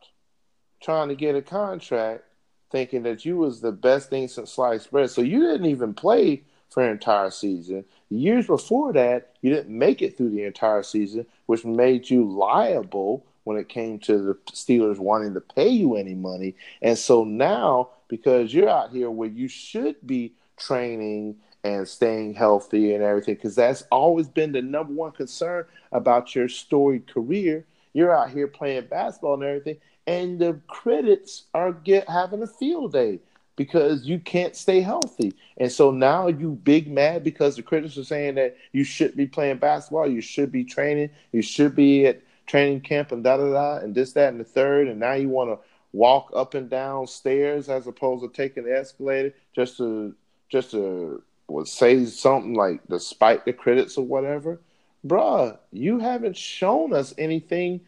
trying 0.82 1.08
to 1.08 1.14
get 1.14 1.34
a 1.34 1.42
contract, 1.42 2.24
thinking 2.70 3.02
that 3.02 3.24
you 3.24 3.36
was 3.36 3.60
the 3.60 3.72
best 3.72 4.10
thing 4.10 4.28
since 4.28 4.52
sliced 4.52 4.90
bread. 4.90 5.10
So 5.10 5.20
you 5.20 5.40
didn't 5.40 5.66
even 5.66 5.94
play 5.94 6.42
for 6.70 6.82
an 6.84 6.90
entire 6.90 7.30
season. 7.30 7.84
Years 8.08 8.46
before 8.46 8.92
that, 8.92 9.32
you 9.42 9.52
didn't 9.52 9.76
make 9.76 10.02
it 10.02 10.16
through 10.16 10.30
the 10.30 10.44
entire 10.44 10.82
season, 10.82 11.26
which 11.46 11.64
made 11.64 12.08
you 12.08 12.24
liable 12.24 13.26
when 13.44 13.56
it 13.56 13.68
came 13.68 13.98
to 13.98 14.18
the 14.18 14.34
Steelers 14.52 14.98
wanting 14.98 15.34
to 15.34 15.40
pay 15.40 15.68
you 15.68 15.96
any 15.96 16.14
money. 16.14 16.54
And 16.80 16.96
so 16.96 17.24
now, 17.24 17.90
because 18.08 18.54
you're 18.54 18.68
out 18.68 18.90
here 18.90 19.10
where 19.10 19.28
you 19.28 19.48
should 19.48 19.96
be 20.06 20.34
training 20.56 21.36
and 21.64 21.86
staying 21.86 22.34
healthy 22.34 22.94
and 22.94 23.02
everything, 23.02 23.34
because 23.34 23.54
that's 23.54 23.82
always 23.90 24.28
been 24.28 24.52
the 24.52 24.62
number 24.62 24.92
one 24.92 25.12
concern 25.12 25.64
about 25.92 26.34
your 26.34 26.48
storied 26.48 27.12
career. 27.12 27.64
You're 27.92 28.16
out 28.16 28.30
here 28.30 28.46
playing 28.46 28.86
basketball 28.86 29.34
and 29.34 29.42
everything, 29.42 29.76
and 30.06 30.38
the 30.38 30.60
critics 30.68 31.44
are 31.54 31.72
get 31.72 32.08
having 32.08 32.42
a 32.42 32.46
field 32.46 32.92
day 32.92 33.20
because 33.56 34.06
you 34.06 34.18
can't 34.18 34.56
stay 34.56 34.80
healthy. 34.80 35.34
And 35.58 35.70
so 35.70 35.90
now 35.90 36.28
you 36.28 36.52
big 36.52 36.90
mad 36.90 37.22
because 37.22 37.56
the 37.56 37.62
critics 37.62 37.98
are 37.98 38.04
saying 38.04 38.36
that 38.36 38.56
you 38.72 38.84
should 38.84 39.16
be 39.16 39.26
playing 39.26 39.58
basketball, 39.58 40.08
you 40.08 40.20
should 40.20 40.50
be 40.50 40.64
training, 40.64 41.10
you 41.32 41.42
should 41.42 41.76
be 41.76 42.06
at 42.06 42.22
training 42.46 42.80
camp 42.80 43.12
and 43.12 43.22
da 43.22 43.36
da 43.36 43.52
da 43.52 43.76
and 43.84 43.94
this, 43.94 44.12
that, 44.14 44.30
and 44.30 44.40
the 44.40 44.44
third, 44.44 44.88
and 44.88 44.98
now 44.98 45.12
you 45.12 45.28
want 45.28 45.50
to 45.50 45.58
walk 45.92 46.30
up 46.34 46.54
and 46.54 46.70
down 46.70 47.06
stairs 47.06 47.68
as 47.68 47.86
opposed 47.86 48.22
to 48.22 48.28
taking 48.28 48.64
the 48.64 48.76
escalator 48.76 49.34
just 49.54 49.76
to 49.76 50.14
just 50.48 50.70
to 50.70 51.22
would 51.48 51.68
say 51.68 52.04
something 52.06 52.54
like 52.54 52.80
despite 52.88 53.44
the 53.44 53.52
critics 53.52 53.96
or 53.96 54.04
whatever. 54.04 54.60
Bruh, 55.06 55.58
you 55.72 55.98
haven't 55.98 56.36
shown 56.36 56.92
us 56.92 57.14
anything 57.16 57.80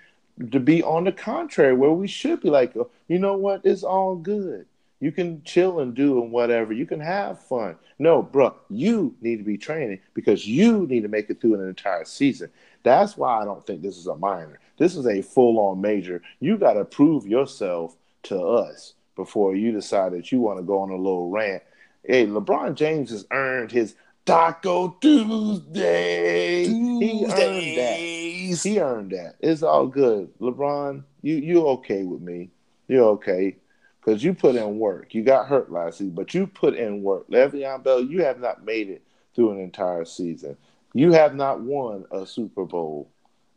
to 0.51 0.59
be 0.59 0.83
on 0.83 1.05
the 1.05 1.13
contrary, 1.13 1.75
where 1.75 1.93
we 1.93 2.09
should 2.09 2.41
be 2.41 2.51
like, 2.51 2.75
oh, 2.77 2.91
you 3.07 3.19
know 3.19 3.37
what, 3.37 3.61
it's 3.65 3.83
all 3.83 4.17
good. 4.17 4.67
You 4.99 5.13
can 5.13 5.43
chill 5.43 5.81
and 5.81 5.95
do 5.95 6.23
and 6.23 6.31
whatever. 6.31 6.73
You 6.73 6.87
can 6.87 7.01
have 7.01 7.43
fun. 7.43 7.77
No, 7.99 8.23
bro, 8.23 8.55
you 8.71 9.15
need 9.21 9.39
to 9.39 9.43
be 9.43 9.59
training 9.59 9.99
because 10.15 10.47
you 10.47 10.87
need 10.87 11.03
to 11.03 11.09
make 11.09 11.29
it 11.29 11.41
through 11.41 11.55
an 11.55 11.69
entire 11.69 12.05
season. 12.05 12.51
That's 12.85 13.17
why 13.17 13.41
I 13.41 13.45
don't 13.45 13.67
think 13.67 13.83
this 13.83 13.99
is 13.99 14.07
a 14.07 14.15
minor. 14.15 14.61
This 14.79 14.97
is 14.97 15.07
a 15.07 15.21
full 15.21 15.59
on 15.59 15.81
major. 15.81 16.23
You 16.41 16.57
got 16.57 16.75
to 16.75 16.85
prove 16.85 17.27
yourself 17.27 17.97
to 18.25 18.41
us 18.41 18.95
before 19.17 19.55
you 19.55 19.73
decide 19.73 20.13
that 20.13 20.31
you 20.33 20.41
want 20.41 20.61
to 20.61 20.65
go 20.65 20.79
on 20.79 20.91
a 20.91 20.97
little 20.97 21.31
rant. 21.31 21.63
Hey, 22.05 22.27
LeBron 22.27 22.75
James 22.75 23.11
has 23.11 23.27
earned 23.33 23.71
his 23.71 23.97
Taco 24.25 24.97
Tuesday. 25.01 26.65
He 26.65 27.25
earned 27.25 27.79
that. 27.79 27.99
He 27.99 28.81
earned 28.81 29.11
that. 29.13 29.37
It's 29.41 29.63
all 29.63 29.87
good. 29.87 30.33
LeBron, 30.39 31.03
you 31.23 31.37
you 31.37 31.67
okay 31.69 32.05
with 32.05 32.21
me. 32.21 32.51
You're 32.89 33.09
okay. 33.11 33.57
Because 34.01 34.23
you 34.23 34.35
put 34.35 34.57
in 34.57 34.79
work. 34.79 35.15
You 35.15 35.23
got 35.23 35.47
hurt 35.47 35.71
last 35.71 35.99
season, 35.99 36.15
but 36.15 36.35
you 36.35 36.47
put 36.47 36.75
in 36.75 37.03
work. 37.03 37.29
Le'Veon 37.29 37.85
Bell, 37.85 38.03
you 38.03 38.25
have 38.25 38.41
not 38.41 38.65
made 38.65 38.89
it 38.89 39.03
through 39.35 39.53
an 39.53 39.61
entire 39.61 40.05
season. 40.05 40.57
You 40.93 41.13
have 41.13 41.35
not 41.35 41.61
won 41.61 42.05
a 42.11 42.27
Super 42.27 42.65
Bowl. 42.65 43.09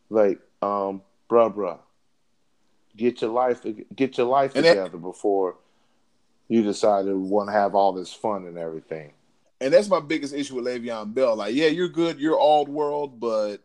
Like, 0.10 0.40
um, 0.62 1.02
bruh, 1.30 1.54
bruh. 1.54 1.80
Get 2.96 3.22
your 3.22 3.32
life 3.32 3.66
get 3.96 4.18
your 4.18 4.28
life 4.28 4.56
and 4.56 4.64
together 4.66 4.90
that, 4.90 5.02
before 5.02 5.56
you 6.48 6.62
decide 6.62 7.06
to 7.06 7.18
want 7.18 7.50
to 7.50 7.54
have 7.54 7.76
all 7.76 7.92
this 7.92 8.14
fun 8.14 8.46
and 8.46 8.58
everything. 8.58 9.12
And 9.62 9.74
that's 9.74 9.88
my 9.88 10.00
biggest 10.00 10.34
issue 10.34 10.56
with 10.56 10.66
Le'Veon 10.66 11.14
Bell. 11.14 11.36
Like, 11.36 11.56
yeah, 11.56 11.68
you're 11.68 11.88
good, 11.88 12.20
you're 12.20 12.38
all 12.38 12.66
world, 12.66 13.20
but 13.20 13.58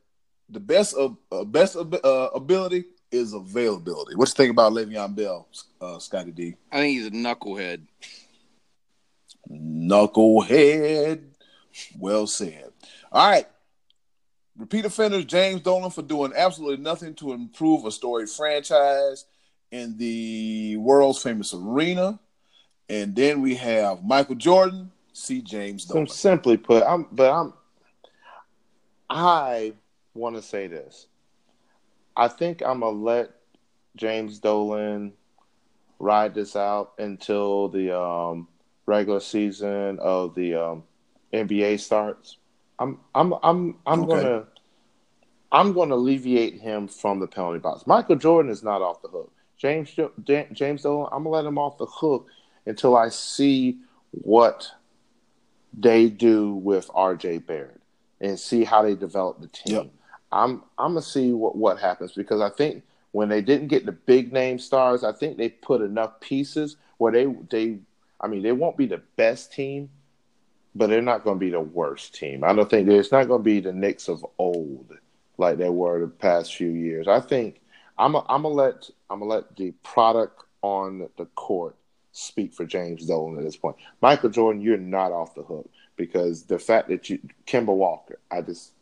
the 0.48 0.60
best 0.60 0.94
of 0.94 1.16
uh, 1.32 1.44
best 1.44 1.76
uh, 1.76 2.28
ability 2.34 2.84
is 3.10 3.32
availability. 3.32 4.14
What 4.14 4.28
you 4.28 4.34
think 4.34 4.50
about 4.52 4.72
Le'Veon 4.72 5.14
Bell, 5.14 5.48
uh, 5.80 5.98
Scotty 5.98 6.30
D? 6.30 6.54
I 6.70 6.78
think 6.78 6.98
he's 6.98 7.06
a 7.06 7.10
knucklehead. 7.10 7.82
Knucklehead. 9.50 11.22
Well 11.98 12.26
said. 12.26 12.70
All 13.10 13.30
right. 13.30 13.46
Repeat 14.56 14.84
offenders 14.84 15.24
James 15.24 15.62
Dolan 15.62 15.90
for 15.90 16.02
doing 16.02 16.32
absolutely 16.36 16.82
nothing 16.82 17.14
to 17.14 17.32
improve 17.32 17.84
a 17.84 17.90
storied 17.90 18.28
franchise 18.28 19.24
in 19.70 19.96
the 19.96 20.76
world's 20.76 21.22
famous 21.22 21.54
arena. 21.54 22.18
And 22.88 23.14
then 23.14 23.40
we 23.40 23.54
have 23.54 24.04
Michael 24.04 24.34
Jordan, 24.34 24.90
see 25.20 25.42
James 25.42 25.84
Dolan. 25.84 26.09
Simply 26.09 26.56
put, 26.56 26.82
I'm 26.82 27.06
but 27.12 27.32
I'm 27.32 27.52
I 29.09 29.74
want 30.14 30.36
to 30.36 30.42
say 30.42 30.66
this. 30.66 31.06
I 32.16 32.28
think 32.28 32.62
I'm 32.62 32.80
gonna 32.80 32.97
let 32.97 33.30
James 33.97 34.38
Dolan 34.38 35.12
ride 35.98 36.34
this 36.34 36.56
out 36.56 36.92
until 36.98 37.68
the 37.68 37.98
um, 37.98 38.48
regular 38.86 39.20
season 39.20 39.98
of 40.01 40.34
the 40.34 40.55
um, 40.55 40.84
NBA 41.32 41.80
starts. 41.80 42.38
I'm 42.78 42.98
I'm 43.14 43.34
I'm 43.42 43.76
I'm 43.86 44.05
okay. 44.05 44.22
gonna 44.22 44.44
I'm 45.52 45.72
gonna 45.72 45.94
alleviate 45.94 46.60
him 46.60 46.88
from 46.88 47.20
the 47.20 47.26
penalty 47.26 47.59
box. 47.59 47.86
Michael 47.86 48.16
Jordan 48.16 48.51
is 48.51 48.62
not 48.62 48.82
off 48.82 49.02
the 49.02 49.09
hook. 49.09 49.32
James 49.56 49.94
James 50.52 50.82
Dolan, 50.82 51.09
I'm 51.12 51.24
gonna 51.24 51.28
let 51.30 51.44
him 51.44 51.59
off 51.59 51.78
the 51.78 51.86
hook 51.86 52.28
until 52.66 52.97
I 52.97 53.09
see 53.10 53.78
what 54.12 54.70
they 55.72 56.09
do 56.09 56.55
with 56.55 56.88
RJ 56.88 57.47
Barrett 57.47 57.80
and 58.20 58.38
see 58.38 58.64
how 58.64 58.82
they 58.82 58.94
develop 58.94 59.40
the 59.40 59.48
team. 59.48 59.74
Yep. 59.76 59.86
I'm 60.32 60.62
I'm 60.78 60.92
gonna 60.92 61.02
see 61.02 61.32
what 61.32 61.56
what 61.56 61.78
happens 61.78 62.12
because 62.12 62.40
I 62.40 62.51
think 62.51 62.84
when 63.12 63.28
they 63.28 63.40
didn't 63.40 63.68
get 63.68 63.86
the 63.86 63.92
big 63.92 64.32
name 64.32 64.59
stars, 64.59 65.02
I 65.02 65.12
think 65.12 65.36
they 65.36 65.48
put 65.48 65.80
enough 65.80 66.20
pieces 66.20 66.76
where 66.98 67.12
they 67.12 67.26
they 67.51 67.78
I 68.20 68.28
mean 68.28 68.42
they 68.42 68.52
won't 68.52 68.76
be 68.76 68.86
the 68.86 69.02
best 69.16 69.52
team, 69.52 69.90
but 70.74 70.88
they're 70.88 71.02
not 71.02 71.24
going 71.24 71.36
to 71.36 71.40
be 71.40 71.51
the 71.51 71.60
worst 71.60 72.14
team. 72.14 72.44
I 72.44 72.52
don't 72.52 72.70
think 72.70 72.88
it's 72.88 73.10
not 73.10 73.26
going 73.26 73.40
to 73.40 73.44
be 73.44 73.60
the 73.60 73.72
Knicks 73.72 74.09
of 74.09 74.24
old 74.38 74.97
like 75.38 75.59
they 75.59 75.70
were 75.70 76.01
the 76.01 76.06
past 76.06 76.55
few 76.55 76.68
years. 76.68 77.09
I 77.09 77.18
think 77.18 77.60
I'm 77.98 78.14
a, 78.14 78.24
I'm 78.28 78.42
gonna 78.42 78.55
let 78.55 78.88
I'm 79.09 79.20
gonna 79.20 79.32
let 79.32 79.56
the 79.56 79.72
product 79.82 80.44
on 80.62 81.09
the 81.16 81.26
court 81.34 81.76
speak 82.12 82.52
for 82.52 82.64
James 82.64 83.06
Dolan 83.06 83.38
at 83.38 83.44
this 83.44 83.56
point. 83.56 83.76
Michael 84.00 84.30
Jordan, 84.30 84.62
you're 84.62 84.76
not 84.76 85.12
off 85.12 85.34
the 85.34 85.42
hook 85.42 85.68
because 85.96 86.44
the 86.44 86.58
fact 86.58 86.88
that 86.88 87.08
you 87.10 87.18
Kemba 87.46 87.74
Walker, 87.74 88.18
I 88.30 88.42
just 88.42 88.72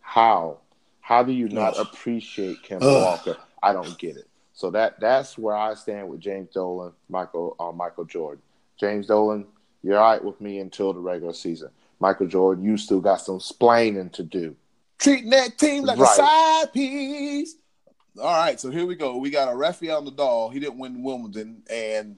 how 0.00 0.58
how 1.00 1.22
do 1.22 1.32
you 1.32 1.48
not 1.48 1.78
appreciate 1.78 2.62
Kemba 2.62 3.02
Walker? 3.02 3.36
I 3.62 3.72
don't 3.72 3.98
get 3.98 4.16
it. 4.16 4.28
So 4.52 4.70
that 4.70 5.00
that's 5.00 5.36
where 5.36 5.56
I 5.56 5.74
stand 5.74 6.08
with 6.08 6.20
James 6.20 6.50
Dolan, 6.52 6.92
Michael 7.08 7.56
uh, 7.58 7.72
Michael 7.72 8.04
Jordan. 8.04 8.42
James 8.78 9.06
Dolan, 9.06 9.46
you're 9.82 9.98
all 9.98 10.12
right 10.12 10.24
with 10.24 10.40
me 10.40 10.58
until 10.58 10.92
the 10.92 11.00
regular 11.00 11.32
season. 11.32 11.70
Michael 12.00 12.26
Jordan, 12.26 12.64
you 12.64 12.76
still 12.76 13.00
got 13.00 13.20
some 13.20 13.38
splaining 13.38 14.12
to 14.12 14.22
do. 14.22 14.56
Treating 14.98 15.30
that 15.30 15.58
team 15.58 15.84
like 15.84 15.98
right. 15.98 16.10
a 16.10 16.14
side 16.14 16.72
piece. 16.72 17.56
All 18.20 18.36
right, 18.36 18.60
so 18.60 18.70
here 18.70 18.86
we 18.86 18.94
go. 18.94 19.16
We 19.16 19.30
got 19.30 19.52
a 19.52 19.56
Rafael 19.56 20.02
Nadal. 20.04 20.52
He 20.52 20.60
didn't 20.60 20.78
win 20.78 21.02
Wimbledon, 21.02 21.62
and 21.68 22.16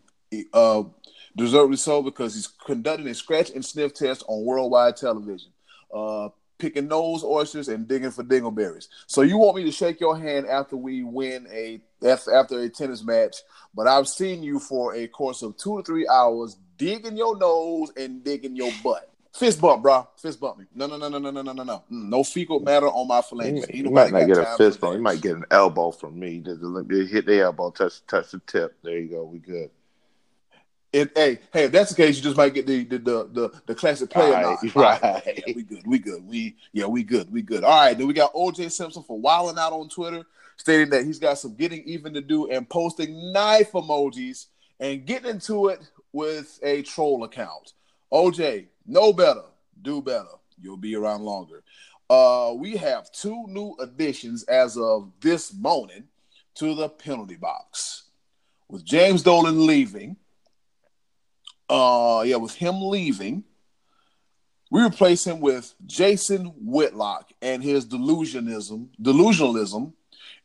uh, 0.52 0.84
deservedly 1.36 1.76
so 1.76 2.02
because 2.02 2.34
he's 2.34 2.46
conducting 2.46 3.06
a 3.08 3.14
scratch 3.14 3.50
and 3.50 3.64
sniff 3.64 3.94
test 3.94 4.24
on 4.28 4.44
worldwide 4.44 4.96
television, 4.96 5.50
uh, 5.94 6.28
picking 6.58 6.88
nose 6.88 7.22
oysters 7.22 7.68
and 7.68 7.86
digging 7.86 8.10
for 8.10 8.24
dingleberries. 8.24 8.88
So 9.06 9.22
you 9.22 9.38
want 9.38 9.56
me 9.56 9.64
to 9.64 9.72
shake 9.72 10.00
your 10.00 10.18
hand 10.18 10.46
after 10.46 10.76
we 10.76 11.02
win 11.02 11.46
a 11.52 11.80
after 12.06 12.60
a 12.60 12.68
tennis 12.68 13.02
match, 13.02 13.36
but 13.74 13.86
I've 13.86 14.08
seen 14.08 14.42
you 14.42 14.58
for 14.58 14.94
a 14.94 15.06
course 15.08 15.42
of 15.42 15.56
two 15.56 15.78
to 15.78 15.82
three 15.82 16.06
hours 16.08 16.56
digging 16.76 17.16
your 17.16 17.36
nose 17.36 17.90
and 17.96 18.22
digging 18.22 18.56
your 18.56 18.72
butt. 18.82 19.10
Fist 19.32 19.60
bump, 19.60 19.82
bro. 19.82 20.08
Fist 20.16 20.40
bump 20.40 20.58
me. 20.58 20.64
No, 20.74 20.86
no, 20.86 20.96
no, 20.96 21.08
no, 21.10 21.18
no, 21.18 21.30
no, 21.30 21.42
no, 21.42 21.52
no, 21.52 21.62
no. 21.62 21.84
No 21.90 22.24
fecal 22.24 22.58
matter 22.60 22.86
on 22.86 23.06
my 23.06 23.20
phalanges. 23.20 23.66
He, 23.66 23.82
he 23.82 23.82
might 23.82 24.10
not 24.10 24.26
get 24.26 24.38
a 24.38 24.56
fist 24.56 24.80
bump. 24.80 24.94
He 24.94 25.00
might 25.00 25.20
get 25.20 25.36
an 25.36 25.44
elbow 25.50 25.90
from 25.90 26.18
me. 26.18 26.40
Just 26.40 26.62
hit 26.62 27.26
the 27.26 27.40
elbow, 27.42 27.70
touch, 27.70 28.06
touch 28.06 28.30
the 28.30 28.40
tip. 28.46 28.78
There 28.82 28.98
you 28.98 29.08
go. 29.08 29.24
We 29.24 29.38
good. 29.38 29.70
It, 30.92 31.12
hey, 31.14 31.40
hey, 31.52 31.64
if 31.64 31.72
that's 31.72 31.90
the 31.90 31.96
case, 31.96 32.16
you 32.16 32.22
just 32.22 32.36
might 32.36 32.54
get 32.54 32.66
the 32.66 32.84
the 32.84 32.98
the, 32.98 33.28
the, 33.32 33.62
the 33.66 33.74
classic 33.74 34.10
player. 34.10 34.32
Right, 34.32 34.74
right. 34.74 35.02
right. 35.02 35.42
Yeah, 35.46 35.54
we 35.54 35.62
good. 35.62 35.86
We 35.86 35.98
good. 35.98 36.26
We 36.26 36.56
yeah, 36.72 36.86
we 36.86 37.02
good. 37.02 37.30
We 37.30 37.42
good. 37.42 37.64
All 37.64 37.78
right. 37.78 37.96
Then 37.96 38.06
we 38.06 38.14
got 38.14 38.32
OJ 38.32 38.70
Simpson 38.70 39.02
for 39.02 39.20
wilding 39.20 39.58
out 39.58 39.72
on 39.72 39.88
Twitter, 39.88 40.24
stating 40.56 40.90
that 40.90 41.04
he's 41.04 41.18
got 41.18 41.38
some 41.38 41.54
getting 41.54 41.82
even 41.84 42.14
to 42.14 42.20
do 42.20 42.50
and 42.50 42.68
posting 42.68 43.32
knife 43.32 43.72
emojis 43.72 44.46
and 44.80 45.06
getting 45.06 45.30
into 45.30 45.68
it 45.68 45.80
with 46.12 46.58
a 46.62 46.82
troll 46.82 47.24
account. 47.24 47.72
OJ, 48.12 48.66
know 48.86 49.12
better, 49.12 49.42
do 49.82 50.00
better. 50.00 50.24
You'll 50.60 50.76
be 50.76 50.94
around 50.94 51.22
longer. 51.22 51.62
Uh, 52.08 52.54
we 52.56 52.76
have 52.76 53.10
two 53.10 53.46
new 53.48 53.76
additions 53.80 54.44
as 54.44 54.76
of 54.76 55.10
this 55.20 55.52
morning 55.52 56.04
to 56.54 56.74
the 56.74 56.88
penalty 56.88 57.36
box. 57.36 58.04
With 58.68 58.84
James 58.84 59.22
Dolan 59.22 59.66
leaving, 59.66 60.16
uh, 61.68 62.22
yeah, 62.26 62.36
with 62.36 62.54
him 62.54 62.80
leaving, 62.80 63.44
we 64.70 64.82
replace 64.82 65.26
him 65.26 65.40
with 65.40 65.74
Jason 65.86 66.46
Whitlock 66.60 67.30
and 67.40 67.62
his 67.62 67.86
delusionism, 67.86 68.88
delusionalism, 69.00 69.92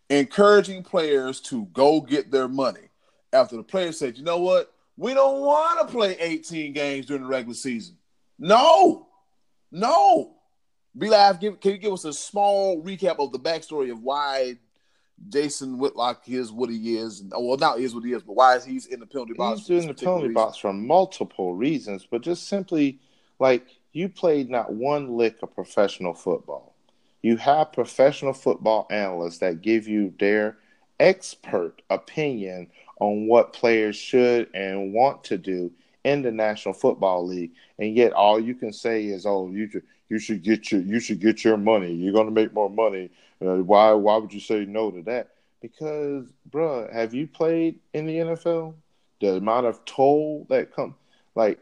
encouraging 0.10 0.84
players 0.84 1.40
to 1.42 1.66
go 1.68 2.02
get 2.02 2.32
their 2.32 2.48
money. 2.48 2.90
After 3.34 3.56
the 3.56 3.64
players 3.64 3.98
said, 3.98 4.18
you 4.18 4.24
know 4.24 4.40
what? 4.40 4.74
We 4.98 5.14
don't 5.14 5.42
want 5.42 5.80
to 5.80 5.92
play 5.92 6.18
18 6.20 6.74
games 6.74 7.06
during 7.06 7.24
the 7.24 7.30
regular 7.30 7.56
season. 7.56 7.98
No, 8.38 9.08
no. 9.72 10.36
Be 10.98 11.10
live. 11.10 11.40
Can 11.40 11.58
you 11.64 11.78
give 11.78 11.94
us 11.94 12.06
a 12.06 12.14
small 12.14 12.84
recap 12.84 13.16
of 13.20 13.32
the 13.32 13.40
backstory 13.40 13.92
of 13.92 14.04
why 14.04 14.58
Jason 15.30 15.78
Whitlock 15.78 16.28
is 16.28 16.52
what 16.52 16.70
he 16.70 16.98
is. 16.98 17.24
Oh, 17.32 17.46
well, 17.46 17.58
not 17.58 17.80
is 17.80 17.94
what 17.94 18.04
he 18.04 18.14
is, 18.14 18.24
but 18.24 18.36
why 18.36 18.56
is 18.56 18.66
he's 18.66 18.86
in 18.88 19.00
the 19.00 19.06
penalty 19.06 19.34
box? 19.34 19.68
He's 19.68 19.84
in 19.84 19.88
the 19.88 19.94
penalty 19.94 20.28
reason? 20.28 20.34
box 20.34 20.58
for 20.58 20.74
multiple 20.74 21.56
reasons, 21.56 22.08
but 22.10 22.22
just 22.22 22.48
simply 22.48 23.00
like 23.40 23.66
you 23.94 24.10
played 24.10 24.50
not 24.50 24.74
one 24.74 25.18
lick 25.18 25.38
of 25.42 25.54
professional 25.54 26.14
football. 26.14 26.76
You 27.22 27.38
have 27.38 27.74
professional 27.74 28.34
football 28.34 28.88
analysts 28.90 29.40
that 29.40 29.62
give 29.62 29.88
you 29.88 30.14
their 30.20 30.58
expert 31.00 31.82
opinion 31.90 32.68
on 33.00 33.28
what 33.28 33.54
players 33.54 33.96
should 33.96 34.50
and 34.54 34.94
want 34.94 35.24
to 35.26 35.38
do 35.38 35.72
in 36.04 36.22
the 36.24 36.32
National 36.32 36.74
Football 36.74 37.28
League, 37.28 37.52
and 37.78 37.96
yet 37.96 38.14
all 38.14 38.40
you 38.40 38.56
can 38.56 38.74
say 38.74 39.06
is, 39.06 39.26
"Oh, 39.26 39.50
you 39.50 39.70
should 39.70 39.84
you 40.10 40.20
should 40.20 40.44
get 40.44 40.72
your 40.72 40.82
you 40.82 41.00
should 41.00 41.20
get 41.20 41.44
your 41.44 41.58
money. 41.58 41.94
You're 41.94 42.14
going 42.14 42.28
to 42.28 42.34
make 42.34 42.54
more 42.54 42.70
money 42.70 43.10
uh, 43.42 43.56
why 43.56 43.92
why 43.94 44.18
would 44.18 44.34
you 44.34 44.40
say 44.40 44.66
no 44.66 44.92
to 44.92 45.02
that? 45.04 45.30
Because, 45.62 46.28
bruh, 46.50 46.92
have 46.92 47.14
you 47.14 47.28
played 47.28 47.80
in 47.94 48.06
the 48.06 48.18
NFL? 48.18 48.74
The 49.20 49.36
amount 49.36 49.68
of 49.68 49.84
toll 49.86 50.48
that 50.50 50.74
come, 50.76 50.96
like, 51.36 51.60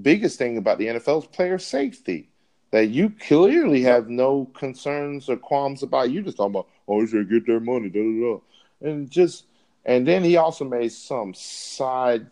biggest 0.00 0.38
thing 0.38 0.56
about 0.56 0.78
the 0.78 0.86
NFL 0.86 1.22
is 1.22 1.26
player 1.26 1.58
safety. 1.58 2.28
That 2.70 2.90
you 2.90 3.10
clearly 3.10 3.82
have 3.82 4.08
no 4.08 4.44
concerns 4.54 5.28
or 5.28 5.36
qualms 5.36 5.82
about. 5.82 6.10
You 6.10 6.22
just 6.22 6.36
talking 6.36 6.52
about, 6.52 6.68
oh, 6.86 7.00
you 7.00 7.08
should 7.08 7.28
get 7.28 7.44
their 7.44 7.58
money, 7.58 7.88
da 7.88 8.00
da 8.00 8.20
da, 8.20 8.88
and 8.88 9.10
just, 9.10 9.46
and 9.84 10.06
then 10.06 10.22
he 10.22 10.36
also 10.36 10.64
made 10.64 10.92
some 10.92 11.34
side 11.34 12.28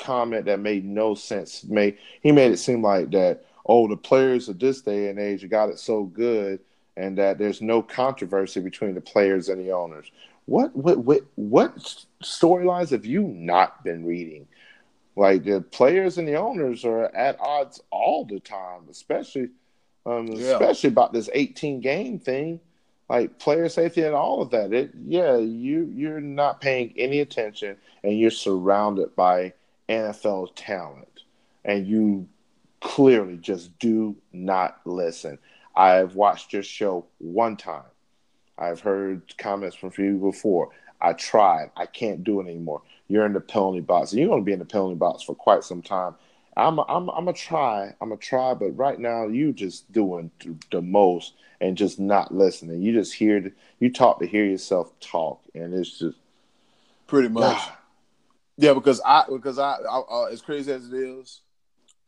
comment 0.00 0.46
that 0.46 0.58
made 0.58 0.84
no 0.84 1.14
sense. 1.14 1.62
Made 1.62 1.98
he 2.20 2.32
made 2.32 2.50
it 2.50 2.56
seem 2.56 2.82
like 2.82 3.10
that, 3.12 3.44
oh, 3.64 3.86
the 3.86 3.96
players 3.96 4.48
of 4.48 4.58
this 4.58 4.80
day 4.80 5.08
and 5.08 5.20
age 5.20 5.48
got 5.48 5.68
it 5.68 5.78
so 5.78 6.02
good 6.02 6.58
and 7.00 7.16
that 7.16 7.38
there's 7.38 7.62
no 7.62 7.80
controversy 7.80 8.60
between 8.60 8.94
the 8.94 9.00
players 9.00 9.48
and 9.48 9.58
the 9.58 9.72
owners. 9.72 10.10
What 10.44 10.76
what 10.76 10.98
what, 10.98 11.22
what 11.36 12.04
storylines 12.22 12.90
have 12.90 13.06
you 13.06 13.22
not 13.22 13.82
been 13.82 14.04
reading? 14.04 14.46
Like 15.16 15.44
the 15.44 15.62
players 15.62 16.18
and 16.18 16.28
the 16.28 16.36
owners 16.36 16.84
are 16.84 17.06
at 17.14 17.40
odds 17.40 17.80
all 17.90 18.26
the 18.26 18.38
time, 18.38 18.82
especially 18.90 19.48
um, 20.04 20.26
yeah. 20.28 20.52
especially 20.52 20.88
about 20.88 21.12
this 21.12 21.30
18 21.32 21.80
game 21.80 22.18
thing, 22.18 22.60
like 23.08 23.38
player 23.38 23.68
safety 23.70 24.02
and 24.02 24.14
all 24.14 24.42
of 24.42 24.50
that. 24.50 24.72
It, 24.72 24.92
yeah, 25.06 25.38
you 25.38 25.90
you're 25.94 26.20
not 26.20 26.60
paying 26.60 26.92
any 26.98 27.20
attention, 27.20 27.78
and 28.04 28.18
you're 28.18 28.30
surrounded 28.30 29.16
by 29.16 29.54
NFL 29.88 30.50
talent, 30.54 31.22
and 31.64 31.86
you 31.86 32.28
clearly 32.80 33.38
just 33.38 33.78
do 33.78 34.16
not 34.34 34.80
listen. 34.84 35.38
I've 35.80 36.14
watched 36.14 36.52
your 36.52 36.62
show 36.62 37.06
one 37.16 37.56
time. 37.56 37.84
I've 38.58 38.80
heard 38.80 39.22
comments 39.38 39.74
from 39.74 39.90
you 39.96 40.18
before. 40.18 40.68
I 41.00 41.14
tried. 41.14 41.70
I 41.74 41.86
can't 41.86 42.22
do 42.22 42.40
it 42.40 42.48
anymore. 42.48 42.82
You're 43.08 43.24
in 43.24 43.32
the 43.32 43.40
penalty 43.40 43.80
box, 43.80 44.12
and 44.12 44.20
you're 44.20 44.28
going 44.28 44.42
to 44.42 44.44
be 44.44 44.52
in 44.52 44.58
the 44.58 44.66
penalty 44.66 44.96
box 44.96 45.22
for 45.22 45.34
quite 45.34 45.64
some 45.64 45.80
time. 45.80 46.16
I'm 46.54 46.78
a, 46.78 46.82
I'm 46.82 47.08
I'm 47.08 47.28
a 47.28 47.32
try. 47.32 47.94
I'm 48.02 48.12
a 48.12 48.18
try, 48.18 48.52
but 48.52 48.76
right 48.76 48.98
now 48.98 49.28
you're 49.28 49.52
just 49.52 49.90
doing 49.90 50.30
the 50.70 50.82
most 50.82 51.32
and 51.62 51.78
just 51.78 51.98
not 51.98 52.34
listening. 52.34 52.82
You 52.82 52.92
just 52.92 53.14
hear 53.14 53.50
you 53.78 53.90
talk 53.90 54.18
to 54.20 54.26
hear 54.26 54.44
yourself 54.44 54.92
talk, 55.00 55.40
and 55.54 55.72
it's 55.72 55.98
just 55.98 56.18
pretty 57.06 57.28
much. 57.28 57.58
yeah, 58.58 58.74
because 58.74 59.00
I 59.02 59.24
because 59.30 59.58
I, 59.58 59.76
I 59.76 60.00
uh, 60.10 60.24
as 60.24 60.42
crazy 60.42 60.72
as 60.72 60.92
it 60.92 60.94
is, 60.94 61.40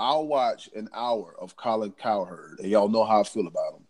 I'll 0.02 0.26
watch 0.26 0.68
an 0.74 0.88
hour 0.94 1.34
of 1.38 1.56
Colin 1.56 1.92
Cowherd, 1.92 2.58
and 2.58 2.68
y'all 2.68 2.88
know 2.88 3.04
how 3.04 3.20
I 3.20 3.24
feel 3.24 3.46
about 3.46 3.74
him. 3.74 3.84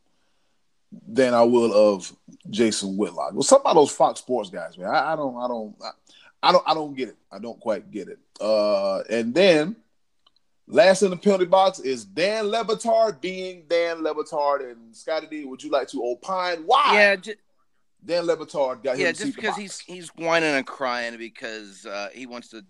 Than 1.08 1.32
I 1.32 1.42
will 1.42 1.72
of 1.72 2.12
Jason 2.50 2.98
Whitlock. 2.98 3.32
Well, 3.32 3.42
some 3.42 3.62
of 3.64 3.74
those 3.74 3.90
Fox 3.90 4.20
Sports 4.20 4.50
guys, 4.50 4.76
man. 4.76 4.88
I, 4.88 5.14
I 5.14 5.16
don't, 5.16 5.36
I 5.36 5.48
don't, 5.48 5.74
I, 5.82 5.90
I, 6.42 6.52
don't, 6.52 6.64
I 6.68 6.74
don't 6.74 6.94
get 6.94 7.08
it. 7.08 7.16
I 7.30 7.38
don't 7.38 7.58
quite 7.58 7.90
get 7.90 8.08
it. 8.08 8.18
Uh, 8.38 8.98
and 9.08 9.32
then 9.32 9.76
Last 10.68 11.02
in 11.02 11.10
the 11.10 11.16
penalty 11.16 11.44
box 11.44 11.80
is 11.80 12.04
Dan 12.04 12.46
Le 12.46 12.64
Batard 12.64 13.20
being 13.20 13.64
Dan 13.68 14.02
Le 14.02 14.14
Batard. 14.14 14.70
And 14.70 14.94
Scotty 14.94 15.26
D, 15.26 15.44
would 15.44 15.62
you 15.62 15.70
like 15.70 15.88
to 15.88 16.02
opine 16.02 16.62
why? 16.64 16.94
Yeah, 16.94 17.16
j- 17.16 17.34
Dan 18.04 18.26
Le 18.26 18.36
Batard 18.36 18.82
got 18.82 18.96
Yeah, 18.96 19.12
just 19.12 19.36
because 19.36 19.56
he's 19.56 19.80
he's 19.80 20.08
whining 20.16 20.54
and 20.54 20.66
crying 20.66 21.16
because 21.18 21.84
uh, 21.84 22.08
he 22.14 22.26
wants 22.26 22.48
to 22.48 22.64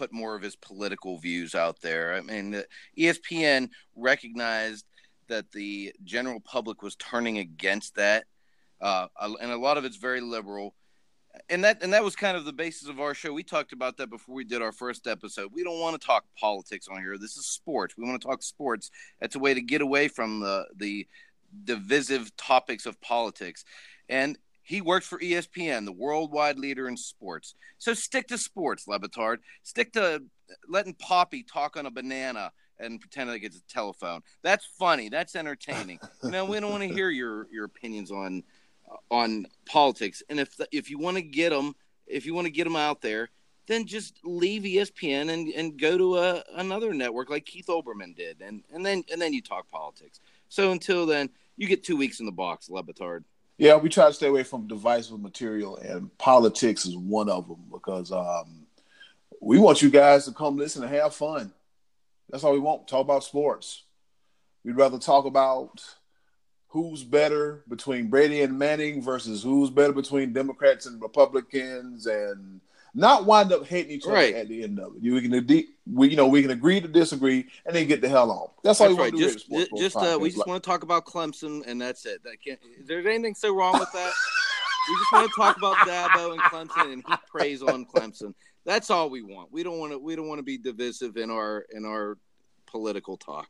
put 0.00 0.12
more 0.14 0.34
of 0.34 0.40
his 0.40 0.56
political 0.56 1.18
views 1.18 1.54
out 1.54 1.82
there. 1.82 2.14
I 2.14 2.22
mean, 2.22 2.62
ESPN 2.98 3.68
recognized 3.94 4.86
that 5.28 5.52
the 5.52 5.92
general 6.04 6.40
public 6.40 6.82
was 6.82 6.96
turning 6.96 7.36
against 7.36 7.96
that, 7.96 8.24
uh, 8.80 9.08
and 9.20 9.52
a 9.52 9.58
lot 9.58 9.76
of 9.76 9.84
it's 9.84 9.98
very 9.98 10.22
liberal 10.22 10.74
and 11.48 11.62
that 11.64 11.82
and 11.82 11.92
that 11.92 12.02
was 12.02 12.16
kind 12.16 12.36
of 12.36 12.44
the 12.44 12.52
basis 12.52 12.88
of 12.88 12.98
our 12.98 13.14
show. 13.14 13.32
We 13.32 13.42
talked 13.42 13.72
about 13.72 13.96
that 13.98 14.10
before 14.10 14.34
we 14.34 14.44
did 14.44 14.62
our 14.62 14.72
first 14.72 15.06
episode. 15.06 15.50
We 15.52 15.62
don't 15.62 15.78
want 15.78 16.00
to 16.00 16.04
talk 16.04 16.24
politics 16.38 16.88
on 16.88 16.98
here. 16.98 17.18
This 17.18 17.36
is 17.36 17.46
sports. 17.46 17.94
We 17.96 18.04
want 18.04 18.20
to 18.20 18.26
talk 18.26 18.42
sports. 18.42 18.90
That's 19.20 19.36
a 19.36 19.38
way 19.38 19.54
to 19.54 19.60
get 19.60 19.80
away 19.80 20.08
from 20.08 20.40
the 20.40 20.66
the 20.76 21.06
divisive 21.64 22.36
topics 22.36 22.86
of 22.86 23.00
politics. 23.00 23.64
And 24.08 24.38
he 24.70 24.80
works 24.80 25.04
for 25.04 25.18
ESPN, 25.18 25.84
the 25.84 25.90
worldwide 25.90 26.56
leader 26.56 26.86
in 26.86 26.96
sports. 26.96 27.56
So 27.78 27.92
stick 27.92 28.28
to 28.28 28.38
sports, 28.38 28.86
Le 28.86 29.00
Batard. 29.00 29.38
Stick 29.64 29.92
to 29.94 30.22
letting 30.68 30.94
Poppy 30.94 31.42
talk 31.42 31.76
on 31.76 31.86
a 31.86 31.90
banana 31.90 32.52
and 32.78 33.00
pretend 33.00 33.30
like 33.30 33.42
it's 33.42 33.56
a 33.56 33.66
telephone. 33.66 34.20
That's 34.44 34.64
funny. 34.78 35.08
That's 35.08 35.34
entertaining. 35.34 35.98
you 36.22 36.30
know, 36.30 36.44
we 36.44 36.60
don't 36.60 36.70
want 36.70 36.84
to 36.84 36.88
hear 36.88 37.10
your 37.10 37.48
your 37.50 37.64
opinions 37.64 38.12
on 38.12 38.44
on 39.10 39.46
politics. 39.66 40.22
And 40.30 40.38
if 40.38 40.54
if 40.70 40.88
you 40.88 41.00
want 41.00 41.16
to 41.16 41.22
get 41.22 41.50
them, 41.50 41.74
if 42.06 42.24
you 42.24 42.32
want 42.32 42.44
to 42.44 42.52
get 42.52 42.62
them 42.62 42.76
out 42.76 43.00
there, 43.00 43.28
then 43.66 43.88
just 43.88 44.20
leave 44.22 44.62
ESPN 44.62 45.30
and, 45.30 45.48
and 45.48 45.80
go 45.80 45.98
to 45.98 46.16
a, 46.16 46.44
another 46.54 46.94
network 46.94 47.28
like 47.28 47.44
Keith 47.44 47.66
Olbermann 47.66 48.14
did, 48.14 48.40
and 48.40 48.62
and 48.72 48.86
then 48.86 49.02
and 49.10 49.20
then 49.20 49.32
you 49.32 49.42
talk 49.42 49.68
politics. 49.68 50.20
So 50.48 50.70
until 50.70 51.06
then, 51.06 51.28
you 51.56 51.66
get 51.66 51.82
two 51.82 51.96
weeks 51.96 52.20
in 52.20 52.26
the 52.26 52.30
box, 52.30 52.70
Le 52.70 52.84
Batard. 52.84 53.24
Yeah, 53.60 53.76
we 53.76 53.90
try 53.90 54.06
to 54.06 54.14
stay 54.14 54.26
away 54.26 54.42
from 54.42 54.66
divisive 54.66 55.20
material, 55.20 55.76
and 55.76 56.16
politics 56.16 56.86
is 56.86 56.96
one 56.96 57.28
of 57.28 57.46
them 57.46 57.62
because 57.70 58.10
um, 58.10 58.66
we 59.38 59.58
want 59.58 59.82
you 59.82 59.90
guys 59.90 60.24
to 60.24 60.32
come 60.32 60.56
listen 60.56 60.82
and 60.82 60.90
have 60.90 61.14
fun. 61.14 61.52
That's 62.30 62.42
all 62.42 62.54
we 62.54 62.58
want. 62.58 62.88
Talk 62.88 63.02
about 63.02 63.22
sports. 63.22 63.82
We'd 64.64 64.78
rather 64.78 64.98
talk 64.98 65.26
about 65.26 65.84
who's 66.68 67.04
better 67.04 67.62
between 67.68 68.08
Brady 68.08 68.40
and 68.40 68.58
Manning 68.58 69.02
versus 69.02 69.42
who's 69.42 69.68
better 69.68 69.92
between 69.92 70.32
Democrats 70.32 70.86
and 70.86 71.02
Republicans, 71.02 72.06
and 72.06 72.62
not 72.94 73.26
wind 73.26 73.52
up 73.52 73.66
hating 73.66 73.92
each 73.92 74.04
other 74.04 74.14
right. 74.14 74.34
at 74.36 74.48
the 74.48 74.62
end 74.62 74.80
of 74.80 74.96
it. 74.96 75.02
You 75.02 75.20
can 75.20 75.34
we 75.92 76.08
you 76.08 76.16
know 76.16 76.26
we 76.26 76.42
can 76.42 76.50
agree 76.50 76.80
to 76.80 76.88
disagree 76.88 77.46
and 77.66 77.74
then 77.74 77.86
get 77.86 78.00
the 78.00 78.08
hell 78.08 78.30
on. 78.30 78.48
That's 78.62 78.80
all 78.80 78.88
that's 78.88 78.98
we 78.98 79.04
right. 79.04 79.12
want 79.12 79.22
to 79.22 79.32
just, 79.32 79.48
do. 79.48 79.56
Just, 79.58 79.76
just 79.76 79.96
uh, 79.96 80.18
we 80.20 80.28
just 80.28 80.38
like, 80.38 80.46
want 80.46 80.62
to 80.62 80.68
talk 80.68 80.82
about 80.82 81.04
Clemson 81.04 81.66
and 81.66 81.80
that's 81.80 82.06
it. 82.06 82.22
That 82.24 82.36
can't. 82.44 82.58
Is 82.78 82.86
there 82.86 83.06
anything 83.06 83.34
so 83.34 83.54
wrong 83.54 83.78
with 83.78 83.92
that? 83.92 84.12
we 84.88 84.96
just 84.96 85.12
want 85.12 85.30
to 85.30 85.36
talk 85.36 85.56
about 85.56 85.76
Dabo 85.88 86.32
and 86.32 86.40
Clemson 86.42 86.92
and 86.92 87.04
he 87.06 87.14
praise 87.28 87.62
on 87.62 87.84
Clemson. 87.86 88.34
That's 88.64 88.90
all 88.90 89.10
we 89.10 89.22
want. 89.22 89.52
We 89.52 89.62
don't 89.62 89.78
want 89.78 89.92
to. 89.92 89.98
We 89.98 90.16
don't 90.16 90.28
want 90.28 90.38
to 90.38 90.42
be 90.42 90.58
divisive 90.58 91.16
in 91.16 91.30
our 91.30 91.66
in 91.72 91.84
our 91.84 92.18
political 92.66 93.16
talk. 93.16 93.48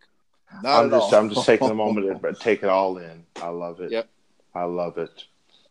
Not 0.62 0.84
I'm 0.84 0.90
just 0.90 1.12
all. 1.12 1.20
I'm 1.20 1.30
just 1.30 1.46
taking 1.46 1.70
a 1.70 1.74
moment 1.74 2.22
to 2.22 2.32
take 2.40 2.62
it 2.62 2.68
all 2.68 2.98
in. 2.98 3.24
I 3.36 3.48
love 3.48 3.80
it. 3.80 3.90
Yep. 3.90 4.08
I 4.54 4.64
love 4.64 4.98
it. 4.98 5.24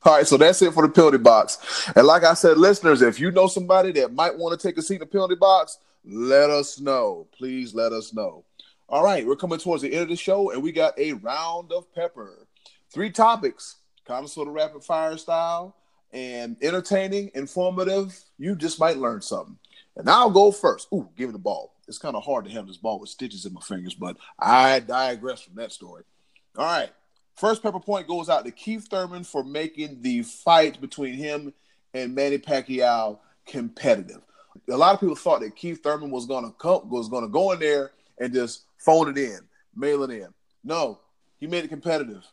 All 0.03 0.15
right, 0.15 0.25
so 0.25 0.37
that's 0.37 0.61
it 0.61 0.73
for 0.73 0.87
the 0.87 0.93
penalty 0.93 1.17
box. 1.17 1.89
And 1.93 2.07
like 2.07 2.23
I 2.23 2.33
said, 2.33 2.57
listeners, 2.57 3.01
if 3.01 3.19
you 3.19 3.31
know 3.31 3.47
somebody 3.47 3.91
that 3.93 4.13
might 4.13 4.37
want 4.37 4.57
to 4.57 4.67
take 4.67 4.77
a 4.77 4.81
seat 4.81 4.95
in 4.95 4.99
the 5.01 5.05
penalty 5.05 5.35
box, 5.35 5.77
let 6.05 6.49
us 6.49 6.79
know. 6.79 7.27
Please 7.37 7.73
let 7.73 7.91
us 7.91 8.13
know. 8.13 8.43
All 8.87 9.03
right, 9.03 9.25
we're 9.25 9.35
coming 9.35 9.59
towards 9.59 9.83
the 9.83 9.93
end 9.93 10.03
of 10.03 10.09
the 10.09 10.15
show, 10.15 10.51
and 10.51 10.63
we 10.63 10.71
got 10.71 10.97
a 10.97 11.13
round 11.13 11.71
of 11.71 11.93
pepper. 11.93 12.47
Three 12.91 13.11
topics, 13.11 13.77
kind 14.05 14.23
of 14.23 14.31
sort 14.31 14.47
of 14.47 14.55
rapid 14.55 14.83
fire 14.83 15.17
style, 15.17 15.75
and 16.11 16.57
entertaining, 16.61 17.29
informative. 17.35 18.19
You 18.37 18.55
just 18.55 18.79
might 18.79 18.97
learn 18.97 19.21
something. 19.21 19.57
And 19.95 20.09
I'll 20.09 20.31
go 20.31 20.51
first. 20.51 20.87
Ooh, 20.91 21.09
give 21.15 21.29
me 21.29 21.33
the 21.33 21.39
ball 21.39 21.73
it's 21.89 21.97
kind 21.97 22.15
of 22.15 22.23
hard 22.23 22.45
to 22.45 22.51
have 22.51 22.67
this 22.67 22.77
ball 22.77 22.99
with 22.99 23.09
stitches 23.09 23.45
in 23.45 23.53
my 23.53 23.61
fingers, 23.61 23.95
but 23.95 24.15
I 24.37 24.79
digress 24.79 25.41
from 25.41 25.55
that 25.55 25.73
story. 25.73 26.03
All 26.55 26.63
right. 26.63 26.91
First 27.35 27.63
pepper 27.63 27.79
point 27.79 28.07
goes 28.07 28.29
out 28.29 28.45
to 28.45 28.51
Keith 28.51 28.87
Thurman 28.89 29.23
for 29.23 29.43
making 29.43 30.01
the 30.01 30.21
fight 30.21 30.79
between 30.79 31.15
him 31.15 31.53
and 31.93 32.13
Manny 32.13 32.37
Pacquiao 32.37 33.19
competitive. 33.45 34.21
A 34.69 34.77
lot 34.77 34.93
of 34.93 34.99
people 34.99 35.15
thought 35.15 35.41
that 35.41 35.55
Keith 35.55 35.81
Thurman 35.83 36.11
was 36.11 36.25
gonna 36.25 36.51
come, 36.57 36.89
was 36.89 37.09
gonna 37.09 37.27
go 37.27 37.51
in 37.51 37.59
there 37.59 37.91
and 38.17 38.33
just 38.33 38.63
phone 38.77 39.09
it 39.09 39.17
in, 39.17 39.39
mail 39.75 40.03
it 40.03 40.11
in. 40.11 40.27
No, 40.63 40.99
he 41.39 41.47
made 41.47 41.63
it 41.63 41.69
competitive. 41.69 42.25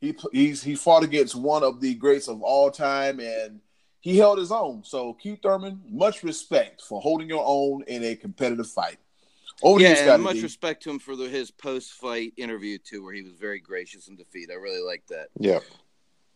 He 0.00 0.14
he's 0.32 0.62
he 0.62 0.74
fought 0.74 1.04
against 1.04 1.34
one 1.34 1.62
of 1.62 1.80
the 1.80 1.94
greats 1.94 2.28
of 2.28 2.42
all 2.42 2.70
time, 2.70 3.20
and 3.20 3.60
he 4.00 4.16
held 4.16 4.38
his 4.38 4.52
own. 4.52 4.84
So 4.84 5.14
Keith 5.14 5.40
Thurman, 5.42 5.80
much 5.88 6.22
respect 6.22 6.82
for 6.82 7.00
holding 7.00 7.28
your 7.28 7.44
own 7.44 7.82
in 7.86 8.04
a 8.04 8.14
competitive 8.14 8.68
fight. 8.68 8.98
Over 9.62 9.80
yeah, 9.80 10.14
and 10.14 10.22
much 10.22 10.36
D. 10.36 10.42
respect 10.42 10.82
to 10.82 10.90
him 10.90 10.98
for 10.98 11.16
the, 11.16 11.28
his 11.28 11.50
post-fight 11.50 12.34
interview 12.36 12.76
too, 12.78 13.02
where 13.02 13.14
he 13.14 13.22
was 13.22 13.32
very 13.32 13.58
gracious 13.58 14.08
in 14.08 14.16
defeat. 14.16 14.50
I 14.50 14.54
really 14.54 14.86
like 14.86 15.06
that. 15.08 15.28
Yeah. 15.38 15.60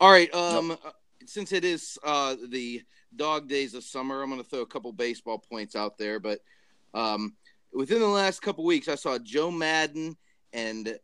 All 0.01 0.11
right. 0.11 0.33
Um, 0.35 0.71
yep. 0.71 0.95
Since 1.27 1.53
it 1.53 1.65
is 1.65 1.99
uh 2.05 2.37
the 2.49 2.83
dog 3.17 3.49
days 3.49 3.75
of 3.75 3.85
summer, 3.85 4.23
I'm 4.23 4.31
going 4.31 4.43
to 4.43 4.49
throw 4.49 4.61
a 4.61 4.67
couple 4.67 4.93
baseball 4.93 5.39
points 5.39 5.77
out 5.77 5.99
there. 5.99 6.21
But 6.21 6.41
um, 6.95 7.35
within 7.73 8.01
the 8.01 8.07
last 8.07 8.41
couple 8.41 8.65
weeks, 8.65 8.89
I 8.89 8.95
saw 8.95 9.19
Joe 9.19 9.51
Maddon 9.51 10.17
and 10.53 10.99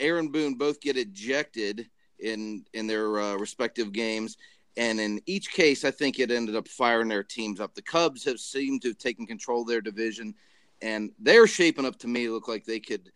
Aaron 0.00 0.28
Boone 0.28 0.54
both 0.54 0.80
get 0.80 0.96
ejected 0.96 1.88
in 2.18 2.64
in 2.72 2.86
their 2.86 3.20
uh, 3.20 3.36
respective 3.36 3.92
games. 3.92 4.36
And 4.76 4.98
in 4.98 5.20
each 5.26 5.50
case, 5.50 5.84
I 5.84 5.90
think 5.90 6.18
it 6.18 6.30
ended 6.30 6.56
up 6.56 6.66
firing 6.66 7.08
their 7.08 7.22
teams 7.22 7.60
up. 7.60 7.74
The 7.74 7.82
Cubs 7.82 8.24
have 8.24 8.40
seemed 8.40 8.80
to 8.82 8.88
have 8.88 8.98
taken 8.98 9.26
control 9.26 9.62
of 9.62 9.68
their 9.68 9.82
division, 9.82 10.34
and 10.80 11.10
they're 11.18 11.46
shaping 11.46 11.84
up 11.84 11.98
to 11.98 12.08
me 12.08 12.28
look 12.28 12.48
like 12.48 12.64
they 12.64 12.80
could 12.80 13.12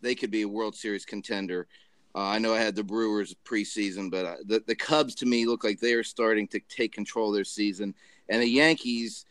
they 0.00 0.14
could 0.14 0.30
be 0.30 0.42
a 0.42 0.48
World 0.48 0.74
Series 0.74 1.04
contender. 1.04 1.66
Uh, 2.14 2.24
I 2.24 2.38
know 2.38 2.54
I 2.54 2.60
had 2.60 2.74
the 2.74 2.82
Brewers 2.82 3.34
preseason, 3.44 4.10
but 4.10 4.24
uh, 4.24 4.36
the 4.46 4.62
the 4.66 4.74
Cubs 4.74 5.14
to 5.16 5.26
me 5.26 5.46
look 5.46 5.64
like 5.64 5.78
they 5.78 5.94
are 5.94 6.04
starting 6.04 6.48
to 6.48 6.60
take 6.68 6.92
control 6.92 7.28
of 7.28 7.34
their 7.34 7.44
season, 7.44 7.94
and 8.28 8.42
the 8.42 8.48
Yankees. 8.48 9.24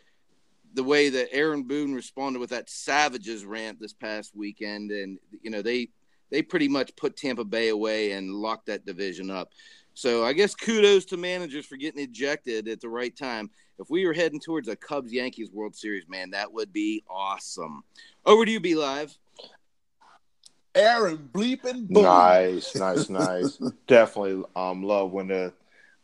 The 0.73 0.83
way 0.83 1.09
that 1.09 1.33
Aaron 1.33 1.63
Boone 1.63 1.95
responded 1.95 2.37
with 2.39 2.51
that 2.51 2.69
Savages 2.69 3.45
rant 3.45 3.79
this 3.79 3.93
past 3.93 4.35
weekend, 4.35 4.91
and 4.91 5.17
you 5.41 5.49
know 5.49 5.61
they 5.61 5.89
they 6.29 6.41
pretty 6.41 6.67
much 6.67 6.95
put 6.95 7.15
Tampa 7.15 7.43
Bay 7.43 7.69
away 7.69 8.11
and 8.11 8.33
locked 8.33 8.67
that 8.67 8.85
division 8.85 9.31
up. 9.31 9.49
So 9.93 10.23
I 10.23 10.33
guess 10.33 10.53
kudos 10.53 11.05
to 11.05 11.17
managers 11.17 11.65
for 11.65 11.77
getting 11.77 12.03
ejected 12.03 12.67
at 12.67 12.81
the 12.81 12.89
right 12.89 13.15
time. 13.15 13.49
If 13.79 13.89
we 13.89 14.05
were 14.05 14.13
heading 14.13 14.39
towards 14.39 14.67
a 14.67 14.75
Cubs 14.75 15.11
Yankees 15.11 15.51
World 15.51 15.75
Series, 15.75 16.07
man, 16.07 16.31
that 16.31 16.51
would 16.51 16.71
be 16.71 17.03
awesome. 17.09 17.83
Over 18.25 18.45
to 18.45 18.51
you, 18.51 18.59
be 18.59 18.75
live. 18.75 19.17
Aaron 20.77 21.29
bleeping 21.33 21.87
Boone. 21.87 22.03
Nice, 22.03 22.75
nice, 22.75 23.09
nice. 23.09 23.57
Definitely 23.87 24.43
um 24.55 24.83
love 24.83 25.11
when 25.11 25.27
the 25.27 25.53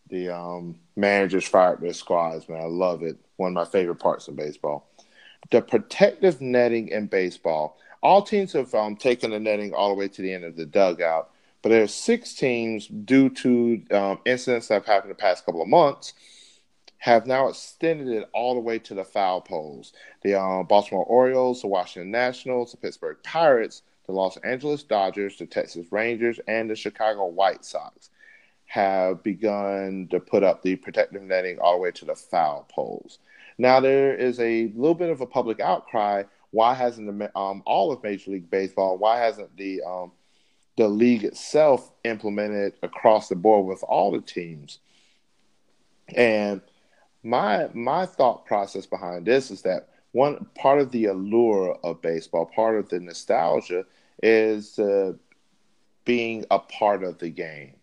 the 0.10 0.36
um 0.36 0.76
managers 0.96 1.48
fire 1.48 1.78
their 1.80 1.94
squads, 1.94 2.48
man. 2.50 2.62
I 2.62 2.66
love 2.66 3.04
it. 3.04 3.18
One 3.38 3.50
of 3.50 3.54
my 3.54 3.66
favorite 3.66 4.00
parts 4.00 4.28
of 4.28 4.36
baseball. 4.36 4.90
The 5.52 5.62
protective 5.62 6.42
netting 6.42 6.90
in 6.90 7.08
baseball. 7.08 7.78
All 8.02 8.22
teams 8.22 8.52
have 8.52 8.74
um, 8.76 8.98
taken 8.98 9.32
the 9.32 9.40
netting 9.40 9.74
all 9.74 9.88
the 9.88 9.96
way 9.96 10.10
to 10.10 10.22
the 10.22 10.34
end 10.34 10.44
of 10.44 10.58
the 10.58 10.66
dugout 10.66 11.30
but 11.64 11.70
there 11.70 11.82
are 11.82 11.88
six 11.88 12.36
teams 12.36 12.88
due 12.88 13.30
to 13.30 13.82
um, 13.92 14.20
incidents 14.26 14.68
that 14.68 14.76
have 14.76 14.86
happened 14.86 15.12
the 15.12 15.16
past 15.16 15.46
couple 15.46 15.62
of 15.62 15.68
months 15.70 16.14
have 16.98 17.26
now 17.26 17.48
extended 17.48 18.08
it 18.10 18.30
all 18.34 18.54
the 18.54 18.60
way 18.60 18.80
to 18.80 18.94
the 18.94 19.04
foul 19.04 19.42
poles. 19.42 19.92
The 20.24 20.40
um, 20.40 20.66
Baltimore 20.68 21.06
Orioles, 21.06 21.62
the 21.62 21.68
Washington 21.68 22.12
Nationals, 22.12 22.72
the 22.72 22.78
Pittsburgh 22.78 23.18
Pirates, 23.24 23.82
the 24.06 24.12
Los 24.12 24.38
Angeles 24.38 24.84
Dodgers, 24.84 25.38
the 25.38 25.46
Texas 25.46 25.92
Rangers, 25.92 26.40
and 26.48 26.70
the 26.70 26.76
Chicago 26.76 27.26
White 27.26 27.66
Sox 27.66 28.10
have 28.66 29.24
begun 29.24 30.08
to 30.10 30.20
put 30.20 30.44
up 30.44 30.62
the 30.62 30.76
protective 30.76 31.22
netting 31.22 31.60
all 31.60 31.74
the 31.74 31.80
way 31.80 31.92
to 31.92 32.06
the 32.06 32.16
foul 32.16 32.66
poles. 32.70 33.20
Now 33.58 33.80
there 33.80 34.16
is 34.16 34.40
a 34.40 34.72
little 34.76 34.96
bit 34.96 35.10
of 35.10 35.22
a 35.22 35.26
public 35.26 35.60
outcry. 35.60 36.24
Why 36.52 36.74
hasn't 36.74 37.20
the, 37.20 37.38
um, 37.38 37.62
all 37.66 37.92
of 37.92 38.04
Major 38.04 38.32
League 38.32 38.50
Baseball? 38.50 38.98
Why 38.98 39.20
hasn't 39.20 39.56
the 39.58 39.82
um, 39.84 40.12
the 40.76 40.88
league 40.88 41.24
itself 41.24 41.92
implemented 42.04 42.74
across 42.82 43.30
the 43.30 43.36
board 43.36 43.68
with 43.68 43.84
all 43.84 44.12
the 44.12 44.22
teams? 44.22 44.80
And 46.16 46.62
my 47.24 47.70
my 47.74 48.06
thought 48.06 48.46
process 48.46 48.86
behind 48.86 49.26
this 49.26 49.52
is 49.52 49.62
that 49.64 49.90
one 50.14 50.46
part 50.56 50.80
of 50.80 50.92
the 50.92 51.06
allure 51.06 51.78
of 51.84 52.02
baseball, 52.02 52.46
part 52.46 52.78
of 52.78 52.88
the 52.90 53.00
nostalgia, 53.00 53.84
is 54.22 54.80
uh, 54.80 55.14
being 56.06 56.46
a 56.50 56.60
part 56.60 57.04
of 57.04 57.20
the 57.20 57.30
game. 57.30 57.74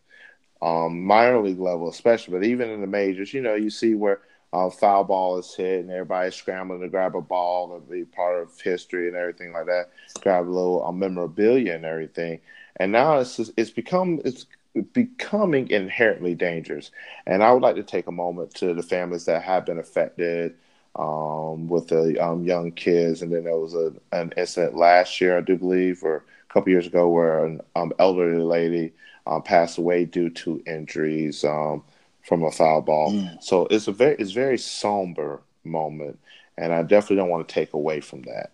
Um, 0.63 1.05
minor 1.05 1.41
league 1.43 1.59
level, 1.59 1.89
especially, 1.89 2.39
but 2.39 2.47
even 2.47 2.71
in 2.71 2.81
the 2.81 2.87
majors, 2.87 3.35
you 3.35 3.41
know, 3.41 3.55
you 3.55 3.71
see 3.71 3.95
where 3.95 4.21
uh, 4.53 4.71
foul 4.71 5.05
ball 5.05 5.39
is 5.39 5.55
hit 5.55 5.81
and 5.81 5.91
everybody's 5.91 6.35
scrambling 6.35 6.81
to 6.81 6.89
grab 6.89 7.17
a 7.17 7.21
ball 7.21 7.75
and 7.75 7.89
be 7.89 8.05
part 8.05 8.43
of 8.43 8.61
history 8.61 9.09
and 9.09 9.17
everything 9.17 9.53
like 9.53 9.67
that, 9.67 9.91
grab 10.21 10.47
a 10.47 10.51
little 10.51 10.85
uh, 10.85 10.93
memorabilia 10.93 11.75
and 11.75 11.85
everything. 11.85 12.41
And 12.77 12.93
now 12.93 13.19
it's 13.19 13.37
just, 13.37 13.53
it's 13.57 13.71
become 13.71 14.21
it's 14.25 14.47
becoming 14.93 15.69
inherently 15.71 16.35
dangerous. 16.35 16.91
And 17.27 17.43
I 17.43 17.53
would 17.53 17.63
like 17.63 17.77
to 17.77 17.83
take 17.83 18.07
a 18.07 18.13
moment 18.13 18.55
to 18.57 18.75
the 18.75 18.83
families 18.83 19.25
that 19.25 19.43
have 19.43 19.67
been 19.67 19.79
affected 19.79 20.55
um, 20.97 21.69
with 21.69 21.89
the 21.89 22.19
um, 22.19 22.45
young 22.45 22.73
kids. 22.73 23.23
And 23.23 23.33
then 23.33 23.45
there 23.45 23.59
was 23.59 23.75
a, 23.75 23.93
an 24.13 24.33
incident 24.37 24.77
last 24.77 25.21
year, 25.21 25.39
I 25.39 25.41
do 25.41 25.57
believe, 25.57 26.03
or 26.03 26.17
a 26.17 26.53
couple 26.53 26.71
years 26.71 26.87
ago, 26.87 27.09
where 27.09 27.45
an 27.45 27.61
um, 27.77 27.93
elderly 27.99 28.43
lady 28.43 28.93
uh, 29.27 29.41
passed 29.41 29.79
away 29.79 30.05
due 30.05 30.31
to 30.31 30.63
injuries 30.67 31.45
um, 31.45 31.83
from 32.23 32.43
a 32.43 32.51
foul 32.51 32.83
ball. 32.83 33.13
Mm. 33.13 33.43
So 33.43 33.67
it's 33.71 33.89
a 33.89 33.93
very 33.93 34.17
it's 34.19 34.33
very 34.33 34.59
somber 34.59 35.41
moment, 35.65 36.19
and 36.57 36.73
I 36.73 36.83
definitely 36.83 37.17
don't 37.17 37.31
want 37.31 37.49
to 37.49 37.55
take 37.55 37.73
away 37.73 38.01
from 38.01 38.23
that. 38.23 38.51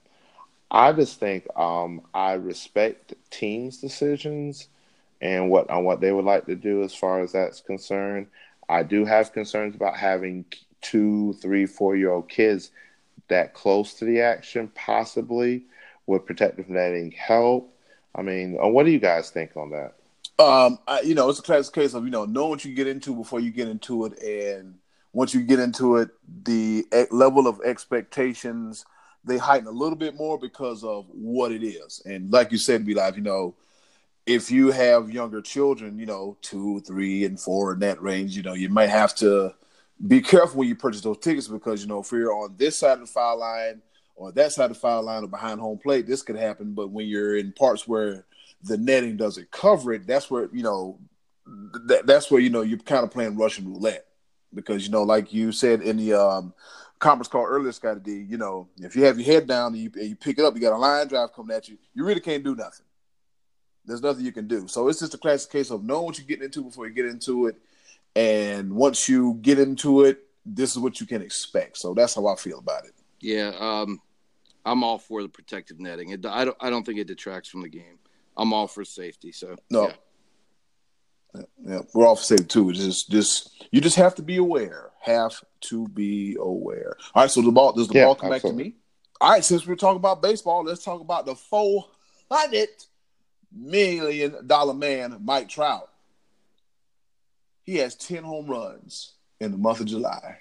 I 0.70 0.92
just 0.92 1.20
think 1.20 1.46
um, 1.56 2.02
I 2.12 2.32
respect 2.32 3.14
teams' 3.30 3.78
decisions 3.78 4.68
and 5.20 5.48
what 5.50 5.70
on 5.70 5.84
what 5.84 6.00
they 6.00 6.12
would 6.12 6.24
like 6.24 6.46
to 6.46 6.56
do 6.56 6.82
as 6.82 6.94
far 6.94 7.20
as 7.20 7.32
that's 7.32 7.60
concerned. 7.60 8.26
I 8.68 8.82
do 8.82 9.04
have 9.04 9.32
concerns 9.32 9.76
about 9.76 9.96
having 9.96 10.44
two, 10.81 11.35
three, 11.35 11.66
four 11.66 11.97
year 11.97 12.11
old 12.11 12.28
kids 12.28 12.70
that 13.28 13.55
close 13.55 13.94
to 13.94 14.05
the 14.05 14.20
action, 14.20 14.70
possibly 14.74 15.65
would 16.07 16.27
protective 16.27 16.69
netting 16.69 17.11
help. 17.12 17.73
I 18.15 18.23
mean, 18.23 18.59
uh, 18.62 18.69
what 18.69 18.86
do 18.86 18.93
you 18.93 19.01
guys 19.01 19.31
think 19.31 19.57
on 19.57 19.70
that? 19.70 19.94
Um, 20.39 20.78
I, 20.86 21.01
you 21.01 21.15
know, 21.15 21.28
it's 21.28 21.39
a 21.39 21.43
classic 21.43 21.74
case 21.74 21.94
of 21.94 22.05
you 22.05 22.11
know 22.11 22.24
know 22.24 22.47
what 22.47 22.65
you 22.65 22.74
get 22.74 22.86
into 22.86 23.15
before 23.15 23.40
you 23.40 23.51
get 23.51 23.69
into 23.69 24.05
it, 24.05 24.20
and 24.23 24.74
once 25.12 25.35
you 25.35 25.43
get 25.43 25.59
into 25.59 25.97
it, 25.97 26.11
the 26.44 26.85
level 27.11 27.47
of 27.47 27.61
expectations 27.65 28.85
they 29.27 29.39
heighten 29.39 29.66
a 29.66 29.73
little 29.73 29.97
bit 29.97 30.15
more 30.15 30.39
because 30.39 30.85
of 30.85 31.07
what 31.11 31.53
it 31.53 31.65
is. 31.65 32.01
And 32.07 32.32
like 32.32 32.53
you 32.53 32.59
said, 32.59 32.86
be 32.86 32.94
like, 32.94 33.16
you 33.16 33.23
know, 33.23 33.55
if 34.24 34.51
you 34.51 34.70
have 34.70 35.11
younger 35.11 35.43
children, 35.43 35.98
you 35.98 36.07
know, 36.07 36.36
two, 36.43 36.81
three, 36.81 37.24
and 37.24 37.39
four 37.39 37.73
in 37.73 37.81
that 37.81 38.01
range, 38.01 38.36
you 38.36 38.43
know, 38.43 38.55
you 38.55 38.69
might 38.69 38.89
have 38.89 39.15
to 39.16 39.55
be 40.05 40.20
careful 40.20 40.59
when 40.59 40.68
you 40.68 40.74
purchase 40.74 41.01
those 41.01 41.18
tickets 41.18 41.48
because 41.48 41.82
you 41.82 41.89
know 41.89 42.01
if 42.01 42.10
you're 42.12 42.32
on 42.32 42.55
this 42.56 42.78
side 42.78 42.94
of 42.94 43.01
the 43.01 43.06
foul 43.06 43.39
line 43.39 43.81
or 44.14 44.32
that 44.32 44.52
side 44.52 44.70
of 44.70 44.77
the 44.77 44.81
foul 44.81 45.02
line 45.02 45.24
or 45.24 45.28
behind 45.28 45.60
home 45.60 45.78
plate, 45.78 46.06
this 46.06 46.23
could 46.23 46.36
happen. 46.36 46.73
But 46.73 46.90
when 46.90 47.06
you're 47.06 47.36
in 47.36 47.52
parts 47.52 47.86
where 47.86 48.24
the 48.62 48.77
netting 48.77 49.16
doesn't 49.16 49.51
cover 49.51 49.93
it, 49.93 50.06
that's 50.06 50.31
where 50.31 50.48
you 50.52 50.62
know 50.62 50.98
that, 51.86 52.06
that's 52.06 52.31
where 52.31 52.40
you 52.40 52.51
know 52.51 52.62
you're 52.62 52.78
kind 52.78 53.05
of 53.05 53.10
playing 53.10 53.36
Russian 53.36 53.73
roulette 53.73 54.06
because 54.55 54.85
you 54.85 54.90
know, 54.90 55.02
like 55.02 55.32
you 55.32 55.52
said 55.52 55.82
in 55.82 55.97
the 55.97 56.14
um, 56.14 56.52
conference 56.98 57.28
call 57.28 57.44
earlier, 57.44 57.73
Scotty 57.73 58.01
D, 58.01 58.27
you 58.28 58.39
know, 58.39 58.68
if 58.78 58.97
you 58.97 59.05
have 59.05 59.18
your 59.18 59.27
head 59.27 59.47
down 59.47 59.74
and 59.74 59.82
you, 59.82 59.90
and 59.94 60.09
you 60.09 60.16
pick 60.16 60.39
it 60.39 60.44
up, 60.44 60.55
you 60.55 60.60
got 60.60 60.73
a 60.73 60.77
line 60.77 61.06
drive 61.06 61.32
coming 61.32 61.56
at 61.56 61.68
you, 61.68 61.78
you 61.94 62.05
really 62.05 62.20
can't 62.20 62.43
do 62.43 62.55
nothing. 62.56 62.86
There's 63.85 64.02
nothing 64.02 64.24
you 64.24 64.32
can 64.32 64.48
do. 64.48 64.66
So 64.66 64.89
it's 64.89 64.98
just 64.98 65.14
a 65.14 65.18
classic 65.18 65.52
case 65.52 65.70
of 65.70 65.85
knowing 65.85 66.06
what 66.06 66.18
you're 66.18 66.27
getting 66.27 66.44
into 66.44 66.64
before 66.64 66.89
you 66.89 66.94
get 66.94 67.06
into 67.06 67.47
it. 67.47 67.56
And 68.16 68.72
once 68.72 69.10
you 69.10 69.38
get 69.43 69.59
into 69.59 70.05
it, 70.05 70.20
this 70.47 70.70
is 70.70 70.78
what 70.78 71.01
you 71.01 71.06
can 71.06 71.20
expect. 71.20 71.76
So 71.76 71.93
that's 71.93 72.14
how 72.14 72.26
I 72.26 72.36
feel 72.36 72.59
about 72.59 72.86
it. 72.86 72.94
Yeah, 73.20 73.52
um, 73.59 74.01
I'm 74.64 74.82
all 74.82 74.98
for 74.98 75.22
the 75.22 75.28
protective 75.28 75.78
netting. 75.78 76.09
It, 76.09 76.24
I 76.24 76.47
don't. 76.47 76.56
I 76.59 76.70
don't 76.70 76.84
think 76.84 76.98
it 76.98 77.06
detracts 77.06 77.51
from 77.51 77.60
the 77.60 77.68
game. 77.68 77.98
I'm 78.34 78.55
all 78.55 78.68
for 78.68 78.86
safety. 78.86 79.32
So 79.32 79.56
no, 79.68 79.93
yeah, 81.34 81.43
yeah 81.66 81.80
we're 81.93 82.06
all 82.06 82.16
for 82.16 82.22
safety 82.22 82.47
too. 82.47 82.70
It's 82.70 82.78
just, 82.78 83.10
just 83.10 83.66
you 83.70 83.82
just 83.82 83.97
have 83.97 84.14
to 84.14 84.22
be 84.22 84.38
aware. 84.38 84.93
Have 85.01 85.34
to 85.62 85.86
be 85.88 86.36
aware. 86.40 86.97
All 87.14 87.24
right. 87.24 87.30
So 87.30 87.43
the 87.43 87.52
ball 87.52 87.72
does 87.72 87.88
the 87.88 87.97
yeah, 87.97 88.05
ball 88.06 88.14
come 88.14 88.32
absolutely. 88.32 88.64
back 88.64 88.72
to 88.72 88.76
me? 88.76 88.80
All 89.20 89.30
right. 89.30 89.44
Since 89.44 89.66
we're 89.66 89.76
talking 89.76 89.98
about 89.98 90.22
baseball, 90.22 90.64
let's 90.64 90.82
talk 90.82 91.02
about 91.02 91.26
the 91.26 91.34
four 91.34 91.86
hundred 92.30 92.68
million 93.52 94.47
dollar 94.47 94.72
man, 94.72 95.18
Mike 95.22 95.51
Trout. 95.51 95.90
He 97.66 97.78
has 97.78 97.97
10 97.97 98.22
home 98.22 98.47
runs 98.47 99.14
in 99.40 99.51
the 99.51 99.59
month 99.59 99.80
of 99.80 99.86
July. 99.86 100.38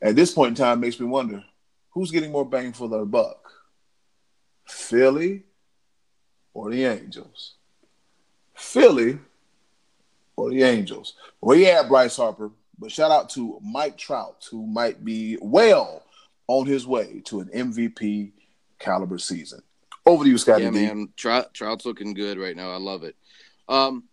At 0.00 0.16
this 0.16 0.32
point 0.32 0.48
in 0.48 0.54
time, 0.54 0.80
makes 0.80 0.98
me 0.98 1.06
wonder 1.06 1.44
who's 1.90 2.10
getting 2.10 2.32
more 2.32 2.48
bang 2.48 2.72
for 2.72 2.88
their 2.88 3.04
buck? 3.04 3.52
Philly 4.64 5.42
or 6.54 6.70
the 6.70 6.86
Angels? 6.86 7.54
Philly 8.54 9.18
or 10.36 10.48
the 10.50 10.62
Angels? 10.62 11.14
Well, 11.42 11.56
yeah, 11.56 11.82
Bryce 11.86 12.16
Harper, 12.16 12.50
but 12.78 12.90
shout 12.90 13.10
out 13.10 13.28
to 13.30 13.60
Mike 13.62 13.98
Trout, 13.98 14.48
who 14.50 14.66
might 14.66 15.04
be 15.04 15.36
well 15.42 16.02
on 16.46 16.66
his 16.66 16.86
way 16.86 17.20
to 17.26 17.40
an 17.40 17.48
MVP 17.48 18.32
caliber 18.78 19.18
season. 19.18 19.60
Over 20.06 20.24
to 20.24 20.30
you, 20.30 20.38
Scotty. 20.38 20.64
Yeah, 20.64 20.70
D. 20.70 20.86
man. 20.86 21.08
Trout, 21.14 21.52
Trout's 21.52 21.84
looking 21.84 22.14
good 22.14 22.38
right 22.38 22.56
now. 22.56 22.70
I 22.70 22.78
love 22.78 23.04
it. 23.04 23.16
Um, 23.68 24.04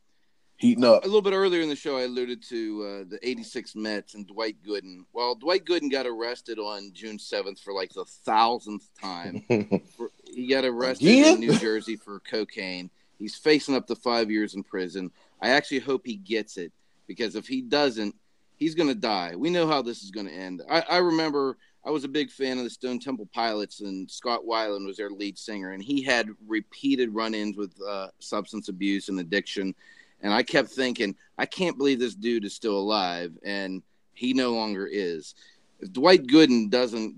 Heating 0.57 0.83
up. 0.83 1.03
A 1.03 1.05
little 1.05 1.21
bit 1.21 1.33
earlier 1.33 1.61
in 1.61 1.69
the 1.69 1.75
show, 1.75 1.97
I 1.97 2.03
alluded 2.03 2.41
to 2.49 2.83
uh, 2.83 3.09
the 3.09 3.19
86 3.21 3.75
Mets 3.75 4.15
and 4.15 4.25
Dwight 4.25 4.57
Gooden. 4.67 5.05
Well, 5.13 5.35
Dwight 5.35 5.65
Gooden 5.65 5.91
got 5.91 6.07
arrested 6.07 6.57
on 6.57 6.91
June 6.93 7.17
7th 7.17 7.61
for 7.61 7.73
like 7.73 7.93
the 7.93 8.05
thousandth 8.05 8.89
time. 8.99 9.43
for, 9.95 10.09
he 10.25 10.47
got 10.47 10.65
arrested 10.65 11.09
Again? 11.09 11.35
in 11.35 11.39
New 11.41 11.57
Jersey 11.59 11.95
for 11.95 12.19
cocaine. 12.21 12.89
He's 13.19 13.35
facing 13.35 13.75
up 13.75 13.85
to 13.87 13.95
five 13.95 14.31
years 14.31 14.55
in 14.55 14.63
prison. 14.63 15.11
I 15.41 15.49
actually 15.49 15.79
hope 15.79 16.01
he 16.05 16.15
gets 16.15 16.57
it 16.57 16.71
because 17.07 17.35
if 17.35 17.47
he 17.47 17.61
doesn't, 17.61 18.15
he's 18.55 18.73
going 18.73 18.89
to 18.89 18.95
die. 18.95 19.33
We 19.35 19.51
know 19.51 19.67
how 19.67 19.83
this 19.83 20.01
is 20.01 20.09
going 20.09 20.27
to 20.27 20.33
end. 20.33 20.63
I, 20.69 20.81
I 20.89 20.97
remember 20.97 21.57
I 21.85 21.91
was 21.91 22.03
a 22.03 22.09
big 22.09 22.31
fan 22.31 22.57
of 22.57 22.63
the 22.63 22.69
Stone 22.69 22.99
Temple 22.99 23.29
Pilots, 23.33 23.81
and 23.81 24.09
Scott 24.09 24.41
Weiland 24.45 24.85
was 24.85 24.97
their 24.97 25.09
lead 25.09 25.37
singer, 25.37 25.71
and 25.71 25.81
he 25.81 26.01
had 26.01 26.29
repeated 26.47 27.13
run-ins 27.13 27.55
with 27.55 27.73
uh, 27.87 28.07
substance 28.19 28.67
abuse 28.67 29.09
and 29.09 29.19
addiction. 29.19 29.73
And 30.21 30.33
I 30.33 30.43
kept 30.43 30.69
thinking, 30.69 31.15
I 31.37 31.45
can't 31.45 31.77
believe 31.77 31.99
this 31.99 32.15
dude 32.15 32.45
is 32.45 32.53
still 32.53 32.77
alive, 32.77 33.37
and 33.43 33.83
he 34.13 34.33
no 34.33 34.53
longer 34.53 34.87
is. 34.87 35.35
If 35.79 35.93
Dwight 35.93 36.25
Gooden 36.25 36.69
doesn't 36.69 37.15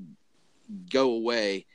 go 0.92 1.14
away, 1.14 1.66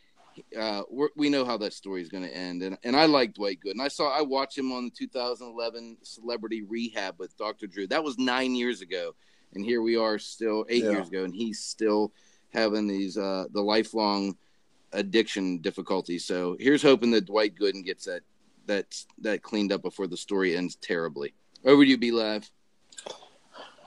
uh, 0.59 0.83
we 1.17 1.31
know 1.31 1.45
how 1.45 1.57
that 1.59 1.73
story 1.73 2.03
is 2.03 2.09
going 2.09 2.25
to 2.25 2.37
end. 2.37 2.63
And 2.63 2.77
and 2.85 2.97
I 2.97 3.07
like 3.07 3.35
Dwight 3.35 3.61
Gooden. 3.65 3.81
I 3.81 3.89
saw 3.89 4.17
I 4.17 4.23
watched 4.23 4.59
him 4.59 4.73
on 4.73 4.85
the 4.85 4.91
2011 4.91 5.99
Celebrity 6.03 6.63
Rehab 6.63 7.19
with 7.19 7.37
Dr. 7.37 7.67
Drew. 7.67 7.87
That 7.87 8.05
was 8.05 8.19
nine 8.19 8.55
years 8.55 8.83
ago, 8.83 9.15
and 9.55 9.65
here 9.65 9.83
we 9.83 9.97
are 9.97 10.19
still 10.19 10.67
eight 10.69 10.85
yeah. 10.85 10.91
years 10.91 11.09
ago, 11.09 11.25
and 11.25 11.35
he's 11.35 11.61
still 11.61 12.13
having 12.53 12.87
these 12.87 13.17
uh, 13.17 13.47
the 13.53 13.63
lifelong 13.63 14.37
addiction 14.93 15.59
difficulties. 15.59 16.25
So 16.25 16.57
here's 16.59 16.83
hoping 16.83 17.11
that 17.13 17.27
Dwight 17.27 17.55
Gooden 17.55 17.85
gets 17.85 18.05
that 18.05 18.23
that 18.67 18.87
that 19.19 19.43
cleaned 19.43 19.73
up 19.73 19.83
before 19.83 20.07
the 20.07 20.17
story 20.17 20.57
ends 20.57 20.77
terribly. 20.77 21.35
Over 21.65 21.83
to 21.83 21.89
you, 21.89 21.99
be 21.99 22.11
live. 22.11 22.51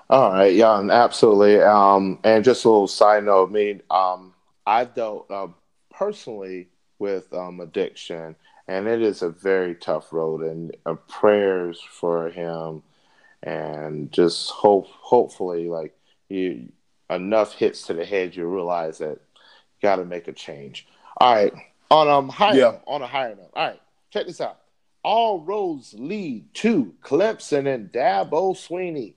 All 0.10 0.32
right, 0.32 0.54
yeah, 0.54 0.80
absolutely. 0.90 1.62
Um, 1.62 2.20
and 2.24 2.44
just 2.44 2.64
a 2.64 2.70
little 2.70 2.88
side 2.88 3.26
note, 3.26 3.50
I 3.50 3.52
mean, 3.52 3.82
um, 3.92 4.34
I've 4.66 4.94
dealt 4.94 5.30
uh, 5.30 5.48
personally 5.92 6.70
with 6.98 7.32
um, 7.34 7.60
addiction, 7.60 8.36
and 8.70 8.88
it 8.88 9.02
is 9.02 9.22
a 9.22 9.30
very 9.30 9.76
tough 9.76 10.14
road. 10.14 10.44
And 10.44 10.76
uh, 10.86 10.96
prayers 11.08 11.82
for 11.92 12.30
him, 12.30 12.84
and 13.44 14.12
just 14.12 14.50
hope, 14.50 14.88
hopefully, 14.88 15.68
like 15.68 15.94
you 16.30 16.70
enough 17.10 17.54
hits 17.54 17.88
to 17.88 17.94
the 17.94 18.06
head, 18.06 18.36
you 18.36 18.48
realize 18.48 19.00
that 19.00 19.20
you 19.20 19.82
got 19.82 19.98
to 19.98 20.06
make 20.06 20.30
a 20.30 20.34
change. 20.34 20.88
All 21.18 21.36
right, 21.36 21.54
on 21.92 22.08
um 22.08 22.30
higher 22.30 22.56
yeah. 22.56 22.78
on 22.88 23.02
a 23.02 23.08
higher 23.08 23.36
note. 23.36 23.52
All 23.54 23.68
right, 23.68 23.82
check 24.10 24.26
this 24.26 24.40
out. 24.40 24.60
All 25.04 25.42
roads 25.42 25.94
lead 25.98 26.54
to 26.56 26.94
Clemson 27.02 27.74
and 27.74 27.92
Dabo 27.92 28.56
Swinney. 28.56 29.14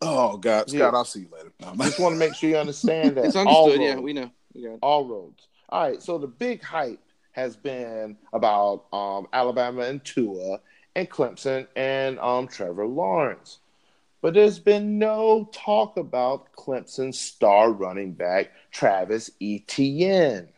Oh 0.00 0.36
God, 0.36 0.68
Scott, 0.68 0.78
yeah. 0.78 0.88
I'll 0.88 1.04
see 1.04 1.20
you 1.20 1.28
later. 1.32 1.52
I 1.62 1.74
just 1.86 2.00
want 2.00 2.14
to 2.14 2.18
make 2.18 2.34
sure 2.34 2.50
you 2.50 2.56
understand 2.56 3.16
that. 3.16 3.26
It's 3.26 3.36
understood. 3.36 3.80
yeah, 3.80 3.96
we 3.96 4.12
know. 4.12 4.30
We 4.52 4.68
all 4.82 5.06
roads. 5.06 5.46
All 5.68 5.88
right. 5.88 6.02
So 6.02 6.18
the 6.18 6.26
big 6.26 6.62
hype 6.62 7.00
has 7.32 7.56
been 7.56 8.16
about 8.32 8.84
um, 8.92 9.26
Alabama 9.32 9.82
and 9.82 10.04
Tua 10.04 10.60
and 10.94 11.08
Clemson 11.08 11.66
and 11.76 12.18
um, 12.18 12.48
Trevor 12.48 12.86
Lawrence. 12.86 13.58
But 14.20 14.34
there's 14.34 14.58
been 14.58 14.98
no 14.98 15.48
talk 15.52 15.96
about 15.96 16.52
Clemson's 16.52 17.18
star 17.18 17.72
running 17.72 18.12
back, 18.12 18.50
Travis 18.70 19.30
Etienne. 19.40 20.48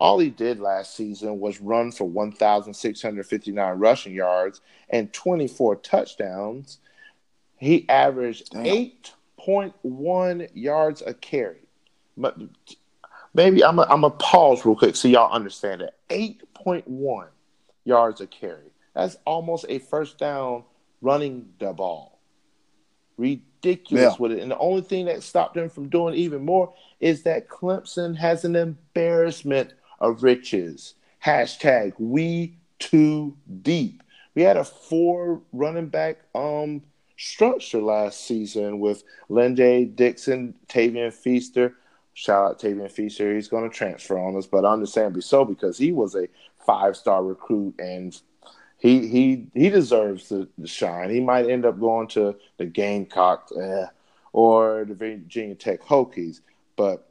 All 0.00 0.18
he 0.18 0.30
did 0.30 0.58
last 0.60 0.96
season 0.96 1.38
was 1.40 1.60
run 1.60 1.92
for 1.92 2.08
1,659 2.08 3.78
rushing 3.78 4.14
yards 4.14 4.62
and 4.88 5.12
24 5.12 5.76
touchdowns. 5.76 6.78
He 7.58 7.86
averaged 7.86 8.50
8.1 8.52 10.48
yards 10.54 11.02
a 11.06 11.12
carry. 11.12 11.68
But 12.16 12.38
maybe 13.34 13.62
I'm 13.62 13.76
going 13.76 14.00
to 14.00 14.10
pause 14.10 14.64
real 14.64 14.74
quick 14.74 14.96
so 14.96 15.06
y'all 15.06 15.30
understand 15.30 15.82
it. 15.82 15.94
8.1 16.08 17.26
yards 17.84 18.22
a 18.22 18.26
carry. 18.26 18.72
That's 18.94 19.18
almost 19.26 19.66
a 19.68 19.80
first 19.80 20.16
down 20.16 20.64
running 21.02 21.50
the 21.58 21.74
ball. 21.74 22.18
Ridiculous 23.18 24.14
yeah. 24.14 24.16
with 24.18 24.32
it. 24.32 24.38
And 24.38 24.50
the 24.50 24.56
only 24.56 24.80
thing 24.80 25.04
that 25.06 25.22
stopped 25.22 25.58
him 25.58 25.68
from 25.68 25.90
doing 25.90 26.14
even 26.14 26.42
more 26.42 26.72
is 27.00 27.24
that 27.24 27.50
Clemson 27.50 28.16
has 28.16 28.46
an 28.46 28.56
embarrassment 28.56 29.74
of 30.00 30.22
riches. 30.22 30.94
Hashtag 31.24 31.92
we 31.98 32.56
too 32.78 33.36
deep. 33.62 34.02
We 34.34 34.42
had 34.42 34.56
a 34.56 34.64
four 34.64 35.42
running 35.52 35.88
back 35.88 36.18
um 36.34 36.82
structure 37.16 37.82
last 37.82 38.26
season 38.26 38.80
with 38.80 39.04
Lyn-J 39.28 39.84
Dixon, 39.84 40.54
Tavian 40.68 41.12
Feaster. 41.12 41.74
Shout 42.14 42.50
out 42.50 42.58
Tavian 42.58 42.90
Feaster. 42.90 43.34
He's 43.34 43.48
going 43.48 43.68
to 43.68 43.76
transfer 43.76 44.18
on 44.18 44.36
us, 44.36 44.46
but 44.46 44.64
understandably 44.64 45.20
so 45.20 45.44
because 45.44 45.76
he 45.76 45.92
was 45.92 46.14
a 46.14 46.28
five 46.64 46.96
star 46.96 47.22
recruit 47.22 47.74
and 47.78 48.18
he 48.78 49.06
he 49.08 49.46
he 49.54 49.68
deserves 49.68 50.30
the, 50.30 50.48
the, 50.56 50.66
shine. 50.66 51.10
He 51.10 51.20
might 51.20 51.48
end 51.48 51.66
up 51.66 51.78
going 51.78 52.08
to 52.08 52.36
the 52.56 52.64
Gamecocks 52.64 53.52
eh, 53.52 53.86
or 54.32 54.86
the 54.88 54.94
Virginia 54.94 55.54
Tech 55.54 55.82
Hokies, 55.82 56.40
but 56.76 57.09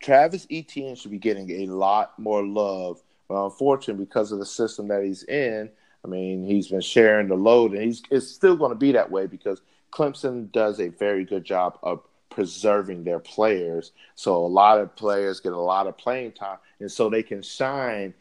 Travis 0.00 0.46
Etienne 0.50 0.94
should 0.94 1.10
be 1.10 1.18
getting 1.18 1.50
a 1.62 1.66
lot 1.66 2.18
more 2.18 2.44
love. 2.44 3.02
But 3.28 3.44
unfortunately, 3.44 4.04
because 4.04 4.30
of 4.32 4.38
the 4.38 4.46
system 4.46 4.88
that 4.88 5.02
he's 5.02 5.24
in, 5.24 5.68
I 6.04 6.08
mean, 6.08 6.46
he's 6.46 6.68
been 6.68 6.80
sharing 6.80 7.28
the 7.28 7.34
load, 7.34 7.72
and 7.72 7.82
he's 7.82 8.02
it's 8.10 8.28
still 8.28 8.56
going 8.56 8.70
to 8.70 8.76
be 8.76 8.92
that 8.92 9.10
way 9.10 9.26
because 9.26 9.60
Clemson 9.92 10.52
does 10.52 10.78
a 10.80 10.88
very 10.88 11.24
good 11.24 11.44
job 11.44 11.78
of 11.82 12.02
preserving 12.30 13.02
their 13.02 13.18
players. 13.18 13.92
So 14.14 14.36
a 14.36 14.46
lot 14.46 14.78
of 14.78 14.94
players 14.94 15.40
get 15.40 15.52
a 15.52 15.58
lot 15.58 15.86
of 15.86 15.98
playing 15.98 16.32
time, 16.32 16.58
and 16.78 16.90
so 16.90 17.10
they 17.10 17.22
can 17.22 17.42
shine 17.42 18.14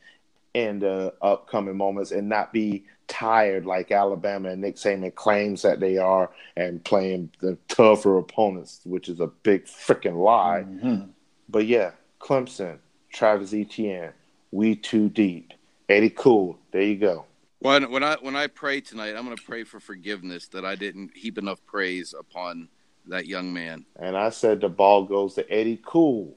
in 0.55 0.79
the 0.79 1.13
upcoming 1.21 1.75
moments 1.75 2.11
and 2.11 2.29
not 2.29 2.53
be 2.53 2.85
tired 3.07 3.65
like 3.65 3.91
Alabama 3.91 4.49
and 4.49 4.61
Nick 4.61 4.77
Saban 4.77 5.13
claims 5.13 5.61
that 5.61 5.79
they 5.79 5.97
are 5.97 6.31
and 6.55 6.83
playing 6.83 7.29
the 7.41 7.57
tougher 7.67 8.17
opponents, 8.17 8.79
which 8.85 9.09
is 9.09 9.19
a 9.19 9.27
big 9.27 9.65
freaking 9.65 10.15
lie. 10.15 10.63
Mm-hmm. 10.65 11.09
But 11.55 11.67
yeah, 11.67 11.91
Clemson, 12.19 12.79
Travis 13.13 13.53
Etienne, 13.53 14.11
we 14.51 14.75
too 14.75 15.07
deep. 15.07 15.53
Eddie 15.87 16.09
Cool, 16.09 16.59
there 16.73 16.81
you 16.81 16.97
go. 16.97 17.27
When 17.59 17.89
when 17.91 18.03
I 18.03 18.15
when 18.15 18.35
I 18.35 18.47
pray 18.47 18.81
tonight, 18.81 19.15
I'm 19.15 19.23
going 19.23 19.37
to 19.37 19.41
pray 19.41 19.63
for 19.63 19.79
forgiveness 19.79 20.49
that 20.49 20.65
I 20.65 20.75
didn't 20.75 21.15
heap 21.15 21.37
enough 21.37 21.65
praise 21.65 22.13
upon 22.19 22.67
that 23.07 23.25
young 23.27 23.53
man. 23.53 23.85
And 23.95 24.17
I 24.17 24.31
said 24.31 24.59
the 24.59 24.67
ball 24.67 25.05
goes 25.05 25.35
to 25.35 25.49
Eddie 25.49 25.81
Cool. 25.85 26.35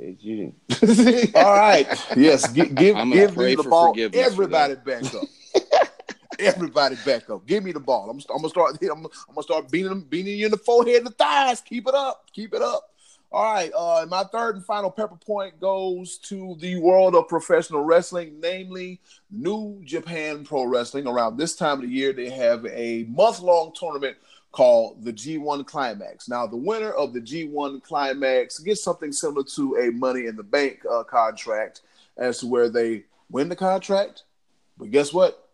You 0.00 0.52
All 1.34 1.56
right. 1.56 1.88
Yes. 2.16 2.48
Give 2.52 2.72
give, 2.72 2.96
give 3.10 3.36
me 3.36 3.56
the 3.56 3.64
ball. 3.64 3.96
Everybody 4.12 4.76
back 4.76 5.12
up. 5.12 5.24
Everybody 6.38 6.96
back 7.04 7.28
up. 7.28 7.44
Give 7.46 7.64
me 7.64 7.72
the 7.72 7.80
ball. 7.80 8.08
I'm, 8.08 8.18
I'm 8.30 8.36
gonna 8.36 8.48
start. 8.48 8.78
I'm, 8.82 8.90
I'm, 8.90 9.34
gonna 9.34 9.42
start 9.42 9.72
beating 9.72 10.02
beating 10.02 10.38
you 10.38 10.44
in 10.44 10.52
the 10.52 10.56
forehead 10.56 10.98
and 10.98 11.06
the 11.06 11.10
thighs. 11.10 11.60
Keep 11.62 11.88
it 11.88 11.94
up. 11.96 12.30
Keep 12.32 12.54
it 12.54 12.62
up. 12.62 12.91
All 13.32 13.54
right. 13.54 13.72
Uh, 13.74 14.04
my 14.10 14.24
third 14.24 14.56
and 14.56 14.64
final 14.64 14.90
pepper 14.90 15.16
point 15.16 15.58
goes 15.58 16.18
to 16.18 16.54
the 16.60 16.78
world 16.78 17.14
of 17.14 17.28
professional 17.28 17.82
wrestling, 17.82 18.38
namely 18.40 19.00
New 19.30 19.80
Japan 19.84 20.44
Pro 20.44 20.64
Wrestling. 20.64 21.06
Around 21.06 21.38
this 21.38 21.56
time 21.56 21.78
of 21.78 21.88
the 21.88 21.94
year, 21.94 22.12
they 22.12 22.28
have 22.28 22.66
a 22.66 23.04
month 23.04 23.40
long 23.40 23.72
tournament 23.74 24.18
called 24.50 25.02
the 25.02 25.14
G1 25.14 25.66
Climax. 25.66 26.28
Now, 26.28 26.46
the 26.46 26.58
winner 26.58 26.90
of 26.90 27.14
the 27.14 27.22
G1 27.22 27.82
Climax 27.82 28.58
gets 28.58 28.84
something 28.84 29.12
similar 29.12 29.44
to 29.44 29.76
a 29.76 29.90
Money 29.90 30.26
in 30.26 30.36
the 30.36 30.42
Bank 30.42 30.82
uh, 30.90 31.02
contract 31.02 31.80
as 32.18 32.40
to 32.40 32.46
where 32.46 32.68
they 32.68 33.04
win 33.30 33.48
the 33.48 33.56
contract. 33.56 34.24
But 34.76 34.90
guess 34.90 35.10
what? 35.10 35.48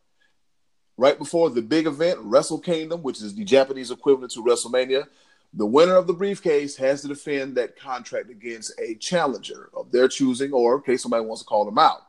Right 0.97 1.17
before 1.17 1.49
the 1.51 1.63
big 1.63 1.87
event, 1.87 2.19
Wrestle 2.23 2.59
Kingdom, 2.59 3.05
which 3.05 3.23
is 3.23 3.37
the 3.37 3.45
Japanese 3.45 3.93
equivalent 3.93 4.33
to 4.33 4.43
WrestleMania, 4.43 5.07
the 5.55 5.67
winner 5.67 5.97
of 5.97 6.07
the 6.07 6.13
briefcase 6.13 6.77
has 6.77 7.03
to 7.03 7.09
defend 7.09 7.57
that 7.57 7.79
contract 7.79 8.31
against 8.31 8.73
a 8.79 8.95
challenger 8.97 9.71
of 9.75 9.91
their 9.91 10.09
choosing, 10.09 10.53
or 10.53 10.77
in 10.77 10.83
case 10.83 11.03
somebody 11.03 11.25
wants 11.25 11.43
to 11.43 11.49
call 11.49 11.65
them 11.65 11.79
out. 11.79 12.03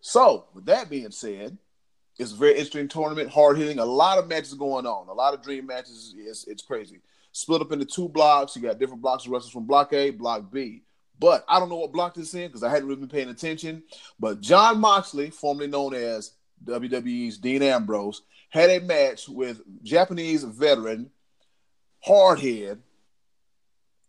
So, 0.00 0.46
with 0.54 0.66
that 0.66 0.90
being 0.90 1.10
said, 1.10 1.58
it's 2.18 2.32
a 2.32 2.36
very 2.36 2.52
interesting 2.52 2.88
tournament, 2.88 3.30
hard 3.30 3.58
hitting. 3.58 3.78
A 3.78 3.84
lot 3.84 4.18
of 4.18 4.28
matches 4.28 4.54
going 4.54 4.86
on. 4.86 5.08
A 5.08 5.12
lot 5.12 5.34
of 5.34 5.42
dream 5.42 5.66
matches. 5.66 6.14
It's, 6.16 6.46
it's 6.46 6.62
crazy. 6.62 7.00
Split 7.32 7.62
up 7.62 7.72
into 7.72 7.84
two 7.84 8.08
blocks. 8.08 8.56
You 8.56 8.62
got 8.62 8.78
different 8.78 9.02
blocks 9.02 9.24
of 9.24 9.30
wrestlers 9.30 9.52
from 9.52 9.66
Block 9.66 9.92
A, 9.92 10.10
Block 10.10 10.50
B. 10.50 10.82
But 11.20 11.44
I 11.48 11.58
don't 11.58 11.68
know 11.68 11.76
what 11.76 11.92
block 11.92 12.14
this 12.14 12.28
is 12.28 12.34
in 12.34 12.46
because 12.46 12.62
I 12.62 12.70
hadn't 12.70 12.86
really 12.86 13.00
been 13.00 13.08
paying 13.08 13.28
attention. 13.28 13.82
But 14.20 14.40
Jon 14.40 14.80
Moxley, 14.80 15.30
formerly 15.30 15.68
known 15.68 15.94
as 15.94 16.32
WWE's 16.64 17.38
Dean 17.38 17.62
Ambrose, 17.62 18.22
had 18.50 18.70
a 18.70 18.80
match 18.80 19.28
with 19.28 19.60
Japanese 19.82 20.44
veteran, 20.44 21.10
hardhead, 22.06 22.78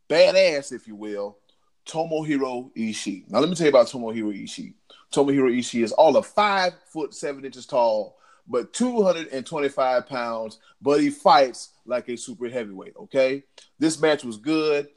badass, 0.09 0.71
if 0.71 0.87
you 0.87 0.95
will, 0.95 1.37
Tomohiro 1.85 2.71
Ishii. 2.75 3.29
Now 3.29 3.39
let 3.39 3.49
me 3.49 3.55
tell 3.55 3.65
you 3.65 3.71
about 3.71 3.87
Tomohiro 3.87 4.43
Ishii. 4.43 4.73
Tomohiro 5.11 5.55
Ishii 5.57 5.83
is 5.83 5.91
all 5.91 6.17
of 6.17 6.27
five 6.27 6.73
foot 6.85 7.13
seven 7.13 7.45
inches 7.45 7.65
tall, 7.65 8.17
but 8.47 8.73
225 8.73 10.07
pounds, 10.07 10.59
but 10.81 11.01
he 11.01 11.09
fights 11.09 11.69
like 11.85 12.09
a 12.09 12.17
super 12.17 12.47
heavyweight. 12.49 12.95
Okay. 12.97 13.43
This 13.79 13.99
match 13.99 14.23
was 14.23 14.37
good. 14.37 14.87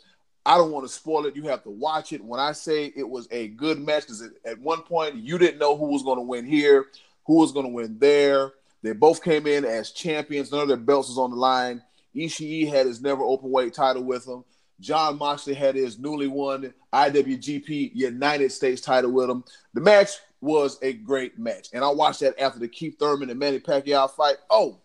I 0.44 0.56
don't 0.56 0.72
want 0.72 0.86
to 0.86 0.92
spoil 0.92 1.26
it. 1.26 1.36
You 1.36 1.44
have 1.44 1.62
to 1.62 1.70
watch 1.70 2.12
it. 2.12 2.22
When 2.22 2.40
I 2.40 2.52
say 2.52 2.92
it 2.96 3.08
was 3.08 3.28
a 3.30 3.48
good 3.48 3.78
match, 3.80 4.02
because 4.02 4.28
at 4.44 4.58
one 4.58 4.82
point 4.82 5.14
you 5.14 5.38
didn't 5.38 5.60
know 5.60 5.76
who 5.76 5.86
was 5.86 6.02
going 6.02 6.18
to 6.18 6.22
win 6.22 6.44
here, 6.44 6.86
who 7.26 7.36
was 7.36 7.52
going 7.52 7.66
to 7.66 7.72
win 7.72 7.98
there. 7.98 8.52
They 8.82 8.92
both 8.92 9.22
came 9.22 9.46
in 9.46 9.64
as 9.64 9.92
champions. 9.92 10.50
None 10.50 10.62
of 10.62 10.68
their 10.68 10.76
belts 10.76 11.08
was 11.08 11.18
on 11.18 11.30
the 11.30 11.36
line. 11.36 11.82
Ishii 12.14 12.68
had 12.68 12.86
his 12.86 13.00
never 13.00 13.22
open 13.22 13.50
weight 13.50 13.74
title 13.74 14.02
with 14.02 14.26
him. 14.26 14.44
Jon 14.80 15.18
Moxley 15.18 15.54
had 15.54 15.76
his 15.76 15.98
newly 15.98 16.26
won 16.26 16.74
IWGP 16.92 17.92
United 17.94 18.50
States 18.50 18.80
title 18.80 19.12
with 19.12 19.30
him. 19.30 19.44
The 19.74 19.80
match 19.80 20.10
was 20.40 20.78
a 20.82 20.92
great 20.92 21.38
match. 21.38 21.68
And 21.72 21.84
I 21.84 21.88
watched 21.88 22.20
that 22.20 22.38
after 22.40 22.58
the 22.58 22.68
Keith 22.68 22.98
Thurman 22.98 23.30
and 23.30 23.38
Manny 23.38 23.60
Pacquiao 23.60 24.10
fight. 24.10 24.36
Oh, 24.50 24.78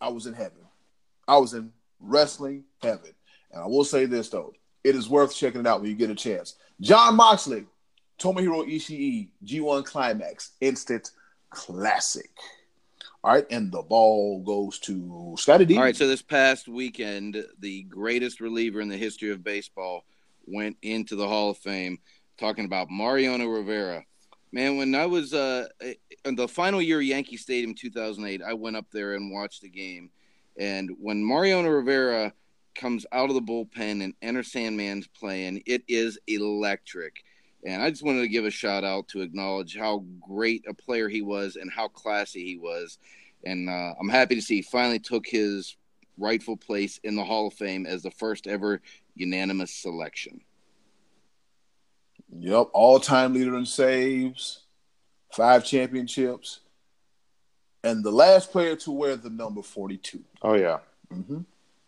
I 0.00 0.08
was 0.08 0.26
in 0.26 0.34
heaven. 0.34 0.58
I 1.28 1.38
was 1.38 1.54
in 1.54 1.72
wrestling 2.00 2.64
heaven. 2.82 3.14
And 3.52 3.62
I 3.62 3.66
will 3.66 3.84
say 3.84 4.06
this, 4.06 4.28
though 4.28 4.52
it 4.82 4.94
is 4.94 5.08
worth 5.08 5.34
checking 5.34 5.60
it 5.60 5.66
out 5.66 5.80
when 5.80 5.90
you 5.90 5.96
get 5.96 6.10
a 6.10 6.14
chance. 6.14 6.56
Jon 6.80 7.16
Moxley, 7.16 7.64
Tomohiro 8.18 8.68
Ishii, 8.68 9.28
G1 9.44 9.84
Climax, 9.84 10.52
instant 10.60 11.12
classic. 11.50 12.30
All 13.24 13.32
right, 13.32 13.46
and 13.48 13.72
the 13.72 13.80
ball 13.80 14.42
goes 14.42 14.78
to 14.80 15.34
Scotty 15.38 15.64
D. 15.64 15.78
All 15.78 15.82
right, 15.82 15.96
so 15.96 16.06
this 16.06 16.20
past 16.20 16.68
weekend, 16.68 17.42
the 17.58 17.84
greatest 17.84 18.38
reliever 18.38 18.82
in 18.82 18.88
the 18.88 18.98
history 18.98 19.30
of 19.30 19.42
baseball 19.42 20.04
went 20.44 20.76
into 20.82 21.16
the 21.16 21.26
Hall 21.26 21.48
of 21.48 21.56
Fame. 21.56 22.00
Talking 22.36 22.66
about 22.66 22.90
Mariano 22.90 23.46
Rivera. 23.46 24.04
Man, 24.52 24.76
when 24.76 24.94
I 24.94 25.06
was 25.06 25.32
uh, 25.32 25.68
in 26.26 26.34
the 26.34 26.46
final 26.46 26.82
year 26.82 26.98
of 26.98 27.04
Yankee 27.04 27.38
Stadium 27.38 27.74
2008, 27.74 28.42
I 28.42 28.52
went 28.52 28.76
up 28.76 28.90
there 28.92 29.14
and 29.14 29.32
watched 29.32 29.62
the 29.62 29.70
game. 29.70 30.10
And 30.58 30.90
when 31.00 31.26
Mariano 31.26 31.70
Rivera 31.70 32.30
comes 32.74 33.06
out 33.10 33.30
of 33.30 33.36
the 33.36 33.40
bullpen 33.40 34.04
and 34.04 34.12
Enter 34.20 34.42
Sandman's 34.42 35.06
playing, 35.06 35.62
it 35.64 35.82
is 35.88 36.18
electric. 36.26 37.24
And 37.64 37.82
I 37.82 37.90
just 37.90 38.02
wanted 38.02 38.20
to 38.20 38.28
give 38.28 38.44
a 38.44 38.50
shout 38.50 38.84
out 38.84 39.08
to 39.08 39.22
acknowledge 39.22 39.76
how 39.76 40.04
great 40.20 40.64
a 40.68 40.74
player 40.74 41.08
he 41.08 41.22
was 41.22 41.56
and 41.56 41.70
how 41.72 41.88
classy 41.88 42.44
he 42.44 42.58
was. 42.58 42.98
And 43.44 43.68
uh, 43.68 43.94
I'm 43.98 44.08
happy 44.08 44.34
to 44.34 44.42
see 44.42 44.56
he 44.56 44.62
finally 44.62 44.98
took 44.98 45.26
his 45.26 45.76
rightful 46.18 46.56
place 46.56 46.98
in 47.02 47.16
the 47.16 47.24
Hall 47.24 47.48
of 47.48 47.54
Fame 47.54 47.86
as 47.86 48.02
the 48.02 48.10
first 48.10 48.46
ever 48.46 48.80
unanimous 49.14 49.74
selection. 49.74 50.40
Yep, 52.36 52.68
all 52.72 52.98
time 52.98 53.32
leader 53.32 53.56
in 53.56 53.66
saves, 53.66 54.62
five 55.32 55.64
championships, 55.64 56.60
and 57.84 58.02
the 58.02 58.10
last 58.10 58.50
player 58.50 58.76
to 58.76 58.90
wear 58.90 59.16
the 59.16 59.30
number 59.30 59.62
42. 59.62 60.20
Oh 60.42 60.54
yeah. 60.54 60.78
Mm-hmm. 61.12 61.40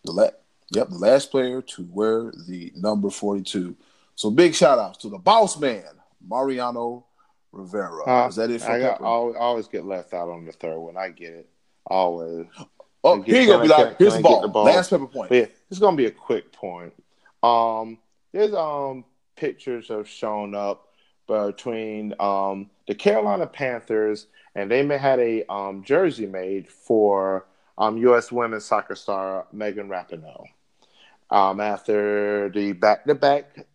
The 0.04 0.12
la- 0.12 0.30
yep, 0.70 0.88
the 0.88 0.98
last 0.98 1.30
player 1.30 1.62
to 1.62 1.88
wear 1.90 2.32
the 2.46 2.72
number 2.76 3.10
42. 3.10 3.74
So 4.16 4.30
big 4.30 4.54
shout 4.54 4.78
outs 4.78 4.98
to 4.98 5.08
the 5.10 5.18
boss 5.18 5.58
man, 5.60 5.84
Mariano 6.26 7.04
Rivera. 7.52 8.08
Uh, 8.24 8.28
Is 8.28 8.36
that 8.36 8.50
it 8.50 8.62
for 8.62 8.72
I 8.72 8.80
got 8.80 8.92
Pepper? 8.94 9.04
always, 9.04 9.36
always 9.38 9.68
get 9.68 9.84
left 9.84 10.14
out 10.14 10.28
on 10.30 10.44
the 10.46 10.52
third 10.52 10.78
one. 10.78 10.96
I 10.96 11.10
get 11.10 11.34
it. 11.34 11.48
Always. 11.86 12.46
Oh, 13.04 13.16
Can 13.22 13.24
here 13.24 13.42
you 13.42 13.46
go, 13.48 13.58
I- 13.60 13.62
be 13.62 13.68
like, 13.68 13.98
here's 13.98 14.16
the 14.16 14.20
ball. 14.22 14.40
the 14.40 14.48
ball? 14.48 14.64
Last 14.64 14.90
pepper 14.90 15.06
point. 15.06 15.28
But 15.28 15.36
yeah, 15.38 15.46
it's 15.70 15.78
gonna 15.78 15.96
be 15.96 16.06
a 16.06 16.10
quick 16.10 16.50
point. 16.52 16.92
Um, 17.42 17.98
there's 18.32 18.54
um 18.54 19.04
pictures 19.36 19.88
have 19.88 20.08
shown 20.08 20.54
up 20.54 20.88
between 21.28 22.14
um 22.18 22.70
the 22.88 22.94
Carolina 22.94 23.46
Panthers 23.46 24.26
and 24.54 24.70
they 24.70 24.82
may 24.82 24.96
had 24.96 25.20
a 25.20 25.44
um 25.52 25.84
jersey 25.84 26.26
made 26.26 26.68
for 26.70 27.46
um 27.78 27.98
U.S. 27.98 28.32
women's 28.32 28.64
soccer 28.64 28.94
star 28.94 29.46
Megan 29.52 29.88
Rapinoe. 29.88 30.46
Um, 31.30 31.60
after 31.60 32.48
the 32.48 32.72
back-to-back 32.72 33.66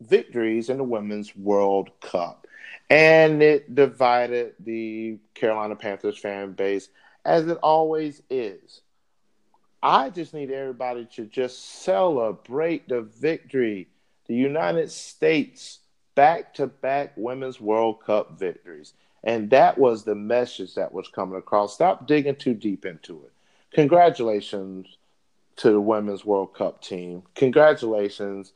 victories 0.00 0.68
in 0.68 0.78
the 0.78 0.84
Women's 0.84 1.34
World 1.36 1.90
Cup, 2.00 2.46
and 2.90 3.42
it 3.42 3.74
divided 3.74 4.54
the 4.60 5.18
Carolina 5.34 5.76
Panthers 5.76 6.18
fan 6.18 6.52
base 6.52 6.88
as 7.24 7.46
it 7.46 7.58
always 7.62 8.22
is. 8.28 8.80
I 9.82 10.10
just 10.10 10.32
need 10.32 10.50
everybody 10.50 11.06
to 11.16 11.26
just 11.26 11.82
celebrate 11.82 12.88
the 12.88 13.02
victory. 13.02 13.88
The 14.26 14.34
United 14.34 14.90
States 14.90 15.80
back 16.14 16.54
to 16.54 16.66
back 16.66 17.12
Women's 17.16 17.60
World 17.60 18.02
Cup 18.04 18.38
victories. 18.38 18.94
And 19.22 19.50
that 19.50 19.78
was 19.78 20.04
the 20.04 20.14
message 20.14 20.74
that 20.74 20.92
was 20.92 21.08
coming 21.08 21.38
across. 21.38 21.74
Stop 21.74 22.06
digging 22.06 22.36
too 22.36 22.54
deep 22.54 22.84
into 22.84 23.24
it. 23.24 23.32
Congratulations 23.72 24.96
to 25.56 25.70
the 25.70 25.80
Women's 25.80 26.24
World 26.24 26.54
Cup 26.54 26.82
team. 26.82 27.22
Congratulations 27.34 28.52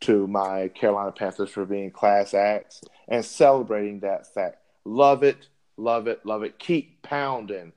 to 0.00 0.26
my 0.26 0.68
Carolina 0.68 1.12
Panthers 1.12 1.50
for 1.50 1.64
being 1.64 1.90
class 1.90 2.34
acts 2.34 2.82
and 3.08 3.24
celebrating 3.24 4.00
that 4.00 4.32
fact. 4.32 4.58
Love 4.84 5.22
it, 5.22 5.48
love 5.76 6.06
it, 6.06 6.24
love 6.24 6.42
it. 6.42 6.58
Keep 6.58 7.02
pounding 7.02 7.72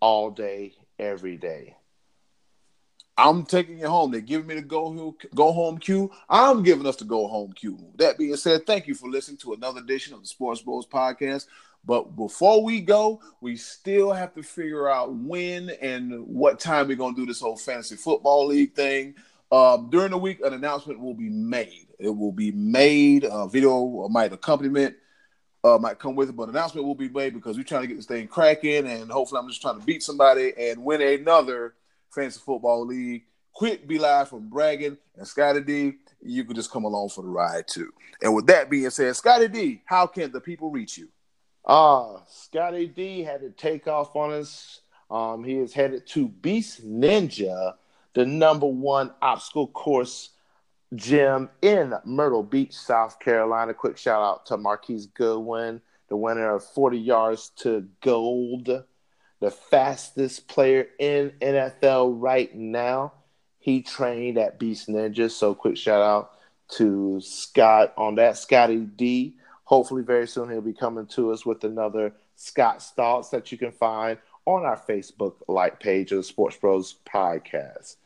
all 0.00 0.30
day, 0.30 0.74
every 0.98 1.36
day. 1.36 1.76
I'm 3.16 3.44
taking 3.44 3.78
you 3.78 3.86
home. 3.86 4.10
They're 4.10 4.20
giving 4.22 4.46
me 4.46 4.54
the 4.54 4.62
go 4.62 5.14
go 5.34 5.52
home 5.52 5.76
cue. 5.78 6.10
I'm 6.28 6.62
giving 6.62 6.86
us 6.86 6.96
the 6.96 7.04
go 7.04 7.28
home 7.28 7.52
cue. 7.52 7.78
That 7.96 8.16
being 8.16 8.34
said, 8.36 8.66
thank 8.66 8.86
you 8.86 8.94
for 8.94 9.10
listening 9.10 9.36
to 9.38 9.52
another 9.52 9.80
edition 9.80 10.14
of 10.14 10.22
the 10.22 10.28
Sports 10.28 10.62
Bros 10.62 10.86
podcast. 10.86 11.46
But 11.84 12.16
before 12.16 12.62
we 12.62 12.80
go, 12.80 13.20
we 13.40 13.56
still 13.56 14.12
have 14.12 14.34
to 14.34 14.42
figure 14.42 14.88
out 14.88 15.14
when 15.14 15.70
and 15.82 16.26
what 16.26 16.60
time 16.60 16.88
we're 16.88 16.96
gonna 16.96 17.16
do 17.16 17.26
this 17.26 17.40
whole 17.40 17.56
fantasy 17.56 17.96
football 17.96 18.46
league 18.46 18.74
thing. 18.74 19.14
Um, 19.52 19.90
during 19.90 20.10
the 20.10 20.18
week, 20.18 20.40
an 20.44 20.52
announcement 20.52 21.00
will 21.00 21.14
be 21.14 21.28
made. 21.28 21.88
It 21.98 22.10
will 22.10 22.32
be 22.32 22.52
made. 22.52 23.24
A 23.24 23.48
video 23.48 24.08
might 24.08 24.32
accompaniment 24.32 24.94
uh, 25.62 25.78
might 25.78 25.98
come 25.98 26.16
with 26.16 26.30
it, 26.30 26.36
but 26.36 26.48
announcement 26.48 26.86
will 26.86 26.94
be 26.94 27.08
made 27.08 27.34
because 27.34 27.56
we're 27.56 27.64
trying 27.64 27.82
to 27.82 27.86
get 27.86 27.96
this 27.96 28.06
thing 28.06 28.26
cracking, 28.26 28.86
and 28.86 29.10
hopefully, 29.10 29.40
I'm 29.40 29.48
just 29.48 29.60
trying 29.60 29.78
to 29.78 29.84
beat 29.84 30.02
somebody 30.02 30.52
and 30.58 30.82
win 30.82 31.02
another 31.02 31.74
fantasy 32.10 32.40
football 32.44 32.86
league. 32.86 33.24
Quick, 33.52 33.86
B. 33.86 33.98
Live 33.98 34.28
from 34.28 34.48
bragging 34.48 34.96
and 35.16 35.26
Scotty 35.26 35.60
D. 35.60 35.92
You 36.22 36.44
could 36.44 36.56
just 36.56 36.70
come 36.70 36.84
along 36.84 37.10
for 37.10 37.22
the 37.22 37.28
ride 37.28 37.66
too. 37.66 37.92
And 38.22 38.34
with 38.34 38.46
that 38.46 38.70
being 38.70 38.88
said, 38.90 39.14
Scotty 39.16 39.48
D, 39.48 39.82
how 39.84 40.06
can 40.06 40.32
the 40.32 40.40
people 40.40 40.70
reach 40.70 40.96
you? 40.96 41.08
Ah, 41.66 42.22
Scotty 42.26 42.86
D 42.86 43.22
had 43.22 43.40
to 43.40 43.50
take 43.50 43.86
off 43.86 44.16
on 44.16 44.32
us. 44.32 44.80
Um, 45.10 45.44
he 45.44 45.56
is 45.56 45.74
headed 45.74 46.06
to 46.08 46.28
Beast 46.28 46.86
Ninja, 46.86 47.74
the 48.14 48.26
number 48.26 48.66
one 48.66 49.12
obstacle 49.22 49.68
course 49.68 50.30
gym 50.94 51.48
in 51.62 51.94
Myrtle 52.04 52.42
Beach, 52.42 52.72
South 52.72 53.20
Carolina. 53.20 53.74
Quick 53.74 53.96
shout 53.96 54.22
out 54.22 54.46
to 54.46 54.56
Marquise 54.56 55.06
Goodwin, 55.06 55.80
the 56.08 56.16
winner 56.16 56.54
of 56.54 56.64
40 56.64 56.98
yards 56.98 57.50
to 57.58 57.86
gold, 58.02 58.68
the 59.40 59.50
fastest 59.50 60.48
player 60.48 60.86
in 60.98 61.32
NFL 61.40 62.16
right 62.20 62.54
now. 62.54 63.12
He 63.58 63.82
trained 63.82 64.38
at 64.38 64.58
Beast 64.58 64.88
Ninja. 64.88 65.30
So 65.30 65.54
quick 65.54 65.76
shout 65.76 66.02
out 66.02 66.32
to 66.76 67.20
Scott 67.20 67.92
on 67.96 68.16
that. 68.16 68.38
Scotty 68.38 68.78
D. 68.78 69.36
Hopefully, 69.64 70.02
very 70.02 70.26
soon 70.26 70.50
he'll 70.50 70.60
be 70.60 70.72
coming 70.72 71.06
to 71.06 71.30
us 71.30 71.46
with 71.46 71.62
another 71.62 72.12
Scott's 72.34 72.90
Thoughts 72.90 73.28
that 73.28 73.52
you 73.52 73.58
can 73.58 73.70
find 73.70 74.18
on 74.46 74.64
our 74.64 74.76
Facebook 74.78 75.34
like 75.48 75.80
page 75.80 76.12
of 76.12 76.18
the 76.18 76.22
Sports 76.24 76.56
Bros 76.56 76.96
podcast. 77.06 77.96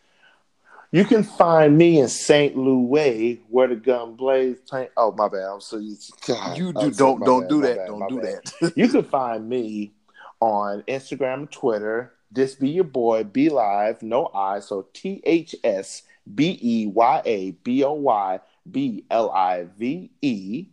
You 0.92 1.04
can 1.04 1.24
find 1.24 1.76
me 1.76 1.98
in 1.98 2.08
St. 2.08 2.56
Louis, 2.56 3.40
where 3.48 3.66
the 3.66 3.74
gun 3.74 4.14
blazes. 4.14 4.60
Playing, 4.68 4.88
oh, 4.96 5.10
my 5.12 5.26
bad. 5.28 5.42
I'm 5.52 5.60
so 5.60 5.80
God, 6.26 6.56
You 6.56 6.68
I'm 6.68 6.74
do 6.74 6.92
so- 6.92 7.18
don't 7.18 7.24
don't 7.24 7.40
bad, 7.42 7.48
do 7.48 7.60
that. 7.62 7.76
bad, 7.78 7.86
don't 7.88 8.08
do 8.08 8.20
bad. 8.20 8.40
that. 8.60 8.72
you 8.76 8.88
can 8.88 9.02
find 9.02 9.48
me 9.48 9.92
on 10.40 10.82
Instagram 10.82 11.34
and 11.34 11.50
Twitter. 11.50 12.12
This 12.30 12.54
be 12.54 12.70
your 12.70 12.84
boy, 12.84 13.24
B. 13.24 13.48
Live, 13.48 14.02
no 14.02 14.26
I, 14.34 14.60
so 14.60 14.86
T 14.92 15.20
H 15.24 15.54
S 15.64 16.02
B 16.32 16.58
E 16.62 16.86
Y 16.86 17.22
A 17.24 17.50
B 17.50 17.82
O 17.84 17.92
Y 17.94 18.40
B 18.70 19.04
L 19.10 19.30
I 19.30 19.66
V 19.76 20.10
E. 20.22 20.66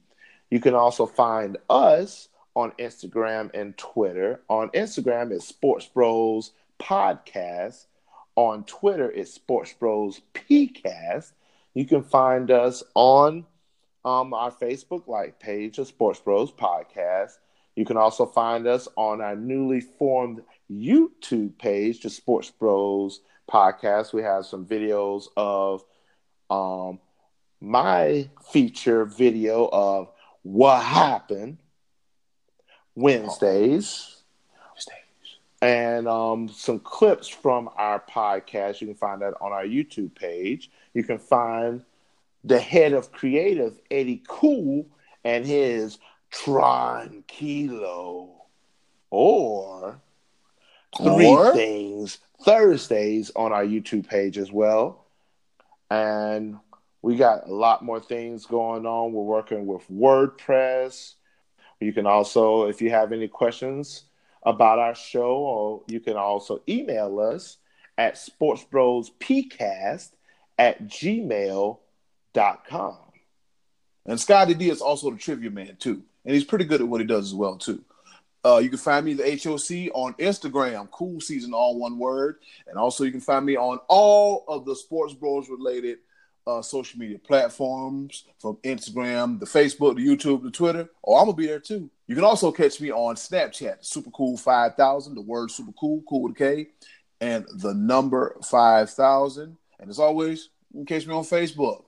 You 0.51 0.59
can 0.59 0.73
also 0.75 1.05
find 1.05 1.57
us 1.69 2.27
on 2.56 2.72
Instagram 2.73 3.53
and 3.53 3.78
Twitter. 3.78 4.41
On 4.49 4.69
Instagram, 4.69 5.32
it's 5.32 5.48
Sports 5.48 5.86
Bros 5.88 6.52
Podcast. 6.80 7.86
On 8.36 8.64
Twitter, 8.64 9.11
it's 9.11 9.34
Sports 9.34 9.73
Bros 9.73 10.22
PCast. 10.34 11.32
You 11.73 11.86
can 11.86 12.03
find 12.03 12.52
us 12.52 12.84
on 12.95 13.45
um, 14.03 14.34
our 14.34 14.52
Facebook 14.52 15.07
like 15.07 15.40
page 15.40 15.78
of 15.78 15.88
Sports 15.88 16.19
Bros 16.19 16.52
Podcast. 16.52 17.34
You 17.76 17.86
can 17.86 17.98
also 17.98 18.26
find 18.26 18.68
us 18.68 18.88
on 18.98 19.22
our 19.22 19.36
newly 19.36 19.80
formed 19.82 20.41
YouTube 20.69 21.57
page, 21.57 22.02
the 22.02 22.10
Sports 22.10 22.52
Bros 22.52 23.22
Podcast. 23.49 24.14
We 24.14 24.23
have 24.23 24.45
some 24.45 24.65
videos 24.65 25.28
of 25.38 25.84
um, 26.49 26.99
my 27.61 28.30
feature 28.52 29.06
video 29.06 29.69
of 29.72 30.10
what 30.44 30.84
happened 30.84 31.57
Wednesdays 32.95 34.22
and 35.61 36.07
um, 36.07 36.49
some 36.49 36.80
clips 36.80 37.27
from 37.27 37.69
our 37.77 37.99
podcast. 37.99 38.81
You 38.81 38.88
can 38.88 38.95
find 38.95 39.22
that 39.22 39.35
on 39.41 39.51
our 39.51 39.63
YouTube 39.63 40.15
page. 40.15 40.72
You 40.93 41.03
can 41.03 41.19
find 41.19 41.84
the 42.43 42.59
head 42.59 42.93
of 42.93 43.11
creative, 43.11 43.80
Eddie 43.91 44.23
Cool, 44.27 44.88
and 45.23 45.45
his 45.45 45.99
Tranquilo, 46.31 48.30
or 49.11 50.01
Three 50.97 51.27
Or- 51.27 51.53
Things 51.53 52.18
Thursdays 52.43 53.31
on 53.35 53.53
our 53.53 53.63
YouTube 53.63 54.07
page 54.07 54.38
as 54.39 54.51
well. 54.51 55.05
And 55.91 56.57
we 57.03 57.18
got 57.18 57.47
a 57.47 57.53
lot 57.53 57.84
more 57.84 57.99
things 57.99 58.45
going 58.45 58.85
on. 58.85 59.13
We're 59.13 59.23
working 59.23 59.68
with 59.68 59.88
WordPress. 59.91 61.13
You 61.82 61.91
can 61.94 62.06
also, 62.06 62.68
if 62.68 62.82
you 62.82 62.91
have 62.91 63.12
any 63.12 63.28
questions 63.28 64.03
about 64.44 64.80
our 64.80 64.95
show, 64.95 65.36
or 65.36 65.82
you 65.88 65.99
can 65.99 66.16
also 66.16 66.62
email 66.70 67.20
us 67.20 67.58
at 67.98 68.16
sportsbrospcast 68.16 70.12
at 70.58 70.88
gmail.com. 70.88 71.78
And 74.06 74.20
Scotty 74.20 74.53
D 74.53 74.70
is 74.70 74.82
also 74.82 75.12
the 75.12 75.18
trivia 75.18 75.49
man 75.52 75.76
too, 75.78 76.03
and 76.24 76.34
he's 76.34 76.44
pretty 76.44 76.66
good 76.66 76.82
at 76.82 76.88
what 76.88 77.02
he 77.02 77.08
does 77.08 77.28
as 77.28 77.36
well 77.36 77.58
too. 77.58 77.84
Uh, 78.44 78.58
you 78.58 78.70
can 78.70 78.80
find 78.80 79.06
me 79.06 79.14
the 79.14 79.24
HOC 79.24 79.91
on 79.94 80.14
Instagram, 80.16 80.90
Cool 80.90 81.22
Season, 81.22 81.53
all 81.53 81.78
one 81.78 81.99
word, 81.99 82.38
and 82.68 82.78
also 82.78 83.03
you 83.03 83.12
can 83.12 83.22
find 83.22 83.45
me 83.45 83.56
on 83.56 83.80
all 83.88 84.44
of 84.48 84.66
the 84.66 84.76
Sports 84.76 85.14
Bros 85.14 85.48
related 85.49 85.99
uh, 86.47 86.61
social 86.61 86.99
media 86.99 87.19
platforms, 87.19 88.26
from 88.39 88.57
Instagram, 88.63 89.39
the 89.39 89.45
Facebook, 89.45 89.95
the 89.95 90.05
YouTube, 90.05 90.43
the 90.43 90.51
Twitter. 90.51 90.89
Oh, 91.05 91.15
I'm 91.15 91.26
gonna 91.26 91.38
be 91.38 91.47
there 91.47 91.59
too. 91.59 91.89
You 92.07 92.15
can 92.15 92.23
also 92.23 92.51
catch 92.51 92.81
me 92.81 92.91
on 92.91 93.15
Snapchat, 93.15 93.85
Super 93.85 94.09
Cool 94.11 94.38
Five 94.38 94.76
Thousand, 94.76 95.15
the 95.15 95.22
word 95.22 95.51
Super 95.51 95.72
Cool, 95.80 96.03
cool 96.09 96.23
with 96.23 96.34
a 96.34 96.35
K, 96.35 96.68
and 97.19 97.45
the 97.55 97.73
number 97.73 98.38
five 98.43 98.89
thousand. 98.89 99.57
And 99.80 99.89
as 99.89 99.99
always, 99.99 100.49
you 100.73 100.80
can 100.80 100.85
catch 100.85 101.07
me 101.07 101.13
on 101.13 101.23
Facebook. 101.23 101.84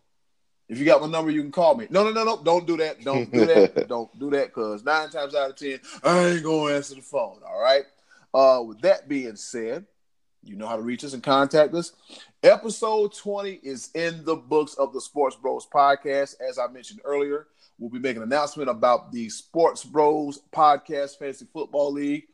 If 0.69 0.79
you 0.79 0.85
got 0.85 1.01
my 1.01 1.07
number, 1.07 1.29
you 1.29 1.41
can 1.41 1.51
call 1.51 1.75
me. 1.75 1.87
No, 1.89 2.03
no, 2.03 2.11
no, 2.11 2.23
no. 2.23 2.41
Don't 2.41 2.65
do 2.65 2.77
that. 2.77 3.03
Don't 3.03 3.31
do 3.31 3.45
that. 3.45 3.87
don't 3.89 4.17
do 4.17 4.29
that 4.31 4.47
because 4.47 4.83
nine 4.83 5.09
times 5.09 5.35
out 5.35 5.49
of 5.49 5.55
ten, 5.55 5.79
I 6.03 6.25
ain't 6.27 6.43
gonna 6.43 6.73
answer 6.73 6.95
the 6.95 7.01
phone. 7.01 7.39
All 7.45 7.61
right. 7.61 7.83
Uh, 8.33 8.63
with 8.63 8.81
that 8.81 9.07
being 9.07 9.35
said, 9.35 9.85
you 10.43 10.55
know 10.55 10.67
how 10.67 10.75
to 10.75 10.81
reach 10.81 11.03
us 11.03 11.13
and 11.13 11.23
contact 11.23 11.73
us. 11.73 11.91
Episode 12.43 13.13
20 13.13 13.61
is 13.63 13.89
in 13.95 14.25
the 14.25 14.35
books 14.35 14.73
of 14.73 14.91
the 14.91 14.99
Sports 14.99 15.37
Bros 15.37 15.65
podcast. 15.65 16.35
As 16.41 16.59
I 16.59 16.67
mentioned 16.67 16.99
earlier, 17.05 17.47
we'll 17.79 17.89
be 17.89 17.99
making 17.99 18.21
an 18.21 18.27
announcement 18.27 18.69
about 18.69 19.13
the 19.13 19.29
Sports 19.29 19.85
Bros 19.85 20.41
Podcast 20.51 21.17
Fantasy 21.17 21.45
Football 21.53 21.93
League, 21.93 22.25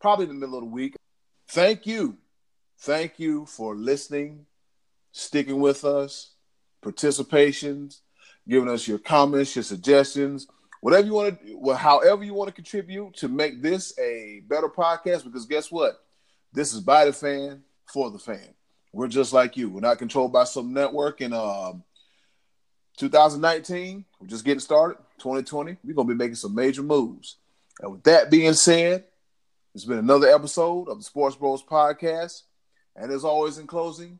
probably 0.00 0.24
in 0.24 0.30
the 0.30 0.34
middle 0.36 0.56
of 0.56 0.64
the 0.64 0.70
week. 0.70 0.96
Thank 1.48 1.86
you. 1.86 2.16
Thank 2.78 3.18
you 3.18 3.44
for 3.44 3.74
listening, 3.74 4.46
sticking 5.12 5.60
with 5.60 5.84
us, 5.84 6.30
participations, 6.82 8.00
giving 8.48 8.70
us 8.70 8.88
your 8.88 8.98
comments, 8.98 9.54
your 9.54 9.64
suggestions, 9.64 10.46
whatever 10.80 11.06
you 11.06 11.12
want 11.12 11.46
to, 11.46 11.58
well, 11.58 11.76
however 11.76 12.24
you 12.24 12.32
want 12.32 12.48
to 12.48 12.54
contribute 12.54 13.16
to 13.16 13.28
make 13.28 13.60
this 13.60 13.92
a 13.98 14.40
better 14.48 14.68
podcast. 14.70 15.24
Because 15.24 15.44
guess 15.44 15.70
what? 15.70 15.92
This 16.54 16.72
is 16.72 16.80
by 16.80 17.04
the 17.04 17.12
fan 17.12 17.64
for 17.84 18.10
the 18.10 18.18
fan. 18.18 18.54
We're 18.92 19.08
just 19.08 19.32
like 19.32 19.56
you. 19.56 19.68
We're 19.68 19.80
not 19.80 19.98
controlled 19.98 20.32
by 20.32 20.44
some 20.44 20.72
network. 20.72 21.20
And 21.20 21.34
um, 21.34 21.82
2019, 22.96 24.04
we're 24.20 24.26
just 24.26 24.44
getting 24.44 24.60
started. 24.60 24.98
2020, 25.18 25.76
we're 25.84 25.94
gonna 25.94 26.08
be 26.08 26.14
making 26.14 26.36
some 26.36 26.54
major 26.54 26.82
moves. 26.82 27.36
And 27.80 27.92
with 27.92 28.02
that 28.04 28.30
being 28.30 28.54
said, 28.54 29.04
it's 29.74 29.84
been 29.84 29.98
another 29.98 30.28
episode 30.28 30.88
of 30.88 30.98
the 30.98 31.04
Sports 31.04 31.36
Bros 31.36 31.62
Podcast. 31.62 32.42
And 32.96 33.12
as 33.12 33.24
always, 33.24 33.58
in 33.58 33.66
closing, 33.66 34.18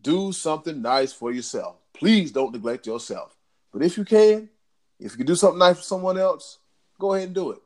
do 0.00 0.32
something 0.32 0.80
nice 0.80 1.12
for 1.12 1.32
yourself. 1.32 1.76
Please 1.92 2.32
don't 2.32 2.52
neglect 2.52 2.86
yourself. 2.86 3.36
But 3.72 3.82
if 3.82 3.98
you 3.98 4.04
can, 4.04 4.48
if 4.98 5.12
you 5.12 5.18
can 5.18 5.26
do 5.26 5.34
something 5.34 5.58
nice 5.58 5.76
for 5.76 5.82
someone 5.82 6.18
else, 6.18 6.58
go 6.98 7.14
ahead 7.14 7.26
and 7.26 7.34
do 7.34 7.50
it. 7.50 7.58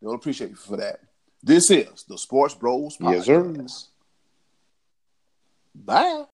They'll 0.00 0.14
appreciate 0.14 0.50
you 0.50 0.56
for 0.56 0.76
that. 0.76 1.00
This 1.42 1.70
is 1.70 2.04
the 2.08 2.18
Sports 2.18 2.54
Bros 2.54 2.96
Podcast. 2.96 3.12
Yes, 3.12 3.26
sir. 3.26 3.66
Bye. 5.84 6.24